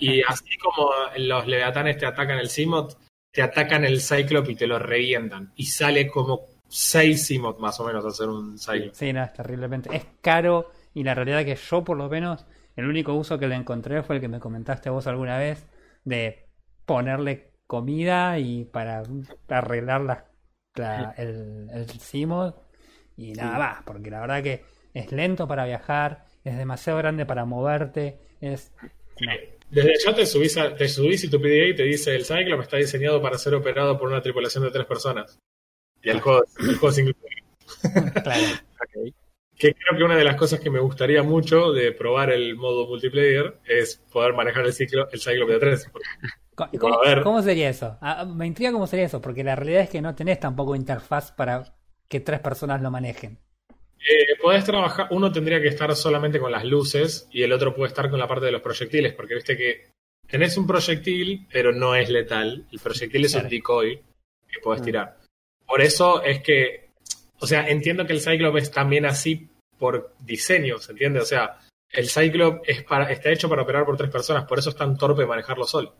Y 0.00 0.22
así 0.28 0.56
como 0.58 0.90
los 1.16 1.46
leviatanes 1.46 1.96
te 1.96 2.06
atacan 2.06 2.38
el 2.38 2.48
Simot, 2.50 2.98
te 3.32 3.40
atacan 3.42 3.84
el 3.84 4.00
Cyclops 4.02 4.50
y 4.50 4.54
te 4.54 4.66
lo 4.66 4.78
revientan. 4.78 5.52
Y 5.56 5.64
sale 5.66 6.06
como 6.08 6.51
6 6.72 7.26
Simot 7.26 7.58
más 7.58 7.78
o 7.80 7.84
menos 7.84 8.04
hacer 8.04 8.28
un 8.28 8.58
Cyclops. 8.58 8.96
Sí, 8.96 9.12
no, 9.12 9.22
es 9.22 9.32
terriblemente. 9.32 9.94
Es 9.94 10.06
caro 10.20 10.70
y 10.94 11.04
la 11.04 11.14
realidad 11.14 11.40
es 11.40 11.46
que 11.46 11.66
yo, 11.68 11.84
por 11.84 11.96
lo 11.96 12.08
menos, 12.08 12.46
el 12.76 12.86
único 12.86 13.14
uso 13.14 13.38
que 13.38 13.46
le 13.48 13.54
encontré 13.54 14.02
fue 14.02 14.16
el 14.16 14.20
que 14.22 14.28
me 14.28 14.40
comentaste 14.40 14.88
vos 14.90 15.06
alguna 15.06 15.38
vez 15.38 15.66
de 16.04 16.46
ponerle 16.86 17.52
comida 17.66 18.38
y 18.38 18.64
para 18.64 19.02
arreglar 19.48 20.00
la, 20.02 20.24
la- 20.74 21.14
el, 21.16 21.68
el 21.72 21.88
Simod 21.90 22.54
y 23.16 23.32
nada 23.32 23.58
más, 23.58 23.82
porque 23.84 24.10
la 24.10 24.20
verdad 24.20 24.42
que 24.42 24.64
es 24.94 25.12
lento 25.12 25.46
para 25.46 25.64
viajar, 25.66 26.24
es 26.44 26.56
demasiado 26.56 26.98
grande 26.98 27.26
para 27.26 27.44
moverte, 27.44 28.18
es... 28.40 28.72
no. 29.20 29.32
Desde 29.70 29.92
ya 30.04 30.14
te 30.14 30.26
subís, 30.26 30.56
a- 30.58 30.74
te 30.74 30.86
subís 30.86 31.24
y 31.24 31.30
tu 31.30 31.40
PDA 31.40 31.68
y 31.68 31.74
te 31.76 31.82
dice 31.84 32.14
el 32.14 32.24
Cyclops 32.26 32.64
está 32.64 32.76
diseñado 32.76 33.22
para 33.22 33.38
ser 33.38 33.54
operado 33.54 33.98
por 33.98 34.08
una 34.08 34.20
tripulación 34.20 34.64
de 34.64 34.70
tres 34.70 34.84
personas. 34.86 35.38
Y 36.02 36.10
el 36.10 36.20
juego, 36.20 36.44
el 36.60 36.76
juego 36.76 36.92
se 36.92 37.00
incluye. 37.02 37.42
Claro. 38.22 38.42
Que 39.56 39.74
creo 39.74 39.96
que 39.96 40.04
una 40.04 40.16
de 40.16 40.24
las 40.24 40.36
cosas 40.36 40.58
que 40.60 40.70
me 40.70 40.80
gustaría 40.80 41.22
mucho 41.22 41.72
de 41.72 41.92
probar 41.92 42.30
el 42.32 42.56
modo 42.56 42.86
multiplayer 42.88 43.58
es 43.64 43.96
poder 44.12 44.32
manejar 44.34 44.64
el 44.66 44.72
ciclo, 44.72 45.08
el 45.12 45.20
Cyclops 45.20 45.52
de 45.52 45.58
tres. 45.60 45.88
Porque 45.92 46.08
Co- 46.54 46.68
Y 46.72 46.78
¿Cómo, 46.78 47.00
a 47.02 47.08
ver. 47.08 47.22
cómo 47.22 47.42
sería 47.42 47.68
eso? 47.70 47.96
Ah, 48.00 48.24
me 48.24 48.46
intriga 48.46 48.72
cómo 48.72 48.86
sería 48.86 49.06
eso, 49.06 49.20
porque 49.20 49.44
la 49.44 49.54
realidad 49.56 49.82
es 49.82 49.88
que 49.90 50.00
no 50.02 50.14
tenés 50.14 50.40
tampoco 50.40 50.74
interfaz 50.74 51.30
para 51.32 51.76
que 52.08 52.20
tres 52.20 52.40
personas 52.40 52.82
lo 52.82 52.90
manejen. 52.90 53.38
Eh, 54.00 54.36
podés 54.42 54.64
trabajar, 54.64 55.06
uno 55.12 55.30
tendría 55.30 55.62
que 55.62 55.68
estar 55.68 55.94
solamente 55.94 56.40
con 56.40 56.50
las 56.50 56.64
luces 56.64 57.28
y 57.30 57.42
el 57.42 57.52
otro 57.52 57.72
puede 57.74 57.88
estar 57.88 58.10
con 58.10 58.18
la 58.18 58.26
parte 58.26 58.46
de 58.46 58.52
los 58.52 58.60
proyectiles, 58.62 59.12
porque 59.14 59.34
viste 59.36 59.56
que 59.56 59.90
tenés 60.26 60.56
un 60.58 60.66
proyectil, 60.66 61.46
pero 61.52 61.72
no 61.72 61.94
es 61.94 62.10
letal. 62.10 62.66
El 62.72 62.80
proyectil 62.80 63.24
es 63.24 63.34
un 63.34 63.40
Claro. 63.42 63.50
decoy 63.54 63.96
que 64.50 64.60
podés 64.60 64.80
Mm. 64.82 64.84
tirar. 64.84 65.16
Por 65.72 65.80
eso 65.80 66.22
es 66.22 66.42
que, 66.42 66.90
o 67.40 67.46
sea, 67.46 67.66
entiendo 67.66 68.04
que 68.04 68.12
el 68.12 68.20
Cyclops 68.20 68.64
es 68.64 68.70
también 68.70 69.06
así 69.06 69.48
por 69.78 70.12
diseño, 70.20 70.76
¿se 70.76 70.92
entiende? 70.92 71.18
O 71.18 71.24
sea, 71.24 71.60
el 71.88 72.10
Cyclops 72.10 72.68
es 72.68 72.84
para, 72.84 73.10
está 73.10 73.30
hecho 73.30 73.48
para 73.48 73.62
operar 73.62 73.86
por 73.86 73.96
tres 73.96 74.10
personas, 74.10 74.44
por 74.44 74.58
eso 74.58 74.68
es 74.68 74.76
tan 74.76 74.98
torpe 74.98 75.24
manejarlo 75.24 75.64
solo. 75.64 75.96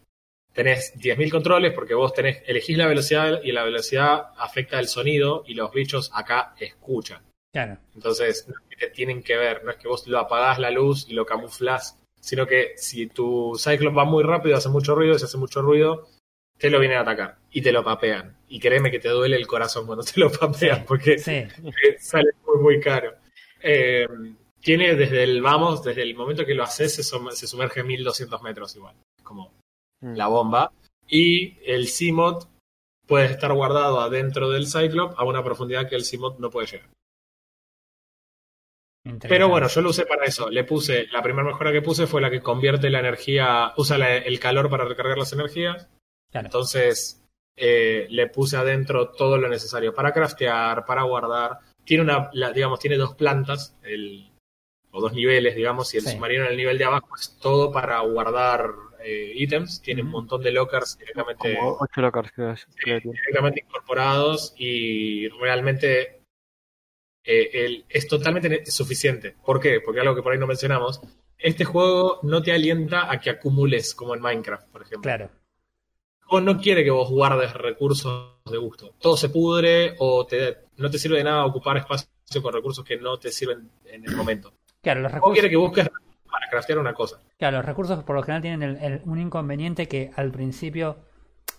Tenés 0.52 0.92
10.000 0.96 1.30
controles 1.30 1.72
porque 1.72 1.94
vos 1.94 2.12
tenés, 2.12 2.42
elegís 2.44 2.76
la 2.76 2.86
velocidad 2.86 3.40
y 3.42 3.52
la 3.52 3.64
velocidad 3.64 4.32
afecta 4.36 4.78
el 4.78 4.88
sonido 4.88 5.42
y 5.46 5.54
los 5.54 5.72
bichos 5.72 6.10
acá 6.12 6.54
escuchan. 6.60 7.22
Claro. 7.50 7.78
Entonces, 7.94 8.46
no 8.48 8.54
es 8.54 8.68
que 8.68 8.76
te 8.76 8.92
tienen 8.92 9.22
que 9.22 9.38
ver, 9.38 9.64
no 9.64 9.70
es 9.70 9.78
que 9.78 9.88
vos 9.88 10.06
lo 10.06 10.18
apagás 10.18 10.58
la 10.58 10.70
luz 10.70 11.08
y 11.08 11.14
lo 11.14 11.24
camuflás, 11.24 11.98
sino 12.20 12.46
que 12.46 12.74
si 12.76 13.06
tu 13.06 13.58
Cyclops 13.58 13.96
va 13.96 14.04
muy 14.04 14.22
rápido, 14.22 14.54
hace 14.54 14.68
mucho 14.68 14.94
ruido, 14.94 15.14
y 15.14 15.18
si 15.18 15.24
hace 15.24 15.38
mucho 15.38 15.62
ruido, 15.62 16.08
te 16.58 16.68
lo 16.68 16.78
vienen 16.78 16.98
a 16.98 17.00
atacar 17.00 17.38
y 17.50 17.62
te 17.62 17.72
lo 17.72 17.82
papean. 17.82 18.36
Y 18.54 18.60
créeme 18.60 18.90
que 18.90 18.98
te 18.98 19.08
duele 19.08 19.36
el 19.36 19.46
corazón 19.46 19.86
cuando 19.86 20.04
te 20.04 20.20
lo 20.20 20.30
papean, 20.30 20.84
porque 20.86 21.18
Sí, 21.18 21.44
te 21.82 21.98
sale 21.98 22.32
muy, 22.46 22.58
muy 22.62 22.80
caro. 22.80 23.14
Eh, 23.62 24.06
tiene 24.60 24.94
desde 24.94 25.22
el 25.24 25.40
vamos, 25.40 25.82
desde 25.82 26.02
el 26.02 26.14
momento 26.14 26.44
que 26.44 26.54
lo 26.54 26.62
haces, 26.62 26.94
se, 26.94 27.02
sum- 27.02 27.30
se 27.32 27.46
sumerge 27.46 27.82
1200 27.82 28.42
metros 28.42 28.76
igual, 28.76 28.94
como 29.22 29.54
Mm. 30.02 30.16
la 30.16 30.26
bomba. 30.26 30.72
Y 31.08 31.58
el 31.64 31.86
CMOD 31.88 32.44
puede 33.06 33.26
estar 33.26 33.52
guardado 33.54 34.00
adentro 34.00 34.50
del 34.50 34.66
Cyclops 34.66 35.14
a 35.16 35.24
una 35.24 35.42
profundidad 35.42 35.88
que 35.88 35.94
el 35.96 36.04
CMOD 36.04 36.38
no 36.38 36.50
puede 36.50 36.66
llegar. 36.66 36.88
Pero 39.28 39.48
bueno, 39.48 39.66
yo 39.68 39.80
lo 39.80 39.90
usé 39.90 40.06
para 40.06 40.26
eso. 40.26 40.48
Le 40.50 40.62
puse, 40.64 41.06
la 41.08 41.22
primera 41.22 41.46
mejora 41.48 41.72
que 41.72 41.82
puse 41.82 42.06
fue 42.06 42.20
la 42.20 42.30
que 42.30 42.40
convierte 42.40 42.88
la 42.90 43.00
energía, 43.00 43.72
usa 43.76 43.98
la- 43.98 44.16
el 44.16 44.38
calor 44.38 44.68
para 44.70 44.84
recargar 44.84 45.18
las 45.18 45.32
energías. 45.32 45.88
Claro. 46.30 46.46
Entonces 46.46 47.21
eh, 47.56 48.06
le 48.10 48.26
puse 48.28 48.56
adentro 48.56 49.10
todo 49.10 49.36
lo 49.38 49.48
necesario 49.48 49.92
para 49.94 50.12
craftear, 50.12 50.84
para 50.84 51.02
guardar. 51.02 51.58
Tiene 51.84 52.02
una, 52.04 52.30
la- 52.32 52.52
digamos, 52.52 52.78
tiene 52.80 52.96
dos 52.96 53.14
plantas, 53.14 53.76
el, 53.82 54.30
o 54.90 55.00
dos 55.00 55.12
niveles, 55.12 55.54
digamos, 55.56 55.92
y 55.94 55.98
el 55.98 56.04
Sí. 56.04 56.10
submarino 56.12 56.44
en 56.44 56.50
el 56.52 56.56
nivel 56.56 56.78
de 56.78 56.84
abajo 56.84 57.08
es 57.18 57.38
todo 57.40 57.70
para 57.72 57.98
guardar 58.00 58.70
eh, 59.04 59.32
ítems. 59.34 59.80
Tiene 59.82 60.02
un 60.02 60.08
montón 60.10 60.42
de 60.42 60.52
lockers 60.52 60.96
directamente 60.98 61.56
Como 61.56 61.76
8 61.80 62.00
lockers 62.00 62.30
creo, 62.32 62.54
creo 62.54 62.96
que 62.96 63.00
tiene. 63.02 63.18
directamente 63.20 63.60
incorporados 63.66 64.54
y 64.56 65.28
realmente 65.28 66.22
eh, 67.24 67.50
el- 67.52 67.84
es 67.88 68.06
totalmente 68.08 68.64
suficiente. 68.70 69.36
¿Por 69.44 69.60
qué? 69.60 69.80
Porque 69.80 70.00
algo 70.00 70.14
que 70.14 70.22
por 70.22 70.32
ahí 70.32 70.38
no 70.38 70.46
mencionamos, 70.46 71.00
este 71.38 71.64
juego 71.64 72.20
no 72.22 72.42
te 72.42 72.52
alienta 72.52 73.10
a 73.10 73.20
que 73.20 73.30
acumules 73.30 73.94
como 73.94 74.14
en 74.14 74.20
Minecraft, 74.20 74.68
por 74.70 74.82
ejemplo. 74.82 75.02
Claro. 75.02 75.30
No 76.40 76.58
quiere 76.58 76.84
que 76.84 76.90
vos 76.90 77.10
guardes 77.10 77.52
recursos 77.54 78.32
de 78.50 78.58
gusto. 78.58 78.94
Todo 79.00 79.16
se 79.16 79.28
pudre 79.28 79.94
o 79.98 80.24
te, 80.26 80.58
no 80.76 80.90
te 80.90 80.98
sirve 80.98 81.18
de 81.18 81.24
nada 81.24 81.44
ocupar 81.44 81.76
espacio 81.76 82.08
con 82.42 82.52
recursos 82.52 82.84
que 82.84 82.96
no 82.96 83.18
te 83.18 83.30
sirven 83.30 83.70
en 83.86 84.04
el 84.04 84.16
momento. 84.16 84.52
Claro, 84.82 85.00
los 85.02 85.12
recursos, 85.12 85.34
quiere 85.34 85.50
que 85.50 85.56
busques 85.56 85.88
para 86.30 86.48
craftear 86.50 86.78
una 86.78 86.94
cosa. 86.94 87.20
claro, 87.38 87.58
los 87.58 87.66
recursos 87.66 88.02
por 88.04 88.16
lo 88.16 88.22
general 88.22 88.42
tienen 88.42 88.62
el- 88.62 88.76
el- 88.82 89.02
un 89.04 89.18
inconveniente 89.18 89.86
que 89.86 90.10
al 90.16 90.30
principio 90.32 90.96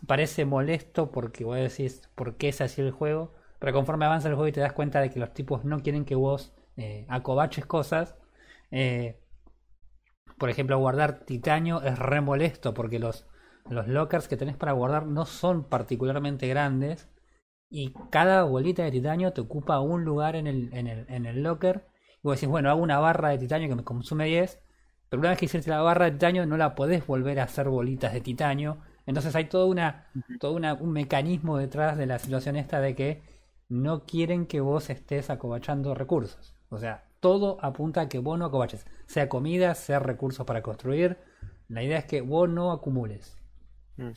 parece 0.08 0.46
molesto 0.46 1.12
porque 1.12 1.44
vos 1.46 1.58
decís 1.58 2.10
por 2.16 2.36
qué 2.36 2.50
es 2.50 2.62
así 2.62 2.82
el 2.82 2.92
juego, 2.92 3.34
pero 3.60 3.74
conforme 3.74 4.06
avanza 4.06 4.28
el 4.30 4.36
juego 4.36 4.48
y 4.48 4.52
te 4.52 4.62
das 4.62 4.74
cuenta 4.74 5.00
de 5.02 5.10
que 5.10 5.20
los 5.20 5.34
tipos 5.34 5.64
no 5.64 5.82
quieren 5.82 6.06
que 6.06 6.16
vos 6.16 6.54
eh, 6.78 7.06
acobaches 7.10 7.66
cosas, 7.66 8.16
eh, 8.72 9.18
por 10.38 10.50
ejemplo, 10.50 10.78
guardar 10.78 11.20
titanio 11.26 11.82
es 11.82 11.98
re 11.98 12.22
molesto 12.22 12.74
porque 12.74 13.00
los, 13.00 13.26
los 13.70 13.88
lockers 13.88 14.28
que 14.28 14.38
tenés 14.38 14.58
para 14.58 14.72
guardar 14.74 15.06
no 15.08 15.26
son 15.26 15.64
particularmente 15.66 16.48
grandes 16.48 17.10
y 17.70 17.94
cada 18.12 18.44
bolita 18.44 18.84
de 18.84 18.92
titanio 18.92 19.34
te 19.34 19.42
ocupa 19.42 19.80
un 19.80 20.04
lugar 20.06 20.36
en 20.36 20.48
el, 20.48 20.70
en 20.74 20.88
el, 20.88 21.06
en 21.10 21.26
el 21.26 21.44
locker. 21.44 21.86
Y 22.18 22.20
vos 22.24 22.38
decís, 22.38 22.50
bueno, 22.50 22.70
hago 22.70 22.82
una 22.82 23.00
barra 23.00 23.30
de 23.30 23.38
titanio 23.40 23.68
que 23.70 23.76
me 23.76 23.84
consume 23.84 24.26
10, 24.26 24.60
pero 25.10 25.20
una 25.22 25.30
vez 25.30 25.40
que 25.40 25.46
hiciste 25.46 25.70
la 25.70 25.82
barra 25.82 26.06
de 26.06 26.12
titanio 26.12 26.46
no 26.46 26.58
la 26.58 26.76
podés 26.76 27.06
volver 27.08 27.40
a 27.40 27.44
hacer 27.46 27.70
bolitas 27.70 28.14
de 28.14 28.22
titanio. 28.22 28.78
Entonces 29.06 29.36
hay 29.36 29.46
todo, 29.46 29.68
una, 29.68 30.08
todo 30.40 30.54
una- 30.54 30.74
un 30.76 30.92
mecanismo 30.92 31.58
detrás 31.58 31.98
de 31.98 32.06
la 32.06 32.20
situación 32.20 32.56
esta 32.56 32.80
de 32.80 32.96
que 32.96 33.22
no 33.70 34.06
quieren 34.06 34.46
que 34.46 34.62
vos 34.62 34.90
estés 34.90 35.30
acobachando 35.30 35.96
recursos. 35.96 36.54
O 36.70 36.78
sea, 36.80 37.06
todo 37.20 37.58
apunta 37.62 38.02
a 38.02 38.10
que 38.10 38.20
vos 38.20 38.38
no 38.38 38.46
acobaches. 38.46 38.86
Sea 39.08 39.30
comida, 39.30 39.74
sea 39.76 40.00
recursos 40.00 40.46
para 40.46 40.62
construir. 40.62 41.18
La 41.68 41.84
idea 41.84 41.98
es 42.00 42.06
que 42.06 42.22
vos 42.22 42.50
no 42.50 42.72
acumules. 42.72 43.38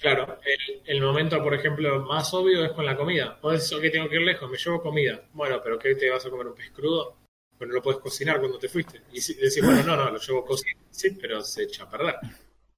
Claro, 0.00 0.38
el, 0.44 0.82
el 0.86 1.00
momento, 1.02 1.42
por 1.42 1.52
ejemplo, 1.54 2.00
más 2.04 2.32
obvio 2.32 2.64
es 2.64 2.72
con 2.72 2.86
la 2.86 2.96
comida. 2.96 3.38
Vos 3.42 3.52
decís, 3.52 3.72
ok, 3.72 3.92
tengo 3.92 4.08
que 4.08 4.16
ir 4.16 4.22
lejos, 4.22 4.50
me 4.50 4.56
llevo 4.56 4.80
comida. 4.80 5.20
Bueno, 5.32 5.60
pero 5.62 5.78
¿qué 5.78 5.94
te 5.94 6.08
vas 6.10 6.24
a 6.24 6.30
comer 6.30 6.46
un 6.46 6.54
pez 6.54 6.70
crudo? 6.70 7.18
Bueno, 7.58 7.74
lo 7.74 7.82
puedes 7.82 8.00
cocinar 8.00 8.38
cuando 8.38 8.58
te 8.58 8.68
fuiste. 8.68 9.02
Y 9.12 9.20
si, 9.20 9.34
decís, 9.34 9.62
bueno, 9.62 9.82
no, 9.82 9.96
no, 9.96 10.10
lo 10.10 10.18
llevo 10.18 10.44
cocido. 10.44 10.78
Sí, 10.90 11.10
pero 11.20 11.42
se 11.42 11.64
echa 11.64 11.84
a 11.84 11.90
perder. 11.90 12.16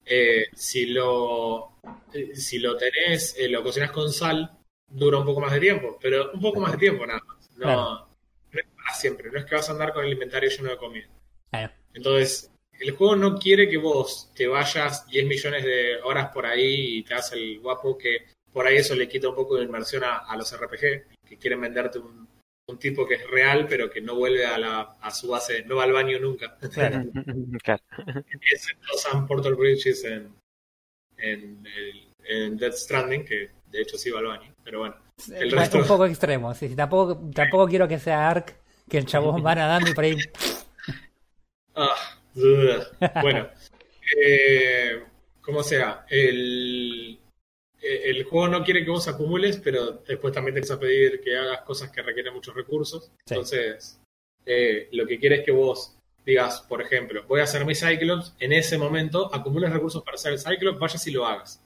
Eh, 0.05 0.46
si 0.55 0.86
lo 0.86 1.78
eh, 2.12 2.34
si 2.34 2.59
lo 2.59 2.76
tenés, 2.76 3.36
eh, 3.38 3.49
lo 3.49 3.62
cocinas 3.62 3.90
con 3.90 4.11
sal, 4.12 4.59
dura 4.88 5.18
un 5.18 5.24
poco 5.26 5.40
más 5.40 5.53
de 5.53 5.61
tiempo, 5.61 5.99
pero 6.01 6.30
un 6.32 6.40
poco 6.40 6.61
más 6.61 6.72
de 6.72 6.78
tiempo 6.78 7.07
nada 7.07 7.20
más. 7.26 7.51
No, 7.57 7.64
Claro. 7.64 8.09
no 8.53 8.61
es 8.61 8.66
para 8.74 8.94
siempre, 8.94 9.30
no 9.30 9.38
es 9.38 9.44
que 9.44 9.55
vas 9.55 9.68
a 9.68 9.72
andar 9.72 9.92
con 9.92 10.05
el 10.05 10.12
inventario 10.12 10.49
lleno 10.51 10.70
de 10.70 10.76
comida. 10.76 11.07
Claro. 11.51 11.72
Entonces, 11.92 12.51
el 12.81 12.91
juego 12.93 13.16
no 13.16 13.39
quiere 13.39 13.68
que 13.68 13.76
vos 13.76 14.31
te 14.35 14.47
vayas 14.47 15.07
10 15.09 15.26
millones 15.26 15.64
de 15.64 15.97
horas 16.03 16.31
por 16.33 16.47
ahí 16.47 16.99
y 16.99 17.03
te 17.03 17.14
hagas 17.14 17.33
el 17.33 17.59
guapo, 17.61 17.97
que 17.99 18.26
por 18.53 18.66
ahí 18.66 18.76
eso 18.76 18.95
le 18.95 19.09
quita 19.09 19.29
un 19.29 19.35
poco 19.35 19.57
de 19.57 19.64
inmersión 19.64 20.05
a, 20.05 20.18
a 20.18 20.37
los 20.37 20.53
RPG, 20.57 20.81
que 21.26 21.37
quieren 21.39 21.61
venderte 21.61 21.99
un, 21.99 22.26
un 22.68 22.79
tipo 22.79 23.07
que 23.07 23.14
es 23.14 23.26
real, 23.31 23.66
pero 23.68 23.91
que 23.91 24.01
no 24.01 24.14
vuelve 24.16 24.45
a, 24.47 24.59
la, 24.59 24.81
a 25.01 25.11
su 25.11 25.29
base, 25.29 25.62
no 25.64 25.76
va 25.76 25.85
al 25.85 25.93
baño 25.93 26.18
nunca. 26.18 26.57
Claro. 26.72 27.05
Claro. 27.62 27.83
Excepto 28.51 28.97
Sam 28.97 29.26
Portal 29.26 29.55
Bridges 29.55 30.05
en, 30.05 30.33
en, 31.18 31.66
el- 31.66 32.09
en 32.24 32.57
Death 32.59 32.74
Stranding, 32.74 33.24
que 33.24 33.51
de 33.70 33.81
hecho 33.83 33.97
sí 33.99 34.11
va 34.11 34.20
al 34.20 34.26
baño, 34.26 34.55
pero 34.62 34.81
bueno. 34.81 34.97
El 35.35 35.51
resto- 35.51 35.79
Un 35.79 35.87
poco 35.87 36.07
extremo. 36.07 36.55
sí, 36.55 36.68
sí, 36.68 36.76
tampoco, 36.76 37.18
tampoco 37.35 37.66
quiero 37.66 37.89
que 37.89 37.99
sea 37.99 38.29
Ark, 38.29 38.55
que 38.89 38.99
el 38.99 39.07
chabón 39.07 39.45
va 39.45 39.55
nadando 39.55 39.91
y 39.91 39.95
por 39.95 40.05
ahí. 40.05 40.16
Ah. 41.74 41.95
Bueno, 43.22 43.49
eh, 44.16 45.03
como 45.41 45.62
sea, 45.62 46.07
el, 46.09 47.18
el 47.80 48.24
juego 48.24 48.49
no 48.49 48.64
quiere 48.64 48.84
que 48.84 48.91
vos 48.91 49.09
acumules, 49.09 49.59
pero 49.59 49.93
después 50.07 50.32
también 50.32 50.55
te 50.55 50.61
empieza 50.61 50.74
a 50.74 50.80
pedir 50.80 51.20
que 51.20 51.36
hagas 51.36 51.62
cosas 51.62 51.91
que 51.91 52.03
requieren 52.03 52.34
muchos 52.34 52.55
recursos. 52.55 53.11
Sí. 53.24 53.34
Entonces, 53.34 54.01
eh, 54.45 54.89
lo 54.93 55.07
que 55.07 55.18
quiere 55.18 55.36
es 55.36 55.45
que 55.45 55.53
vos 55.53 55.97
digas, 56.24 56.62
por 56.68 56.82
ejemplo, 56.82 57.24
voy 57.26 57.41
a 57.41 57.45
hacer 57.45 57.64
mi 57.64 57.74
Cyclops, 57.74 58.34
en 58.39 58.53
ese 58.53 58.76
momento 58.76 59.34
acumules 59.34 59.72
recursos 59.72 60.03
para 60.03 60.16
hacer 60.16 60.32
el 60.32 60.39
Cyclops, 60.39 60.78
vayas 60.78 61.07
y 61.07 61.11
lo 61.11 61.26
hagas. 61.26 61.64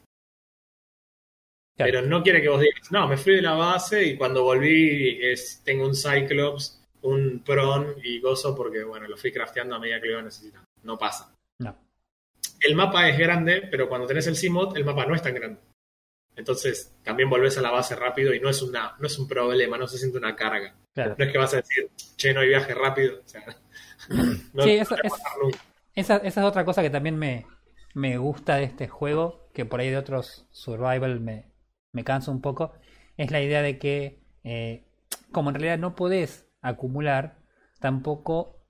Claro. 1.77 1.91
Pero 1.93 2.03
no 2.03 2.23
quiere 2.23 2.43
que 2.43 2.49
vos 2.49 2.61
digas, 2.61 2.93
no, 2.93 3.09
me 3.09 3.17
fui 3.17 3.37
de 3.37 3.43
la 3.43 3.55
base 3.55 4.05
y 4.05 4.17
cuando 4.17 4.45
volví 4.45 5.19
es, 5.21 5.63
tengo 5.65 5.87
un 5.87 5.97
Cyclops, 5.97 6.82
un 7.03 7.43
Pron 7.45 7.97
y 8.03 8.21
gozo 8.21 8.55
porque, 8.55 8.83
bueno, 8.85 9.07
lo 9.09 9.17
fui 9.17 9.33
crafteando 9.33 9.75
a 9.75 9.79
medida 9.79 10.01
que 10.01 10.07
lo 10.07 10.13
iba 10.13 10.23
necesitando. 10.23 10.67
No 10.83 10.99
pasa. 10.99 11.35
No. 11.59 11.77
El 12.61 12.75
mapa 12.75 13.09
es 13.09 13.19
grande, 13.19 13.69
pero 13.71 13.89
cuando 13.89 14.07
tenés 14.07 14.27
el 14.27 14.39
CMOD, 14.39 14.77
el 14.77 14.85
mapa 14.85 15.07
no 15.07 15.15
es 15.15 15.23
tan 15.23 15.35
grande. 15.35 15.61
Entonces, 16.35 16.95
también 17.03 17.29
volvés 17.29 17.59
a 17.59 17.63
la 17.63 17.71
base 17.71 17.95
rápido 17.95 18.33
y 18.33 18.41
no 18.41 18.49
es, 18.49 18.63
una, 18.63 18.97
no 18.99 19.07
es 19.07 19.19
un 19.19 19.29
problema, 19.29 19.77
no 19.77 19.87
se 19.87 19.99
siente 19.99 20.19
una 20.19 20.35
carga. 20.35 20.75
Claro. 20.95 21.15
No 21.19 21.25
es 21.25 21.33
que 21.33 21.39
vas 21.39 21.53
a 21.53 21.57
decir, 21.57 21.91
che, 22.17 22.33
no 22.33 22.41
hay 22.41 22.49
viaje 22.49 22.75
rápido. 22.75 23.21
O 23.25 23.29
sea, 23.29 23.45
no, 24.55 24.63
Sí, 24.63 24.71
eso 24.71 24.97
es-. 25.03 25.13
Esa, 25.95 26.17
esa 26.17 26.41
es 26.41 26.47
otra 26.47 26.65
cosa 26.65 26.81
que 26.81 26.89
también 26.89 27.19
me, 27.19 27.47
me 27.95 28.17
gusta 28.17 28.57
de 28.57 28.65
este 28.65 28.89
juego, 28.89 29.49
que 29.53 29.67
por 29.67 29.81
ahí 29.81 29.91
de 29.91 29.99
otros 29.99 30.47
survival 30.51 31.21
me, 31.21 31.53
me 31.93 32.05
cansa 32.05 32.31
un 32.31 32.41
poco, 32.41 32.73
es 33.17 33.31
la 33.31 33.43
idea 33.43 33.61
de 33.61 33.79
que 33.79 34.23
eh, 34.45 34.85
como 35.31 35.51
en 35.51 35.55
realidad 35.55 35.79
no 35.79 35.95
podés 35.95 36.47
acumular, 36.63 37.39
tampoco 37.81 38.65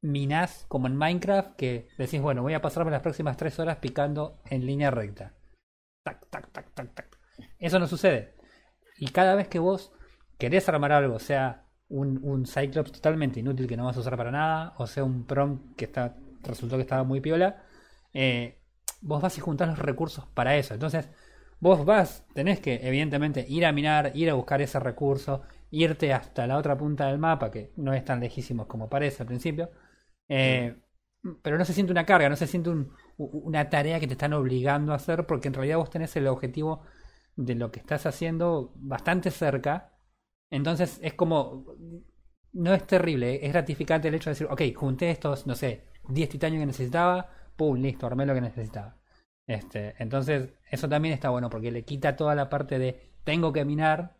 minás 0.00 0.64
como 0.68 0.86
en 0.86 0.96
Minecraft, 0.96 1.56
que 1.56 1.88
decís, 1.98 2.20
bueno, 2.20 2.42
voy 2.42 2.54
a 2.54 2.62
pasarme 2.62 2.90
las 2.90 3.02
próximas 3.02 3.36
tres 3.36 3.58
horas 3.58 3.76
picando 3.76 4.40
en 4.46 4.66
línea 4.66 4.90
recta. 4.90 5.34
Tac, 6.02 6.28
tac, 6.30 6.50
tac, 6.52 6.74
tac, 6.74 6.94
tac. 6.94 7.18
Eso 7.58 7.78
no 7.78 7.86
sucede. 7.86 8.34
Y 8.98 9.08
cada 9.08 9.34
vez 9.34 9.48
que 9.48 9.58
vos 9.58 9.92
querés 10.38 10.68
armar 10.68 10.92
algo, 10.92 11.18
sea 11.18 11.66
un, 11.88 12.20
un 12.22 12.46
Cyclops 12.46 12.92
totalmente 12.92 13.40
inútil 13.40 13.66
que 13.66 13.76
no 13.76 13.84
vas 13.84 13.96
a 13.96 14.00
usar 14.00 14.16
para 14.16 14.30
nada, 14.30 14.74
o 14.78 14.86
sea 14.86 15.04
un 15.04 15.26
Prom 15.26 15.74
que 15.76 15.84
está, 15.84 16.16
resultó 16.42 16.76
que 16.76 16.82
estaba 16.82 17.04
muy 17.04 17.20
piola, 17.20 17.62
eh, 18.12 18.58
vos 19.00 19.22
vas 19.22 19.36
y 19.38 19.40
juntás 19.40 19.68
los 19.68 19.78
recursos 19.78 20.26
para 20.34 20.56
eso. 20.56 20.74
Entonces, 20.74 21.08
vos 21.60 21.84
vas, 21.84 22.24
tenés 22.34 22.60
que 22.60 22.86
evidentemente 22.86 23.44
ir 23.48 23.66
a 23.66 23.72
minar, 23.72 24.12
ir 24.14 24.30
a 24.30 24.34
buscar 24.34 24.62
ese 24.62 24.80
recurso, 24.80 25.42
irte 25.70 26.12
hasta 26.12 26.46
la 26.46 26.56
otra 26.58 26.76
punta 26.76 27.06
del 27.08 27.18
mapa, 27.18 27.50
que 27.50 27.72
no 27.76 27.92
es 27.94 28.04
tan 28.04 28.20
lejísimo 28.20 28.66
como 28.68 28.88
parece 28.88 29.22
al 29.22 29.26
principio. 29.28 29.70
Eh, 30.28 30.76
pero 31.42 31.58
no 31.58 31.64
se 31.64 31.72
siente 31.72 31.92
una 31.92 32.06
carga, 32.06 32.28
no 32.28 32.36
se 32.36 32.46
siente 32.46 32.70
un- 32.70 32.92
una 33.18 33.68
tarea 33.70 33.98
que 34.00 34.06
te 34.06 34.12
están 34.14 34.32
obligando 34.34 34.92
a 34.92 34.96
hacer, 34.96 35.26
porque 35.26 35.48
en 35.48 35.54
realidad 35.54 35.78
vos 35.78 35.90
tenés 35.90 36.14
el 36.16 36.26
objetivo 36.28 36.82
de 37.36 37.54
lo 37.54 37.70
que 37.72 37.80
estás 37.80 38.06
haciendo 38.06 38.72
bastante 38.76 39.30
cerca. 39.30 39.92
Entonces 40.50 41.00
es 41.02 41.14
como. 41.14 41.66
No 42.52 42.72
es 42.72 42.86
terrible, 42.86 43.44
es 43.44 43.52
gratificante 43.52 44.08
el 44.08 44.14
hecho 44.14 44.30
de 44.30 44.34
decir, 44.34 44.46
ok, 44.50 44.62
junté 44.74 45.10
estos, 45.10 45.46
no 45.46 45.54
sé, 45.54 45.84
10 46.08 46.28
titanios 46.30 46.60
que 46.62 46.66
necesitaba, 46.66 47.28
pum, 47.56 47.76
listo, 47.78 48.06
armé 48.06 48.24
lo 48.24 48.34
que 48.34 48.40
necesitaba. 48.40 48.96
Este, 49.46 49.94
entonces, 49.98 50.48
eso 50.70 50.88
también 50.88 51.12
está 51.14 51.28
bueno 51.30 51.50
porque 51.50 51.70
le 51.70 51.84
quita 51.84 52.16
toda 52.16 52.34
la 52.34 52.48
parte 52.48 52.78
de 52.78 53.12
tengo 53.24 53.52
que 53.52 53.64
minar 53.66 54.16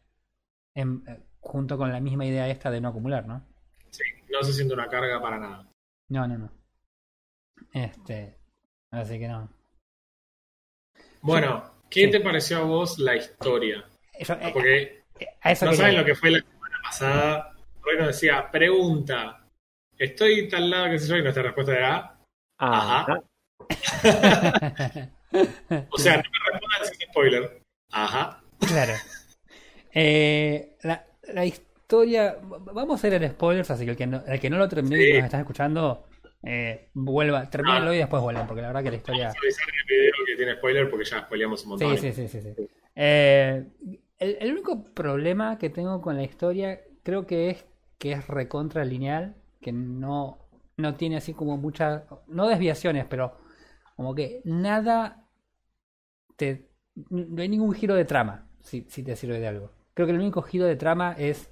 en- 0.75 1.05
eh, 1.09 1.21
junto 1.47 1.79
con 1.79 1.93
la 1.93 2.01
misma 2.01 2.25
idea 2.27 2.49
esta 2.49 2.71
de 2.71 2.81
no 2.81 2.89
acumular, 2.89 3.27
¿no? 3.27 3.43
Sí, 3.91 4.03
no 4.31 4.43
se 4.43 4.53
siente 4.53 4.75
una 4.75 4.89
carga 4.89 5.21
para 5.21 5.39
nada. 5.39 5.67
No, 6.09 6.27
no, 6.27 6.39
no. 6.39 6.51
Este, 7.73 8.37
así 8.91 9.19
que 9.19 9.29
no. 9.29 9.49
Bueno, 11.21 11.73
¿qué 11.91 12.05
Sí. 12.07 12.11
te 12.11 12.21
pareció 12.21 12.59
a 12.59 12.63
vos 12.65 12.99
la 12.99 13.17
historia? 13.17 13.85
Eso, 14.13 14.35
eh, 14.35 14.51
Porque 14.53 15.05
eh, 15.19 15.27
a 15.41 15.53
eso 15.53 15.65
no 15.67 15.71
quería 15.73 15.83
saben 15.85 15.95
ir. 15.95 16.01
lo 16.01 16.07
que 16.07 16.15
fue 16.15 16.31
la 16.31 16.39
semana 16.41 16.77
pasada. 16.83 17.53
Nos 17.99 18.07
decía, 18.09 18.51
pregunta, 18.51 19.47
estoy 19.97 20.49
tal 20.49 20.69
lado 20.71 20.91
que 20.91 20.99
sé 20.99 21.09
yo, 21.09 21.17
y 21.17 21.23
nuestra 21.23 21.43
respuesta 21.45 21.77
era, 21.77 22.13
Ah, 22.59 23.01
Ajá. 23.03 23.23
o 25.91 25.99
sea, 25.99 26.17
no 26.17 26.23
me 26.23 26.51
respondan 26.53 26.85
sin 26.87 27.09
spoiler. 27.11 27.63
Ajá. 27.93 28.43
Claro. 28.61 28.95
Eh, 29.93 30.77
la, 30.83 31.05
la 31.33 31.45
historia. 31.45 32.37
Vamos 32.43 32.91
a 32.91 32.95
hacer 32.95 33.15
el 33.15 33.31
spoilers, 33.31 33.71
así 33.71 33.85
que 33.85 33.93
el 33.93 33.97
que 33.97 34.07
no, 34.07 34.23
el 34.27 34.41
que 34.41 34.51
no 34.51 34.59
lo 34.59 34.69
termine 34.69 35.01
y 35.01 35.07
Sí. 35.07 35.13
nos 35.15 35.25
está 35.25 35.39
escuchando, 35.41 36.07
eh, 36.43 36.89
vuelva, 36.95 37.49
termínelo 37.51 37.93
y 37.95 37.99
después 37.99 38.23
vuelvan, 38.23 38.47
porque 38.47 38.63
la 38.63 38.69
verdad 38.69 38.83
que 38.85 38.91
la 38.91 38.97
historia. 38.97 39.29
Avisar 39.29 39.69
en 39.69 39.75
el 39.81 39.87
video 39.87 40.13
que 40.27 40.37
tiene 40.37 40.55
spoiler 40.55 40.91
porque 40.91 41.05
ya 41.05 41.21
spoileamos 41.21 41.63
un 41.65 41.69
montón. 41.71 41.97
Sí, 41.99 42.13
sí, 42.13 42.29
sí, 42.29 42.41
sí. 42.41 42.55
sí. 42.55 42.69
Eh, 42.95 43.65
el, 44.19 44.37
el 44.41 44.53
único 44.53 44.85
problema 44.95 45.59
que 45.59 45.71
tengo 45.71 46.01
con 46.01 46.17
la 46.17 46.23
historia 46.23 46.81
creo 47.03 47.27
que 47.27 47.51
es 47.51 47.67
que 47.99 48.13
es 48.13 48.27
recontra 48.27 48.85
lineal, 48.85 49.37
que 49.61 49.73
no, 49.73 50.39
no 50.77 50.95
tiene 50.97 51.17
así 51.17 51.33
como 51.35 51.57
muchas, 51.57 52.03
no 52.27 52.47
desviaciones, 52.49 53.07
pero 53.09 53.37
como 53.97 54.15
que 54.15 54.43
nada 54.45 55.25
te, 56.37 56.69
no 57.11 57.41
hay 57.41 57.49
ningún 57.49 57.73
giro 57.75 57.95
de 57.95 58.05
trama, 58.05 58.49
si, 58.61 58.85
si 58.89 59.03
te 59.03 59.17
sirve 59.17 59.41
de 59.41 59.47
algo. 59.49 59.73
Creo 59.97 60.07
que 60.07 60.13
el 60.15 60.21
único 60.21 60.43
giro 60.43 60.67
de 60.67 60.77
trama 60.77 61.15
es 61.19 61.51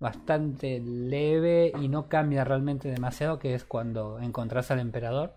bastante 0.00 0.80
leve 0.80 1.72
y 1.80 1.88
no 1.88 2.08
cambia 2.08 2.44
realmente 2.44 2.90
demasiado, 2.90 3.40
que 3.40 3.54
es 3.54 3.64
cuando 3.64 4.20
encontrás 4.20 4.70
al 4.70 4.80
emperador. 4.80 5.36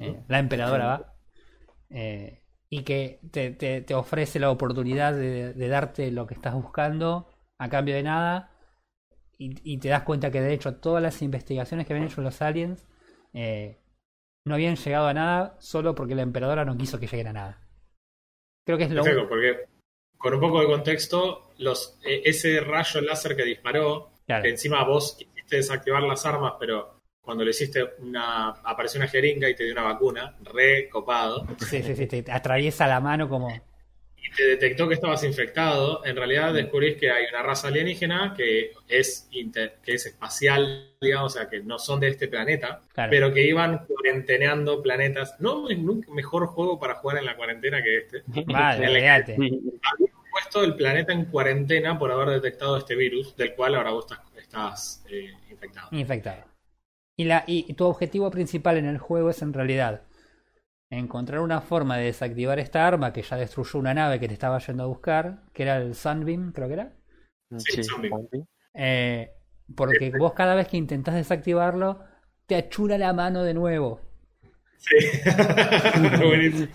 Eh, 0.00 0.22
la 0.28 0.38
emperadora 0.38 0.86
va. 0.86 1.14
Eh, 1.90 2.42
y 2.70 2.82
que 2.84 3.20
te, 3.32 3.50
te- 3.52 3.82
te 3.82 3.94
ofrece 3.94 4.38
la 4.40 4.50
oportunidad 4.50 5.14
de, 5.14 5.54
de 5.54 5.68
darte 5.68 6.10
lo 6.12 6.26
que 6.26 6.34
estás 6.34 6.54
buscando 6.54 7.28
a 7.58 7.68
cambio 7.70 7.94
de 7.96 8.02
nada. 8.04 8.52
Y, 9.38 9.54
y 9.64 9.78
te 9.78 9.88
das 9.88 10.02
cuenta 10.04 10.30
que 10.30 10.40
de 10.40 10.52
hecho 10.54 10.76
todas 10.76 11.02
las 11.02 11.22
investigaciones 11.22 11.86
que 11.86 11.94
habían 11.94 12.08
hecho 12.08 12.22
los 12.22 12.42
aliens 12.42 12.86
eh, 13.34 13.78
no 14.46 14.54
habían 14.54 14.76
llegado 14.76 15.08
a 15.08 15.14
nada 15.14 15.56
solo 15.60 15.94
porque 15.94 16.14
la 16.16 16.22
emperadora 16.22 16.64
no 16.64 16.76
quiso 16.76 16.98
que 17.00 17.06
lleguen 17.06 17.28
a 17.28 17.32
nada. 17.34 17.60
Creo 18.64 18.78
que 18.78 18.84
es 18.84 18.90
lo 18.90 19.04
único. 19.04 19.28
porque 19.28 19.66
con 20.18 20.34
un 20.34 20.40
poco 20.40 20.60
de 20.60 20.66
contexto, 20.66 21.50
los, 21.58 21.98
eh, 22.04 22.22
ese 22.24 22.60
rayo 22.60 23.00
láser 23.00 23.34
que 23.36 23.44
disparó, 23.44 24.10
Claro. 24.26 24.42
que 24.42 24.50
encima 24.50 24.84
vos 24.84 25.16
quisiste 25.18 25.56
desactivar 25.56 26.02
las 26.02 26.26
armas, 26.26 26.54
pero 26.60 26.98
cuando 27.22 27.44
le 27.44 27.50
hiciste 27.50 27.82
una, 28.00 28.48
apareció 28.50 28.98
una 29.00 29.08
jeringa 29.08 29.48
y 29.48 29.54
te 29.54 29.64
dio 29.64 29.72
una 29.72 29.82
vacuna, 29.84 30.36
re 30.42 30.88
copado, 30.90 31.46
Sí, 31.66 31.82
sí, 31.82 31.94
sí, 31.94 32.06
te 32.06 32.24
atraviesa 32.30 32.86
la 32.86 33.00
mano 33.00 33.28
como. 33.28 33.48
Y 34.30 34.34
te 34.36 34.44
detectó 34.46 34.86
que 34.88 34.94
estabas 34.94 35.24
infectado, 35.24 36.04
en 36.04 36.16
realidad 36.16 36.52
descubrís 36.52 36.96
que 36.96 37.10
hay 37.10 37.24
una 37.32 37.42
raza 37.42 37.68
alienígena 37.68 38.34
que 38.36 38.72
es, 38.88 39.28
inter- 39.32 39.76
que 39.82 39.94
es 39.94 40.06
espacial, 40.06 40.92
digamos, 41.00 41.34
o 41.34 41.38
sea, 41.38 41.48
que 41.48 41.60
no 41.60 41.78
son 41.78 42.00
de 42.00 42.08
este 42.08 42.28
planeta, 42.28 42.82
Claro. 42.92 43.10
pero 43.10 43.32
que 43.32 43.46
iban 43.46 43.86
cuarenteneando 43.86 44.82
planetas. 44.82 45.36
No 45.38 45.68
es 45.70 45.78
nunca 45.78 46.12
mejor 46.12 46.46
juego 46.48 46.78
para 46.78 46.96
jugar 46.96 47.18
en 47.18 47.24
la 47.26 47.36
cuarentena 47.36 47.82
que 47.82 47.96
este. 47.98 48.22
Vale, 48.46 49.22
puesto 50.30 50.62
el 50.62 50.76
planeta 50.76 51.12
en 51.12 51.24
cuarentena 51.24 51.98
por 51.98 52.10
haber 52.12 52.28
detectado 52.28 52.76
este 52.76 52.94
virus, 52.94 53.36
del 53.36 53.54
cual 53.54 53.74
ahora 53.74 53.90
vos 53.90 54.04
estás, 54.04 54.20
estás, 54.36 55.04
eh, 55.10 55.32
infectado. 55.50 55.88
Infectado. 55.92 56.44
Y, 57.16 57.24
la, 57.24 57.42
y 57.46 57.72
tu 57.74 57.84
objetivo 57.86 58.30
principal 58.30 58.76
en 58.76 58.86
el 58.86 58.98
juego 58.98 59.30
es 59.30 59.42
en 59.42 59.52
realidad 59.52 60.02
encontrar 60.90 61.40
una 61.40 61.60
forma 61.60 61.96
de 61.96 62.06
desactivar 62.06 62.58
esta 62.58 62.86
arma 62.86 63.12
que 63.12 63.22
ya 63.22 63.36
destruyó 63.36 63.78
una 63.78 63.94
nave 63.94 64.18
que 64.20 64.28
te 64.28 64.34
estaba 64.34 64.58
yendo 64.58 64.84
a 64.84 64.86
buscar, 64.86 65.42
que 65.52 65.62
era 65.62 65.76
el 65.76 65.94
Sunbeam, 65.94 66.52
creo 66.52 66.68
que 66.68 66.74
era. 66.74 66.92
Sí, 67.56 67.82
Sí. 67.82 68.44
Eh, 68.74 69.30
porque 69.74 70.12
vos 70.18 70.32
cada 70.34 70.54
vez 70.54 70.68
que 70.68 70.76
intentás 70.76 71.14
desactivarlo, 71.14 72.00
te 72.46 72.56
achura 72.56 72.96
la 72.96 73.12
mano 73.12 73.42
de 73.42 73.54
nuevo. 73.54 74.00
Sí. 74.76 74.96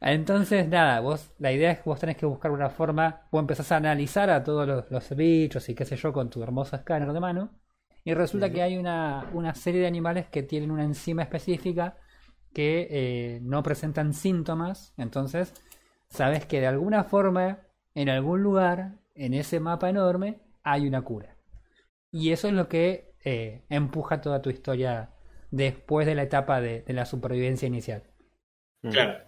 Entonces, 0.00 0.68
nada, 0.68 1.00
vos, 1.00 1.32
la 1.38 1.52
idea 1.52 1.72
es 1.72 1.78
que 1.78 1.84
vos 1.84 2.00
tenés 2.00 2.16
que 2.16 2.26
buscar 2.26 2.50
una 2.50 2.70
forma, 2.70 3.28
vos 3.30 3.40
empezás 3.40 3.70
a 3.72 3.76
analizar 3.76 4.30
a 4.30 4.42
todos 4.42 4.66
los, 4.66 4.90
los 4.90 5.16
bichos 5.16 5.68
y 5.68 5.74
qué 5.74 5.84
sé 5.84 5.96
yo 5.96 6.12
con 6.12 6.30
tu 6.30 6.42
hermoso 6.42 6.76
escáner 6.76 7.12
de 7.12 7.20
mano, 7.20 7.50
y 8.04 8.14
resulta 8.14 8.50
que 8.50 8.62
hay 8.62 8.78
una, 8.78 9.28
una 9.34 9.54
serie 9.54 9.82
de 9.82 9.86
animales 9.86 10.26
que 10.28 10.42
tienen 10.42 10.70
una 10.70 10.84
enzima 10.84 11.22
específica 11.22 11.98
que 12.54 12.88
eh, 12.90 13.40
no 13.42 13.62
presentan 13.62 14.14
síntomas, 14.14 14.94
entonces 14.96 15.54
sabes 16.08 16.46
que 16.46 16.60
de 16.60 16.66
alguna 16.66 17.04
forma, 17.04 17.60
en 17.94 18.08
algún 18.08 18.42
lugar, 18.42 18.98
en 19.14 19.34
ese 19.34 19.60
mapa 19.60 19.90
enorme, 19.90 20.40
hay 20.62 20.86
una 20.86 21.02
cura. 21.02 21.36
Y 22.12 22.32
eso 22.32 22.48
es 22.48 22.54
lo 22.54 22.68
que 22.68 23.14
eh, 23.24 23.62
empuja 23.68 24.20
toda 24.20 24.42
tu 24.42 24.50
historia 24.50 25.10
después 25.50 26.06
de 26.06 26.14
la 26.14 26.22
etapa 26.24 26.60
de, 26.60 26.82
de 26.82 26.92
la 26.92 27.06
supervivencia 27.06 27.66
inicial. 27.68 28.02
Claro. 28.82 29.24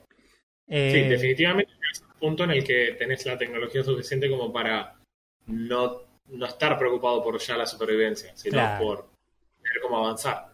Eh, 0.69 0.93
Sí, 0.93 1.09
definitivamente 1.09 1.73
es 1.93 2.01
un 2.03 2.15
punto 2.19 2.45
en 2.45 2.53
el 2.53 2.65
que 2.65 2.95
tenés 2.99 3.25
la 3.27 3.39
tecnología 3.39 3.83
suficiente 3.85 4.31
como 4.31 4.53
para 4.53 5.01
no, 5.47 6.03
no 6.29 6.47
estar 6.47 6.79
preocupado 6.79 7.23
por 7.23 7.39
ya 7.39 7.57
la 7.57 7.67
supervivencia, 7.67 8.37
sino 8.37 8.59
Claro. 8.59 8.85
por 8.85 9.11
ver 9.63 9.73
cómo 9.83 9.99
avanzar. 9.99 10.52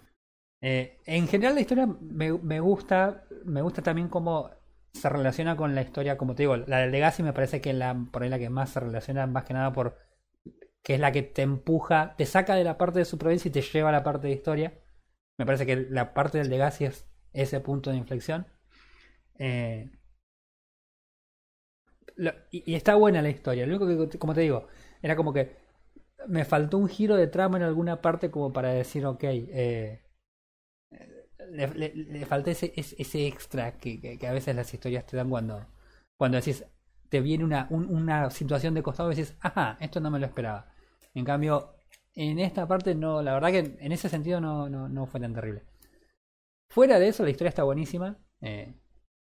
Eh, 0.61 0.99
en 1.07 1.29
general 1.29 1.55
la 1.55 1.61
historia 1.61 1.87
me, 1.87 2.33
me 2.39 2.61
gusta, 2.61 3.25
me 3.45 3.63
gusta 3.63 3.83
también 3.83 4.09
como 4.09 4.51
se 4.93 5.09
relaciona 5.09 5.57
con 5.57 5.75
la 5.75 5.83
historia, 5.83 6.17
como 6.19 6.35
te 6.35 6.43
digo, 6.43 6.57
la 6.57 6.79
de 6.79 6.89
Legacy 6.89 7.23
me 7.23 7.33
parece 7.33 7.61
que 7.61 7.71
es 7.71 7.77
la, 7.77 7.95
por 8.11 8.23
ahí 8.23 8.29
la 8.29 8.39
que 8.39 8.51
más 8.51 8.71
se 8.71 8.81
relaciona, 8.81 9.27
más 9.27 9.45
que 9.45 9.55
nada 9.55 9.73
por 9.73 9.97
que 10.83 10.95
es 10.95 11.01
la 11.01 11.13
que 11.13 11.23
te 11.23 11.43
empuja, 11.43 12.15
te 12.17 12.27
saca 12.27 12.55
de 12.57 12.65
la 12.65 12.79
parte 12.79 13.01
de 13.01 13.05
supervivencia 13.07 13.49
y 13.51 13.53
te 13.53 13.63
lleva 13.63 13.91
a 13.91 13.93
la 13.93 14.05
parte 14.05 14.29
de 14.29 14.35
historia. 14.35 14.75
Me 15.39 15.47
parece 15.47 15.67
que 15.67 15.77
la 15.77 16.15
parte 16.15 16.39
del 16.39 16.51
Legacy 16.51 16.87
es 16.87 17.07
ese 17.33 17.61
punto 17.61 17.91
de 17.91 17.97
inflexión. 17.99 18.47
Eh, 19.39 19.91
y, 22.51 22.73
y 22.73 22.75
está 22.75 22.95
buena 22.95 23.23
la 23.23 23.31
historia. 23.31 23.67
Lo 23.67 23.77
único 23.77 24.09
que, 24.09 24.19
como 24.19 24.35
te 24.35 24.41
digo, 24.43 24.67
era 25.03 25.17
como 25.17 25.33
que 25.33 25.57
me 26.29 26.45
faltó 26.45 26.79
un 26.79 26.89
giro 26.89 27.17
de 27.17 27.29
trama 27.29 27.59
en 27.59 27.65
alguna 27.65 28.03
parte 28.03 28.31
como 28.33 28.53
para 28.53 28.71
decir, 28.73 29.07
ok, 29.07 29.25
eh, 29.25 30.03
le, 31.51 31.69
le, 31.95 32.27
falta 32.27 32.51
ese, 32.51 32.73
ese, 32.77 33.27
extra 33.27 33.79
que, 33.79 34.01
que, 34.19 34.27
a 34.27 34.33
veces 34.33 34.55
las 34.57 34.73
historias 34.73 35.07
te 35.07 35.17
dan 35.17 35.31
cuando, 35.31 35.67
cuando 36.17 36.37
decís, 36.39 36.65
te 37.09 37.21
viene 37.21 37.45
una, 37.45 37.67
un- 37.71 37.87
una 37.95 38.31
situación 38.31 38.75
de 38.75 38.83
costado 38.83 39.11
y 39.13 39.17
decís, 39.17 39.37
ajá, 39.41 39.77
esto 39.81 40.01
no 40.01 40.11
me 40.11 40.19
lo 40.19 40.27
esperaba. 40.27 40.67
En 41.15 41.25
cambio, 41.25 41.75
en 42.15 42.39
esta 42.39 42.67
parte 42.67 42.95
no, 42.95 43.23
la 43.23 43.35
verdad 43.35 43.51
que 43.51 43.77
en 43.81 43.93
ese 43.93 44.09
sentido 44.09 44.41
no, 44.41 44.69
no, 44.69 44.89
no 44.89 45.07
fue 45.07 45.21
tan 45.21 45.35
terrible. 45.35 45.63
Fuera 46.69 46.99
de 46.99 47.09
eso, 47.09 47.25
la 47.25 47.31
historia 47.31 47.49
está 47.51 47.63
buenísima. 47.65 48.19
Eh, 48.41 48.75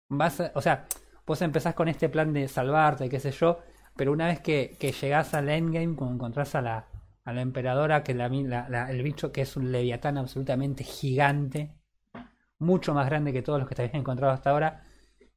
vas 0.10 0.42
a- 0.42 0.52
o 0.56 0.62
sea, 0.62 0.88
vos 1.28 1.42
empezás 1.44 1.76
con 1.76 1.88
este 1.90 2.10
plan 2.10 2.34
de 2.34 2.48
salvarte, 2.50 3.10
qué 3.10 3.20
sé 3.22 3.32
yo, 3.32 3.60
pero 3.98 4.12
una 4.14 4.28
vez 4.28 4.42
que, 4.42 4.78
que 4.80 4.92
llegás 4.94 5.34
al 5.34 5.50
endgame, 5.50 5.96
cuando 5.96 6.16
encontrás 6.16 6.56
a 6.56 6.62
la, 6.64 6.88
a 7.26 7.34
la 7.34 7.42
emperadora, 7.42 8.04
que 8.04 8.14
la- 8.16 8.30
la- 8.70 8.92
el 8.92 9.04
bicho 9.04 9.32
que 9.32 9.42
es 9.42 9.58
un 9.58 9.72
leviatán 9.72 10.18
absolutamente 10.18 10.84
gigante, 10.84 11.78
mucho 12.62 12.94
más 12.94 13.08
grande 13.08 13.34
que 13.34 13.42
todos 13.44 13.60
los 13.60 13.68
que 13.70 13.76
te 13.76 13.84
habías 13.84 13.96
encontrado 13.96 14.34
hasta 14.34 14.52
ahora, 14.52 14.86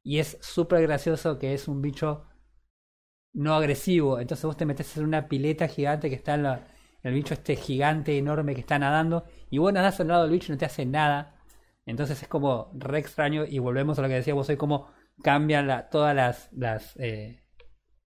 y 0.03 0.19
es 0.19 0.37
súper 0.41 0.81
gracioso 0.83 1.39
que 1.39 1.53
es 1.53 1.67
un 1.67 1.81
bicho 1.81 2.25
no 3.33 3.53
agresivo, 3.55 4.19
entonces 4.19 4.45
vos 4.45 4.57
te 4.57 4.65
metes 4.65 4.95
en 4.97 5.03
una 5.05 5.27
pileta 5.27 5.67
gigante 5.67 6.09
que 6.09 6.15
está 6.15 6.35
en 6.35 6.43
la- 6.43 6.67
el 7.03 7.13
bicho 7.13 7.33
este 7.33 7.55
gigante 7.55 8.17
enorme 8.17 8.55
que 8.55 8.61
está 8.61 8.79
nadando, 8.79 9.25
y 9.49 9.57
vos 9.57 9.73
nadás 9.73 9.99
al 9.99 10.07
lado 10.07 10.23
del 10.23 10.31
bicho 10.31 10.51
y 10.51 10.55
no 10.55 10.57
te 10.57 10.65
hace 10.65 10.85
nada, 10.85 11.35
entonces 11.85 12.21
es 12.21 12.27
como 12.27 12.71
re 12.73 12.99
extraño, 12.99 13.45
y 13.45 13.59
volvemos 13.59 13.99
a 13.99 14.01
lo 14.01 14.07
que 14.07 14.15
decíamos 14.15 14.49
hoy, 14.49 14.57
cómo 14.57 14.87
cambian 15.23 15.67
la- 15.67 15.89
todas 15.89 16.15
las, 16.15 16.49
las 16.53 16.95
eh, 16.97 17.43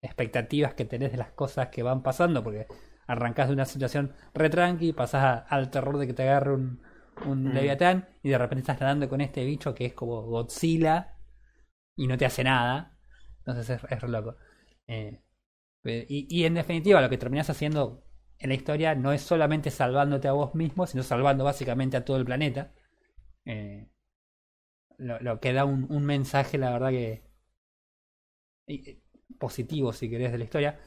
expectativas 0.03 0.75
que 0.75 0.85
tenés 0.87 1.13
de 1.13 1.19
las 1.19 1.33
cosas 1.33 1.69
que 1.69 1.83
van 1.85 2.03
pasando, 2.03 2.43
porque 2.45 2.67
arrancás 3.09 3.49
de 3.49 3.55
una 3.55 3.67
situación 3.67 4.15
re 4.35 4.51
tranqui, 4.51 4.93
pasás 4.93 5.25
a- 5.25 5.39
al 5.39 5.71
terror 5.71 5.99
de 5.99 6.07
que 6.09 6.15
te 6.15 6.25
agarre 6.25 6.55
un, 6.55 6.83
un 7.25 7.53
Mm. 7.53 7.53
leviatán, 7.55 8.09
y 8.23 8.31
de 8.31 8.39
repente 8.39 8.61
estás 8.63 8.81
nadando 8.81 9.09
con 9.09 9.21
este 9.21 9.45
bicho 9.45 9.75
que 9.75 9.87
es 9.87 9.95
como 9.95 10.23
Godzilla, 10.23 11.17
y 11.97 12.07
no 12.07 12.19
te 12.19 12.27
hace 12.27 12.45
nada, 12.45 12.99
entonces 13.39 13.71
es, 13.71 13.83
es 13.91 14.01
re 14.01 14.09
loco. 14.09 14.37
Eh, 14.87 15.21
eh, 15.85 16.07
y, 16.09 16.27
y 16.31 16.45
en 16.47 16.55
definitiva, 16.55 17.01
lo 17.03 17.11
que 17.11 17.19
terminás 17.19 17.51
haciendo 17.51 18.05
en 18.39 18.51
la 18.51 18.57
historia 18.57 18.95
no 18.95 19.13
es 19.13 19.23
solamente 19.23 19.71
salvándote 19.71 20.29
a 20.29 20.33
vos 20.33 20.55
mismo, 20.55 20.87
sino 20.87 21.03
salvando 21.05 21.45
básicamente 21.45 21.97
a 21.99 22.05
todo 22.05 22.19
el 22.19 22.25
planeta. 22.27 22.73
Eh, 23.47 23.89
lo, 24.99 25.19
lo 25.21 25.41
que 25.41 25.53
da 25.55 25.65
un, 25.65 25.87
un 25.91 26.05
mensaje, 26.05 26.59
la 26.59 26.71
verdad 26.73 26.91
que 26.91 27.23
y- 28.67 28.99
positivo, 29.39 29.93
si 29.93 30.09
querés, 30.11 30.33
de 30.33 30.39
la 30.39 30.45
historia. 30.45 30.79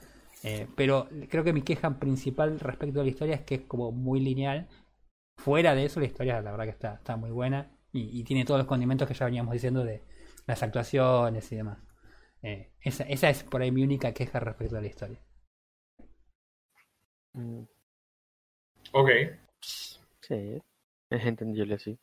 Eh, 0.44 0.68
pero 0.76 1.10
creo 1.30 1.44
que 1.44 1.54
mi 1.54 1.62
queja 1.62 2.00
principal 2.00 2.60
respecto 2.60 3.02
a 3.02 3.04
la 3.04 3.10
historia 3.10 3.36
es 3.36 3.42
que 3.42 3.56
es 3.56 3.62
como 3.62 3.92
muy 3.92 4.20
lineal. 4.22 4.68
Fuera 5.44 5.74
de 5.76 5.86
eso, 5.86 6.00
la 6.00 6.06
historia, 6.06 6.42
la 6.42 6.52
verdad 6.52 6.66
que 6.66 6.72
está, 6.72 6.94
está 6.96 7.16
muy 7.16 7.32
buena 7.32 7.72
y, 7.92 8.20
y 8.20 8.24
tiene 8.24 8.46
todos 8.46 8.60
los 8.60 8.68
condimentos 8.68 9.08
que 9.08 9.14
ya 9.14 9.26
veníamos 9.26 9.54
diciendo 9.54 9.84
de 9.84 10.04
las 10.46 10.62
actuaciones 10.64 11.52
y 11.52 11.56
demás. 11.56 11.80
Eh, 12.42 12.72
esa, 12.82 13.04
esa 13.04 13.30
es 13.30 13.44
por 13.44 13.62
ahí 13.62 13.72
mi 13.72 13.84
única 13.84 14.14
queja 14.14 14.40
respecto 14.40 14.78
a 14.78 14.82
la 14.82 14.88
historia. 14.88 15.20
Mm, 17.34 17.64
Ok. 18.92 19.10
Sí, 19.62 20.62
es 21.10 21.26
entendible, 21.26 21.78
sí. 21.80 21.98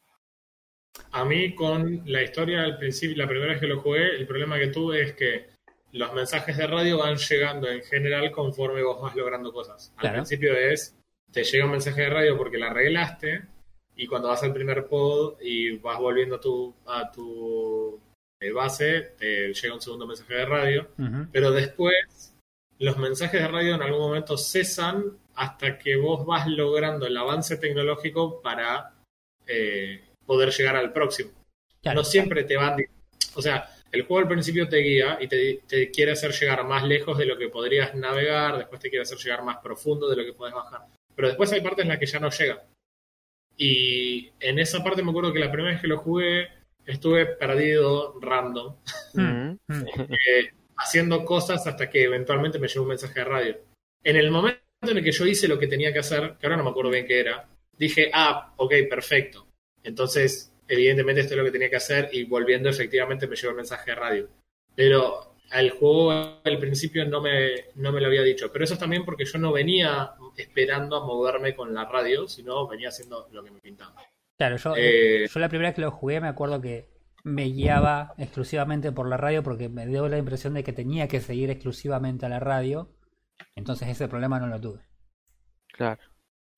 A 1.12 1.24
mí 1.24 1.55
con 1.55 2.03
la 2.07 2.22
historia 2.22 2.62
al 2.62 2.78
principio, 2.78 3.16
la 3.16 3.28
primera 3.28 3.53
vez 3.53 3.61
que 3.61 3.66
lo 3.66 3.80
jugué, 3.82 4.16
el 4.16 4.26
problema 4.26 4.59
que 4.59 4.68
tuve 4.68 5.03
es 5.03 5.12
que 5.14 5.47
los 5.93 6.12
mensajes 6.14 6.57
de 6.57 6.66
radio 6.66 6.99
van 6.99 7.16
llegando 7.16 7.68
en 7.68 7.82
general 7.82 8.30
conforme 8.30 8.82
vos 8.82 9.01
vas 9.03 9.14
logrando 9.16 9.53
cosas. 9.53 9.93
Al 9.97 10.01
Claro. 10.01 10.14
principio 10.16 10.55
es, 10.55 10.97
te 11.37 11.45
llega 11.45 11.66
un 11.66 11.72
mensaje 11.72 12.01
de 12.01 12.09
radio 12.09 12.34
porque 12.39 12.57
la 12.57 12.68
arreglaste 12.68 13.43
y 13.95 14.07
cuando 14.07 14.28
vas 14.28 14.43
al 14.43 14.55
primer 14.55 14.87
pod 14.87 15.34
y 15.43 15.76
vas 15.76 15.99
volviendo 15.99 16.37
a 16.37 16.41
tu, 16.41 16.74
a 16.87 17.12
tu 17.12 18.01
eh, 18.41 18.53
base, 18.53 19.12
te 19.18 19.53
llega 19.53 19.74
un 19.74 19.82
segundo 19.82 20.07
mensaje 20.07 20.32
de 20.32 20.47
radio. 20.47 20.89
Pero 21.30 21.51
después, 21.51 22.34
los 22.78 22.97
mensajes 22.97 23.39
de 23.39 23.49
radio 23.49 23.74
en 23.74 23.82
algún 23.82 24.01
momento 24.01 24.39
cesan 24.39 25.18
hasta 25.34 25.78
que 25.78 25.97
vos 25.97 26.24
vas 26.24 26.47
logrando 26.49 27.05
el 27.07 27.14
avance 27.14 27.59
tecnológico 27.59 28.41
para 28.41 28.95
eh, 29.47 30.05
poder 30.24 30.49
llegar 30.53 30.76
al 30.76 30.91
próximo. 30.91 31.32
Claro. 31.82 31.97
No 31.97 32.05
siempre 32.05 32.45
te 32.45 32.57
van. 32.57 32.82
O 33.34 33.43
sea, 33.43 33.68
el 33.93 34.07
juego 34.07 34.22
al 34.22 34.28
principio 34.28 34.70
te 34.70 34.78
guía 34.78 35.18
y 35.20 35.28
te, 35.28 35.61
te 35.66 35.91
quiere 35.91 36.12
hacer 36.12 36.32
llegar 36.32 36.64
más 36.64 36.82
lejos 36.84 37.18
de 37.18 37.26
lo 37.26 37.37
que 37.37 37.51
podrías 37.51 37.95
navegar, 37.95 38.57
después 38.57 38.80
te 38.80 38.89
quiere 38.89 39.03
hacer 39.03 39.18
llegar 39.18 39.45
más 39.45 39.59
profundo 39.59 40.09
de 40.09 40.16
lo 40.16 40.24
que 40.24 40.32
podés 40.32 40.55
bajar. 40.55 40.87
Pero 41.16 41.28
después 41.28 41.50
hay 41.52 41.62
partes 41.62 41.82
en 41.82 41.88
las 41.88 41.98
que 41.98 42.06
ya 42.06 42.20
no 42.20 42.30
llega. 42.30 42.62
Y 43.56 44.30
en 44.38 44.58
esa 44.58 44.84
parte 44.84 45.02
me 45.02 45.10
acuerdo 45.10 45.32
que 45.32 45.40
la 45.40 45.50
primera 45.50 45.72
vez 45.72 45.80
que 45.80 45.88
lo 45.88 45.98
jugué 45.98 46.48
estuve 46.84 47.26
perdido 47.26 48.20
random 48.20 48.76
Mm, 49.14 49.56
Mm. 49.66 49.82
eh, 50.28 50.50
haciendo 50.76 51.24
cosas 51.24 51.66
hasta 51.66 51.88
que 51.88 52.04
eventualmente 52.04 52.58
me 52.58 52.68
llegó 52.68 52.82
un 52.82 52.90
mensaje 52.90 53.20
de 53.20 53.24
radio. 53.24 53.56
En 54.04 54.16
el 54.16 54.30
momento 54.30 54.60
en 54.82 54.98
el 54.98 55.02
que 55.02 55.10
yo 55.10 55.26
hice 55.26 55.48
lo 55.48 55.58
que 55.58 55.66
tenía 55.66 55.92
que 55.92 56.00
hacer, 56.00 56.36
que 56.38 56.46
ahora 56.46 56.58
no 56.58 56.64
me 56.64 56.70
acuerdo 56.70 56.90
bien 56.90 57.06
qué 57.06 57.18
era, 57.20 57.48
dije, 57.76 58.10
ah, 58.12 58.52
ok, 58.56 58.74
perfecto. 58.88 59.46
Entonces, 59.82 60.52
evidentemente 60.68 61.22
esto 61.22 61.32
es 61.34 61.38
lo 61.38 61.44
que 61.44 61.50
tenía 61.50 61.70
que 61.70 61.76
hacer 61.76 62.10
y 62.12 62.24
volviendo 62.24 62.68
efectivamente 62.68 63.26
me 63.26 63.36
llegó 63.36 63.50
el 63.50 63.56
mensaje 63.56 63.90
de 63.92 63.96
radio. 63.96 64.28
Pero 64.74 65.36
al 65.51 65.70
juego 65.70 66.11
al 66.12 66.59
principio 66.59 67.05
no 67.07 67.20
me, 67.20 67.66
no 67.76 67.92
me 67.92 68.01
lo 68.01 68.09
había 68.09 68.22
dicho. 68.22 68.51
Pero 68.53 68.64
eso 68.64 68.74
es 68.74 68.80
también 68.80 69.05
porque 69.05 69.24
yo 69.24 69.38
no 69.38 69.53
venía 69.53 70.12
esperando 70.36 70.97
a 70.97 71.07
moverme 71.07 71.55
con 71.55 71.72
la 71.74 71.84
radio, 71.84 72.26
sino 72.28 72.66
venía 72.66 72.88
haciendo 72.88 73.28
lo 73.32 73.42
que 73.44 73.51
me 73.51 73.61
pintaba. 73.61 73.94
Claro, 74.36 74.57
yo, 74.57 74.74
Eh, 74.76 75.26
yo 75.32 75.40
la 75.40 75.49
primera 75.49 75.70
vez 75.70 75.76
que 75.76 75.82
lo 75.82 75.90
jugué 75.90 76.20
me 76.20 76.28
acuerdo 76.28 76.61
que 76.61 76.86
me 77.24 77.44
guiaba 77.44 78.14
exclusivamente 78.18 78.92
por 78.92 79.09
la 79.09 79.16
radio 79.16 79.42
porque 79.42 79.68
me 79.68 79.86
dio 79.86 80.09
la 80.09 80.18
impresión 80.18 80.55
de 80.55 80.62
que 80.62 80.72
tenía 80.72 81.09
que 81.09 81.20
seguir 81.20 81.51
exclusivamente 81.51 82.26
a 82.26 82.28
la 82.28 82.40
radio. 82.40 82.88
Entonces 83.55 83.88
ese 83.88 84.09
problema 84.09 84.38
no 84.40 84.47
lo 84.47 84.61
tuve. 84.61 84.80
Claro. 85.72 86.01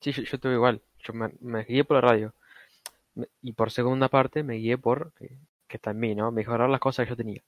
Sí, 0.00 0.12
yo, 0.12 0.22
yo 0.22 0.38
tuve 0.38 0.54
igual. 0.54 0.82
Yo 1.04 1.12
me, 1.12 1.30
me 1.40 1.64
guié 1.64 1.84
por 1.84 1.96
la 1.96 2.00
radio. 2.10 2.34
Me- 3.14 3.28
Y 3.42 3.52
por 3.52 3.70
segunda 3.70 4.08
parte 4.08 4.42
me 4.42 4.56
guié 4.56 4.78
por, 4.78 5.12
eh, 5.20 5.38
que 5.68 5.76
está 5.76 5.90
en 5.92 6.00
mí, 6.00 6.14
¿no? 6.14 6.30
Mejorar 6.32 6.68
las 6.70 6.80
cosas 6.80 7.06
que 7.06 7.10
yo 7.10 7.16
tenía. 7.16 7.42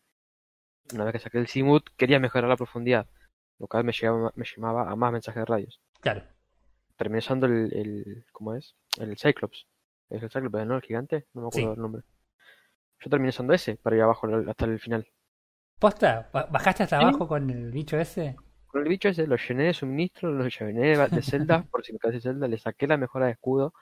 Una 0.93 1.05
vez 1.05 1.13
que 1.13 1.19
saqué 1.21 1.39
el 1.39 1.47
Simut, 1.47 1.89
quería 1.97 2.19
mejorar 2.19 2.49
la 2.49 2.57
profundidad. 2.57 3.07
Lo 3.59 3.67
cual 3.67 3.85
me, 3.85 3.93
llegaba, 3.93 4.33
me 4.35 4.45
llamaba 4.45 4.91
a 4.91 4.97
más 4.97 5.13
mensajes 5.13 5.41
de 5.43 5.45
radios. 5.45 5.81
Claro. 6.01 6.23
Terminé 6.97 7.19
usando 7.19 7.47
el, 7.47 7.73
el 7.75 8.25
¿cómo 8.33 8.55
es? 8.55 8.75
El 8.99 9.17
Cyclops. 9.19 9.67
¿Es 10.09 10.23
el 10.23 10.31
Cyclops, 10.31 10.67
no? 10.67 10.77
El 10.77 10.83
gigante. 10.83 11.27
No 11.35 11.43
me 11.43 11.49
acuerdo 11.49 11.69
Sí. 11.69 11.75
el 11.77 11.83
nombre. 11.83 12.03
Yo 13.01 13.11
terminé 13.11 13.29
usando 13.31 13.53
ese 13.55 13.77
para 13.77 13.97
ir 13.97 14.03
abajo 14.03 14.27
hasta 14.49 14.65
el 14.65 14.79
final. 14.81 15.07
¿Posta? 15.79 16.29
¿Ba- 16.33 16.47
¿Bajaste 16.51 16.83
hasta 16.85 16.99
Sí. 16.99 17.05
abajo 17.05 17.27
con 17.29 17.49
el 17.51 17.71
bicho 17.71 17.99
ese? 17.99 18.37
Con 18.67 18.83
el 18.83 18.89
bicho 18.89 19.09
ese 19.09 19.27
lo 19.27 19.37
llené 19.37 19.65
de 19.65 19.75
suministro, 19.75 20.31
lo 20.33 20.47
llené 20.47 20.97
de 20.97 21.09
de 21.09 21.23
celda, 21.23 21.63
por 21.71 21.85
si 21.85 21.93
me 21.93 21.99
quedase 21.99 22.21
celda, 22.21 22.47
le 22.49 22.59
saqué 22.59 22.87
la 22.87 22.97
mejora 22.99 23.27
de 23.27 23.33
escudo, 23.33 23.73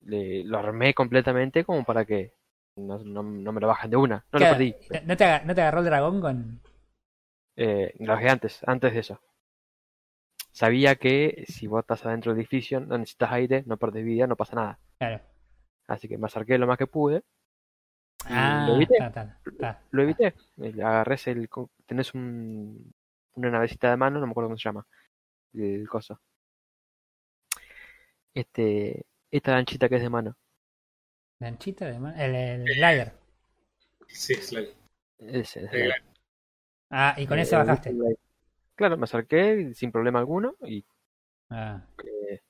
le, 0.00 0.44
lo 0.44 0.58
armé 0.58 0.94
completamente 0.94 1.64
como 1.64 1.84
para 1.84 2.04
que 2.04 2.32
no, 2.76 2.98
no, 2.98 3.22
no 3.22 3.52
me 3.52 3.60
lo 3.60 3.66
bajen 3.68 3.90
de 3.90 3.96
una. 3.96 4.24
No 4.32 4.38
lo 4.38 4.46
perdí. 4.46 4.74
¿No 5.04 5.16
te, 5.16 5.24
aga- 5.24 5.44
no 5.44 5.54
te 5.54 5.60
agarró 5.62 5.78
el 5.80 5.84
dragón 5.86 6.20
con...? 6.20 6.60
Eh, 7.56 7.94
lo 8.00 8.14
dejé 8.16 8.28
antes, 8.30 8.60
antes 8.66 8.92
de 8.92 9.00
eso. 9.00 9.20
Sabía 10.52 10.96
que 10.96 11.44
si 11.48 11.66
vos 11.66 11.80
estás 11.80 12.04
adentro 12.06 12.32
del 12.32 12.40
edificio, 12.40 12.80
no 12.80 12.98
necesitas 12.98 13.32
aire, 13.32 13.62
no 13.66 13.76
perdés 13.76 14.04
vida, 14.04 14.26
no 14.26 14.36
pasa 14.36 14.56
nada. 14.56 14.78
Claro. 14.98 15.20
Así 15.86 16.08
que 16.08 16.18
me 16.18 16.26
acerqué 16.26 16.58
lo 16.58 16.66
más 16.66 16.78
que 16.78 16.86
pude, 16.86 17.22
Ah, 18.28 18.64
lo 18.68 18.74
evité. 18.76 18.98
lo 19.90 20.02
evité. 20.02 20.34
Eh, 20.60 20.74
Agarré 20.82 21.16
el, 21.26 21.48
tenés 21.86 22.12
un, 22.14 22.92
una 23.34 23.50
navecita 23.50 23.90
de 23.90 23.96
mano, 23.96 24.18
no 24.18 24.26
me 24.26 24.30
acuerdo 24.32 24.48
cómo 24.48 24.58
se 24.58 24.64
llama, 24.64 24.86
el 25.54 25.88
coso. 25.88 26.20
Este, 28.34 29.06
esta 29.30 29.52
lanchita 29.52 29.88
que 29.88 29.96
es 29.96 30.02
de 30.02 30.10
mano. 30.10 30.36
Lanchita 31.40 31.86
de 31.86 31.96
El, 31.96 32.34
el 32.34 33.10
sí, 34.08 34.34
la- 34.52 34.64
Ese, 35.18 35.68
Ah, 36.90 37.14
y 37.18 37.26
con 37.26 37.38
Eh, 37.38 37.42
ese 37.42 37.56
bajaste. 37.56 37.94
Claro, 38.74 38.96
me 38.96 39.04
acerqué 39.04 39.72
sin 39.74 39.90
problema 39.90 40.18
alguno 40.18 40.54
y 40.66 40.84
Ah, 41.50 41.80
eh, 42.04 42.40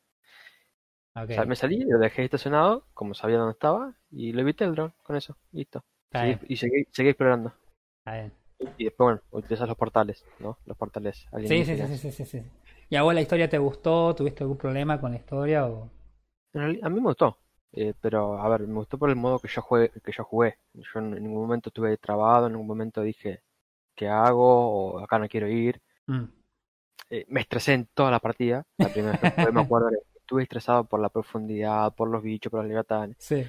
ok. 1.14 1.30
o 1.30 1.32
sea, 1.34 1.44
me 1.44 1.56
salí, 1.56 1.84
lo 1.84 1.98
dejé 1.98 2.24
estacionado, 2.24 2.84
como 2.94 3.14
sabía 3.14 3.38
dónde 3.38 3.52
estaba, 3.52 3.94
y 4.10 4.32
lo 4.32 4.40
evité 4.40 4.64
el 4.64 4.74
dron 4.74 4.92
con 5.02 5.16
eso, 5.16 5.36
listo. 5.52 5.84
Seguí- 6.12 6.38
y 6.48 6.56
seguí, 6.56 6.86
seguí 6.92 7.08
explorando. 7.10 7.52
está 7.98 8.12
bien. 8.14 8.32
Y 8.78 8.84
después, 8.84 9.06
bueno, 9.06 9.20
utilizas 9.30 9.68
los 9.68 9.76
portales, 9.76 10.24
¿no? 10.40 10.58
Los 10.66 10.76
portales 10.76 11.26
Sí, 11.42 11.64
sí, 11.64 11.76
sí, 11.76 11.98
sí, 11.98 12.10
sí, 12.10 12.24
sí. 12.24 12.42
¿Y 12.88 12.96
a 12.96 13.02
vos 13.02 13.14
la 13.14 13.20
historia 13.20 13.48
te 13.48 13.58
gustó? 13.58 14.14
¿Tuviste 14.14 14.44
algún 14.44 14.56
problema 14.56 15.00
con 15.00 15.10
la 15.12 15.18
historia? 15.18 15.66
O... 15.66 15.90
En 16.54 16.60
realidad, 16.60 16.86
a 16.86 16.90
mí 16.90 16.96
me 16.96 17.06
gustó, 17.08 17.38
eh, 17.72 17.94
pero 18.00 18.40
a 18.40 18.48
ver, 18.48 18.66
me 18.66 18.74
gustó 18.74 18.98
por 18.98 19.10
el 19.10 19.16
modo 19.16 19.38
que 19.38 19.48
yo 19.48 19.62
jugué, 19.62 19.90
que 19.90 20.12
yo 20.12 20.24
jugué. 20.24 20.58
Yo 20.72 21.00
en 21.00 21.10
ningún 21.10 21.42
momento 21.42 21.70
estuve 21.70 21.96
trabado, 21.98 22.46
en 22.46 22.52
ningún 22.52 22.66
momento 22.66 23.02
dije 23.02 23.42
qué 23.94 24.08
hago 24.08 24.94
o 24.94 24.98
acá 25.00 25.18
no 25.18 25.28
quiero 25.28 25.48
ir. 25.48 25.80
Mm. 26.06 26.24
Eh, 27.10 27.24
me 27.28 27.40
estresé 27.40 27.74
en 27.74 27.86
toda 27.86 28.10
la 28.10 28.20
partida. 28.20 28.66
La 28.78 28.88
primera 28.88 29.18
vez 29.18 29.52
me 29.52 29.60
acuerdo 29.60 29.90
que 29.90 30.18
estuve 30.18 30.42
estresado 30.42 30.84
por 30.84 31.00
la 31.00 31.08
profundidad, 31.08 31.94
por 31.94 32.08
los 32.08 32.22
bichos, 32.22 32.50
por 32.50 32.60
los 32.60 32.68
leviatanes. 32.68 33.16
Sí. 33.20 33.46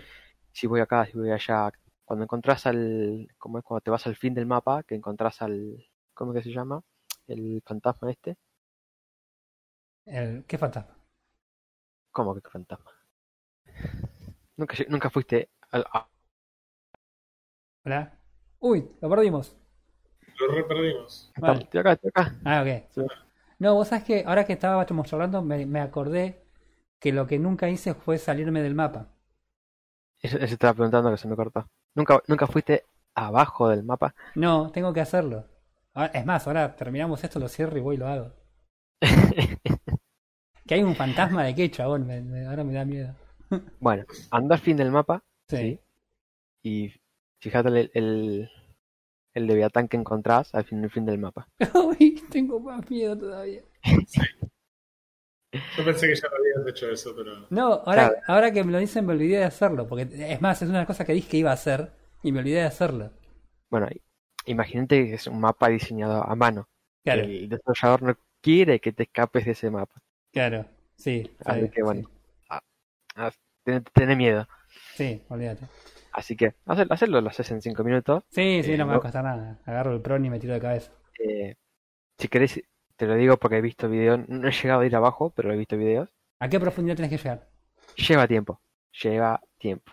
Si 0.51 0.67
voy 0.67 0.81
acá, 0.81 1.05
si 1.05 1.17
voy 1.17 1.31
allá. 1.31 1.71
Cuando 2.05 2.23
encontrás 2.23 2.65
al, 2.65 3.27
¿cómo 3.37 3.57
es? 3.57 3.63
Cuando 3.63 3.81
te 3.81 3.91
vas 3.91 4.07
al 4.07 4.15
fin 4.15 4.33
del 4.33 4.45
mapa, 4.45 4.83
que 4.83 4.95
encontrás 4.95 5.41
al, 5.41 5.85
¿cómo 6.13 6.33
que 6.33 6.41
se 6.41 6.51
llama? 6.51 6.81
El 7.27 7.61
fantasma 7.65 8.11
este. 8.11 8.37
El... 10.05 10.45
¿Qué 10.45 10.57
fantasma? 10.57 10.95
¿Cómo 12.11 12.33
que 12.35 12.49
fantasma? 12.49 12.96
Nunca, 14.57 14.75
nunca 14.89 15.09
fuiste 15.09 15.49
al, 15.71 15.85
a- 15.93 16.07
¿Hola? 17.85 18.13
Uy, 18.59 18.89
lo 19.01 19.09
perdimos. 19.09 19.55
Lo 20.39 20.53
re 20.53 20.63
perdimos. 20.63 21.31
Vale. 21.37 21.63
Estoy 21.63 21.79
acá, 21.79 21.91
estoy 21.93 22.09
acá. 22.09 22.35
Ah, 22.45 22.61
ok. 22.61 22.83
Sí. 22.89 23.01
No, 23.59 23.73
vos 23.75 23.87
sabés 23.87 24.03
que 24.03 24.23
ahora 24.25 24.45
que 24.45 24.53
estábamos 24.53 25.07
charlando 25.07 25.41
me, 25.41 25.65
me 25.65 25.79
acordé 25.81 26.43
que 26.99 27.11
lo 27.11 27.25
que 27.27 27.39
nunca 27.39 27.69
hice 27.69 27.93
fue 27.93 28.17
salirme 28.17 28.61
del 28.61 28.75
mapa. 28.75 29.07
Eso, 30.21 30.37
eso 30.37 30.53
estaba 30.53 30.73
preguntando 30.73 31.11
que 31.11 31.17
se 31.17 31.27
me 31.27 31.35
cortó. 31.35 31.67
¿Nunca, 31.95 32.21
nunca 32.27 32.47
fuiste 32.47 32.83
abajo 33.15 33.69
del 33.69 33.83
mapa? 33.83 34.13
No, 34.35 34.71
tengo 34.71 34.93
que 34.93 35.01
hacerlo. 35.01 35.45
Ahora- 35.93 36.11
Es 36.13 36.25
más, 36.25 36.45
ahora 36.47 36.75
terminamos 36.75 37.23
esto, 37.23 37.39
lo 37.39 37.47
cierro 37.49 37.77
y 37.77 37.81
voy 37.81 37.95
y 37.95 37.99
lo 37.99 38.07
hago. 38.07 38.31
Que 40.67 40.75
hay 40.75 40.83
un 40.83 40.95
fantasma 40.95 41.43
de 41.45 41.55
qué, 41.55 41.71
chabón. 41.71 42.05
Me- 42.05 42.21
me- 42.21 42.45
ahora 42.45 42.63
me 42.63 42.73
da 42.73 42.85
miedo. 42.85 43.15
Bueno, 43.79 44.05
anda 44.31 44.55
al 44.55 44.61
fin 44.61 44.77
del 44.77 44.91
mapa 44.91 45.23
Sí. 45.49 45.57
¿sí? 45.57 45.79
y 46.63 46.93
fíjate 47.39 47.69
el, 47.69 47.91
el, 47.93 48.49
el 49.33 49.47
leviatán 49.47 49.87
que 49.87 49.97
encontrás 49.97 50.53
al 50.55 50.65
fin, 50.65 50.83
el 50.83 50.89
fin 50.91 51.05
del 51.05 51.19
mapa. 51.19 51.47
Uy, 51.99 52.21
tengo 52.31 52.59
más 52.59 52.89
miedo 52.89 53.17
todavía. 53.17 53.61
Yo 55.77 55.85
pensé 55.85 56.07
que 56.07 56.15
ya 56.15 56.27
lo 56.29 56.35
habías 56.35 56.67
hecho 56.75 56.89
eso, 56.91 57.13
pero. 57.15 57.47
No, 57.49 57.73
ahora, 57.85 58.09
Claro. 58.09 58.15
ahora 58.27 58.51
que 58.51 58.63
me 58.63 58.71
lo 58.71 58.79
dicen 58.79 59.05
me 59.05 59.13
olvidé 59.13 59.37
de 59.37 59.45
hacerlo. 59.45 59.87
Porque 59.87 60.07
es 60.11 60.41
más, 60.41 60.61
es 60.61 60.69
una 60.69 60.85
cosa 60.85 61.05
que 61.05 61.13
dije 61.13 61.29
que 61.29 61.37
iba 61.37 61.51
a 61.51 61.53
hacer 61.53 61.91
y 62.21 62.31
me 62.31 62.39
olvidé 62.39 62.57
de 62.57 62.63
hacerlo. 62.65 63.11
Bueno, 63.69 63.87
imagínate 64.45 65.05
que 65.07 65.13
es 65.15 65.27
un 65.27 65.39
mapa 65.39 65.69
diseñado 65.69 66.21
a 66.23 66.35
mano. 66.35 66.67
Claro, 67.03 67.23
El 67.23 67.47
desarrollador 67.49 68.01
no 68.03 68.17
quiere 68.41 68.79
que 68.81 68.91
te 68.91 69.03
escapes 69.03 69.45
de 69.45 69.51
ese 69.51 69.71
mapa. 69.71 70.01
claro. 70.33 70.65
Sí. 70.95 71.29
Así 71.45 71.61
sí, 71.61 71.69
que 71.69 71.83
bueno, 71.83 72.01
sí. 72.01 72.07
Ah, 73.17 73.31
ten, 73.63 73.83
ten 73.93 74.17
miedo. 74.17 74.47
Sí, 74.95 75.21
olvídate. 75.29 75.65
Así 76.13 76.35
que 76.35 76.55
hacer- 76.65 76.87
hacerlo 76.89 77.21
lo 77.21 77.29
haces 77.29 77.51
en 77.51 77.61
5 77.61 77.83
minutos. 77.83 78.23
Sí, 78.29 78.61
sí, 78.63 78.73
Eh, 78.73 78.77
no 78.77 78.85
me 78.85 78.89
va 78.89 78.93
a 78.93 78.95
no- 78.97 79.01
costar 79.01 79.23
nada. 79.23 79.59
Agarro 79.65 79.93
el 79.93 80.01
pron 80.01 80.23
y 80.25 80.29
me 80.29 80.39
tiro 80.39 80.53
de 80.53 80.59
cabeza. 80.61 80.91
Eh, 81.19 81.55
si 82.17 82.27
querés, 82.27 82.61
te 82.95 83.05
lo 83.05 83.15
digo 83.15 83.37
porque 83.37 83.57
he 83.57 83.61
visto 83.61 83.87
videos. 83.89 84.27
No 84.27 84.47
he 84.47 84.51
llegado 84.51 84.81
a 84.81 84.85
ir 84.85 84.95
abajo, 84.95 85.31
pero 85.35 85.51
he 85.53 85.57
visto 85.57 85.77
videos. 85.77 86.09
¿A 86.39 86.49
qué 86.49 86.59
profundidad 86.59 86.95
tenés 86.95 87.11
que 87.11 87.17
llegar? 87.17 87.47
Lleva 87.95 88.27
tiempo. 88.27 88.61
Lleva 89.03 89.41
tiempo. 89.59 89.91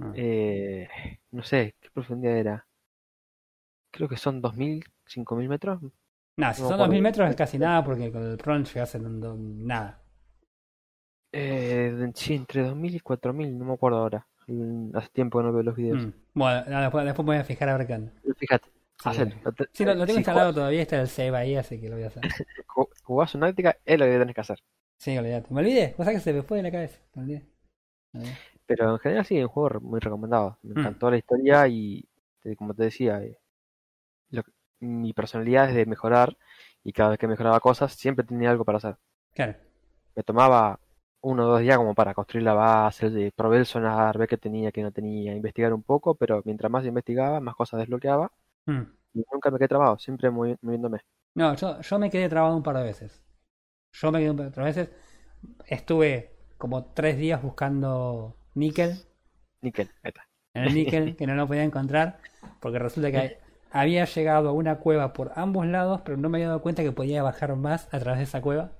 Ah. 0.00 0.12
Eh, 0.14 0.88
no 1.32 1.42
sé, 1.42 1.74
¿qué 1.80 1.90
profundidad 1.90 2.36
era? 2.38 2.66
Creo 3.90 4.08
que 4.08 4.16
son 4.16 4.40
2.000, 4.42 4.84
5.000 5.06 5.48
metros. 5.48 5.80
Nada, 6.38 6.52
si 6.54 6.62
no 6.62 6.68
son 6.68 6.76
me 6.78 6.84
acuerdo. 6.84 6.86
2000 6.88 7.02
metros 7.02 7.30
es 7.30 7.36
casi 7.36 7.58
nada 7.58 7.82
porque 7.84 8.10
con 8.12 8.22
el 8.22 8.36
pron 8.36 8.64
llegas 8.64 8.94
en 8.94 9.66
nada. 9.66 10.00
Eh, 11.38 12.10
sí, 12.14 12.34
entre 12.34 12.62
2.000 12.62 12.94
y 12.94 13.00
4.000, 13.00 13.52
no 13.56 13.64
me 13.64 13.74
acuerdo 13.74 13.98
ahora. 13.98 14.26
Mm, 14.46 14.96
Hace 14.96 15.08
tiempo 15.10 15.38
que 15.38 15.44
no 15.44 15.52
veo 15.52 15.62
los 15.62 15.76
videos. 15.76 16.06
Mm. 16.06 16.12
Bueno, 16.34 16.80
después, 16.80 17.04
después 17.04 17.26
me 17.26 17.34
voy 17.34 17.40
a 17.40 17.44
fijar 17.44 17.68
a 17.68 17.76
ver 17.76 17.86
qué 17.86 17.94
anda. 17.94 18.12
Fíjate, 18.36 18.68
Sí, 19.02 19.08
hacelo. 19.10 19.30
sí. 19.72 19.84
Lo 19.84 19.92
tengo 19.94 20.06
si 20.06 20.12
instalado 20.16 20.54
todavía, 20.54 20.82
está 20.82 21.00
el 21.00 21.08
save 21.08 21.36
ahí, 21.36 21.56
así 21.56 21.80
que 21.80 21.88
lo 21.88 21.96
voy 21.96 22.04
a 22.04 22.08
hacer. 22.08 22.22
jugás- 23.04 23.34
una 23.34 23.46
táctica, 23.48 23.76
es 23.84 23.98
lo 23.98 24.04
que 24.06 24.18
tenés 24.18 24.34
que 24.34 24.40
hacer. 24.40 24.58
Sí, 24.98 25.16
olvídate. 25.18 25.52
Me 25.52 25.60
olvidé, 25.60 25.92
cosa 25.94 26.12
que 26.12 26.20
se 26.20 26.32
me 26.32 26.42
fue 26.42 26.56
de 26.58 26.62
la 26.62 26.70
cabeza. 26.70 26.98
Me 27.14 27.22
olvidé. 27.22 27.46
Me 28.12 28.20
olvidé. 28.20 28.36
Pero 28.66 28.92
en 28.92 28.98
general 28.98 29.24
sí, 29.26 29.36
es 29.36 29.42
un 29.44 29.48
juego 29.50 29.80
muy 29.80 30.00
recomendado. 30.00 30.58
Me 30.62 30.74
Mm. 30.74 30.78
encantó 30.78 31.10
la 31.10 31.18
historia 31.18 31.68
y, 31.68 32.08
como 32.56 32.72
te 32.74 32.84
decía, 32.84 33.22
eh, 33.22 33.38
lo- 34.30 34.42
mi 34.80 35.12
personalidad 35.12 35.68
es 35.68 35.74
de 35.76 35.86
mejorar 35.86 36.36
y 36.82 36.92
cada 36.92 37.10
vez 37.10 37.18
que 37.18 37.28
mejoraba 37.28 37.60
cosas 37.60 37.92
siempre 37.92 38.24
tenía 38.24 38.50
algo 38.50 38.64
para 38.64 38.78
hacer. 38.78 38.96
Claro. 39.34 39.54
Me 40.14 40.22
tomaba 40.22 40.80
uno 41.30 41.44
o 41.46 41.48
dos 41.52 41.60
días 41.60 41.76
como 41.78 41.94
para 41.94 42.14
construir 42.14 42.44
la 42.44 42.54
base, 42.54 43.32
probé 43.36 43.58
el 43.58 43.66
sonar, 43.66 44.18
ver 44.18 44.28
qué 44.28 44.38
tenía, 44.38 44.72
qué 44.72 44.82
no 44.82 44.92
tenía, 44.92 45.34
investigar 45.34 45.72
un 45.74 45.82
poco, 45.82 46.14
pero 46.14 46.42
mientras 46.44 46.70
más 46.72 46.84
investigaba, 46.86 47.40
más 47.40 47.54
cosas 47.56 47.80
desbloqueaba 47.80 48.30
Mm. 48.68 48.86
y 49.14 49.24
nunca 49.32 49.50
me 49.50 49.58
quedé 49.58 49.68
trabado, 49.68 49.98
siempre 49.98 50.30
movi- 50.30 50.58
moviéndome. 50.62 51.00
No, 51.34 51.54
yo, 51.54 51.80
yo 51.80 51.98
me 51.98 52.10
quedé 52.10 52.28
trabado 52.28 52.56
un 52.56 52.62
par 52.62 52.76
de 52.76 52.82
veces. 52.84 53.22
Yo 53.92 54.12
me 54.12 54.20
quedé 54.20 54.30
un 54.32 54.36
par 54.38 54.52
de 54.52 54.62
veces. 54.62 54.90
Estuve 55.66 56.32
como 56.58 56.86
tres 56.94 57.18
días 57.18 57.42
buscando 57.42 58.36
níquel. 58.54 58.96
Níquel, 59.62 59.90
está. 60.02 60.26
En 60.54 60.64
el 60.64 60.74
níquel, 60.74 61.14
que 61.16 61.26
no 61.26 61.34
lo 61.36 61.46
podía 61.46 61.62
encontrar. 61.62 62.18
Porque 62.60 62.78
resulta 62.80 63.10
que 63.12 63.38
había 63.70 64.04
llegado 64.06 64.48
a 64.48 64.52
una 64.52 64.78
cueva 64.78 65.12
por 65.12 65.32
ambos 65.36 65.66
lados, 65.66 66.00
pero 66.04 66.16
no 66.16 66.28
me 66.28 66.38
había 66.38 66.48
dado 66.48 66.62
cuenta 66.62 66.82
que 66.82 66.92
podía 66.92 67.22
bajar 67.22 67.54
más 67.56 67.88
a 67.94 67.98
través 68.00 68.18
de 68.18 68.24
esa 68.24 68.40
cueva. 68.42 68.72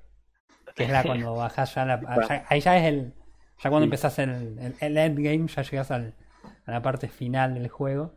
Que 0.76 0.84
es 0.84 0.90
la 0.90 1.02
cuando 1.02 1.34
bajás 1.34 1.74
ya, 1.74 1.84
la, 1.84 2.00
ya- 2.28 2.44
ahí 2.48 2.60
ya 2.60 2.76
es 2.78 2.84
el. 2.84 3.14
Ya 3.62 3.70
cuando 3.70 3.80
Sí. 3.80 3.84
empezás 3.84 4.18
el, 4.20 4.58
el, 4.58 4.74
el 4.80 4.96
endgame, 4.98 5.48
ya 5.48 5.62
llegas 5.62 5.90
al, 5.90 6.14
a 6.66 6.70
la 6.70 6.82
parte 6.82 7.08
final 7.08 7.54
del 7.54 7.68
juego. 7.68 8.14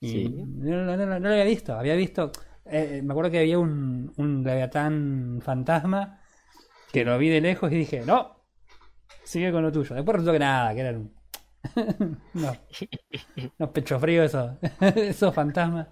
Y 0.00 0.08
Sí. 0.10 0.28
no, 0.28 0.82
no, 0.84 0.96
no, 0.96 1.06
no 1.06 1.18
lo 1.20 1.28
había 1.30 1.44
visto. 1.44 1.74
Había 1.78 1.94
visto. 1.94 2.30
eh, 2.66 3.00
me 3.02 3.12
acuerdo 3.12 3.30
que 3.30 3.38
había 3.38 3.58
un, 3.58 4.12
un 4.16 4.42
leviatán 4.42 5.40
fantasma 5.42 6.20
que 6.92 7.04
lo 7.04 7.16
vi 7.18 7.28
de 7.28 7.40
lejos 7.40 7.70
y 7.72 7.76
dije, 7.76 8.02
no, 8.04 8.44
sigue 9.22 9.52
con 9.52 9.62
lo 9.62 9.70
tuyo. 9.72 9.94
Después 9.94 10.14
resultó 10.16 10.32
que 10.32 10.38
nada, 10.40 10.74
que 10.74 10.80
eran 10.80 10.96
un- 10.96 11.14
unos, 12.34 12.58
unos 13.58 13.70
pechos 13.70 14.00
fríos 14.00 14.26
esos, 14.26 14.50
esos 14.96 15.34
fantasmas. 15.34 15.88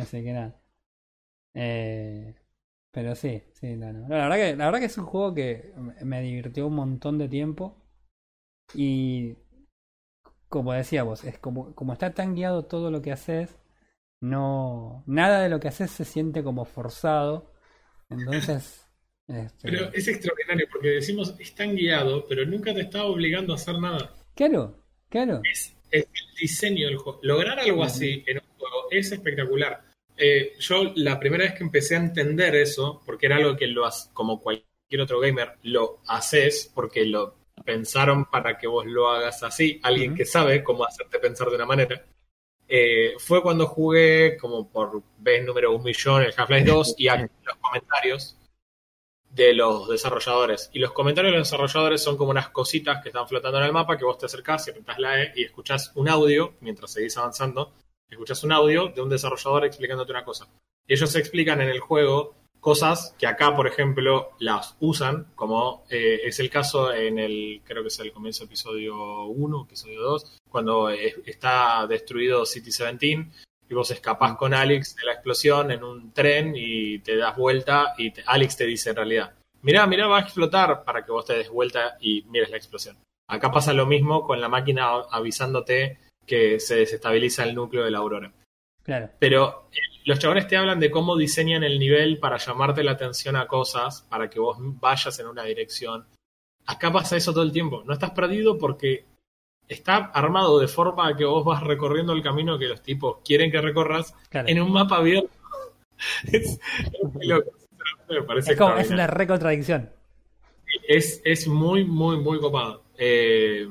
Así 0.00 0.22
que 0.24 0.32
nada. 0.32 0.56
Eh, 1.54 2.34
pero 2.90 3.14
sí, 3.14 3.42
sí, 3.52 3.76
no, 3.76 3.92
no. 3.92 4.08
La 4.08 4.28
verdad 4.28 4.36
que, 4.36 4.56
la 4.56 4.64
verdad 4.66 4.80
que 4.80 4.86
es 4.86 4.98
un 4.98 5.06
juego 5.06 5.34
que 5.34 5.72
me- 6.02 6.22
divirtió 6.22 6.66
un 6.66 6.74
montón 6.74 7.18
de 7.18 7.28
tiempo. 7.28 7.76
Y 8.74 9.36
como 10.48 10.72
decíamos, 10.72 11.24
es 11.24 11.38
como, 11.38 11.74
como 11.74 11.92
está 11.92 12.14
tan 12.14 12.34
guiado 12.34 12.64
todo 12.64 12.90
lo 12.90 13.02
que 13.02 13.12
haces, 13.12 13.58
no. 14.20 15.04
Nada 15.06 15.42
de 15.42 15.48
lo 15.48 15.60
que 15.60 15.68
haces 15.68 15.90
se 15.90 16.04
siente 16.04 16.42
como 16.44 16.64
forzado. 16.64 17.52
Entonces. 18.10 18.86
este, 19.28 19.68
Pero 19.68 19.92
es 19.92 20.08
extraordinario 20.08 20.66
porque 20.72 20.88
decimos 20.90 21.34
es 21.38 21.54
tan 21.54 21.74
guiado, 21.76 22.24
pero 22.28 22.46
nunca 22.46 22.74
te 22.74 22.82
está 22.82 23.04
obligando 23.04 23.52
a 23.52 23.56
hacer 23.56 23.78
nada. 23.78 24.14
Claro, 24.34 24.84
claro. 25.10 25.40
Es, 25.52 25.74
es 25.90 26.04
el 26.04 26.36
diseño 26.40 26.86
del 26.86 26.96
juego. 26.98 27.20
Lograr 27.22 27.58
algo 27.58 27.82
así 27.82 28.22
en 28.26 28.38
un 28.38 28.44
juego 28.58 28.76
es 28.90 29.12
espectacular. 29.12 29.84
Eh, 30.18 30.54
yo 30.58 30.92
la 30.96 31.18
primera 31.20 31.44
vez 31.44 31.54
que 31.54 31.62
empecé 31.64 31.94
a 31.96 32.00
entender 32.00 32.54
eso, 32.56 33.00
porque 33.06 33.26
era 33.26 33.36
algo 33.36 33.56
que 33.56 33.66
lo 33.68 33.86
has- 33.86 34.10
como 34.12 34.40
cualquier 34.40 35.00
otro 35.00 35.20
gamer, 35.20 35.58
lo 35.62 36.00
haces 36.08 36.70
porque 36.74 37.04
lo 37.06 37.36
pensaron 37.64 38.26
para 38.26 38.58
que 38.58 38.66
vos 38.66 38.86
lo 38.86 39.08
hagas 39.10 39.42
así, 39.42 39.80
alguien 39.82 40.14
que 40.14 40.24
sabe 40.24 40.62
cómo 40.64 40.84
hacerte 40.84 41.18
pensar 41.18 41.48
de 41.50 41.56
una 41.56 41.66
manera. 41.66 42.04
eh, 42.68 43.14
fue 43.18 43.42
cuando 43.42 43.66
jugué 43.66 44.36
como 44.38 44.70
por 44.70 45.02
vez 45.18 45.44
número 45.44 45.74
un 45.74 45.82
millón 45.84 46.22
el 46.22 46.34
Half-Life 46.36 46.64
2 46.70 46.94
y 46.98 47.08
aquí 47.08 47.24
los 47.44 47.56
comentarios 47.58 48.36
de 49.30 49.54
los 49.54 49.88
desarrolladores. 49.88 50.70
Y 50.72 50.78
los 50.80 50.92
comentarios 50.92 51.32
de 51.32 51.38
los 51.38 51.48
desarrolladores 51.48 52.02
son 52.02 52.16
como 52.16 52.30
unas 52.30 52.50
cositas 52.50 53.02
que 53.02 53.10
están 53.10 53.28
flotando 53.28 53.58
en 53.58 53.64
el 53.64 53.72
mapa 53.72 53.96
que 53.98 54.04
vos 54.04 54.18
te 54.18 54.26
acercás 54.26 54.66
y 54.66 54.70
apretás 54.70 54.98
la 54.98 55.22
E 55.22 55.32
y 55.36 55.44
escuchás 55.44 55.92
un 55.96 56.08
audio 56.08 56.54
mientras 56.60 56.92
seguís 56.92 57.16
avanzando. 57.18 57.72
Escuchás 58.10 58.42
un 58.44 58.52
audio 58.52 58.88
de 58.88 59.02
un 59.02 59.08
desarrollador 59.08 59.64
explicándote 59.66 60.12
una 60.12 60.24
cosa. 60.24 60.48
Y 60.86 60.94
ellos 60.94 61.14
explican 61.14 61.60
en 61.60 61.68
el 61.68 61.80
juego 61.80 62.34
cosas 62.60 63.14
que 63.18 63.26
acá, 63.26 63.54
por 63.54 63.66
ejemplo, 63.66 64.30
las 64.38 64.76
usan, 64.80 65.26
como 65.34 65.84
eh, 65.90 66.20
es 66.24 66.40
el 66.40 66.50
caso 66.50 66.92
en 66.92 67.18
el, 67.18 67.60
creo 67.64 67.82
que 67.82 67.88
es 67.88 67.98
el 68.00 68.12
comienzo 68.12 68.44
del 68.44 68.48
episodio 68.48 69.26
1, 69.26 69.64
episodio 69.64 70.00
2, 70.02 70.38
cuando 70.48 70.88
está 70.88 71.86
destruido 71.86 72.46
City 72.46 72.66
17 72.66 73.28
y 73.70 73.74
vos 73.74 73.90
escapás 73.90 74.36
con 74.36 74.54
Alex 74.54 74.96
de 74.96 75.04
la 75.04 75.12
explosión 75.12 75.70
en 75.70 75.84
un 75.84 76.12
tren 76.12 76.54
y 76.56 77.00
te 77.00 77.16
das 77.16 77.36
vuelta 77.36 77.94
y 77.98 78.12
Alex 78.26 78.56
te 78.56 78.64
dice 78.64 78.90
en 78.90 78.96
realidad, 78.96 79.34
mirá, 79.62 79.86
mirá, 79.86 80.06
va 80.06 80.18
a 80.18 80.22
explotar 80.22 80.84
para 80.84 81.04
que 81.04 81.12
vos 81.12 81.26
te 81.26 81.34
des 81.34 81.50
vuelta 81.50 81.98
y 82.00 82.22
mires 82.22 82.50
la 82.50 82.56
explosión. 82.56 82.96
Acá 83.28 83.52
pasa 83.52 83.74
lo 83.74 83.84
mismo 83.84 84.24
con 84.24 84.40
la 84.40 84.48
máquina 84.48 84.88
avisándote 85.10 85.98
que 86.28 86.60
se 86.60 86.76
desestabiliza 86.76 87.42
el 87.42 87.56
núcleo 87.56 87.84
de 87.84 87.90
la 87.90 87.98
aurora. 87.98 88.32
Claro. 88.84 89.10
Pero 89.18 89.68
eh, 89.72 89.78
los 90.04 90.18
chabones 90.18 90.46
te 90.46 90.56
hablan 90.56 90.78
de 90.78 90.90
cómo 90.90 91.16
diseñan 91.16 91.64
el 91.64 91.78
nivel 91.78 92.18
para 92.18 92.36
llamarte 92.36 92.84
la 92.84 92.92
atención 92.92 93.34
a 93.34 93.46
cosas, 93.46 94.02
para 94.08 94.30
que 94.30 94.38
vos 94.38 94.56
vayas 94.60 95.18
en 95.18 95.26
una 95.26 95.42
dirección. 95.42 96.06
Acá 96.66 96.92
pasa 96.92 97.16
eso 97.16 97.32
todo 97.32 97.42
el 97.42 97.52
tiempo. 97.52 97.82
No 97.84 97.92
estás 97.92 98.12
perdido 98.12 98.56
porque 98.56 99.04
está 99.66 99.96
armado 99.96 100.58
de 100.58 100.68
forma 100.68 101.14
que 101.16 101.24
vos 101.24 101.44
vas 101.44 101.62
recorriendo 101.62 102.12
el 102.12 102.22
camino 102.22 102.58
que 102.58 102.68
los 102.68 102.82
tipos 102.82 103.18
quieren 103.24 103.50
que 103.50 103.60
recorras 103.60 104.14
claro. 104.30 104.48
en 104.48 104.60
un 104.62 104.72
mapa 104.72 104.96
abierto. 104.96 105.30
es, 106.32 106.58
es 106.58 107.12
muy 107.12 107.26
loco. 107.26 107.50
sinceramente 107.58 108.14
Me 108.14 108.22
parece 108.22 108.52
Es 108.52 108.58
como, 108.58 108.76
es 108.76 108.90
una 108.90 109.06
recontradicción. 109.06 109.90
Es, 110.86 111.20
es 111.24 111.48
muy, 111.48 111.84
muy, 111.84 112.18
muy 112.18 112.38
copado. 112.40 112.84
Eh, 112.96 113.68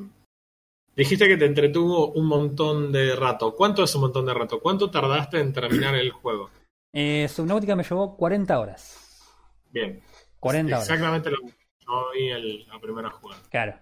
dijiste 0.98 1.28
que 1.28 1.38
te 1.38 1.46
entretuvo 1.46 2.12
un 2.12 2.26
montón 2.28 2.92
de 2.92 3.16
rato. 3.16 3.56
¿Cuánto 3.56 3.84
es 3.84 3.96
un 3.96 4.02
montón 4.02 4.26
de 4.26 4.34
rato? 4.34 4.60
¿Cuánto 4.60 4.92
tardaste 4.92 5.40
en 5.40 5.54
terminar 5.54 5.96
el 5.96 6.12
juego? 6.12 6.50
Eh, 6.92 7.28
Subnautica 7.30 7.76
me 7.76 7.84
llevó 7.84 8.18
40 8.18 8.60
horas. 8.60 9.22
Bien. 9.72 10.02
40 10.40 10.76
horas. 10.76 10.90
Exactamente 10.90 11.30
lo 11.32 11.38
que 11.38 11.54
yo 11.80 12.06
vi 12.14 12.30
en 12.30 12.68
la 12.68 12.80
primera 12.80 13.10
jugada. 13.12 13.42
Claro. 13.50 13.76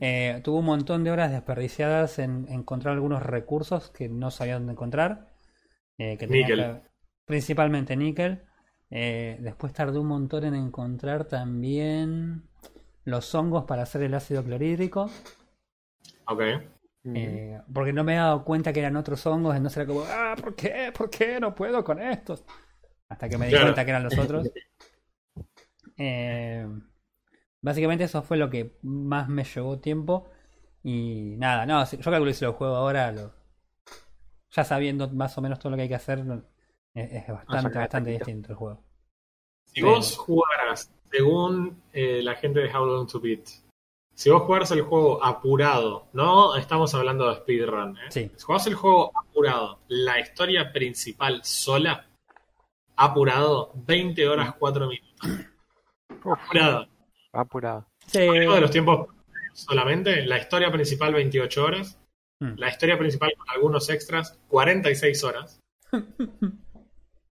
Eh, 0.00 0.40
tuvo 0.42 0.58
un 0.58 0.64
montón 0.64 1.04
de 1.04 1.12
horas 1.12 1.30
desperdiciadas 1.30 2.18
en 2.18 2.46
encontrar 2.48 2.94
algunos 2.94 3.22
recursos 3.22 3.90
que 3.90 4.08
no 4.08 4.30
sabía 4.32 4.54
dónde 4.54 4.72
encontrar. 4.72 5.28
eh, 5.98 6.16
que 6.18 6.26
tenía 6.28 6.42
Níquel. 6.48 6.58
que- 6.60 6.82
principalmente 7.24 7.96
níquel. 7.96 8.42
Eh, 8.90 9.36
después 9.40 9.72
tardé 9.72 9.98
un 9.98 10.06
montón 10.06 10.44
en 10.44 10.54
encontrar 10.54 11.24
también 11.26 12.44
los 13.04 13.34
hongos 13.34 13.64
para 13.64 13.82
hacer 13.82 14.02
el 14.02 14.14
ácido 14.14 14.42
clorhídrico. 14.44 15.10
Ok. 16.28 16.40
Eh, 17.04 17.60
porque 17.72 17.92
no 17.92 18.04
me 18.04 18.14
he 18.14 18.16
dado 18.16 18.44
cuenta 18.44 18.72
que 18.72 18.80
eran 18.80 18.96
otros 18.96 19.24
hongos. 19.26 19.56
Entonces 19.56 19.78
era 19.78 19.86
como, 19.86 20.02
ah, 20.06 20.34
¿por 20.40 20.54
qué? 20.54 20.92
¿Por 20.96 21.08
qué 21.10 21.40
no 21.40 21.54
puedo 21.54 21.82
con 21.82 22.00
estos? 22.00 22.44
Hasta 23.08 23.28
que 23.28 23.38
me 23.38 23.46
di 23.46 23.52
Claro. 23.52 23.66
cuenta 23.66 23.84
que 23.84 23.90
eran 23.90 24.04
los 24.04 24.18
otros. 24.18 24.48
Eh, 25.96 26.66
básicamente 27.60 28.04
eso 28.04 28.22
fue 28.22 28.36
lo 28.36 28.48
que 28.50 28.78
más 28.82 29.28
me 29.28 29.44
llevó 29.44 29.78
tiempo. 29.80 30.28
Y 30.82 31.34
nada, 31.38 31.66
no, 31.66 31.84
yo 31.84 31.98
calculo 32.10 32.26
que 32.26 32.34
si 32.34 32.44
lo 32.44 32.52
juego 32.52 32.76
ahora, 32.76 33.10
lo- 33.10 33.32
ya 34.50 34.64
sabiendo 34.64 35.08
más 35.08 35.36
o 35.36 35.42
menos 35.42 35.58
todo 35.58 35.70
lo 35.70 35.76
que 35.76 35.82
hay 35.82 35.88
que 35.88 35.94
hacer, 35.96 36.20
es, 36.94 37.12
es 37.12 37.28
bastante, 37.28 37.78
bastante 37.78 38.10
distinto 38.10 38.50
el 38.52 38.56
juego. 38.56 38.84
Si 39.64 39.82
vos 39.82 40.16
jugaras, 40.16 40.90
según 41.10 41.82
eh, 41.92 42.22
la 42.22 42.34
gente 42.36 42.60
de 42.60 42.72
How 42.74 42.86
Long 42.86 43.06
to 43.08 43.20
Beat, 43.20 43.48
si 44.18 44.30
vos 44.30 44.42
jugaras 44.42 44.72
el 44.72 44.82
juego 44.82 45.24
apurado, 45.24 46.08
no 46.12 46.56
estamos 46.56 46.92
hablando 46.92 47.28
de 47.28 47.36
speedrun, 47.36 47.96
¿eh? 47.96 48.00
Sí. 48.08 48.30
Si 48.34 48.42
jugás 48.42 48.66
el 48.66 48.74
juego 48.74 49.12
apurado, 49.16 49.78
la 49.86 50.18
historia 50.18 50.72
principal 50.72 51.40
sola, 51.44 52.04
apurado, 52.96 53.70
20 53.86 54.28
horas 54.28 54.54
4 54.58 54.88
minutos. 54.88 55.46
Apurado. 56.24 56.88
Apurado. 57.32 57.86
Sí, 58.08 58.18
de 58.18 58.60
los 58.60 58.72
tiempos 58.72 59.06
solamente, 59.52 60.26
la 60.26 60.38
historia 60.38 60.72
principal 60.72 61.14
28 61.14 61.64
horas, 61.64 62.00
Mm. 62.40 62.54
la 62.56 62.68
historia 62.68 62.98
principal 62.98 63.32
con 63.36 63.50
algunos 63.50 63.88
extras 63.90 64.38
46 64.48 65.24
horas. 65.24 65.60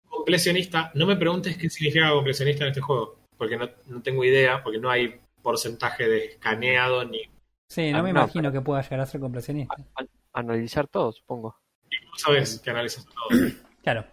completionista, 0.07 0.91
no 0.95 1.05
me 1.05 1.15
preguntes 1.15 1.57
qué 1.57 1.69
significa 1.69 2.09
completionista 2.11 2.63
en 2.63 2.69
este 2.69 2.81
juego, 2.81 3.19
porque 3.37 3.57
no, 3.57 3.69
no 3.87 4.01
tengo 4.01 4.23
idea, 4.23 4.63
porque 4.63 4.79
no 4.79 4.89
hay 4.89 5.19
porcentaje 5.45 6.07
de 6.09 6.25
escaneado 6.25 7.05
ni 7.05 7.21
sí, 7.69 7.91
no 7.91 7.99
Ah, 7.99 8.03
me 8.03 8.11
no, 8.11 8.21
imagino 8.21 8.51
que 8.51 8.61
pueda 8.61 8.81
llegar 8.81 8.99
a 9.01 9.05
ser 9.05 9.21
completionista. 9.21 9.75
An- 9.95 10.09
analizar 10.33 10.87
todo, 10.87 11.11
supongo. 11.13 11.55
no 11.89 12.17
sabes 12.17 12.59
que 12.59 12.69
analizas 12.71 13.05
todo. 13.05 13.29
Claro, 13.83 14.03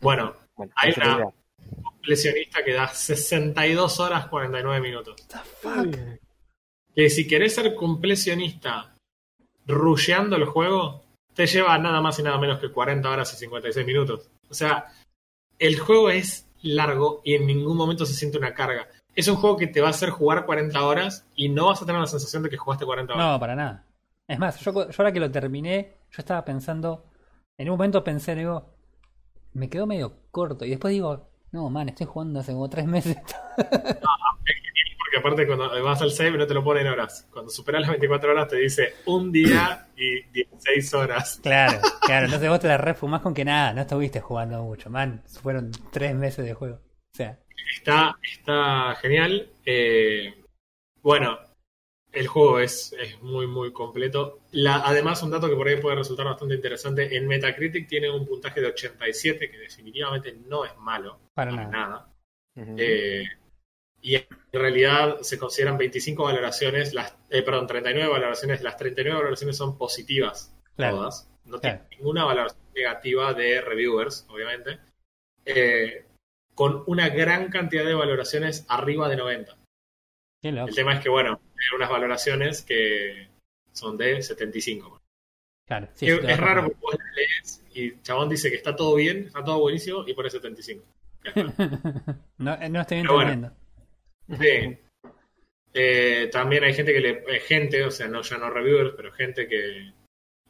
Bueno, 0.00 0.34
Bueno, 0.56 0.72
Hay 0.76 0.92
una- 0.96 1.14
idea. 1.16 1.34
completionista 1.82 2.64
que 2.64 2.72
da 2.72 2.88
62 2.88 4.00
horas 4.00 4.26
49 4.28 4.80
minutos. 4.80 5.16
Uy, 5.64 6.18
Que 6.94 7.10
si 7.10 7.26
querés 7.26 7.54
ser 7.54 7.74
completionista 7.74 8.96
rusheando 9.66 10.36
el 10.36 10.44
juego, 10.46 11.04
te 11.34 11.46
lleva 11.46 11.76
nada 11.78 12.00
más 12.00 12.18
y 12.18 12.22
nada 12.22 12.38
menos 12.38 12.60
que 12.60 12.70
40 12.70 13.10
horas 13.10 13.32
y 13.34 13.36
56 13.36 13.84
minutos. 13.86 14.30
O 14.48 14.54
sea, 14.54 14.86
el 15.58 15.78
juego 15.78 16.08
es 16.10 16.48
largo 16.62 17.20
y 17.24 17.34
en 17.34 17.46
ningún 17.46 17.76
momento 17.76 18.06
se 18.06 18.14
siente 18.14 18.38
una 18.38 18.54
carga. 18.54 18.88
Es 19.14 19.28
un 19.28 19.36
juego 19.36 19.56
que 19.56 19.66
te 19.66 19.80
va 19.80 19.88
a 19.88 19.90
hacer 19.90 20.10
jugar 20.10 20.44
40 20.44 20.82
horas 20.84 21.26
y 21.34 21.48
no 21.48 21.66
vas 21.66 21.82
a 21.82 21.86
tener 21.86 22.00
la 22.00 22.06
sensación 22.06 22.42
de 22.42 22.50
que 22.50 22.56
jugaste 22.56 22.84
40 22.84 23.14
horas. 23.14 23.26
no, 23.26 23.40
para 23.40 23.54
nada. 23.54 23.84
Es 24.26 24.38
más, 24.38 24.58
yo, 24.60 24.72
yo 24.72 24.94
ahora 24.98 25.12
que 25.12 25.20
lo 25.20 25.30
terminé, 25.30 25.92
yo 26.10 26.16
estaba 26.18 26.44
pensando, 26.44 27.06
en 27.58 27.68
un 27.68 27.76
momento 27.76 28.02
pensé, 28.02 28.34
digo, 28.34 28.74
me 29.52 29.68
quedó 29.68 29.86
medio 29.86 30.16
corto. 30.30 30.64
Y 30.64 30.70
después 30.70 30.92
digo, 30.92 31.28
no, 31.52 31.70
man, 31.70 31.88
estoy 31.88 32.06
jugando 32.06 32.40
hace 32.40 32.52
como 32.52 32.68
tres 32.68 32.86
meses. 32.86 33.16
Porque 33.56 35.18
aparte 35.18 35.46
cuando 35.46 35.82
vas 35.84 36.02
al 36.02 36.10
save 36.10 36.36
no 36.36 36.46
te 36.46 36.54
lo 36.54 36.64
pone 36.64 36.80
en 36.80 36.88
horas. 36.88 37.28
Cuando 37.32 37.50
superas 37.50 37.82
las 37.82 37.90
24 37.90 38.32
horas 38.32 38.48
te 38.48 38.56
dice 38.56 38.94
un 39.06 39.30
día 39.30 39.86
y 39.96 40.22
16 40.32 40.94
horas. 40.94 41.38
Claro, 41.42 41.78
claro, 42.00 42.24
entonces 42.24 42.48
vos 42.48 42.58
te 42.58 42.66
la 42.68 42.78
refumás 42.78 43.20
con 43.20 43.34
que 43.34 43.44
nada, 43.44 43.72
no 43.72 43.82
estuviste 43.82 44.20
jugando 44.20 44.62
mucho, 44.64 44.90
man. 44.90 45.22
Fueron 45.42 45.70
tres 45.92 46.16
meses 46.16 46.44
de 46.44 46.54
juego. 46.54 46.76
O 46.76 47.16
sea, 47.16 47.38
Está, 47.76 48.18
está 48.22 48.94
genial. 49.00 49.50
Eh, 49.64 50.34
bueno, 51.02 51.38
el 52.12 52.26
juego 52.28 52.60
es, 52.60 52.94
es 52.98 53.20
muy, 53.22 53.46
muy 53.46 53.72
completo. 53.72 54.40
La, 54.52 54.76
además, 54.76 55.22
un 55.22 55.30
dato 55.30 55.48
que 55.48 55.56
por 55.56 55.66
ahí 55.68 55.76
puede 55.80 55.96
resultar 55.96 56.26
bastante 56.26 56.54
interesante, 56.54 57.16
en 57.16 57.26
Metacritic 57.26 57.88
tiene 57.88 58.10
un 58.10 58.26
puntaje 58.26 58.60
de 58.60 58.68
87, 58.68 59.50
que 59.50 59.58
definitivamente 59.58 60.32
no 60.46 60.64
es 60.64 60.76
malo, 60.78 61.18
para 61.34 61.50
nada. 61.52 62.08
Eh, 62.56 63.24
y 64.00 64.14
en 64.16 64.26
realidad 64.52 65.18
se 65.22 65.38
consideran 65.38 65.76
25 65.78 66.24
valoraciones, 66.24 66.94
las, 66.94 67.16
eh, 67.30 67.42
perdón, 67.42 67.66
39 67.66 68.08
valoraciones, 68.12 68.62
las 68.62 68.76
39 68.76 69.16
valoraciones 69.18 69.56
son 69.56 69.76
positivas, 69.76 70.54
Claro. 70.76 70.96
todas. 70.98 71.28
No 71.46 71.58
Claro. 71.58 71.80
tiene 71.88 71.96
ninguna 71.96 72.24
valoración 72.24 72.62
negativa 72.74 73.34
de 73.34 73.60
reviewers, 73.60 74.26
obviamente. 74.28 74.78
Eh, 75.44 76.06
con 76.54 76.84
una 76.86 77.08
gran 77.08 77.50
cantidad 77.50 77.84
de 77.84 77.94
valoraciones 77.94 78.64
arriba 78.68 79.08
de 79.08 79.16
90. 79.16 79.56
Qué 80.42 80.52
loco. 80.52 80.68
El 80.68 80.74
tema 80.74 80.94
es 80.94 81.00
que, 81.00 81.08
bueno, 81.08 81.40
hay 81.42 81.76
unas 81.76 81.90
valoraciones 81.90 82.62
que 82.62 83.28
son 83.72 83.96
de 83.96 84.22
75. 84.22 85.00
Claro, 85.66 85.88
sí, 85.94 86.06
es 86.06 86.36
raro 86.38 86.64
porque 86.64 86.78
vos 86.80 86.96
lees 87.16 87.64
y 87.74 88.00
chabón 88.02 88.28
dice 88.28 88.50
que 88.50 88.56
está 88.56 88.76
todo 88.76 88.94
bien, 88.94 89.26
está 89.26 89.42
todo 89.42 89.60
buenísimo 89.60 90.04
y 90.06 90.14
pone 90.14 90.30
75. 90.30 90.84
Ya 91.24 91.30
está. 91.30 92.20
no, 92.38 92.54
eh, 92.60 92.68
no 92.68 92.80
estoy 92.80 93.02
bueno. 93.06 93.32
entendiendo. 93.32 93.52
Sí. 94.38 94.78
Eh, 95.72 96.28
también 96.30 96.62
hay 96.64 96.72
gente 96.72 96.92
que 96.92 97.00
le. 97.00 97.10
eh, 97.26 97.40
gente, 97.40 97.84
o 97.84 97.90
sea, 97.90 98.06
no 98.06 98.22
ya 98.22 98.38
no 98.38 98.48
reviewers, 98.50 98.94
pero 98.96 99.12
gente 99.12 99.48
que 99.48 99.92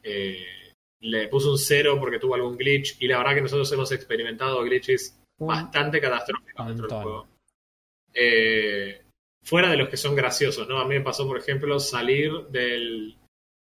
eh, 0.03 0.47
le 1.01 1.29
puso 1.29 1.53
un 1.53 1.59
cero 1.59 1.97
porque 1.99 2.19
tuvo 2.19 2.35
algún 2.35 2.59
glitch. 2.59 2.97
Y 3.01 3.09
la 3.09 3.19
verdad 3.19 3.35
que 3.35 3.41
nosotros 3.41 3.73
hemos 3.73 3.91
experimentado 3.93 4.63
glitches 4.63 5.19
bastante 5.39 6.01
catastróficos 6.01 6.67
dentro 6.69 6.87
del 6.89 7.03
juego. 7.03 7.29
Eh, 8.13 9.03
fuera 9.43 9.69
de 9.71 9.77
los 9.77 9.89
que 9.89 9.97
son 9.97 10.15
graciosos, 10.15 10.69
¿no? 10.69 10.79
A 10.79 10.85
mí 10.87 10.95
me 10.95 11.01
pasó, 11.05 11.27
por 11.27 11.39
ejemplo, 11.39 11.79
salir 11.81 12.33
del. 12.49 13.17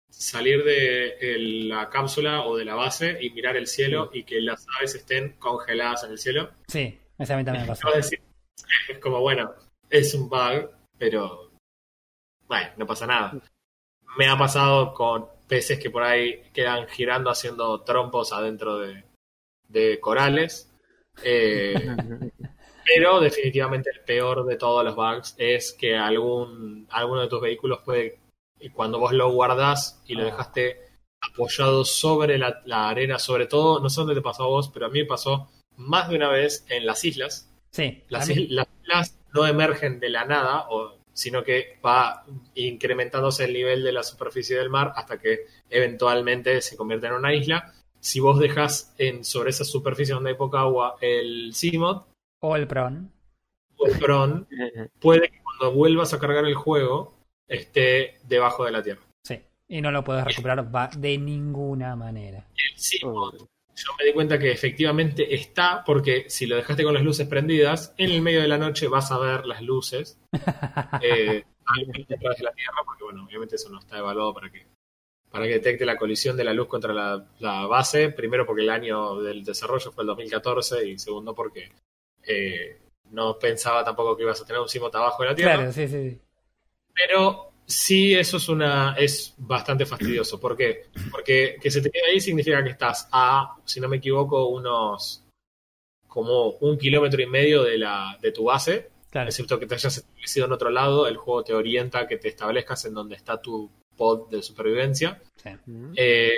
salir 0.10 0.64
de 0.64 1.18
el- 1.20 1.68
la 1.70 1.90
cápsula 1.90 2.46
o 2.46 2.56
de 2.56 2.64
la 2.64 2.76
base 2.76 3.18
y 3.22 3.30
mirar 3.32 3.58
el 3.58 3.68
cielo 3.68 4.10
y 4.14 4.24
que 4.24 4.40
las 4.40 4.66
aves 4.78 4.96
estén 4.96 5.34
congeladas 5.34 6.06
en 6.06 6.12
el 6.12 6.18
cielo. 6.18 6.52
Sí, 6.68 6.98
esa 7.18 7.34
a 7.34 7.38
mí 7.38 7.44
también 7.44 7.64
me 7.66 7.68
pasó. 7.76 7.92
Decir, 7.92 8.22
es 8.88 9.00
como, 9.00 9.20
bueno, 9.20 9.54
es 9.90 10.14
un 10.14 10.30
bug, 10.30 10.72
pero 10.98 11.52
bueno, 12.48 12.70
no 12.78 12.88
pasa 12.88 13.06
nada. 13.06 13.38
Me 14.18 14.28
ha 14.30 14.38
pasado 14.38 14.94
con 14.94 15.28
peces 15.48 15.78
que 15.78 15.90
por 15.90 16.04
ahí 16.04 16.42
quedan 16.54 16.88
girando 16.88 17.30
haciendo 17.30 17.82
trompos 17.82 18.32
adentro 18.32 18.80
de, 18.80 19.04
de 19.68 20.00
corales. 20.00 20.67
Eh, 21.24 21.74
pero 22.86 23.20
definitivamente 23.20 23.90
el 23.94 24.02
peor 24.02 24.46
de 24.46 24.56
todos 24.56 24.84
los 24.84 24.96
bugs 24.96 25.36
es 25.38 25.74
que 25.74 25.96
algún 25.96 26.88
alguno 26.92 27.22
de 27.22 27.28
tus 27.28 27.42
vehículos 27.42 27.80
puede, 27.84 28.20
y 28.60 28.70
cuando 28.70 29.00
vos 29.00 29.12
lo 29.14 29.30
guardás 29.32 30.02
y 30.08 30.16
lo 30.16 30.24
Ah. 30.24 30.26
dejaste 30.26 30.82
apoyado 31.22 31.84
sobre 31.84 32.38
la, 32.38 32.62
la 32.66 32.90
arena, 32.90 33.20
sobre 33.20 33.48
todo, 33.48 33.80
no 33.80 33.90
sé 33.90 34.02
dónde 34.02 34.16
te 34.16 34.22
pasó 34.22 34.44
a 34.44 34.48
vos, 34.48 34.70
pero 34.74 34.86
a 34.86 34.90
mí 34.90 35.00
me 35.02 35.06
pasó 35.06 35.50
más 35.76 36.10
de 36.10 36.16
una 36.16 36.30
vez 36.30 36.66
en 36.70 36.86
las 36.86 37.04
islas. 37.04 37.50
Sí, 37.72 38.04
Las, 38.10 38.28
las 38.30 38.68
islas 38.82 39.18
no 39.34 39.46
emergen 39.46 40.00
de 40.00 40.10
la 40.10 40.26
nada, 40.26 40.68
o, 40.70 40.96
sino 41.14 41.44
que 41.44 41.80
va 41.86 42.24
incrementándose 42.56 43.46
el 43.46 43.54
nivel 43.54 43.84
de 43.84 43.92
la 43.92 44.04
superficie 44.04 44.58
del 44.58 44.70
mar 44.70 44.94
hasta 44.96 45.20
que 45.20 45.46
eventualmente 45.70 46.62
se 46.62 46.78
convierte 46.78 47.08
en 47.08 47.14
una 47.14 47.34
isla. 47.34 47.74
Si 48.00 48.20
vos 48.20 48.40
dejas 48.40 48.94
en, 48.98 49.24
sobre 49.26 49.50
esa 49.50 49.64
superficie 49.66 50.14
donde 50.14 50.32
hay 50.32 50.36
poca 50.36 50.60
agua 50.62 50.96
el 51.02 51.54
CMOD 51.60 52.02
o 52.42 52.56
el 52.56 52.68
Pron. 52.68 53.12
o 53.78 53.88
el 53.88 53.98
Pron, 54.00 54.48
puede 55.00 55.30
que 55.30 55.42
cuando 55.44 55.76
vuelvas 55.76 56.14
a 56.14 56.20
cargar 56.20 56.46
el 56.46 56.56
juego 56.56 57.14
esté 57.48 58.20
debajo 58.24 58.66
de 58.66 58.72
la 58.72 58.84
tierra. 58.84 59.02
Sí, 59.24 59.42
Y 59.68 59.82
no 59.82 59.92
lo 59.92 60.04
puedes 60.04 60.24
recuperar 60.26 60.74
va- 60.74 60.90
de 60.96 61.18
ninguna 61.18 61.96
manera. 61.96 62.46
Sí, 62.76 63.00
Oh, 63.04 63.32
yo 63.32 63.92
me 64.00 64.06
di 64.06 64.14
cuenta 64.14 64.40
que 64.40 64.52
efectivamente 64.52 65.36
está, 65.36 65.84
porque 65.86 66.26
si 66.30 66.46
lo 66.48 66.56
dejaste 66.56 66.84
con 66.84 66.94
las 66.96 67.04
luces 67.04 67.28
prendidas, 67.28 67.94
en 67.98 68.10
el 68.12 68.22
medio 68.24 68.42
de 68.42 68.48
la 68.48 68.58
noche 68.58 68.88
vas 68.88 69.12
a 69.12 69.20
ver 69.20 69.46
las 69.46 69.62
luces 69.62 70.20
eh, 71.02 71.44
a 71.66 71.74
través 72.20 72.38
de 72.38 72.44
la 72.44 72.54
Tierra, 72.54 72.78
porque 72.86 73.04
bueno, 73.04 73.24
obviamente 73.26 73.56
eso 73.56 73.70
no 73.70 73.80
está 73.80 73.98
evaluado 74.00 74.34
para 74.34 74.50
que 74.52 74.66
para 75.32 75.46
que 75.46 75.54
detecte 75.54 75.86
la 75.86 75.98
colisión 75.98 76.38
de 76.38 76.44
la 76.44 76.54
luz 76.54 76.68
contra 76.68 76.94
la, 76.94 77.26
la 77.40 77.66
base, 77.66 78.10
primero 78.10 78.46
porque 78.46 78.64
el 78.64 78.70
año 78.70 79.22
del 79.22 79.44
desarrollo 79.44 79.92
fue 79.92 80.04
el 80.04 80.08
2014 80.08 80.88
y 80.88 80.98
segundo 80.98 81.36
porque 81.36 81.72
eh, 82.24 82.78
no 83.12 83.38
pensaba 83.38 83.84
tampoco 83.84 84.16
que 84.16 84.24
ibas 84.24 84.42
a 84.42 84.46
tener 84.46 84.62
un 84.62 84.70
símbolo 84.70 84.96
abajo 84.98 85.24
de 85.24 85.30
la 85.30 85.36
Tierra. 85.36 85.56
Claro, 85.56 85.72
sí, 85.72 85.88
sí. 85.88 86.12
sí. 86.12 86.20
Pero 86.94 87.52
sí, 87.66 88.16
eso 88.16 88.38
es 88.38 88.50
una 88.50 88.96
es 88.98 89.34
bastante 89.38 89.86
fastidioso. 89.86 90.40
¿Por 90.40 90.58
qué? 90.58 90.86
Porque 91.12 91.58
que 91.62 91.70
se 91.70 91.82
te 91.82 91.92
quede 91.92 92.12
ahí 92.12 92.20
significa 92.20 92.64
que 92.64 92.72
estás 92.72 93.08
a, 93.12 93.58
si 93.66 93.80
no 93.80 93.88
me 93.88 93.98
equivoco, 93.98 94.48
unos 94.48 95.24
como 96.08 96.52
un 96.62 96.78
kilómetro 96.78 97.22
y 97.22 97.28
medio 97.28 97.64
de 97.64 97.78
la 97.78 98.18
de 98.22 98.32
tu 98.32 98.46
base. 98.46 98.90
Claro. 99.10 99.30
Excepto 99.30 99.60
que 99.60 99.68
te 99.68 99.76
hayas 99.76 99.98
establecido 99.98 100.46
en 100.48 100.52
otro 100.52 100.70
lado, 100.70 101.08
el 101.08 101.18
juego 101.18 101.44
te 101.44 101.54
orienta 101.54 102.00
a 102.00 102.08
que 102.08 102.18
te 102.18 102.30
establezcas 102.30 102.86
en 102.86 102.94
donde 102.94 103.16
está 103.16 103.42
tu 103.42 103.70
pod 103.98 104.30
de 104.30 104.42
supervivencia. 104.42 105.22
sí. 105.36 105.50
Eh, 105.96 106.32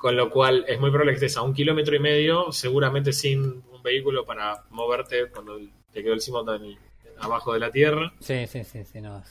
con 0.00 0.16
lo 0.16 0.30
cual 0.30 0.64
es 0.66 0.80
muy 0.80 0.90
probable 0.90 1.12
que 1.12 1.26
estés 1.26 1.36
a 1.36 1.42
un 1.42 1.52
kilómetro 1.52 1.94
y 1.94 1.98
medio, 1.98 2.50
seguramente 2.52 3.12
sin 3.12 3.40
un 3.42 3.82
vehículo 3.82 4.24
para 4.24 4.64
moverte 4.70 5.28
cuando 5.28 5.58
te 5.92 6.02
quedó 6.02 6.14
el 6.14 6.22
cimo 6.22 6.42
abajo 7.20 7.52
de 7.52 7.60
la 7.60 7.70
tierra. 7.70 8.12
Sí, 8.18 8.46
sí, 8.46 8.64
sí, 8.64 8.82
sí, 8.84 9.00
no. 9.02 9.22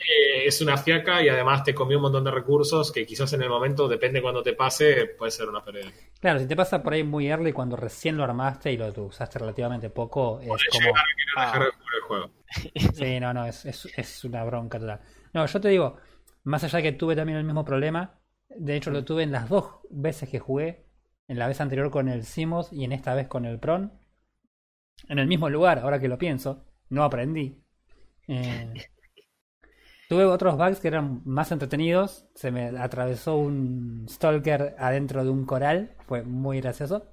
Eh, 0.00 0.46
es 0.46 0.60
una 0.62 0.76
fiaca 0.76 1.22
y 1.22 1.28
además 1.28 1.62
te 1.62 1.74
comió 1.74 1.98
un 1.98 2.02
montón 2.02 2.24
de 2.24 2.30
recursos 2.30 2.90
que 2.90 3.06
quizás 3.06 3.32
en 3.34 3.42
el 3.42 3.48
momento, 3.48 3.86
depende 3.86 4.20
cuando 4.20 4.42
te 4.42 4.54
pase, 4.54 5.14
puede 5.16 5.30
ser 5.30 5.48
una 5.48 5.62
pérdida. 5.62 5.92
Claro, 6.18 6.40
si 6.40 6.46
te 6.48 6.56
pasa 6.56 6.82
por 6.82 6.94
ahí 6.94 7.04
muy 7.04 7.28
early 7.28 7.52
cuando 7.52 7.76
recién 7.76 8.16
lo 8.16 8.24
armaste 8.24 8.72
y 8.72 8.78
lo 8.78 8.88
usaste 9.04 9.38
relativamente 9.38 9.90
poco, 9.90 10.40
es 10.40 10.48
como... 10.48 10.86
Llegar 10.86 11.04
a 11.04 11.14
querer 11.16 11.34
dejar 11.36 11.64
de 11.64 11.70
jugar 11.70 11.94
el 11.94 12.02
juego. 12.02 12.30
Sí, 12.94 13.20
no, 13.20 13.32
no, 13.32 13.46
es, 13.46 13.64
es, 13.64 13.86
es 13.96 14.24
una 14.24 14.42
bronca 14.42 14.80
total. 14.80 15.00
No, 15.32 15.46
yo 15.46 15.60
te 15.60 15.68
digo, 15.68 15.98
más 16.42 16.64
allá 16.64 16.78
de 16.78 16.82
que 16.84 16.92
tuve 16.92 17.16
también 17.16 17.38
el 17.38 17.44
mismo 17.44 17.64
problema, 17.64 18.20
de 18.48 18.76
hecho 18.76 18.90
lo 18.90 19.04
tuve 19.04 19.22
en 19.22 19.32
las 19.32 19.48
dos 19.48 19.80
veces 19.90 20.28
que 20.28 20.38
jugué, 20.38 20.86
en 21.28 21.38
la 21.38 21.46
vez 21.46 21.60
anterior 21.60 21.90
con 21.90 22.08
el 22.08 22.24
Simos 22.24 22.72
y 22.72 22.84
en 22.84 22.92
esta 22.92 23.14
vez 23.14 23.28
con 23.28 23.44
el 23.44 23.58
Pron, 23.58 23.92
en 25.08 25.18
el 25.18 25.26
mismo 25.26 25.48
lugar, 25.48 25.78
ahora 25.78 26.00
que 26.00 26.08
lo 26.08 26.18
pienso, 26.18 26.64
no 26.88 27.04
aprendí. 27.04 27.62
Eh, 28.28 28.72
tuve 30.08 30.24
otros 30.24 30.56
bugs 30.56 30.80
que 30.80 30.88
eran 30.88 31.22
más 31.24 31.52
entretenidos, 31.52 32.26
se 32.34 32.50
me 32.50 32.76
atravesó 32.78 33.36
un 33.36 34.06
Stalker 34.08 34.74
adentro 34.78 35.24
de 35.24 35.30
un 35.30 35.46
coral, 35.46 35.94
fue 36.06 36.22
muy 36.22 36.60
gracioso, 36.60 37.06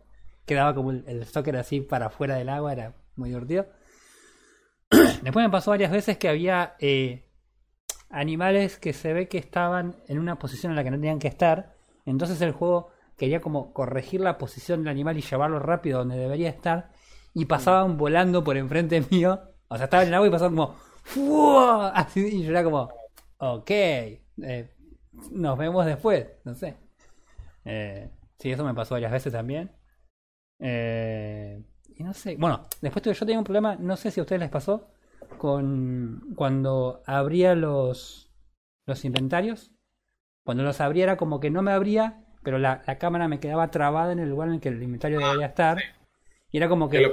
quedaba 0.45 0.73
como 0.73 0.91
el, 0.91 1.25
Stalker 1.25 1.57
así 1.57 1.81
para 1.81 2.07
afuera 2.07 2.35
del 2.35 2.49
agua, 2.49 2.73
era 2.73 2.95
muy 3.15 3.29
divertido. 3.29 3.67
Después 5.21 5.45
me 5.45 5.49
pasó 5.49 5.71
varias 5.71 5.91
veces 5.91 6.17
que 6.17 6.29
había 6.29 6.75
eh, 6.79 7.26
animales 8.09 8.77
que 8.77 8.93
se 8.93 9.13
ve 9.13 9.27
que 9.27 9.37
estaban 9.37 9.95
en 10.07 10.19
una 10.19 10.39
posición 10.39 10.71
en 10.71 10.75
la 10.75 10.83
que 10.83 10.91
no 10.91 10.97
tenían 10.97 11.19
que 11.19 11.27
estar. 11.27 11.75
Entonces 12.05 12.41
el 12.41 12.51
juego 12.51 12.89
quería 13.17 13.41
como 13.41 13.73
corregir 13.73 14.21
la 14.21 14.37
posición 14.37 14.81
del 14.83 14.89
animal 14.89 15.17
y 15.17 15.21
llevarlo 15.21 15.59
rápido 15.59 15.99
donde 15.99 16.17
debería 16.17 16.49
estar. 16.49 16.91
Y 17.33 17.45
pasaban 17.45 17.97
volando 17.97 18.43
por 18.43 18.57
enfrente 18.57 19.03
mío. 19.11 19.39
O 19.67 19.75
sea, 19.75 19.85
estaban 19.85 20.05
en 20.05 20.09
el 20.09 20.15
agua 20.15 20.27
y 20.27 20.31
pasaban 20.31 20.55
como... 20.55 20.75
¡fua! 21.03 21.89
Así, 21.95 22.25
y 22.25 22.43
yo 22.43 22.51
era 22.51 22.63
como... 22.63 22.89
Ok. 23.39 23.69
eh, 23.69 24.73
nos 25.31 25.57
vemos 25.57 25.85
después. 25.85 26.27
No 26.43 26.55
sé. 26.55 26.77
Eh, 27.65 28.09
sí, 28.39 28.51
eso 28.51 28.63
me 28.63 28.73
pasó 28.73 28.95
varias 28.95 29.11
veces 29.11 29.33
también. 29.33 29.71
Eh, 30.59 31.61
y 31.95 32.03
no 32.03 32.13
sé. 32.13 32.35
Bueno, 32.37 32.67
después 32.81 33.03
yo 33.03 33.25
tenía 33.25 33.39
un 33.39 33.43
problema, 33.43 33.75
no 33.75 33.97
sé 33.97 34.11
si 34.11 34.19
a 34.19 34.23
ustedes 34.23 34.39
les 34.39 34.49
pasó, 34.49 34.91
con 35.37 36.33
cuando 36.35 37.01
abría 37.05 37.55
los, 37.55 38.31
los 38.85 39.05
inventarios. 39.05 39.71
Cuando 40.45 40.63
los 40.63 40.79
abría 40.81 41.03
era 41.03 41.17
como 41.17 41.39
que 41.39 41.49
no 41.49 41.61
me 41.61 41.71
abría, 41.71 42.23
pero 42.43 42.57
la, 42.57 42.81
la 42.87 42.97
cámara 42.97 43.27
me 43.27 43.39
quedaba 43.39 43.69
trabada 43.71 44.13
en 44.13 44.19
el 44.19 44.29
lugar 44.29 44.47
en 44.49 44.55
el 44.55 44.61
que 44.61 44.69
el 44.69 44.81
inventario 44.81 45.19
debería 45.19 45.47
estar. 45.47 45.77
Y 46.51 46.57
era 46.57 46.69
como 46.69 46.89
Que 46.89 47.09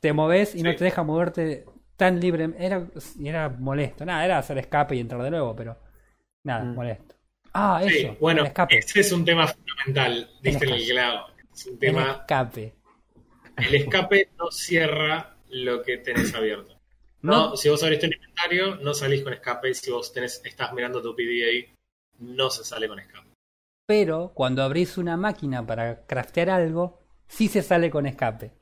te 0.00 0.12
moves 0.12 0.54
y 0.54 0.62
no 0.62 0.74
te 0.74 0.84
deja 0.84 1.02
moverte 1.02 1.66
tan 1.96 2.20
libre. 2.20 2.50
Era, 2.58 2.86
era 3.22 3.48
molesto. 3.50 4.04
Nada, 4.04 4.24
era 4.24 4.38
hacer 4.38 4.58
escape 4.58 4.96
y 4.96 5.00
entrar 5.00 5.22
de 5.22 5.30
nuevo, 5.30 5.54
pero 5.54 5.78
nada, 6.44 6.64
Mm. 6.64 6.74
molesto. 6.74 7.14
Ah, 7.52 7.80
Sí, 7.86 7.98
eso. 7.98 8.16
bueno, 8.20 8.40
el 8.40 8.46
escape. 8.48 8.78
ese 8.78 9.00
es 9.00 9.12
un 9.12 9.24
tema 9.24 9.46
fundamental, 9.46 10.28
diste 10.42 10.64
en 10.66 10.72
el 10.72 10.84
clavo. 10.86 11.26
Es 11.52 11.66
un 11.66 11.72
El 11.74 11.78
tema, 11.78 12.10
escape. 12.12 12.74
el 13.56 13.74
escape 13.74 14.30
no 14.38 14.50
cierra 14.50 15.36
lo 15.50 15.82
que 15.82 15.98
tenés 15.98 16.34
abierto. 16.34 16.73
No, 17.24 17.50
No, 17.50 17.56
si 17.56 17.68
vos 17.68 17.82
abriste 17.82 18.06
un 18.06 18.12
inventario, 18.14 18.76
no 18.76 18.94
salís 18.94 19.22
con 19.22 19.32
escape. 19.32 19.74
Si 19.74 19.90
vos 19.90 20.12
tenés, 20.12 20.40
estás 20.44 20.72
mirando 20.72 21.02
tu 21.02 21.14
PDA, 21.16 21.74
no 22.20 22.50
se 22.50 22.64
sale 22.64 22.86
con 22.88 22.98
escape. 22.98 23.28
pero 23.86 24.32
cuando 24.34 24.62
abrís 24.62 24.96
una 24.98 25.16
máquina 25.16 25.66
para 25.66 26.06
craftear 26.06 26.50
algo, 26.50 27.00
sí 27.28 27.48
se 27.48 27.62
sale 27.62 27.90
con 27.90 28.06
escape. 28.06 28.52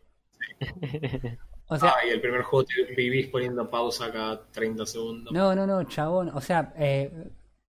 O 1.68 1.78
sea, 1.78 1.90
ah, 1.90 2.06
y 2.06 2.10
el 2.10 2.20
primer 2.20 2.42
juego 2.42 2.66
te 2.66 2.94
vivís 2.94 3.28
poniendo 3.28 3.70
pausa 3.70 4.12
cada 4.12 4.44
30 4.50 4.84
segundos. 4.84 5.32
no, 5.32 5.54
no, 5.54 5.66
no, 5.66 5.82
chabón. 5.84 6.28
O 6.34 6.40
sea, 6.42 6.74
eh, 6.76 7.10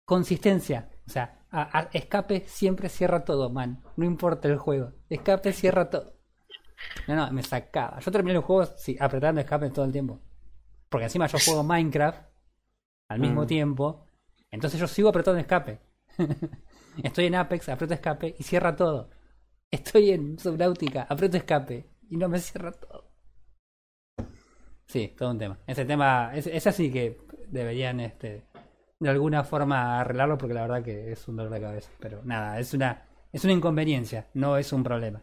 consistencia. 0.06 0.88
O 1.06 1.10
sea, 1.10 1.44
a- 1.50 1.78
a- 1.80 1.88
escape 1.92 2.44
siempre 2.46 2.88
cierra 2.88 3.24
todo, 3.24 3.50
man. 3.50 3.82
No 3.96 4.06
importa 4.06 4.48
el 4.48 4.56
juego. 4.56 4.92
Escape 5.10 5.52
cierra 5.52 5.90
todo. 5.90 6.14
No, 7.06 7.14
no, 7.16 7.30
me 7.32 7.42
sacaba. 7.42 7.98
Yo 8.00 8.10
terminé 8.10 8.36
el 8.38 8.42
juego 8.42 8.64
sí, 8.76 8.96
apretando 8.98 9.40
escape 9.42 9.68
todo 9.70 9.84
el 9.84 9.92
tiempo. 9.92 10.18
Porque 10.90 11.04
encima 11.04 11.26
yo 11.26 11.38
juego 11.38 11.62
Minecraft 11.62 12.22
al 13.08 13.20
mismo 13.20 13.44
Mm. 13.44 13.46
tiempo. 13.46 14.06
Entonces 14.50 14.78
yo 14.80 14.86
sigo 14.86 15.08
apretando 15.08 15.40
escape. 15.40 15.78
Estoy 17.02 17.26
en 17.26 17.36
Apex, 17.36 17.68
aprieto 17.68 17.94
escape 17.94 18.34
y 18.38 18.42
cierra 18.42 18.74
todo. 18.76 19.10
Estoy 19.70 20.10
en 20.10 20.38
Subnautica, 20.38 21.06
aprieto 21.08 21.36
escape 21.36 21.86
y 22.10 22.16
no 22.16 22.28
me 22.28 22.38
cierra 22.40 22.72
todo. 22.72 23.08
Sí, 24.86 25.14
todo 25.16 25.30
un 25.30 25.38
tema. 25.38 25.58
Ese 25.66 25.84
tema, 25.84 26.32
es, 26.34 26.48
es 26.48 26.66
así 26.66 26.90
que 26.92 27.18
deberían 27.48 28.00
este 28.00 28.46
de 28.98 29.08
alguna 29.08 29.44
forma 29.44 30.00
arreglarlo 30.00 30.36
porque 30.36 30.52
la 30.54 30.62
verdad 30.62 30.82
que 30.82 31.12
es 31.12 31.26
un 31.28 31.36
dolor 31.36 31.52
de 31.52 31.60
cabeza. 31.60 31.90
Pero 32.00 32.22
nada, 32.24 32.58
es 32.58 32.74
una, 32.74 33.06
es 33.32 33.44
una 33.44 33.52
inconveniencia, 33.52 34.28
no 34.34 34.56
es 34.56 34.72
un 34.72 34.82
problema. 34.82 35.22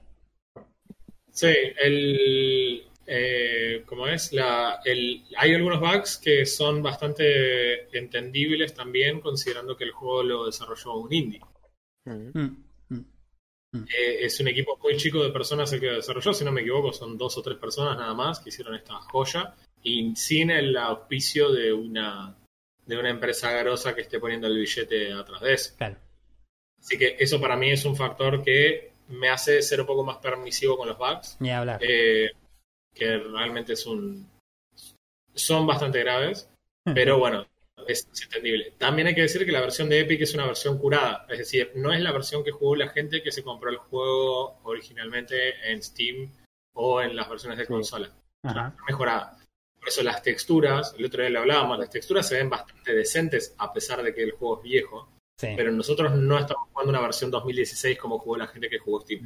Sí, 1.32 1.54
el, 1.84 2.88
eh, 3.10 3.84
como 3.86 4.06
es, 4.06 4.34
la, 4.34 4.82
el, 4.84 5.24
hay 5.38 5.54
algunos 5.54 5.80
bugs 5.80 6.18
que 6.18 6.46
son 6.46 6.84
bastante 6.84 7.98
entendibles 7.98 8.74
también, 8.74 9.22
considerando 9.22 9.78
que 9.78 9.86
el 9.86 9.92
juego 9.92 10.24
lo 10.24 10.46
desarrolló 10.46 10.98
un 10.98 11.14
indie. 11.14 11.42
Mm. 12.04 12.38
Mm, 12.38 12.66
mm. 12.90 13.84
Eh, 13.84 14.26
es 14.26 14.38
un 14.42 14.50
equipo 14.50 14.78
muy 14.84 14.98
chico 14.98 15.24
de 15.24 15.32
personas 15.32 15.72
el 15.72 15.80
que 15.80 15.88
lo 15.88 15.96
desarrolló, 15.96 16.34
si 16.34 16.44
no 16.44 16.52
me 16.52 16.62
equivoco, 16.62 16.92
son 16.92 17.18
dos 17.18 17.38
o 17.38 17.42
tres 17.42 17.58
personas 17.58 17.98
nada 17.98 18.14
más 18.14 18.42
que 18.42 18.50
hicieron 18.50 18.76
esta 18.76 18.96
joya 18.96 19.56
y 19.82 20.14
sin 20.18 20.52
el 20.52 20.76
auspicio 20.76 21.50
de 21.54 21.72
una, 21.72 22.36
de 22.86 22.98
una 22.98 23.10
empresa 23.10 23.52
grosa 23.54 23.96
que 23.96 24.02
esté 24.02 24.20
poniendo 24.20 24.48
el 24.48 24.58
billete 24.58 25.14
atrás 25.14 25.40
de 25.40 25.54
eso. 25.54 25.74
Claro. 25.78 25.96
Así 26.78 26.98
que 26.98 27.16
eso 27.18 27.40
para 27.40 27.56
mí 27.56 27.72
es 27.72 27.86
un 27.86 27.96
factor 27.96 28.44
que 28.44 28.92
me 29.08 29.30
hace 29.30 29.62
ser 29.62 29.80
un 29.80 29.88
poco 29.88 30.04
más 30.04 30.18
permisivo 30.18 30.78
con 30.78 30.90
los 30.90 30.98
bugs. 30.98 31.38
Ni 31.40 31.52
hablar. 31.52 31.80
eh, 31.82 32.32
que 32.98 33.18
realmente 33.18 33.74
es 33.74 33.86
un 33.86 34.28
son 35.34 35.68
bastante 35.68 36.00
graves, 36.00 36.50
pero 36.84 37.20
bueno, 37.20 37.46
es, 37.88 38.08
es 38.12 38.24
entendible. 38.24 38.74
También 38.78 39.08
hay 39.08 39.16
que 39.16 39.22
decir 39.22 39.46
que 39.46 39.52
la 39.52 39.62
versión 39.62 39.88
de 39.88 40.00
Epic 40.00 40.22
es 40.22 40.34
una 40.34 40.48
versión 40.48 40.78
curada, 40.80 41.26
es 41.30 41.38
decir, 41.40 41.72
no 41.76 41.94
es 41.94 42.02
la 42.02 42.12
versión 42.12 42.44
que 42.44 42.52
jugó 42.52 42.76
la 42.76 42.90
gente 42.90 43.22
que 43.22 43.32
se 43.32 43.44
compró 43.44 43.70
el 43.70 43.78
juego 43.78 44.60
originalmente 44.64 45.72
en 45.72 45.84
Steam 45.84 46.32
o 46.74 47.02
en 47.02 47.16
las 47.16 47.30
versiones 47.30 47.58
de 47.60 47.66
Sí. 47.66 47.72
consola. 47.72 48.12
Ajá. 48.44 48.70
Está 48.70 48.84
mejorada. 48.88 49.38
Por 49.80 49.90
eso 49.90 50.02
las 50.04 50.24
texturas, 50.24 50.96
el 50.98 51.06
otro 51.06 51.22
día 51.22 51.30
lo 51.30 51.40
hablábamos, 51.42 51.78
las 51.80 51.90
texturas 51.92 52.28
se 52.28 52.36
ven 52.36 52.50
bastante 52.50 52.96
decentes 52.96 53.54
a 53.60 53.72
pesar 53.72 54.02
de 54.02 54.14
que 54.14 54.24
el 54.24 54.32
juego 54.32 54.58
es 54.58 54.64
viejo, 54.64 55.10
Sí. 55.40 55.50
pero 55.56 55.72
nosotros 55.72 56.16
no 56.16 56.40
estamos 56.40 56.68
jugando 56.72 56.90
una 56.92 57.02
versión 57.02 57.30
2016 57.30 57.98
como 58.00 58.18
jugó 58.18 58.38
la 58.38 58.48
gente 58.48 58.70
que 58.70 58.80
jugó 58.80 59.02
Steam. 59.02 59.22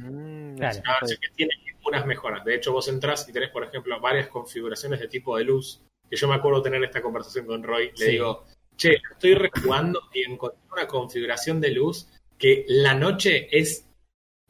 Mm, 0.52 0.56
Claro. 0.58 0.72
eso 0.72 0.82
Una 0.84 0.98
versión 1.00 1.20
que 1.22 1.28
tiene 1.36 1.52
unas 1.84 2.06
mejoras. 2.06 2.44
De 2.44 2.54
hecho, 2.54 2.72
vos 2.72 2.88
entrás 2.88 3.28
y 3.28 3.32
tenés, 3.32 3.50
por 3.50 3.64
ejemplo, 3.64 4.00
varias 4.00 4.28
configuraciones 4.28 5.00
de 5.00 5.08
tipo 5.08 5.36
de 5.36 5.44
luz. 5.44 5.80
Que 6.08 6.16
yo 6.16 6.28
me 6.28 6.34
acuerdo 6.34 6.62
tener 6.62 6.82
esta 6.84 7.00
conversación 7.02 7.46
con 7.46 7.62
Roy. 7.62 7.90
Le 7.96 7.96
Sí. 8.06 8.10
digo, 8.12 8.44
che, 8.76 9.00
estoy 9.12 9.34
rejugando 9.34 10.00
y 10.12 10.22
encontré 10.30 10.58
una 10.72 10.86
configuración 10.86 11.60
de 11.60 11.70
luz 11.70 12.08
que 12.38 12.64
la 12.68 12.94
noche 12.94 13.48
es 13.50 13.86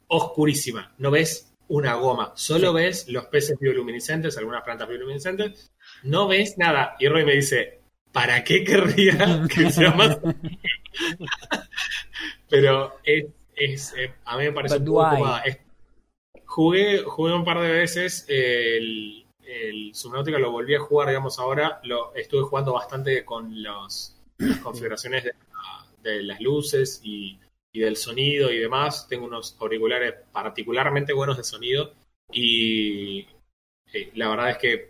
oscurísima. 0.07 0.93
No 0.97 1.11
ves 1.11 1.53
una 1.69 1.95
goma. 1.95 2.33
Solo 2.35 2.69
Sí. 2.69 2.75
ves 2.75 3.07
los 3.09 3.25
peces 3.27 3.57
bioluminiscentes, 3.59 4.37
algunas 4.37 4.63
plantas 4.63 4.87
bioluminiscentes. 4.89 5.71
No 6.03 6.27
ves 6.27 6.57
nada. 6.57 6.95
Y 6.99 7.07
Roy 7.07 7.23
me 7.25 7.33
dice, 7.35 7.79
¿para 8.11 8.43
qué 8.43 8.63
querría 8.63 9.43
que 9.53 9.71
sea 9.71 9.91
más 9.91 10.19
Pero 12.49 12.97
es, 13.03 13.25
es, 13.55 13.93
eh, 13.97 14.13
a 14.25 14.37
mí 14.37 14.43
me 14.45 14.51
parece 14.51 14.79
But 14.79 14.87
un 14.89 14.93
poco. 15.19 15.37
Es- 15.45 15.57
jugué, 16.53 17.01
jugué 17.03 17.33
un 17.33 17.43
par 17.43 17.59
de 17.59 17.71
veces 17.71 18.25
el, 18.27 19.25
el 19.43 19.95
Subnautica, 19.95 20.37
lo 20.37 20.51
volví 20.51 20.75
a 20.75 20.79
jugar, 20.79 21.07
digamos, 21.07 21.39
ahora. 21.39 21.79
Lo 21.83 22.13
estuve 22.13 22.43
jugando 22.43 22.73
bastante 22.73 23.25
con 23.25 23.63
los, 23.63 24.15
las 24.37 24.57
configuraciones 24.63 25.23
de, 25.23 25.33
de 26.03 26.21
las 26.21 26.39
luces 26.39 27.01
y, 27.03 27.39
y 27.71 27.79
del 27.79 27.97
sonido 27.97 28.51
y 28.51 28.59
demás. 28.59 29.07
Tengo 29.07 29.25
unos 29.25 29.57
auriculares 29.59 30.13
particularmente 30.31 31.11
buenos 31.11 31.37
de 31.37 31.43
sonido 31.43 31.93
y 32.31 33.21
eh, 33.91 34.11
la 34.13 34.29
verdad 34.29 34.51
es 34.51 34.57
que 34.57 34.89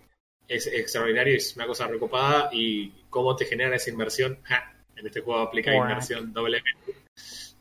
es 0.49 0.67
extraordinario, 0.67 1.37
es 1.37 1.55
una 1.55 1.65
cosa 1.65 1.87
recopada 1.87 2.49
y 2.51 2.89
cómo 3.09 3.37
te 3.37 3.45
genera 3.45 3.77
esa 3.77 3.89
inversión. 3.89 4.39
Ja, 4.43 4.75
en 4.97 5.07
este 5.07 5.21
juego 5.21 5.39
aplica 5.39 5.71
Buah. 5.71 5.89
inversión 5.89 6.33
doblemente. 6.33 6.97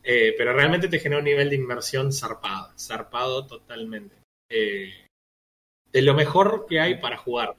Eh, 0.04 0.34
pero 0.36 0.52
realmente 0.52 0.88
te 0.88 0.98
genera 0.98 1.20
un 1.20 1.24
nivel 1.24 1.50
de 1.50 1.56
inversión 1.56 2.12
zarpado, 2.12 2.72
zarpado 2.78 3.46
totalmente. 3.46 4.16
Eh, 4.48 5.06
de 5.92 6.02
lo 6.02 6.14
mejor 6.14 6.66
que 6.68 6.80
hay 6.80 7.00
para 7.00 7.16
jugar. 7.16 7.54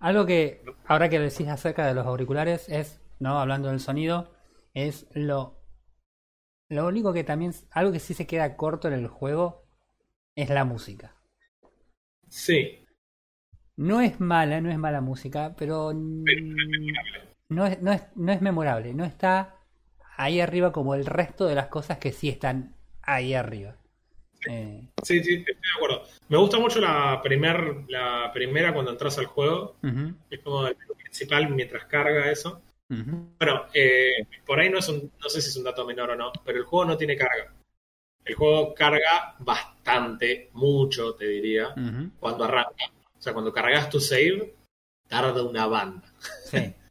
Algo 0.00 0.26
que 0.26 0.62
ahora 0.86 1.08
que 1.08 1.20
decís 1.20 1.48
acerca 1.48 1.86
de 1.86 1.94
los 1.94 2.06
auriculares 2.06 2.68
es, 2.68 3.00
no 3.20 3.38
hablando 3.38 3.68
del 3.68 3.80
sonido, 3.80 4.32
es 4.74 5.06
lo 5.14 5.56
lo 6.68 6.86
único 6.86 7.12
que 7.12 7.22
también 7.22 7.52
algo 7.70 7.92
que 7.92 8.00
sí 8.00 8.12
se 8.12 8.26
queda 8.26 8.56
corto 8.56 8.88
en 8.88 8.94
el 8.94 9.06
juego 9.06 9.64
es 10.34 10.50
la 10.50 10.64
música. 10.64 11.14
Sí, 12.28 12.84
No 13.76 14.00
es 14.00 14.18
mala, 14.20 14.60
no 14.60 14.70
es 14.70 14.78
mala 14.78 15.00
música, 15.00 15.54
pero 15.56 15.92
no 15.94 17.66
es, 17.66 17.80
no 17.80 17.92
es, 17.92 18.02
no 18.16 18.32
es 18.32 18.42
memorable, 18.42 18.94
no 18.94 19.04
está 19.04 19.55
ahí 20.16 20.40
arriba 20.40 20.72
como 20.72 20.94
el 20.94 21.06
resto 21.06 21.46
de 21.46 21.54
las 21.54 21.68
cosas 21.68 21.98
que 21.98 22.12
sí 22.12 22.28
están 22.28 22.74
ahí 23.02 23.34
arriba. 23.34 23.76
Eh, 24.48 24.82
sí, 25.02 25.22
sí, 25.24 25.34
estoy 25.34 25.54
de 25.54 25.60
acuerdo. 25.76 26.02
Me 26.28 26.38
gusta 26.38 26.58
mucho 26.58 26.80
la, 26.80 27.20
primer, 27.22 27.84
la 27.88 28.30
primera 28.32 28.72
cuando 28.72 28.90
entras 28.90 29.18
al 29.18 29.26
juego. 29.26 29.76
Es 30.30 30.40
como 30.40 30.66
el 30.66 30.76
principal 30.76 31.48
mientras 31.50 31.86
carga 31.86 32.30
eso. 32.30 32.62
Bueno, 32.88 33.66
eh, 33.74 34.26
por 34.46 34.60
ahí 34.60 34.70
no 34.70 34.78
es 34.78 34.88
un, 34.88 35.10
no 35.20 35.28
sé 35.28 35.40
si 35.40 35.48
es 35.48 35.56
un 35.56 35.64
dato 35.64 35.84
menor 35.84 36.10
o 36.10 36.16
no, 36.16 36.32
pero 36.44 36.58
el 36.58 36.64
juego 36.64 36.84
no 36.84 36.96
tiene 36.96 37.16
carga. 37.16 37.52
El 38.24 38.34
juego 38.34 38.74
carga 38.74 39.36
bastante, 39.38 40.50
mucho, 40.52 41.14
te 41.14 41.26
diría, 41.26 41.74
cuando 42.18 42.44
arranca. 42.44 42.84
O 43.18 43.22
sea, 43.22 43.32
cuando 43.32 43.52
cargas 43.52 43.88
tu 43.90 44.00
save, 44.00 44.54
tarda 45.08 45.42
una 45.42 45.66
banda. 45.66 46.12
Sí, 46.44 46.58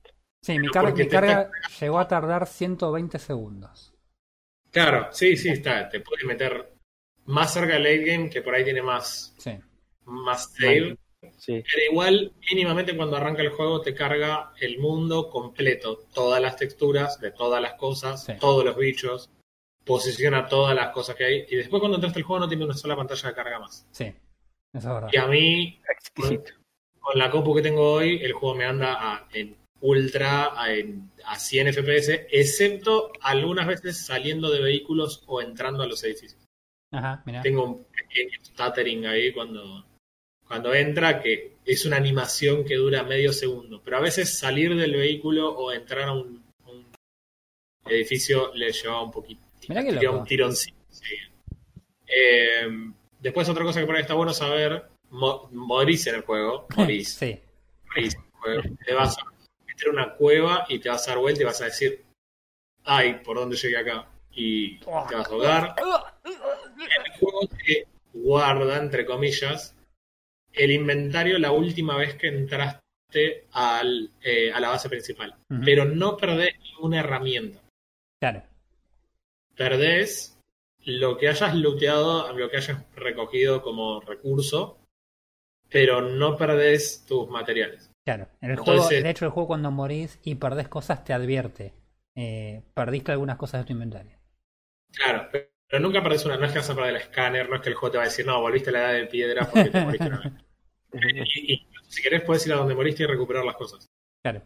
sí 0.45 0.59
mi, 0.59 0.67
car- 0.69 0.93
carga 1.09 1.51
llegó 1.80 1.99
a 1.99 2.07
tardar 2.07 2.45
120 2.47 3.17
segundos. 3.19 3.93
Claro, 4.72 5.07
sí, 5.11 5.38
sí, 5.38 5.49
está. 5.49 5.89
Te 5.89 6.01
puedes 6.01 6.26
meter 6.26 6.73
más 7.26 7.53
cerca 7.53 7.73
del 7.73 7.84
late 7.84 8.03
game, 8.03 8.30
que 8.30 8.41
por 8.41 8.53
ahí 8.55 8.63
tiene 8.63 8.81
más, 8.81 9.34
Sí, 9.38 9.57
más 10.05 10.53
save. 10.53 10.97
Sí, 11.38 11.63
Pero 11.72 11.84
igual, 11.91 12.34
mínimamente 12.51 12.95
cuando 12.95 13.17
arranca 13.17 13.41
el 13.41 13.49
juego, 13.49 13.81
te 13.81 13.95
carga 13.95 14.53
el 14.59 14.77
mundo 14.77 15.30
completo. 15.30 16.03
Todas 16.13 16.39
las 16.41 16.55
texturas 16.55 17.19
de 17.19 17.31
todas 17.31 17.61
las 17.61 17.73
cosas, 17.73 18.23
Sí. 18.26 18.34
todos 18.39 18.63
los 18.63 18.76
bichos. 18.77 19.30
Posiciona 19.84 20.47
todas 20.47 20.76
las 20.76 20.89
cosas 20.91 21.15
que 21.15 21.26
hay. 21.26 21.45
Y 21.49 21.55
después 21.55 21.80
cuando 21.80 21.97
entras 21.97 22.15
al 22.15 22.23
juego 22.23 22.41
no 22.41 22.47
tiene 22.47 22.65
una 22.65 22.73
sola 22.76 22.95
pantalla 22.95 23.30
de 23.30 23.35
carga 23.35 23.59
más. 23.59 23.88
sí, 23.91 24.05
eso 24.05 24.15
es 24.73 24.85
verdad. 24.85 25.09
Y 25.11 25.17
a 25.17 25.27
mí, 25.27 25.81
exquisito. 25.89 26.51
con 26.99 27.17
la 27.19 27.30
compu 27.31 27.55
que 27.55 27.61
tengo 27.61 27.93
hoy, 27.93 28.19
el 28.23 28.34
juego 28.34 28.55
me 28.55 28.65
anda 28.65 28.93
a- 28.99 29.27
en 29.34 29.55
ultra, 29.86 30.60
a, 30.62 30.74
en- 30.74 31.12
a 31.26 31.38
100 31.40 31.68
FPS, 31.74 32.28
excepto 32.32 33.12
algunas 33.22 33.68
veces 33.68 34.06
saliendo 34.06 34.49
de 34.49 34.62
vehículos 34.62 35.24
o 35.28 35.41
entrando 35.41 35.84
a 35.84 35.88
los 35.88 36.03
edificios. 36.03 36.41
Ajá. 36.91 37.24
Tengo 37.44 37.64
un 37.66 37.84
pequeño 37.86 38.38
stuttering 38.44 39.06
ahí 39.06 39.32
cuando, 39.34 39.86
cuando 40.48 40.74
entra, 40.74 41.22
que 41.22 41.57
es 41.66 41.86
una 41.86 41.98
animación 41.98 42.64
que 42.64 42.76
dura 42.76 43.03
medio 43.03 43.34
segundo. 43.34 43.82
Pero 43.84 43.98
a 43.98 44.02
veces 44.02 44.38
salir 44.38 44.76
del 44.76 44.94
vehículo 44.95 45.49
o 45.56 45.72
entrar 45.72 46.10
a 46.10 46.14
un, 46.14 46.44
un 46.68 46.86
edificio 47.86 48.53
le 48.53 48.72
lleva 48.72 49.03
un 49.03 49.12
poquito. 49.12 49.41
Mirá 49.68 49.82
tira 49.84 50.02
loco. 50.02 50.18
un 50.20 50.26
tironcito. 50.26 50.78
sí. 50.90 51.16
Eh, 52.07 52.68
después 53.20 53.49
otra 53.49 53.64
cosa 53.64 53.80
que 53.80 53.86
por 53.86 53.95
ahí 53.95 54.02
está 54.03 54.14
bueno 54.14 54.34
saber, 54.34 54.84
mo- 55.10 55.49
morís 55.52 56.06
en 56.07 56.16
el 56.16 56.22
juego, 56.22 56.68
morís, 56.78 57.14
Sí, 57.16 57.40
morís 57.90 58.16
en 58.16 58.22
el 58.22 58.32
juego. 58.40 58.62
Te 58.86 58.94
vas 58.94 59.18
a 59.18 59.22
meter 59.76 59.89
una 59.89 60.14
cueva 60.14 60.65
y 60.69 60.80
te 60.80 60.89
vas 60.89 61.07
a 61.07 61.11
dar 61.11 61.19
vuelta 61.19 61.41
y 61.41 61.45
vas 61.45 61.61
a 61.61 61.65
decir, 61.65 62.03
ay, 62.85 63.22
¿por 63.23 63.38
dónde 63.38 63.57
llegué 63.57 63.77
acá? 63.77 64.07
Y 64.31 64.80
te 64.80 64.89
vas 64.89 65.14
a 65.14 65.30
ahogar. 65.30 65.76
El 66.23 67.19
juego 67.19 67.47
te 67.47 67.88
guarda, 68.14 68.77
entre 68.77 69.06
comillas, 69.06 69.76
el 70.53 70.72
inventario 70.72 71.38
la 71.38 71.52
última 71.52 71.97
vez 71.97 72.15
que 72.15 72.27
entraste 72.27 73.47
al, 73.52 74.11
eh, 74.22 74.52
a 74.52 74.60
la 74.60 74.69
base 74.69 74.89
principal. 74.89 75.35
Pero 75.64 75.85
no 75.85 76.18
perdés 76.18 76.57
ninguna 76.60 76.99
herramienta. 76.99 77.60
claro. 78.19 78.43
Perdés 79.56 80.38
lo 80.84 81.18
que 81.18 81.30
hayas 81.30 81.56
looteado, 81.56 82.34
lo 82.34 82.49
que 82.49 82.57
hayas 82.57 82.84
recogido 82.93 83.61
como 83.61 84.02
recurso, 84.02 84.80
pero 85.69 86.02
no 86.02 86.35
perdés 86.35 87.06
tus 87.07 87.30
materiales. 87.30 87.89
Claro, 88.06 88.27
en 88.41 88.52
el 88.52 88.57
Entonces- 88.60 88.86
juego, 88.88 89.03
de 89.03 89.10
hecho 89.10 89.26
el 89.26 89.32
juego 89.32 89.48
cuando 89.48 89.72
morís 89.72 90.19
y 90.23 90.36
perdés 90.36 90.68
cosas 90.68 91.03
te 91.03 91.14
advierte. 91.14 91.73
Eh, 92.15 92.61
perdiste 92.73 93.11
algunas 93.11 93.38
cosas 93.38 93.61
de 93.61 93.65
tu 93.68 93.73
inventario. 93.73 94.18
Claro, 94.94 95.27
pero, 95.32 95.48
pero 95.68 95.82
nunca 95.82 96.02
perdés 96.03 96.26
una, 96.26 96.38
no 96.38 96.45
es 96.45 96.52
que 96.53 96.60
vas 96.60 96.69
a 96.69 96.76
perder 96.76 96.91
el 96.95 97.02
escáner, 97.02 97.49
no 97.49 97.56
es 97.57 97.61
que 97.61 97.69
el 97.69 97.76
juego 97.76 97.91
te 97.94 97.98
va 97.98 98.03
a 98.03 98.07
decir, 98.07 98.26
no, 98.26 98.40
volviste 98.40 98.69
a 98.69 98.73
la 98.73 98.80
edad 98.80 98.94
de 98.94 99.07
piedra 99.07 99.49
porque 99.49 99.69
te 99.69 99.82
moriste 99.82 100.07
una 100.07 100.19
vez. 100.19 100.34
Y, 100.98 101.53
y 101.56 101.68
si 101.90 102.02
querés 102.02 102.22
puedes 102.22 102.48
ir 102.48 102.53
a 102.53 102.56
donde 102.56 102.73
moriste 102.73 103.03
y 103.03 103.06
recuperar 103.06 103.44
las 103.44 103.57
cosas. 103.57 103.86
Claro. 104.23 104.41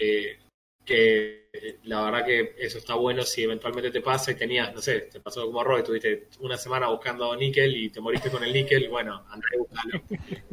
Eh, 0.00 0.38
que 0.86 1.43
la 1.84 2.04
verdad 2.04 2.24
que 2.24 2.54
eso 2.58 2.78
está 2.78 2.94
bueno 2.94 3.22
si 3.22 3.42
eventualmente 3.44 3.90
te 3.90 4.00
pasa 4.00 4.32
y 4.32 4.34
tenías, 4.36 4.72
no 4.74 4.80
sé, 4.80 5.02
te 5.02 5.20
pasó 5.20 5.44
como 5.46 5.62
Roy, 5.64 5.82
tuviste 5.82 6.28
una 6.40 6.56
semana 6.56 6.88
buscando 6.88 7.34
níquel 7.36 7.76
y 7.76 7.90
te 7.90 8.00
moriste 8.00 8.30
con 8.30 8.42
el 8.44 8.52
níquel, 8.52 8.88
bueno, 8.88 9.24
andá 9.28 9.46
a 9.52 9.56
buscarlo. 9.56 10.04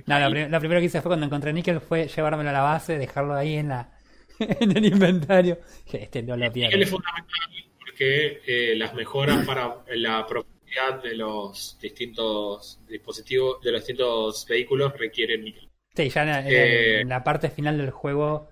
No, 0.05 0.19
lo, 0.19 0.29
lo 0.49 0.59
primero 0.59 0.79
que 0.79 0.85
hice 0.87 1.01
fue 1.01 1.09
cuando 1.09 1.25
encontré 1.25 1.53
níquel 1.53 1.81
fue 1.81 2.07
llevármelo 2.07 2.49
a 2.49 2.53
la 2.53 2.61
base, 2.61 2.97
dejarlo 2.97 3.33
ahí 3.35 3.55
en 3.55 3.69
la 3.69 3.91
en 4.39 4.75
el 4.77 4.85
inventario. 4.85 5.59
Este 5.91 6.23
no 6.23 6.37
lo 6.37 6.49
níquel 6.65 6.81
es 6.83 6.89
pierdo. 6.89 6.89
fundamental 6.89 7.49
porque 7.77 8.41
eh, 8.45 8.75
las 8.75 8.93
mejoras 8.93 9.41
para 9.45 9.83
la 9.95 10.25
propiedad 10.27 11.01
de 11.03 11.15
los 11.15 11.77
distintos 11.81 12.79
dispositivos, 12.87 13.61
de 13.61 13.71
los 13.71 13.81
distintos 13.81 14.45
vehículos 14.47 14.93
requieren 14.97 15.43
níquel. 15.43 15.69
Sí, 15.95 16.09
ya 16.09 16.23
en, 16.39 16.45
Eh, 16.47 17.01
en 17.01 17.09
la 17.09 17.23
parte 17.23 17.49
final 17.49 17.77
del 17.77 17.91
juego, 17.91 18.49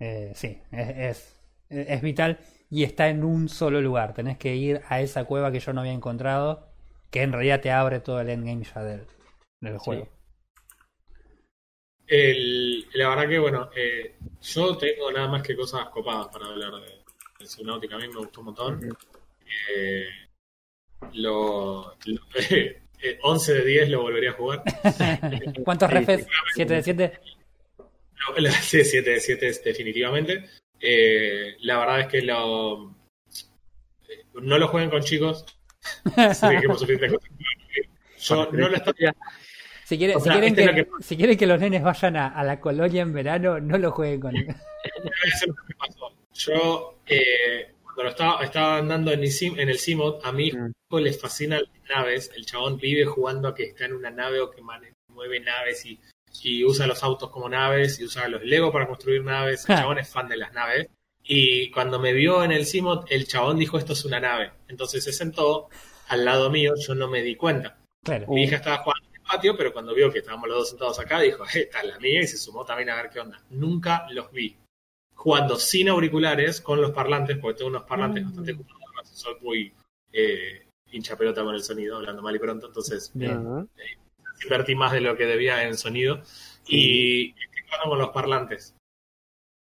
eh, 0.00 0.32
sí, 0.34 0.60
es, 0.72 0.88
es, 1.18 1.39
es 1.70 2.02
vital 2.02 2.38
y 2.68 2.84
está 2.84 3.08
en 3.08 3.24
un 3.24 3.48
solo 3.48 3.80
lugar. 3.80 4.12
Tenés 4.14 4.36
que 4.38 4.54
ir 4.56 4.80
a 4.88 5.00
esa 5.00 5.24
cueva 5.24 5.50
que 5.52 5.60
yo 5.60 5.72
no 5.72 5.80
había 5.80 5.92
encontrado, 5.92 6.68
que 7.10 7.22
en 7.22 7.32
realidad 7.32 7.60
te 7.60 7.70
abre 7.70 8.00
todo 8.00 8.20
el 8.20 8.28
endgame 8.28 8.64
ya 8.64 8.82
del, 8.84 9.06
del 9.60 9.78
juego. 9.78 10.08
El- 12.06 12.86
la 12.94 13.08
verdad 13.10 13.28
que, 13.28 13.38
bueno, 13.38 13.70
eh, 13.76 14.16
yo 14.42 14.76
tengo 14.76 15.12
nada 15.12 15.28
más 15.28 15.42
que 15.42 15.54
cosas 15.56 15.88
copadas 15.90 16.28
para 16.28 16.46
hablar 16.46 16.72
de, 16.74 17.02
de 17.38 17.46
Subnautica. 17.46 17.94
A 17.96 17.98
mí 17.98 18.08
me 18.08 18.16
gustó 18.18 18.40
un 18.40 18.46
montón. 18.46 18.96
Eh, 19.72 20.06
lo, 21.12 21.94
lo- 22.04 22.20
eh, 22.50 23.18
11 23.22 23.54
de 23.54 23.64
10 23.64 23.88
lo 23.90 24.02
volvería 24.02 24.30
a 24.30 24.34
jugar. 24.34 24.62
¿Cuántos 25.64 25.88
Sí, 25.88 25.94
refes? 25.94 26.26
sí. 26.54 26.62
¿7 26.62 26.66
de 26.66 26.82
7? 26.82 27.20
No, 27.78 28.36
la- 28.38 28.50
sí, 28.52 28.84
7 28.84 29.10
de 29.10 29.20
7 29.20 29.48
es 29.48 29.62
definitivamente. 29.62 30.44
Eh, 30.80 31.56
la 31.60 31.78
verdad 31.78 32.00
es 32.00 32.06
que 32.08 32.22
lo, 32.22 32.94
eh, 34.08 34.24
no 34.42 34.58
lo 34.58 34.68
jueguen 34.68 34.90
con 34.90 35.02
chicos. 35.02 35.44
Yo 38.18 38.46
no 38.52 38.68
lo 38.68 38.76
estoy 38.76 38.94
Si 39.84 39.98
quieren, 39.98 40.16
O 40.16 40.20
si 40.20 40.24
sea, 40.24 40.32
quieren, 40.34 40.50
este 40.58 40.74
que, 40.74 40.80
es 40.80 40.88
lo 40.88 41.00
si 41.00 41.16
quieren 41.16 41.36
que 41.38 41.46
los 41.46 41.60
nenes 41.60 41.82
vayan 41.82 42.16
a, 42.16 42.28
a 42.28 42.44
la 42.44 42.60
colonia 42.60 43.02
en 43.02 43.12
verano, 43.12 43.58
no 43.60 43.78
lo 43.78 43.90
jueguen 43.92 44.20
con. 44.20 44.36
Eso 44.36 44.54
es 45.24 45.46
lo 45.46 45.54
que 45.54 45.62
me 45.68 45.74
pasó. 45.76 46.12
Yo, 46.34 46.98
eh, 47.06 47.72
cuando 47.82 48.04
lo 48.04 48.08
estaba, 48.10 48.44
estaba 48.44 48.78
andando 48.78 49.10
en 49.12 49.20
el, 49.20 49.30
sim, 49.30 49.58
en 49.58 49.68
el 49.68 49.78
Simod, 49.78 50.20
a 50.24 50.32
mi 50.32 50.48
hijo 50.48 50.58
Mm. 50.58 50.96
le 50.96 51.12
fascinan 51.12 51.62
las 51.62 51.96
naves. 51.96 52.30
El 52.36 52.44
chabón 52.46 52.76
vive 52.76 53.04
jugando 53.04 53.48
a 53.48 53.54
que 53.54 53.64
está 53.64 53.84
en 53.86 53.94
una 53.94 54.10
nave 54.10 54.40
o 54.40 54.50
que 54.50 54.60
mane- 54.62 54.92
mueve 55.08 55.38
naves 55.40 55.84
y, 55.86 56.00
y 56.42 56.64
usa 56.64 56.86
los 56.86 57.02
autos 57.02 57.30
como 57.30 57.48
naves 57.48 57.98
y 58.00 58.04
usa 58.04 58.28
los 58.28 58.42
Lego 58.42 58.72
para 58.72 58.86
construir 58.86 59.22
naves. 59.24 59.68
El 59.68 59.76
chabón 59.76 59.98
es 59.98 60.08
fan 60.08 60.28
de 60.28 60.36
las 60.36 60.52
naves. 60.52 60.88
Y 61.22 61.70
cuando 61.70 61.98
me 61.98 62.12
vio 62.12 62.42
en 62.44 62.52
el 62.52 62.66
Simod, 62.66 63.04
el 63.08 63.26
chabón 63.28 63.58
dijo: 63.58 63.78
Esto 63.78 63.92
es 63.92 64.04
una 64.04 64.20
nave. 64.20 64.52
Entonces 64.68 65.04
se 65.04 65.12
sentó 65.12 65.68
al 66.08 66.24
lado 66.24 66.50
mío, 66.50 66.74
yo 66.76 66.94
no 66.94 67.08
me 67.08 67.22
di 67.22 67.36
cuenta. 67.36 67.78
Claro. 68.02 68.26
Mi 68.28 68.44
hija 68.44 68.56
estaba 68.56 68.78
jugando 68.78 69.08
en 69.08 69.14
el 69.16 69.22
patio, 69.22 69.56
pero 69.56 69.72
cuando 69.72 69.94
vio 69.94 70.10
que 70.10 70.20
estábamos 70.20 70.48
los 70.48 70.58
dos 70.58 70.68
sentados 70.70 70.98
acá, 70.98 71.20
dijo, 71.20 71.44
"Eh, 71.44 71.60
esta 71.60 71.80
es 71.80 71.86
la 71.88 71.98
mía, 71.98 72.22
y 72.22 72.26
se 72.26 72.38
sumó 72.38 72.64
también 72.64 72.90
a 72.90 72.96
ver 72.96 73.10
qué 73.10 73.20
onda. 73.20 73.40
Nunca 73.50 74.06
los 74.10 74.32
vi 74.32 74.56
jugando 75.14 75.56
sin 75.56 75.88
auriculares, 75.90 76.60
con 76.62 76.80
los 76.80 76.92
parlantes, 76.92 77.36
porque 77.38 77.58
tengo 77.58 77.68
unos 77.68 77.84
parlantes 77.84 78.22
Mm. 78.24 78.26
bastante 78.26 78.56
copados 78.56 78.80
soy 79.12 79.34
muy 79.42 79.72
eh, 80.12 80.66
hincha 80.92 81.16
pelota 81.16 81.44
con 81.44 81.54
el 81.54 81.62
sonido, 81.62 81.96
hablando 81.96 82.20
mal 82.22 82.34
y 82.34 82.38
pronto, 82.40 82.66
entonces 82.66 83.10
Bien. 83.14 83.46
Ujú. 83.46 83.68
Invertí 84.42 84.74
más 84.74 84.92
de 84.92 85.00
lo 85.00 85.16
que 85.16 85.26
debía 85.26 85.64
en 85.64 85.76
sonido 85.76 86.22
y 86.66 87.30
estoy 87.30 87.62
jugando 87.64 87.90
con 87.90 87.98
los 87.98 88.10
parlantes. 88.10 88.74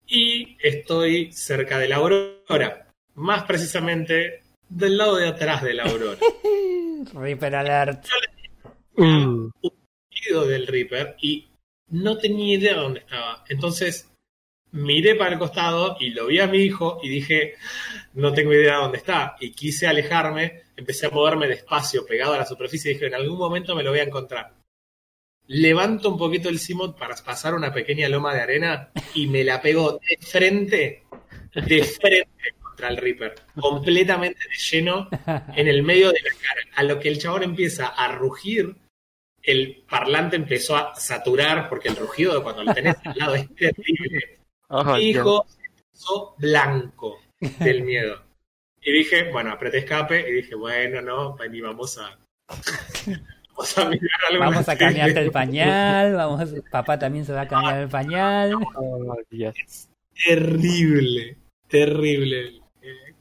Y 0.06 0.56
estoy 0.60 1.32
cerca 1.32 1.78
de 1.78 1.88
la 1.88 1.96
aurora, 1.96 2.92
más 3.14 3.44
precisamente 3.44 4.42
del 4.68 4.96
lado 4.96 5.16
de 5.16 5.28
atrás 5.28 5.62
de 5.62 5.74
la 5.74 5.84
aurora. 5.84 6.18
Reaper 7.14 7.54
Alert. 7.54 8.06
Uh, 8.96 9.50
Ido 10.10 10.46
del 10.46 10.66
Reaper 10.66 11.16
y 11.20 11.48
no 11.88 12.18
tenía 12.18 12.56
idea 12.56 12.74
dónde 12.74 13.00
estaba. 13.00 13.44
Entonces 13.48 14.10
miré 14.72 15.14
para 15.14 15.32
el 15.32 15.38
costado 15.38 15.96
y 16.00 16.10
lo 16.10 16.26
vi 16.26 16.40
a 16.40 16.46
mi 16.46 16.58
hijo 16.58 17.00
y 17.02 17.08
dije, 17.08 17.54
no 18.14 18.32
tengo 18.32 18.52
idea 18.52 18.76
dónde 18.76 18.98
está. 18.98 19.36
Y 19.40 19.52
quise 19.52 19.86
alejarme, 19.86 20.62
empecé 20.76 21.06
a 21.06 21.10
moverme 21.10 21.48
despacio, 21.48 22.06
pegado 22.06 22.34
a 22.34 22.38
la 22.38 22.46
superficie 22.46 22.90
y 22.90 22.94
dije, 22.94 23.06
en 23.06 23.14
algún 23.14 23.38
momento 23.38 23.74
me 23.74 23.82
lo 23.82 23.90
voy 23.90 24.00
a 24.00 24.04
encontrar. 24.04 24.52
Levanto 25.48 26.10
un 26.10 26.18
poquito 26.18 26.48
el 26.48 26.58
Simot 26.58 26.98
para 26.98 27.14
pasar 27.16 27.54
una 27.54 27.72
pequeña 27.72 28.08
loma 28.08 28.34
de 28.34 28.40
arena 28.40 28.90
y 29.14 29.28
me 29.28 29.44
la 29.44 29.60
pego 29.60 29.92
de 29.92 30.18
frente, 30.20 31.04
de 31.54 31.84
frente 31.84 32.54
contra 32.60 32.88
el 32.88 32.96
Reaper, 32.96 33.34
completamente 33.54 34.40
de 34.40 34.56
lleno 34.56 35.08
en 35.54 35.68
el 35.68 35.82
medio 35.82 36.10
de 36.10 36.20
la 36.20 36.30
cara. 36.30 36.60
A 36.74 36.82
lo 36.82 36.98
que 36.98 37.08
el 37.08 37.18
chabón 37.18 37.44
empieza 37.44 37.86
a 37.86 38.08
rugir, 38.08 38.74
el 39.42 39.84
parlante 39.88 40.34
empezó 40.34 40.76
a 40.76 40.96
saturar, 40.96 41.68
porque 41.68 41.88
el 41.88 41.96
rugido 41.96 42.34
de 42.34 42.42
cuando 42.42 42.64
lo 42.64 42.74
tenés 42.74 42.96
al 43.04 43.16
lado 43.16 43.34
es 43.36 43.54
terrible. 43.54 44.40
oh, 44.68 44.96
Mi 44.96 45.10
hijo 45.10 45.46
se 45.48 45.70
puso 45.92 46.34
blanco 46.38 47.20
del 47.60 47.84
miedo. 47.84 48.20
Y 48.82 48.92
dije, 48.92 49.30
bueno, 49.30 49.52
apreté 49.52 49.78
escape 49.78 50.28
y 50.28 50.32
dije, 50.32 50.54
bueno, 50.54 51.00
no, 51.02 51.36
vení, 51.36 51.60
vamos 51.60 51.98
a. 51.98 52.18
Vamos 53.56 53.78
a 53.78 53.88
mirar 53.88 54.20
algo. 54.30 54.44
Vamos 54.44 54.68
a 54.68 54.76
cambiarte 54.76 55.20
el 55.20 55.30
pañal. 55.30 56.14
Vamos, 56.14 56.54
papá 56.70 56.98
también 56.98 57.24
se 57.24 57.32
va 57.32 57.42
a 57.42 57.48
cambiar 57.48 57.80
el 57.80 57.88
pañal. 57.88 58.54
Oh, 58.76 59.16
Dios. 59.30 59.54
Terrible, 60.24 61.36
terrible. 61.68 62.60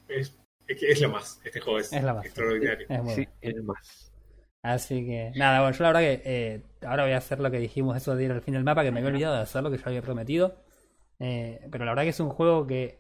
Es, 0.08 0.38
es, 0.68 0.78
que 0.80 0.92
es 0.92 1.02
lo 1.02 1.10
más. 1.10 1.40
Este 1.44 1.60
juego 1.60 1.80
es, 1.80 1.92
Es 1.94 2.04
lo 2.04 2.16
más. 2.16 2.26
extraordinario. 2.26 2.88
Es 2.90 3.14
Sí, 3.16 3.28
bueno. 3.42 3.58
es 3.58 3.64
más. 3.64 4.12
Así 4.62 5.06
que, 5.06 5.32
nada, 5.36 5.62
bueno, 5.62 5.78
yo 5.78 5.84
la 5.84 5.90
verdad 5.90 6.02
que 6.02 6.22
eh, 6.26 6.62
ahora 6.88 7.04
voy 7.04 7.12
a 7.14 7.18
hacer 7.18 7.40
lo 7.40 7.52
que 7.52 7.60
dijimos, 7.60 7.96
eso 7.98 8.16
de 8.16 8.24
ir 8.26 8.32
al 8.32 8.42
fin 8.42 8.56
del 8.56 8.64
mapa, 8.64 8.84
que 8.84 8.92
me 8.92 9.00
había 9.00 9.12
olvidado 9.12 9.36
de 9.36 9.42
hacerlo, 9.42 9.70
que 9.70 9.78
yo 9.78 9.84
había 9.86 10.02
prometido. 10.02 10.56
Eh, 11.20 11.68
pero 11.72 11.86
la 11.86 11.92
verdad 11.92 12.04
que 12.04 12.10
es 12.10 12.20
un 12.20 12.30
juego 12.30 12.66
que. 12.66 13.00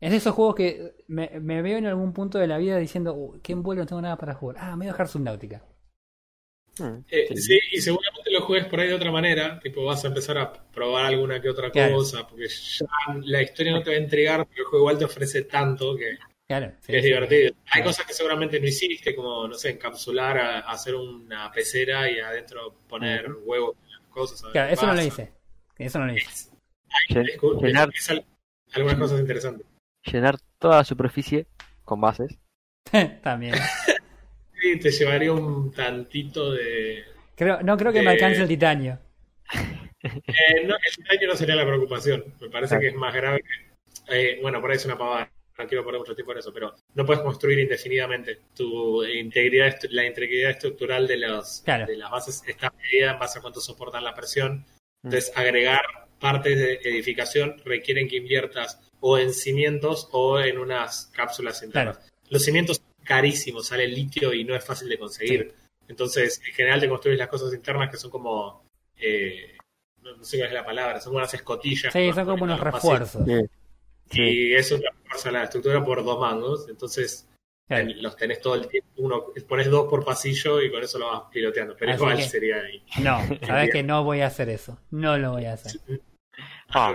Es 0.00 0.10
de 0.12 0.16
esos 0.18 0.34
juegos 0.34 0.54
que 0.54 0.94
me, 1.08 1.40
me 1.40 1.60
veo 1.62 1.78
en 1.78 1.86
algún 1.86 2.12
punto 2.12 2.38
de 2.38 2.46
la 2.46 2.58
vida 2.58 2.76
diciendo, 2.76 3.14
"Uh, 3.14 3.40
qué 3.42 3.54
vuelo, 3.54 3.82
no 3.82 3.86
tengo 3.86 4.02
nada 4.02 4.16
para 4.16 4.34
jugar. 4.34 4.56
Ah, 4.60 4.70
me 4.72 4.76
voy 4.84 4.86
a 4.88 4.92
dejar 4.92 5.08
Subnautica. 5.08 5.62
Mm, 6.80 7.04
Eh, 7.10 7.26
sí. 7.34 7.42
sí, 7.42 7.58
y 7.72 7.80
seguramente 7.80 8.30
lo 8.30 8.40
juegues 8.42 8.66
por 8.68 8.80
ahí 8.80 8.88
de 8.88 8.94
otra 8.94 9.10
manera, 9.10 9.58
tipo 9.60 9.84
vas 9.84 10.04
a 10.04 10.08
empezar 10.08 10.38
a 10.38 10.52
probar 10.52 11.06
alguna 11.06 11.40
que 11.40 11.48
otra 11.48 11.70
Claro. 11.70 11.94
cosa, 11.96 12.26
porque 12.26 12.48
ya 12.48 12.86
la 13.24 13.42
historia 13.42 13.72
no 13.72 13.82
te 13.82 13.90
va 13.90 13.96
a 13.96 14.00
entregar, 14.00 14.46
pero 14.48 14.62
el 14.62 14.66
juego 14.68 14.84
igual 14.84 14.98
te 14.98 15.04
ofrece 15.04 15.42
tanto 15.42 15.96
que, 15.96 16.18
Claro, 16.46 16.72
sí, 16.80 16.92
que 16.92 16.98
es 16.98 17.02
sí. 17.04 17.08
divertido. 17.08 17.54
Hay 17.66 17.72
Claro. 17.72 17.84
cosas 17.86 18.06
que 18.06 18.14
seguramente 18.14 18.60
no 18.60 18.66
hiciste, 18.66 19.14
como, 19.14 19.48
no 19.48 19.54
sé, 19.54 19.70
encapsular, 19.70 20.38
a, 20.38 20.58
a 20.60 20.72
hacer 20.72 20.94
una 20.94 21.50
pecera 21.52 22.10
y 22.10 22.18
adentro 22.20 22.74
poner 22.88 23.30
huevos, 23.44 23.76
cosas. 24.10 24.42
Claro, 24.52 24.72
eso 24.72 24.86
no 24.86 24.94
lo 24.94 25.02
hice. 25.02 25.32
Eso 25.78 25.98
no 25.98 26.06
lo 26.06 26.14
hice. 26.14 26.50
Llenar, 27.60 27.90
es 27.94 28.10
al- 28.10 28.24
algunas 28.72 28.98
cosas 28.98 29.20
interesantes. 29.20 29.66
llenar 30.04 30.36
toda 30.58 30.78
la 30.78 30.84
superficie 30.84 31.46
con 31.84 32.00
bases. 32.00 32.38
También. 33.22 33.54
Sí, 34.60 34.78
te 34.78 34.90
llevaría 34.90 35.32
un 35.32 35.72
tantito 35.72 36.52
de... 36.52 37.04
Creo, 37.36 37.60
no 37.62 37.76
creo 37.76 37.92
que 37.92 38.02
me 38.02 38.10
alcance 38.10 38.40
el 38.42 38.48
titanio. 38.48 38.98
Eh, 40.00 40.64
no, 40.64 40.76
el 40.76 41.04
daño 41.08 41.26
no 41.28 41.34
sería 41.36 41.56
la 41.56 41.66
preocupación. 41.66 42.24
Me 42.40 42.48
parece 42.48 42.68
Claro. 42.76 42.80
que 42.82 42.88
es 42.88 42.94
más 42.94 43.12
grave 43.12 43.42
que. 43.42 44.14
eh, 44.16 44.38
bueno, 44.40 44.60
por 44.60 44.70
ahí 44.70 44.76
es 44.76 44.84
una 44.84 44.96
pavada. 44.96 45.28
No 45.58 45.66
quiero 45.66 45.82
poner 45.82 45.98
mucho 45.98 46.14
tiempo 46.14 46.30
en 46.32 46.38
eso, 46.38 46.52
pero 46.54 46.72
no 46.94 47.04
puedes 47.04 47.20
construir 47.20 47.58
indefinidamente. 47.58 48.38
Tu 48.54 49.04
integridad, 49.04 49.76
la 49.90 50.06
integridad 50.06 50.50
estructural 50.52 51.08
de, 51.08 51.16
los, 51.16 51.62
Claro. 51.64 51.84
de 51.86 51.96
las 51.96 52.12
bases 52.12 52.42
está 52.46 52.72
medida 52.80 53.10
en 53.12 53.18
base 53.18 53.40
a 53.40 53.42
cuánto 53.42 53.60
soportan 53.60 54.04
la 54.04 54.14
presión. 54.14 54.58
Mm. 55.02 55.08
Entonces, 55.08 55.32
agregar 55.36 55.80
partes 56.20 56.56
de 56.56 56.74
edificación 56.84 57.56
requieren 57.64 58.06
que 58.06 58.18
inviertas 58.18 58.80
o 59.00 59.18
en 59.18 59.32
cimientos 59.32 60.08
o 60.12 60.38
en 60.38 60.58
unas 60.58 61.10
cápsulas 61.12 61.60
internas. 61.64 61.98
Los 62.30 62.44
cimientos 62.44 62.80
son 63.08 63.16
carísimos, 63.16 63.66
sale 63.66 63.88
litio 63.88 64.32
y 64.34 64.44
no 64.44 64.54
es 64.54 64.64
fácil 64.64 64.88
de 64.88 64.98
conseguir. 64.98 65.54
Entonces, 65.88 66.40
en 66.46 66.54
general 66.54 66.80
te 66.80 66.88
construyes 66.88 67.18
las 67.18 67.28
cosas 67.28 67.52
internas 67.54 67.90
que 67.90 67.96
son 67.96 68.10
como. 68.10 68.64
eh, 68.96 69.56
no, 70.02 70.16
no 70.16 70.24
sé 70.24 70.36
cuál 70.38 70.48
es 70.48 70.54
la 70.54 70.64
palabra, 70.64 71.00
son 71.00 71.10
como 71.10 71.18
unas 71.18 71.34
escotillas. 71.34 71.92
Sí, 71.92 72.12
son 72.12 72.24
como 72.26 72.44
unos 72.44 72.60
refuerzos. 72.60 73.24
Sí. 74.10 74.20
Y 74.22 74.54
eso 74.54 74.78
te 74.78 74.86
refuerza 74.90 75.30
la 75.30 75.44
estructura 75.44 75.84
por 75.84 76.02
dos 76.04 76.18
mangos. 76.18 76.66
Entonces, 76.68 77.26
los 77.68 78.16
tenés 78.16 78.40
todo 78.40 78.54
el 78.54 78.66
tiempo. 78.68 78.88
Uno, 78.96 79.26
pones 79.48 79.70
dos 79.70 79.88
por 79.88 80.04
pasillo 80.04 80.62
y 80.62 80.70
con 80.70 80.82
eso 80.82 80.98
lo 80.98 81.06
vas 81.08 81.22
piloteando. 81.30 81.76
Pero 81.78 81.92
Así 81.92 82.00
igual 82.02 82.16
que- 82.16 82.22
sería 82.24 82.56
ahí. 82.62 82.82
No, 83.02 83.18
sabes 83.46 83.70
que 83.70 83.82
no 83.82 84.04
voy 84.04 84.20
a 84.20 84.26
hacer 84.28 84.48
eso. 84.48 84.78
No 84.90 85.18
lo 85.18 85.32
voy 85.32 85.44
a 85.46 85.54
hacer. 85.54 85.80
Ah. 86.70 86.94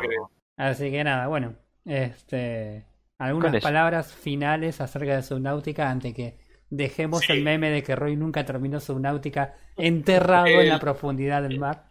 Así 0.56 0.91
que 0.91 1.03
nada, 1.03 1.27
bueno. 1.27 1.56
Este. 1.84 2.85
Algunas 3.26 3.62
palabras 3.62 4.14
finales 4.14 4.82
acerca 4.82 5.16
de 5.16 5.24
Subnautica 5.24 5.90
antes 5.90 6.14
que 6.14 6.38
dejemos 6.70 7.22
Sí. 7.22 7.32
el 7.34 7.44
meme 7.44 7.70
de 7.70 7.84
que 7.84 7.95
Roy 7.95 8.16
nunca 8.16 8.45
terminó 8.45 8.80
Subnautica 8.80 9.56
enterrado 9.78 10.48
en 10.48 10.70
la 10.70 10.76
El- 10.76 10.80
profundidad 10.80 11.41
del 11.44 11.60
mar. 11.60 11.90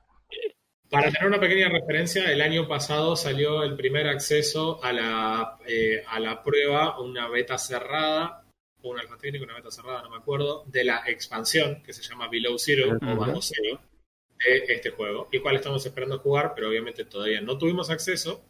Para 0.90 1.10
tener 1.10 1.26
una 1.26 1.40
pequeña 1.40 1.70
referencia, 1.70 2.30
el 2.30 2.42
año 2.42 2.68
pasado 2.68 3.16
salió 3.16 3.62
el 3.62 3.76
primer 3.76 4.08
acceso 4.08 4.78
a 4.84 4.92
la, 4.92 5.56
eh, 5.66 6.02
a 6.06 6.20
la 6.20 6.42
prueba, 6.42 7.00
una 7.00 7.28
beta 7.28 7.56
cerrada, 7.56 8.44
o 8.82 8.90
un 8.90 8.98
alfa 9.00 9.16
técnico, 9.16 9.44
una 9.44 9.54
beta 9.54 9.70
cerrada, 9.70 10.02
no 10.02 10.10
me 10.10 10.16
acuerdo, 10.18 10.64
de 10.66 10.84
la 10.84 11.02
expansión 11.06 11.82
que 11.82 11.94
se 11.94 12.02
llama 12.02 12.28
Below 12.28 12.58
Zero 12.58 12.90
o 12.90 12.96
Ujú. 12.96 13.16
Bajo 13.20 13.40
Cero 13.40 13.80
de 14.44 14.64
este 14.74 14.90
juego, 14.90 15.28
y 15.32 15.38
cual 15.38 15.54
estamos 15.56 15.86
esperando 15.86 16.18
jugar, 16.18 16.52
pero 16.54 16.68
obviamente 16.68 17.04
todavía 17.06 17.40
no 17.40 17.56
tuvimos 17.56 17.88
acceso. 17.88 18.44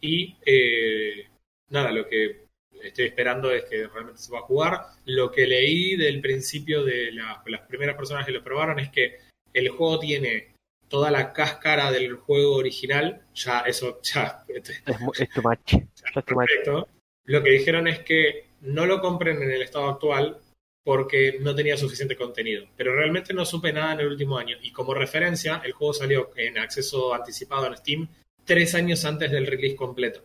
Y 0.00 0.36
eh, 0.46 1.30
nada, 1.72 1.90
lo 1.92 2.06
que 2.08 2.46
estoy 2.82 3.06
esperando 3.06 3.50
es 3.52 3.64
que 3.64 3.86
realmente 3.86 4.20
se 4.20 4.32
va 4.32 4.38
a 4.40 4.42
jugar. 4.42 4.80
Lo 5.06 5.30
que 5.30 5.46
leí 5.46 5.96
del 5.96 6.20
principio 6.20 6.84
de 6.84 7.12
la- 7.12 7.42
las 7.46 7.62
primeras 7.62 7.96
personas 7.96 8.24
que 8.26 8.32
lo 8.32 8.42
probaron 8.42 8.78
es 8.80 8.90
que 8.90 9.18
el 9.52 9.68
juego 9.70 9.98
tiene 9.98 10.52
toda 10.88 11.10
la 11.10 11.32
cáscara 11.32 11.90
del 11.90 12.14
juego 12.16 12.56
original, 12.56 13.22
ya 13.34 13.60
eso 13.60 14.00
ya 14.02 14.44
este, 14.48 14.72
Es, 14.72 15.20
es 15.20 15.30
too 15.30 15.42
much. 15.42 15.70
Ya 15.72 15.78
es 15.78 16.24
too 16.24 16.34
much. 16.34 16.46
perfecto. 16.46 16.88
Lo 17.24 17.42
que 17.42 17.50
dijeron 17.50 17.88
es 17.88 18.00
que 18.00 18.46
no 18.62 18.84
lo 18.86 19.00
compren 19.00 19.40
en 19.42 19.50
el 19.50 19.62
estado 19.62 19.88
actual 19.88 20.38
porque 20.84 21.38
no 21.40 21.54
tenía 21.54 21.76
suficiente 21.76 22.16
contenido. 22.16 22.66
Pero 22.76 22.94
realmente 22.96 23.32
no 23.32 23.44
supe 23.44 23.72
nada 23.72 23.92
en 23.94 24.00
el 24.00 24.08
último 24.08 24.36
año. 24.36 24.56
Y 24.60 24.72
como 24.72 24.92
referencia, 24.94 25.62
el 25.64 25.72
juego 25.72 25.94
salió 25.94 26.30
en 26.36 26.58
acceso 26.58 27.14
anticipado 27.14 27.66
en 27.68 27.76
Steam 27.76 28.08
tres 28.44 28.74
años 28.74 29.04
antes 29.04 29.30
del 29.30 29.46
release 29.46 29.76
completo. 29.76 30.24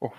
Uf. 0.00 0.12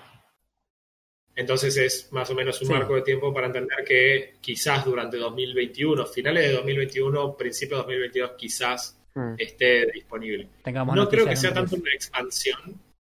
Entonces 1.38 1.78
es 1.78 2.12
más 2.12 2.30
o 2.32 2.36
menos 2.36 2.60
un 2.62 2.68
Sí. 2.68 2.74
marco 2.74 2.96
de 2.96 3.04
tiempo 3.04 3.32
para 3.34 3.46
entender 3.48 3.86
que 3.86 4.34
quizás 4.42 4.84
durante 4.84 5.18
2021, 5.18 6.06
finales 6.08 6.48
de 6.50 6.54
2021, 6.54 7.38
principio 7.38 7.78
de 7.78 7.84
2022, 7.84 8.32
quizás 8.38 9.00
Mm. 9.16 9.36
esté 9.38 9.86
disponible. 9.92 10.50
Tengamos 10.64 10.96
No 10.96 11.08
creo 11.08 11.26
que 11.28 11.36
sea 11.36 11.54
tanto 11.54 11.76
una 11.76 11.92
expansión, 11.94 12.60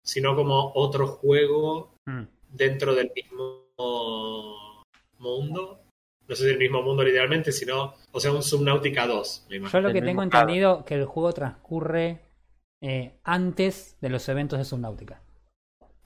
sino 0.04 0.34
como 0.36 0.72
otro 0.74 1.06
juego 1.06 1.94
Mm. 2.06 2.22
dentro 2.52 2.94
del 2.94 3.10
mismo 3.14 3.64
mundo. 5.18 5.80
No 6.26 6.34
sé 6.34 6.44
si 6.44 6.50
el 6.50 6.58
mismo 6.58 6.82
mundo 6.82 7.02
literalmente, 7.02 7.52
sino, 7.52 7.94
o 8.12 8.20
sea, 8.20 8.32
un 8.32 8.42
Subnautica 8.42 9.06
2, 9.06 9.46
me 9.48 9.54
Yo 9.54 9.56
imagino. 9.60 9.80
lo 9.80 9.92
que 9.92 9.98
El 9.98 10.04
tengo 10.04 10.22
entendido 10.22 10.84
que 10.84 10.94
el 10.94 11.04
juego 11.06 11.32
transcurre 11.32 12.20
eh, 12.80 13.12
antes 13.24 13.96
de 14.00 14.08
los 14.08 14.28
eventos 14.28 14.58
de 14.58 14.64
Subnautica. 14.64 15.20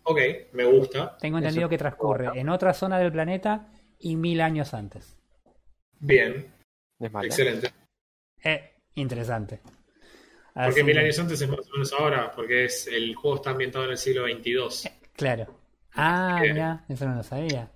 Ok, 0.04 0.18
me 0.52 0.64
gusta. 0.64 1.16
Tengo 1.18 1.38
entendido 1.38 1.62
Eso. 1.64 1.70
que 1.70 1.78
transcurre 1.78 2.30
en 2.38 2.48
otra 2.48 2.74
zona 2.74 2.98
del 2.98 3.12
planeta 3.12 3.68
y 3.98 4.16
mil 4.16 4.40
años 4.40 4.74
antes. 4.74 5.16
Bien, 6.00 6.52
Es 6.98 7.12
malo. 7.12 7.26
excelente. 7.26 7.70
Eh, 8.42 8.72
interesante. 8.94 9.60
Porque 10.54 10.84
mil 10.84 10.98
años 10.98 11.18
antes 11.18 11.40
es 11.40 11.48
más 11.48 11.60
o 11.60 11.72
menos 11.72 11.92
ahora, 11.98 12.30
porque 12.34 12.64
es 12.66 12.86
el 12.88 13.14
juego 13.14 13.36
está 13.36 13.50
ambientado 13.50 13.84
en 13.86 13.92
el 13.92 13.96
siglo 13.98 14.24
XXII. 14.26 14.90
Claro. 15.14 15.46
Ah, 15.94 16.38
mira, 16.42 16.84
eso 16.88 17.06
no 17.06 17.14
lo 17.14 17.22
sabía. 17.22 17.70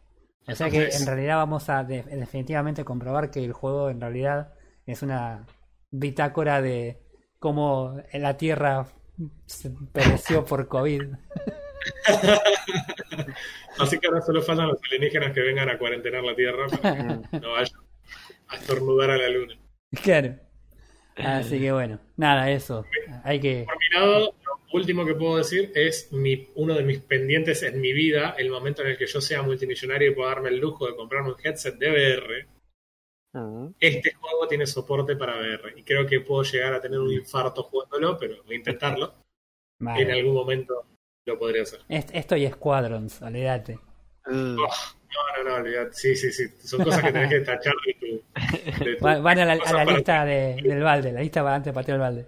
O 0.49 0.55
sea 0.55 0.69
que 0.71 0.89
en 0.89 1.07
realidad 1.07 1.37
vamos 1.37 1.69
a 1.69 1.85
de- 1.85 2.03
definitivamente 2.03 2.85
comprobar 2.85 3.31
que 3.31 3.45
el 3.45 3.53
juego 3.53 3.89
en 3.91 4.01
realidad 4.01 4.53
es 4.85 5.03
una 5.03 5.47
bitácora 5.91 6.61
de 6.63 7.01
cómo 7.39 8.01
la 8.13 8.37
Tierra 8.37 8.87
se 9.47 9.71
pereció 9.93 10.45
por 10.45 10.69
COVID. 10.69 11.03
Así 13.79 13.99
que 13.99 14.07
ahora 14.07 14.23
solo 14.23 14.43
faltan 14.43 14.69
los 14.69 14.79
alienígenas 14.85 15.33
que 15.33 15.41
vengan 15.41 15.69
a 15.69 15.79
cuarentenar 15.79 16.25
la 16.25 16.35
Tierra 16.35 16.67
para 16.69 16.97
que 16.97 17.03
no 17.41 17.53
vayan 17.53 17.81
a 18.49 18.57
estornudar 18.57 19.11
a 19.11 19.17
la 19.17 19.29
Luna. 19.29 19.55
Claro. 20.03 20.37
Así 21.17 21.59
que 21.59 21.73
bueno, 21.73 21.99
nada, 22.17 22.51
eso. 22.51 22.85
Hay 23.25 23.41
que. 23.41 23.65
Por 23.65 23.79
mi 23.79 23.89
lado, 23.95 24.35
lo 24.45 24.79
último 24.79 25.07
que 25.07 25.15
puedo 25.15 25.39
decir 25.39 25.73
es 25.75 26.13
mi, 26.13 26.49
uno 26.57 26.75
de 26.75 26.83
mis 26.83 27.01
pendientes 27.01 27.63
en 27.63 27.81
mi 27.81 27.93
vida, 27.93 28.35
el 28.37 28.51
momento 28.51 28.83
en 28.83 28.89
el 28.89 28.99
que 28.99 29.07
yo 29.07 29.21
sea 29.21 29.43
multimillonario 29.43 30.11
y 30.11 30.15
pueda 30.15 30.31
darme 30.31 30.51
el 30.51 30.59
lujo 30.59 30.87
de 30.87 30.97
comprarme 30.97 31.31
un 31.31 31.37
headset 31.43 31.77
de 31.77 31.91
VR. 31.91 32.47
Mm. 33.33 33.69
Este 33.81 34.13
juego 34.15 34.47
tiene 34.47 34.67
soporte 34.67 35.17
para 35.17 35.39
VR 35.39 35.73
y 35.77 35.83
creo 35.83 36.07
que 36.07 36.21
puedo 36.21 36.43
llegar 36.43 36.75
a 36.75 36.81
tener 36.81 36.99
un 36.99 37.13
infarto 37.13 37.63
jugándolo, 37.63 38.19
pero 38.19 38.43
voy 38.45 38.55
a 38.55 38.59
intentarlo. 38.59 39.15
Vale. 39.79 40.03
En 40.03 40.11
algún 40.11 40.35
momento 40.35 40.87
lo 41.27 41.39
podría 41.39 41.63
hacer. 41.63 41.81
Est- 41.89 42.11
Esto 42.15 42.37
y 42.37 42.49
Squadrons, 42.49 43.21
olvídate. 43.23 43.75
Uh, 44.27 44.57
No, 44.57 45.45
no, 45.45 45.49
no, 45.49 45.55
olvidate. 45.57 45.93
Sí, 45.93 46.15
sí, 46.17 46.31
sí. 46.33 46.47
Son 46.67 46.83
cosas 46.85 47.03
que 47.03 47.13
tenés 47.13 47.31
que 47.31 47.41
tachar 47.41 47.75
de 47.87 47.95
tu. 47.95 48.85
de 48.85 48.97
tu 48.97 49.05
Va- 49.05 49.19
Van 49.19 49.39
a 49.39 49.45
la, 49.45 49.53
a 49.55 49.59
cosa 49.59 49.73
la 49.75 49.85
para- 49.85 49.97
lista 49.97 50.25
de- 50.25 50.57
del 50.63 50.83
balde, 50.83 51.13
la 51.13 51.21
lista 51.21 51.43
para 51.43 51.57
antes 51.57 51.73
de 51.73 51.75
patear 51.75 51.97
el 51.97 52.01
balde. 52.01 52.27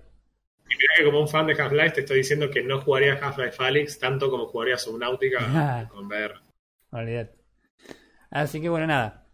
Y 0.71 0.77
mirá 0.77 0.95
que 0.99 1.05
como 1.05 1.21
un 1.21 1.29
fan 1.29 1.47
de 1.47 1.55
Half-Life 1.61 1.91
te 1.91 2.01
estoy 2.01 2.19
diciendo 2.19 2.51
que 2.51 2.63
no 2.63 2.81
jugaría 2.81 3.15
Half-Life 3.15 3.57
Alyx 3.65 3.99
tanto 3.99 4.31
como 4.31 4.47
jugaría 4.47 4.77
Subnautica 4.79 5.39
Ah. 5.41 5.89
con 5.91 6.07
VR. 6.07 6.35
Olvídate. 6.93 7.35
Así 8.31 8.61
que 8.61 8.69
bueno, 8.69 8.87
nada. 8.87 9.25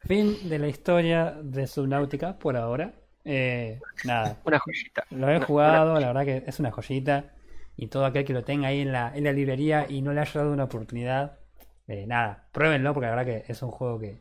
Fin 0.00 0.48
de 0.48 0.58
la 0.58 0.68
historia 0.68 1.36
de 1.42 1.66
Subnautica 1.66 2.38
por 2.38 2.56
ahora. 2.56 2.92
Eh, 3.24 3.80
nada, 4.04 4.38
una 4.44 4.58
joyita. 4.60 5.04
lo 5.10 5.28
he 5.30 5.40
jugado, 5.40 5.98
la 5.98 6.06
verdad 6.12 6.24
que 6.24 6.44
es 6.46 6.60
una 6.60 6.70
joyita. 6.70 7.32
Y 7.76 7.88
todo 7.88 8.04
aquel 8.06 8.24
que 8.24 8.32
lo 8.32 8.44
tenga 8.44 8.68
ahí 8.68 8.80
en 8.80 8.92
la, 8.92 9.16
en 9.16 9.24
la 9.24 9.32
librería 9.32 9.86
y 9.88 10.02
no 10.02 10.12
le 10.12 10.20
haya 10.22 10.40
dado 10.40 10.52
una 10.52 10.64
oportunidad, 10.64 11.38
eh, 11.88 12.06
nada, 12.06 12.48
pruébenlo 12.52 12.94
porque 12.94 13.06
la 13.08 13.16
verdad 13.16 13.44
que 13.46 13.52
es 13.52 13.62
un 13.62 13.70
juego 13.70 13.98
que, 14.00 14.20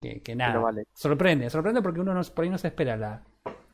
que, 0.00 0.22
que 0.22 0.36
nada, 0.36 0.60
vale. 0.60 0.84
sorprende, 0.94 1.50
sorprende 1.50 1.82
porque 1.82 2.00
uno 2.00 2.14
no, 2.14 2.22
por 2.24 2.44
ahí 2.44 2.50
no 2.50 2.58
se 2.58 2.68
espera 2.68 2.96
la, 2.96 3.24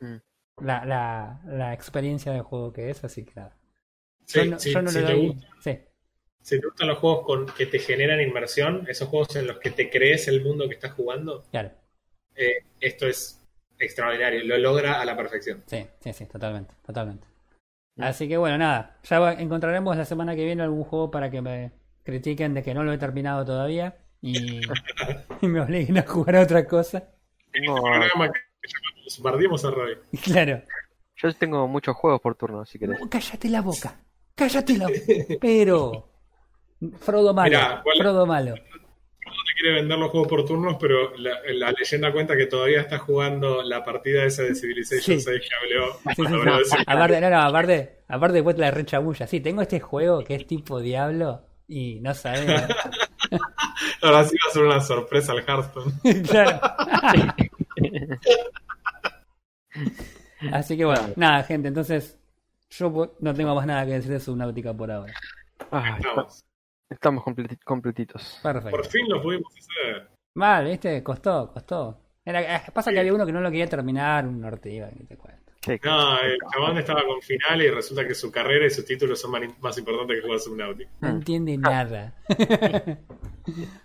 Mm. 0.03 0.21
la, 0.61 0.85
la, 0.85 1.41
la 1.47 1.73
experiencia 1.75 2.33
de 2.33 2.41
juego 2.41 2.73
que 2.73 2.91
es, 2.91 3.05
así 3.05 3.25
que 3.25 3.35
nada. 3.37 3.57
Sí, 4.27 4.41
yo 4.41 4.45
no, 4.45 4.59
sí, 4.59 4.71
yo 4.71 4.83
no 4.83 4.91
si, 4.91 4.93
le 4.93 5.03
te 5.05 5.15
doy- 5.15 5.15
gusta- 5.15 5.49
sí, 5.61 5.79
si 6.43 6.61
te 6.61 6.67
gustan 6.69 6.89
los 6.89 6.99
juegos 6.99 7.27
con, 7.27 7.47
que 7.47 7.67
te 7.67 7.81
generan 7.81 8.21
inmersión, 8.21 8.87
esos 8.89 9.09
juegos 9.09 9.35
en 9.37 9.49
los 9.49 9.59
que 9.59 9.71
te 9.71 9.91
crees 9.91 10.29
el 10.29 10.45
mundo 10.45 10.69
que 10.69 10.75
estás 10.75 10.93
jugando, 10.93 11.45
claro. 11.51 11.71
eh, 12.37 12.59
esto 12.81 13.07
es 13.09 13.41
extraordinario. 13.79 14.45
Lo 14.45 14.59
logra 14.59 15.01
a 15.01 15.05
la 15.07 15.17
perfección. 15.17 15.65
Sí, 15.67 15.87
sí, 16.01 16.13
sí, 16.15 16.25
totalmente, 16.27 16.75
totalmente. 16.83 17.27
Mm. 17.97 18.03
Así 18.03 18.29
que 18.29 18.37
bueno, 18.37 18.59
nada, 18.59 18.97
ya 19.05 19.19
va- 19.21 19.35
encontraremos 19.35 19.97
la 19.97 20.05
semana 20.05 20.35
que 20.35 20.45
viene 20.45 20.63
algún 20.63 20.85
juego 20.85 21.11
para 21.11 21.31
que 21.31 21.41
me 21.41 21.73
critiquen 22.03 22.53
de 22.55 22.63
que 22.63 22.75
no 22.75 22.83
lo 22.85 22.93
he 22.93 22.99
terminado 22.99 23.45
todavía 23.45 23.97
y, 24.21 24.61
y 25.41 25.47
me 25.47 25.61
obliguen 25.61 25.99
a 25.99 26.03
jugar 26.03 26.37
a 26.37 26.41
otra 26.43 26.67
cosa. 26.67 27.05
Tengo- 27.53 27.75
Programa 27.81 28.33
que 28.33 28.41
llamamos 28.69 29.21
Bardimos 29.23 29.65
a 29.65 29.71
Roy. 29.71 29.97
Claro, 30.25 30.63
yo 31.17 31.33
tengo 31.35 31.69
muchos 31.69 31.95
juegos 31.97 32.21
por 32.21 32.35
turno, 32.35 32.65
si 32.65 32.79
querés. 32.79 32.99
no, 33.01 33.09
cállate 33.09 33.49
la 33.49 33.61
boca, 33.63 34.01
cállate 34.35 34.77
la 34.77 34.87
boca. 34.89 34.99
Pero, 35.41 36.11
Frodo 36.99 37.33
malo, 37.33 37.51
Mirá, 37.51 37.81
¿cuál- 37.85 37.99
Frodo 37.99 38.27
malo. 38.27 38.55
Quiere 39.55 39.77
vender 39.77 39.99
los 39.99 40.11
juegos 40.11 40.29
por 40.29 40.45
turnos, 40.45 40.77
pero 40.81 41.17
la, 41.17 41.39
la 41.55 41.73
leyenda 41.73 42.13
cuenta 42.13 42.37
que 42.37 42.47
todavía 42.47 42.81
está 42.81 42.99
jugando 42.99 43.63
la 43.63 43.85
partida 43.85 44.25
esa 44.25 44.43
de 44.43 44.55
Civilization 44.55 45.21
Sí. 45.21 45.25
6 45.25 45.41
que 45.41 45.55
habló. 45.55 45.93
Sí, 45.95 46.15
sí, 46.17 46.23
no, 46.23 46.59
de 46.59 46.65
aparte, 46.87 47.21
no, 47.21 47.31
no, 47.31 47.41
aparte, 47.41 47.99
aparte 48.09 48.35
después 48.35 48.59
la 48.59 48.71
rechabulla. 48.71 49.27
Sí, 49.27 49.41
tengo 49.41 49.63
este 49.63 49.81
juego 49.81 50.25
que 50.25 50.35
es 50.35 50.47
tipo 50.47 50.81
diablo 50.81 51.47
y 51.69 52.01
no 52.01 52.13
sabes. 52.15 52.47
Ahora 54.03 54.25
sí 54.25 54.37
va 54.37 54.51
a 54.51 54.53
ser 54.53 54.63
una 54.65 54.81
sorpresa 54.81 55.33
al 55.33 55.45
Hearthstone. 55.47 55.93
claro. 56.29 56.61
Así 60.53 60.77
que 60.77 60.85
bueno, 60.85 61.11
nada, 61.17 61.43
gente, 61.45 61.69
entonces 61.69 62.19
yo 62.71 63.17
no 63.21 63.35
tengo 63.35 63.55
más 63.55 63.67
nada 63.67 63.87
que 63.87 63.93
decir 63.93 64.11
de 64.11 64.21
Subnautica 64.21 64.75
por 64.75 64.91
ahora. 64.91 65.15
Ah, 65.71 65.99
Estamos. 66.91 67.23
estamos 67.23 67.25
completi- 67.25 67.63
completitos. 67.65 68.41
Perfecto. 68.43 68.71
Por 68.71 68.87
fin 68.87 69.09
lo 69.09 69.23
pudimos 69.23 69.53
hacer. 69.57 70.09
Mal, 70.35 70.65
viste, 70.67 71.03
costó, 71.03 71.53
costó. 71.53 72.01
Era, 72.25 72.57
eh, 72.57 72.63
pasa 72.73 72.91
que 72.93 73.01
había 73.01 73.15
uno 73.15 73.27
que 73.27 73.33
no 73.33 73.41
lo 73.41 73.51
quería 73.51 73.69
terminar, 73.69 74.27
un 74.27 74.41
norte 74.41 74.71
que 74.71 75.05
te 75.05 75.17
cuento. 75.17 75.45
No, 75.83 76.19
el 76.21 76.39
chabón 76.53 76.77
estaba 76.79 77.05
con 77.07 77.23
final 77.23 77.63
y 77.63 77.71
resulta 77.71 78.07
que 78.07 78.15
su 78.15 78.31
carrera 78.31 78.67
y 78.67 78.71
sus 78.71 78.85
títulos 78.85 79.19
son 79.21 79.31
más, 79.31 79.79
importantes 79.79 80.17
que 80.17 80.23
jugar 80.23 80.39
Subnautica. 80.39 80.91
No 81.01 81.09
entiende 81.09 81.57
nada. 81.57 82.15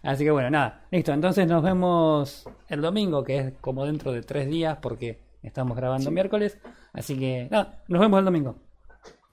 Así 0.03 0.23
que 0.25 0.31
bueno, 0.31 0.49
nada. 0.49 0.85
Listo, 0.91 1.13
entonces 1.13 1.47
nos 1.47 1.63
vemos 1.63 2.45
el 2.67 2.81
domingo, 2.81 3.23
que 3.23 3.37
es 3.37 3.53
como 3.61 3.85
dentro 3.85 4.11
de 4.11 4.23
tres 4.23 4.49
días, 4.49 4.77
porque 4.81 5.21
estamos 5.41 5.77
grabando 5.77 6.11
miércoles. 6.11 6.59
Así 6.91 7.17
que 7.17 7.47
nada, 7.49 7.81
nos 7.87 8.01
vemos 8.01 8.19
el 8.19 8.25
domingo. 8.25 8.55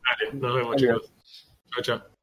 Dale, 0.04 0.38
nos 0.38 0.54
vemos, 0.54 0.76
Adiós. 0.76 1.02
chicos. 1.02 1.56
Chao, 1.72 1.82
chao. 1.82 2.15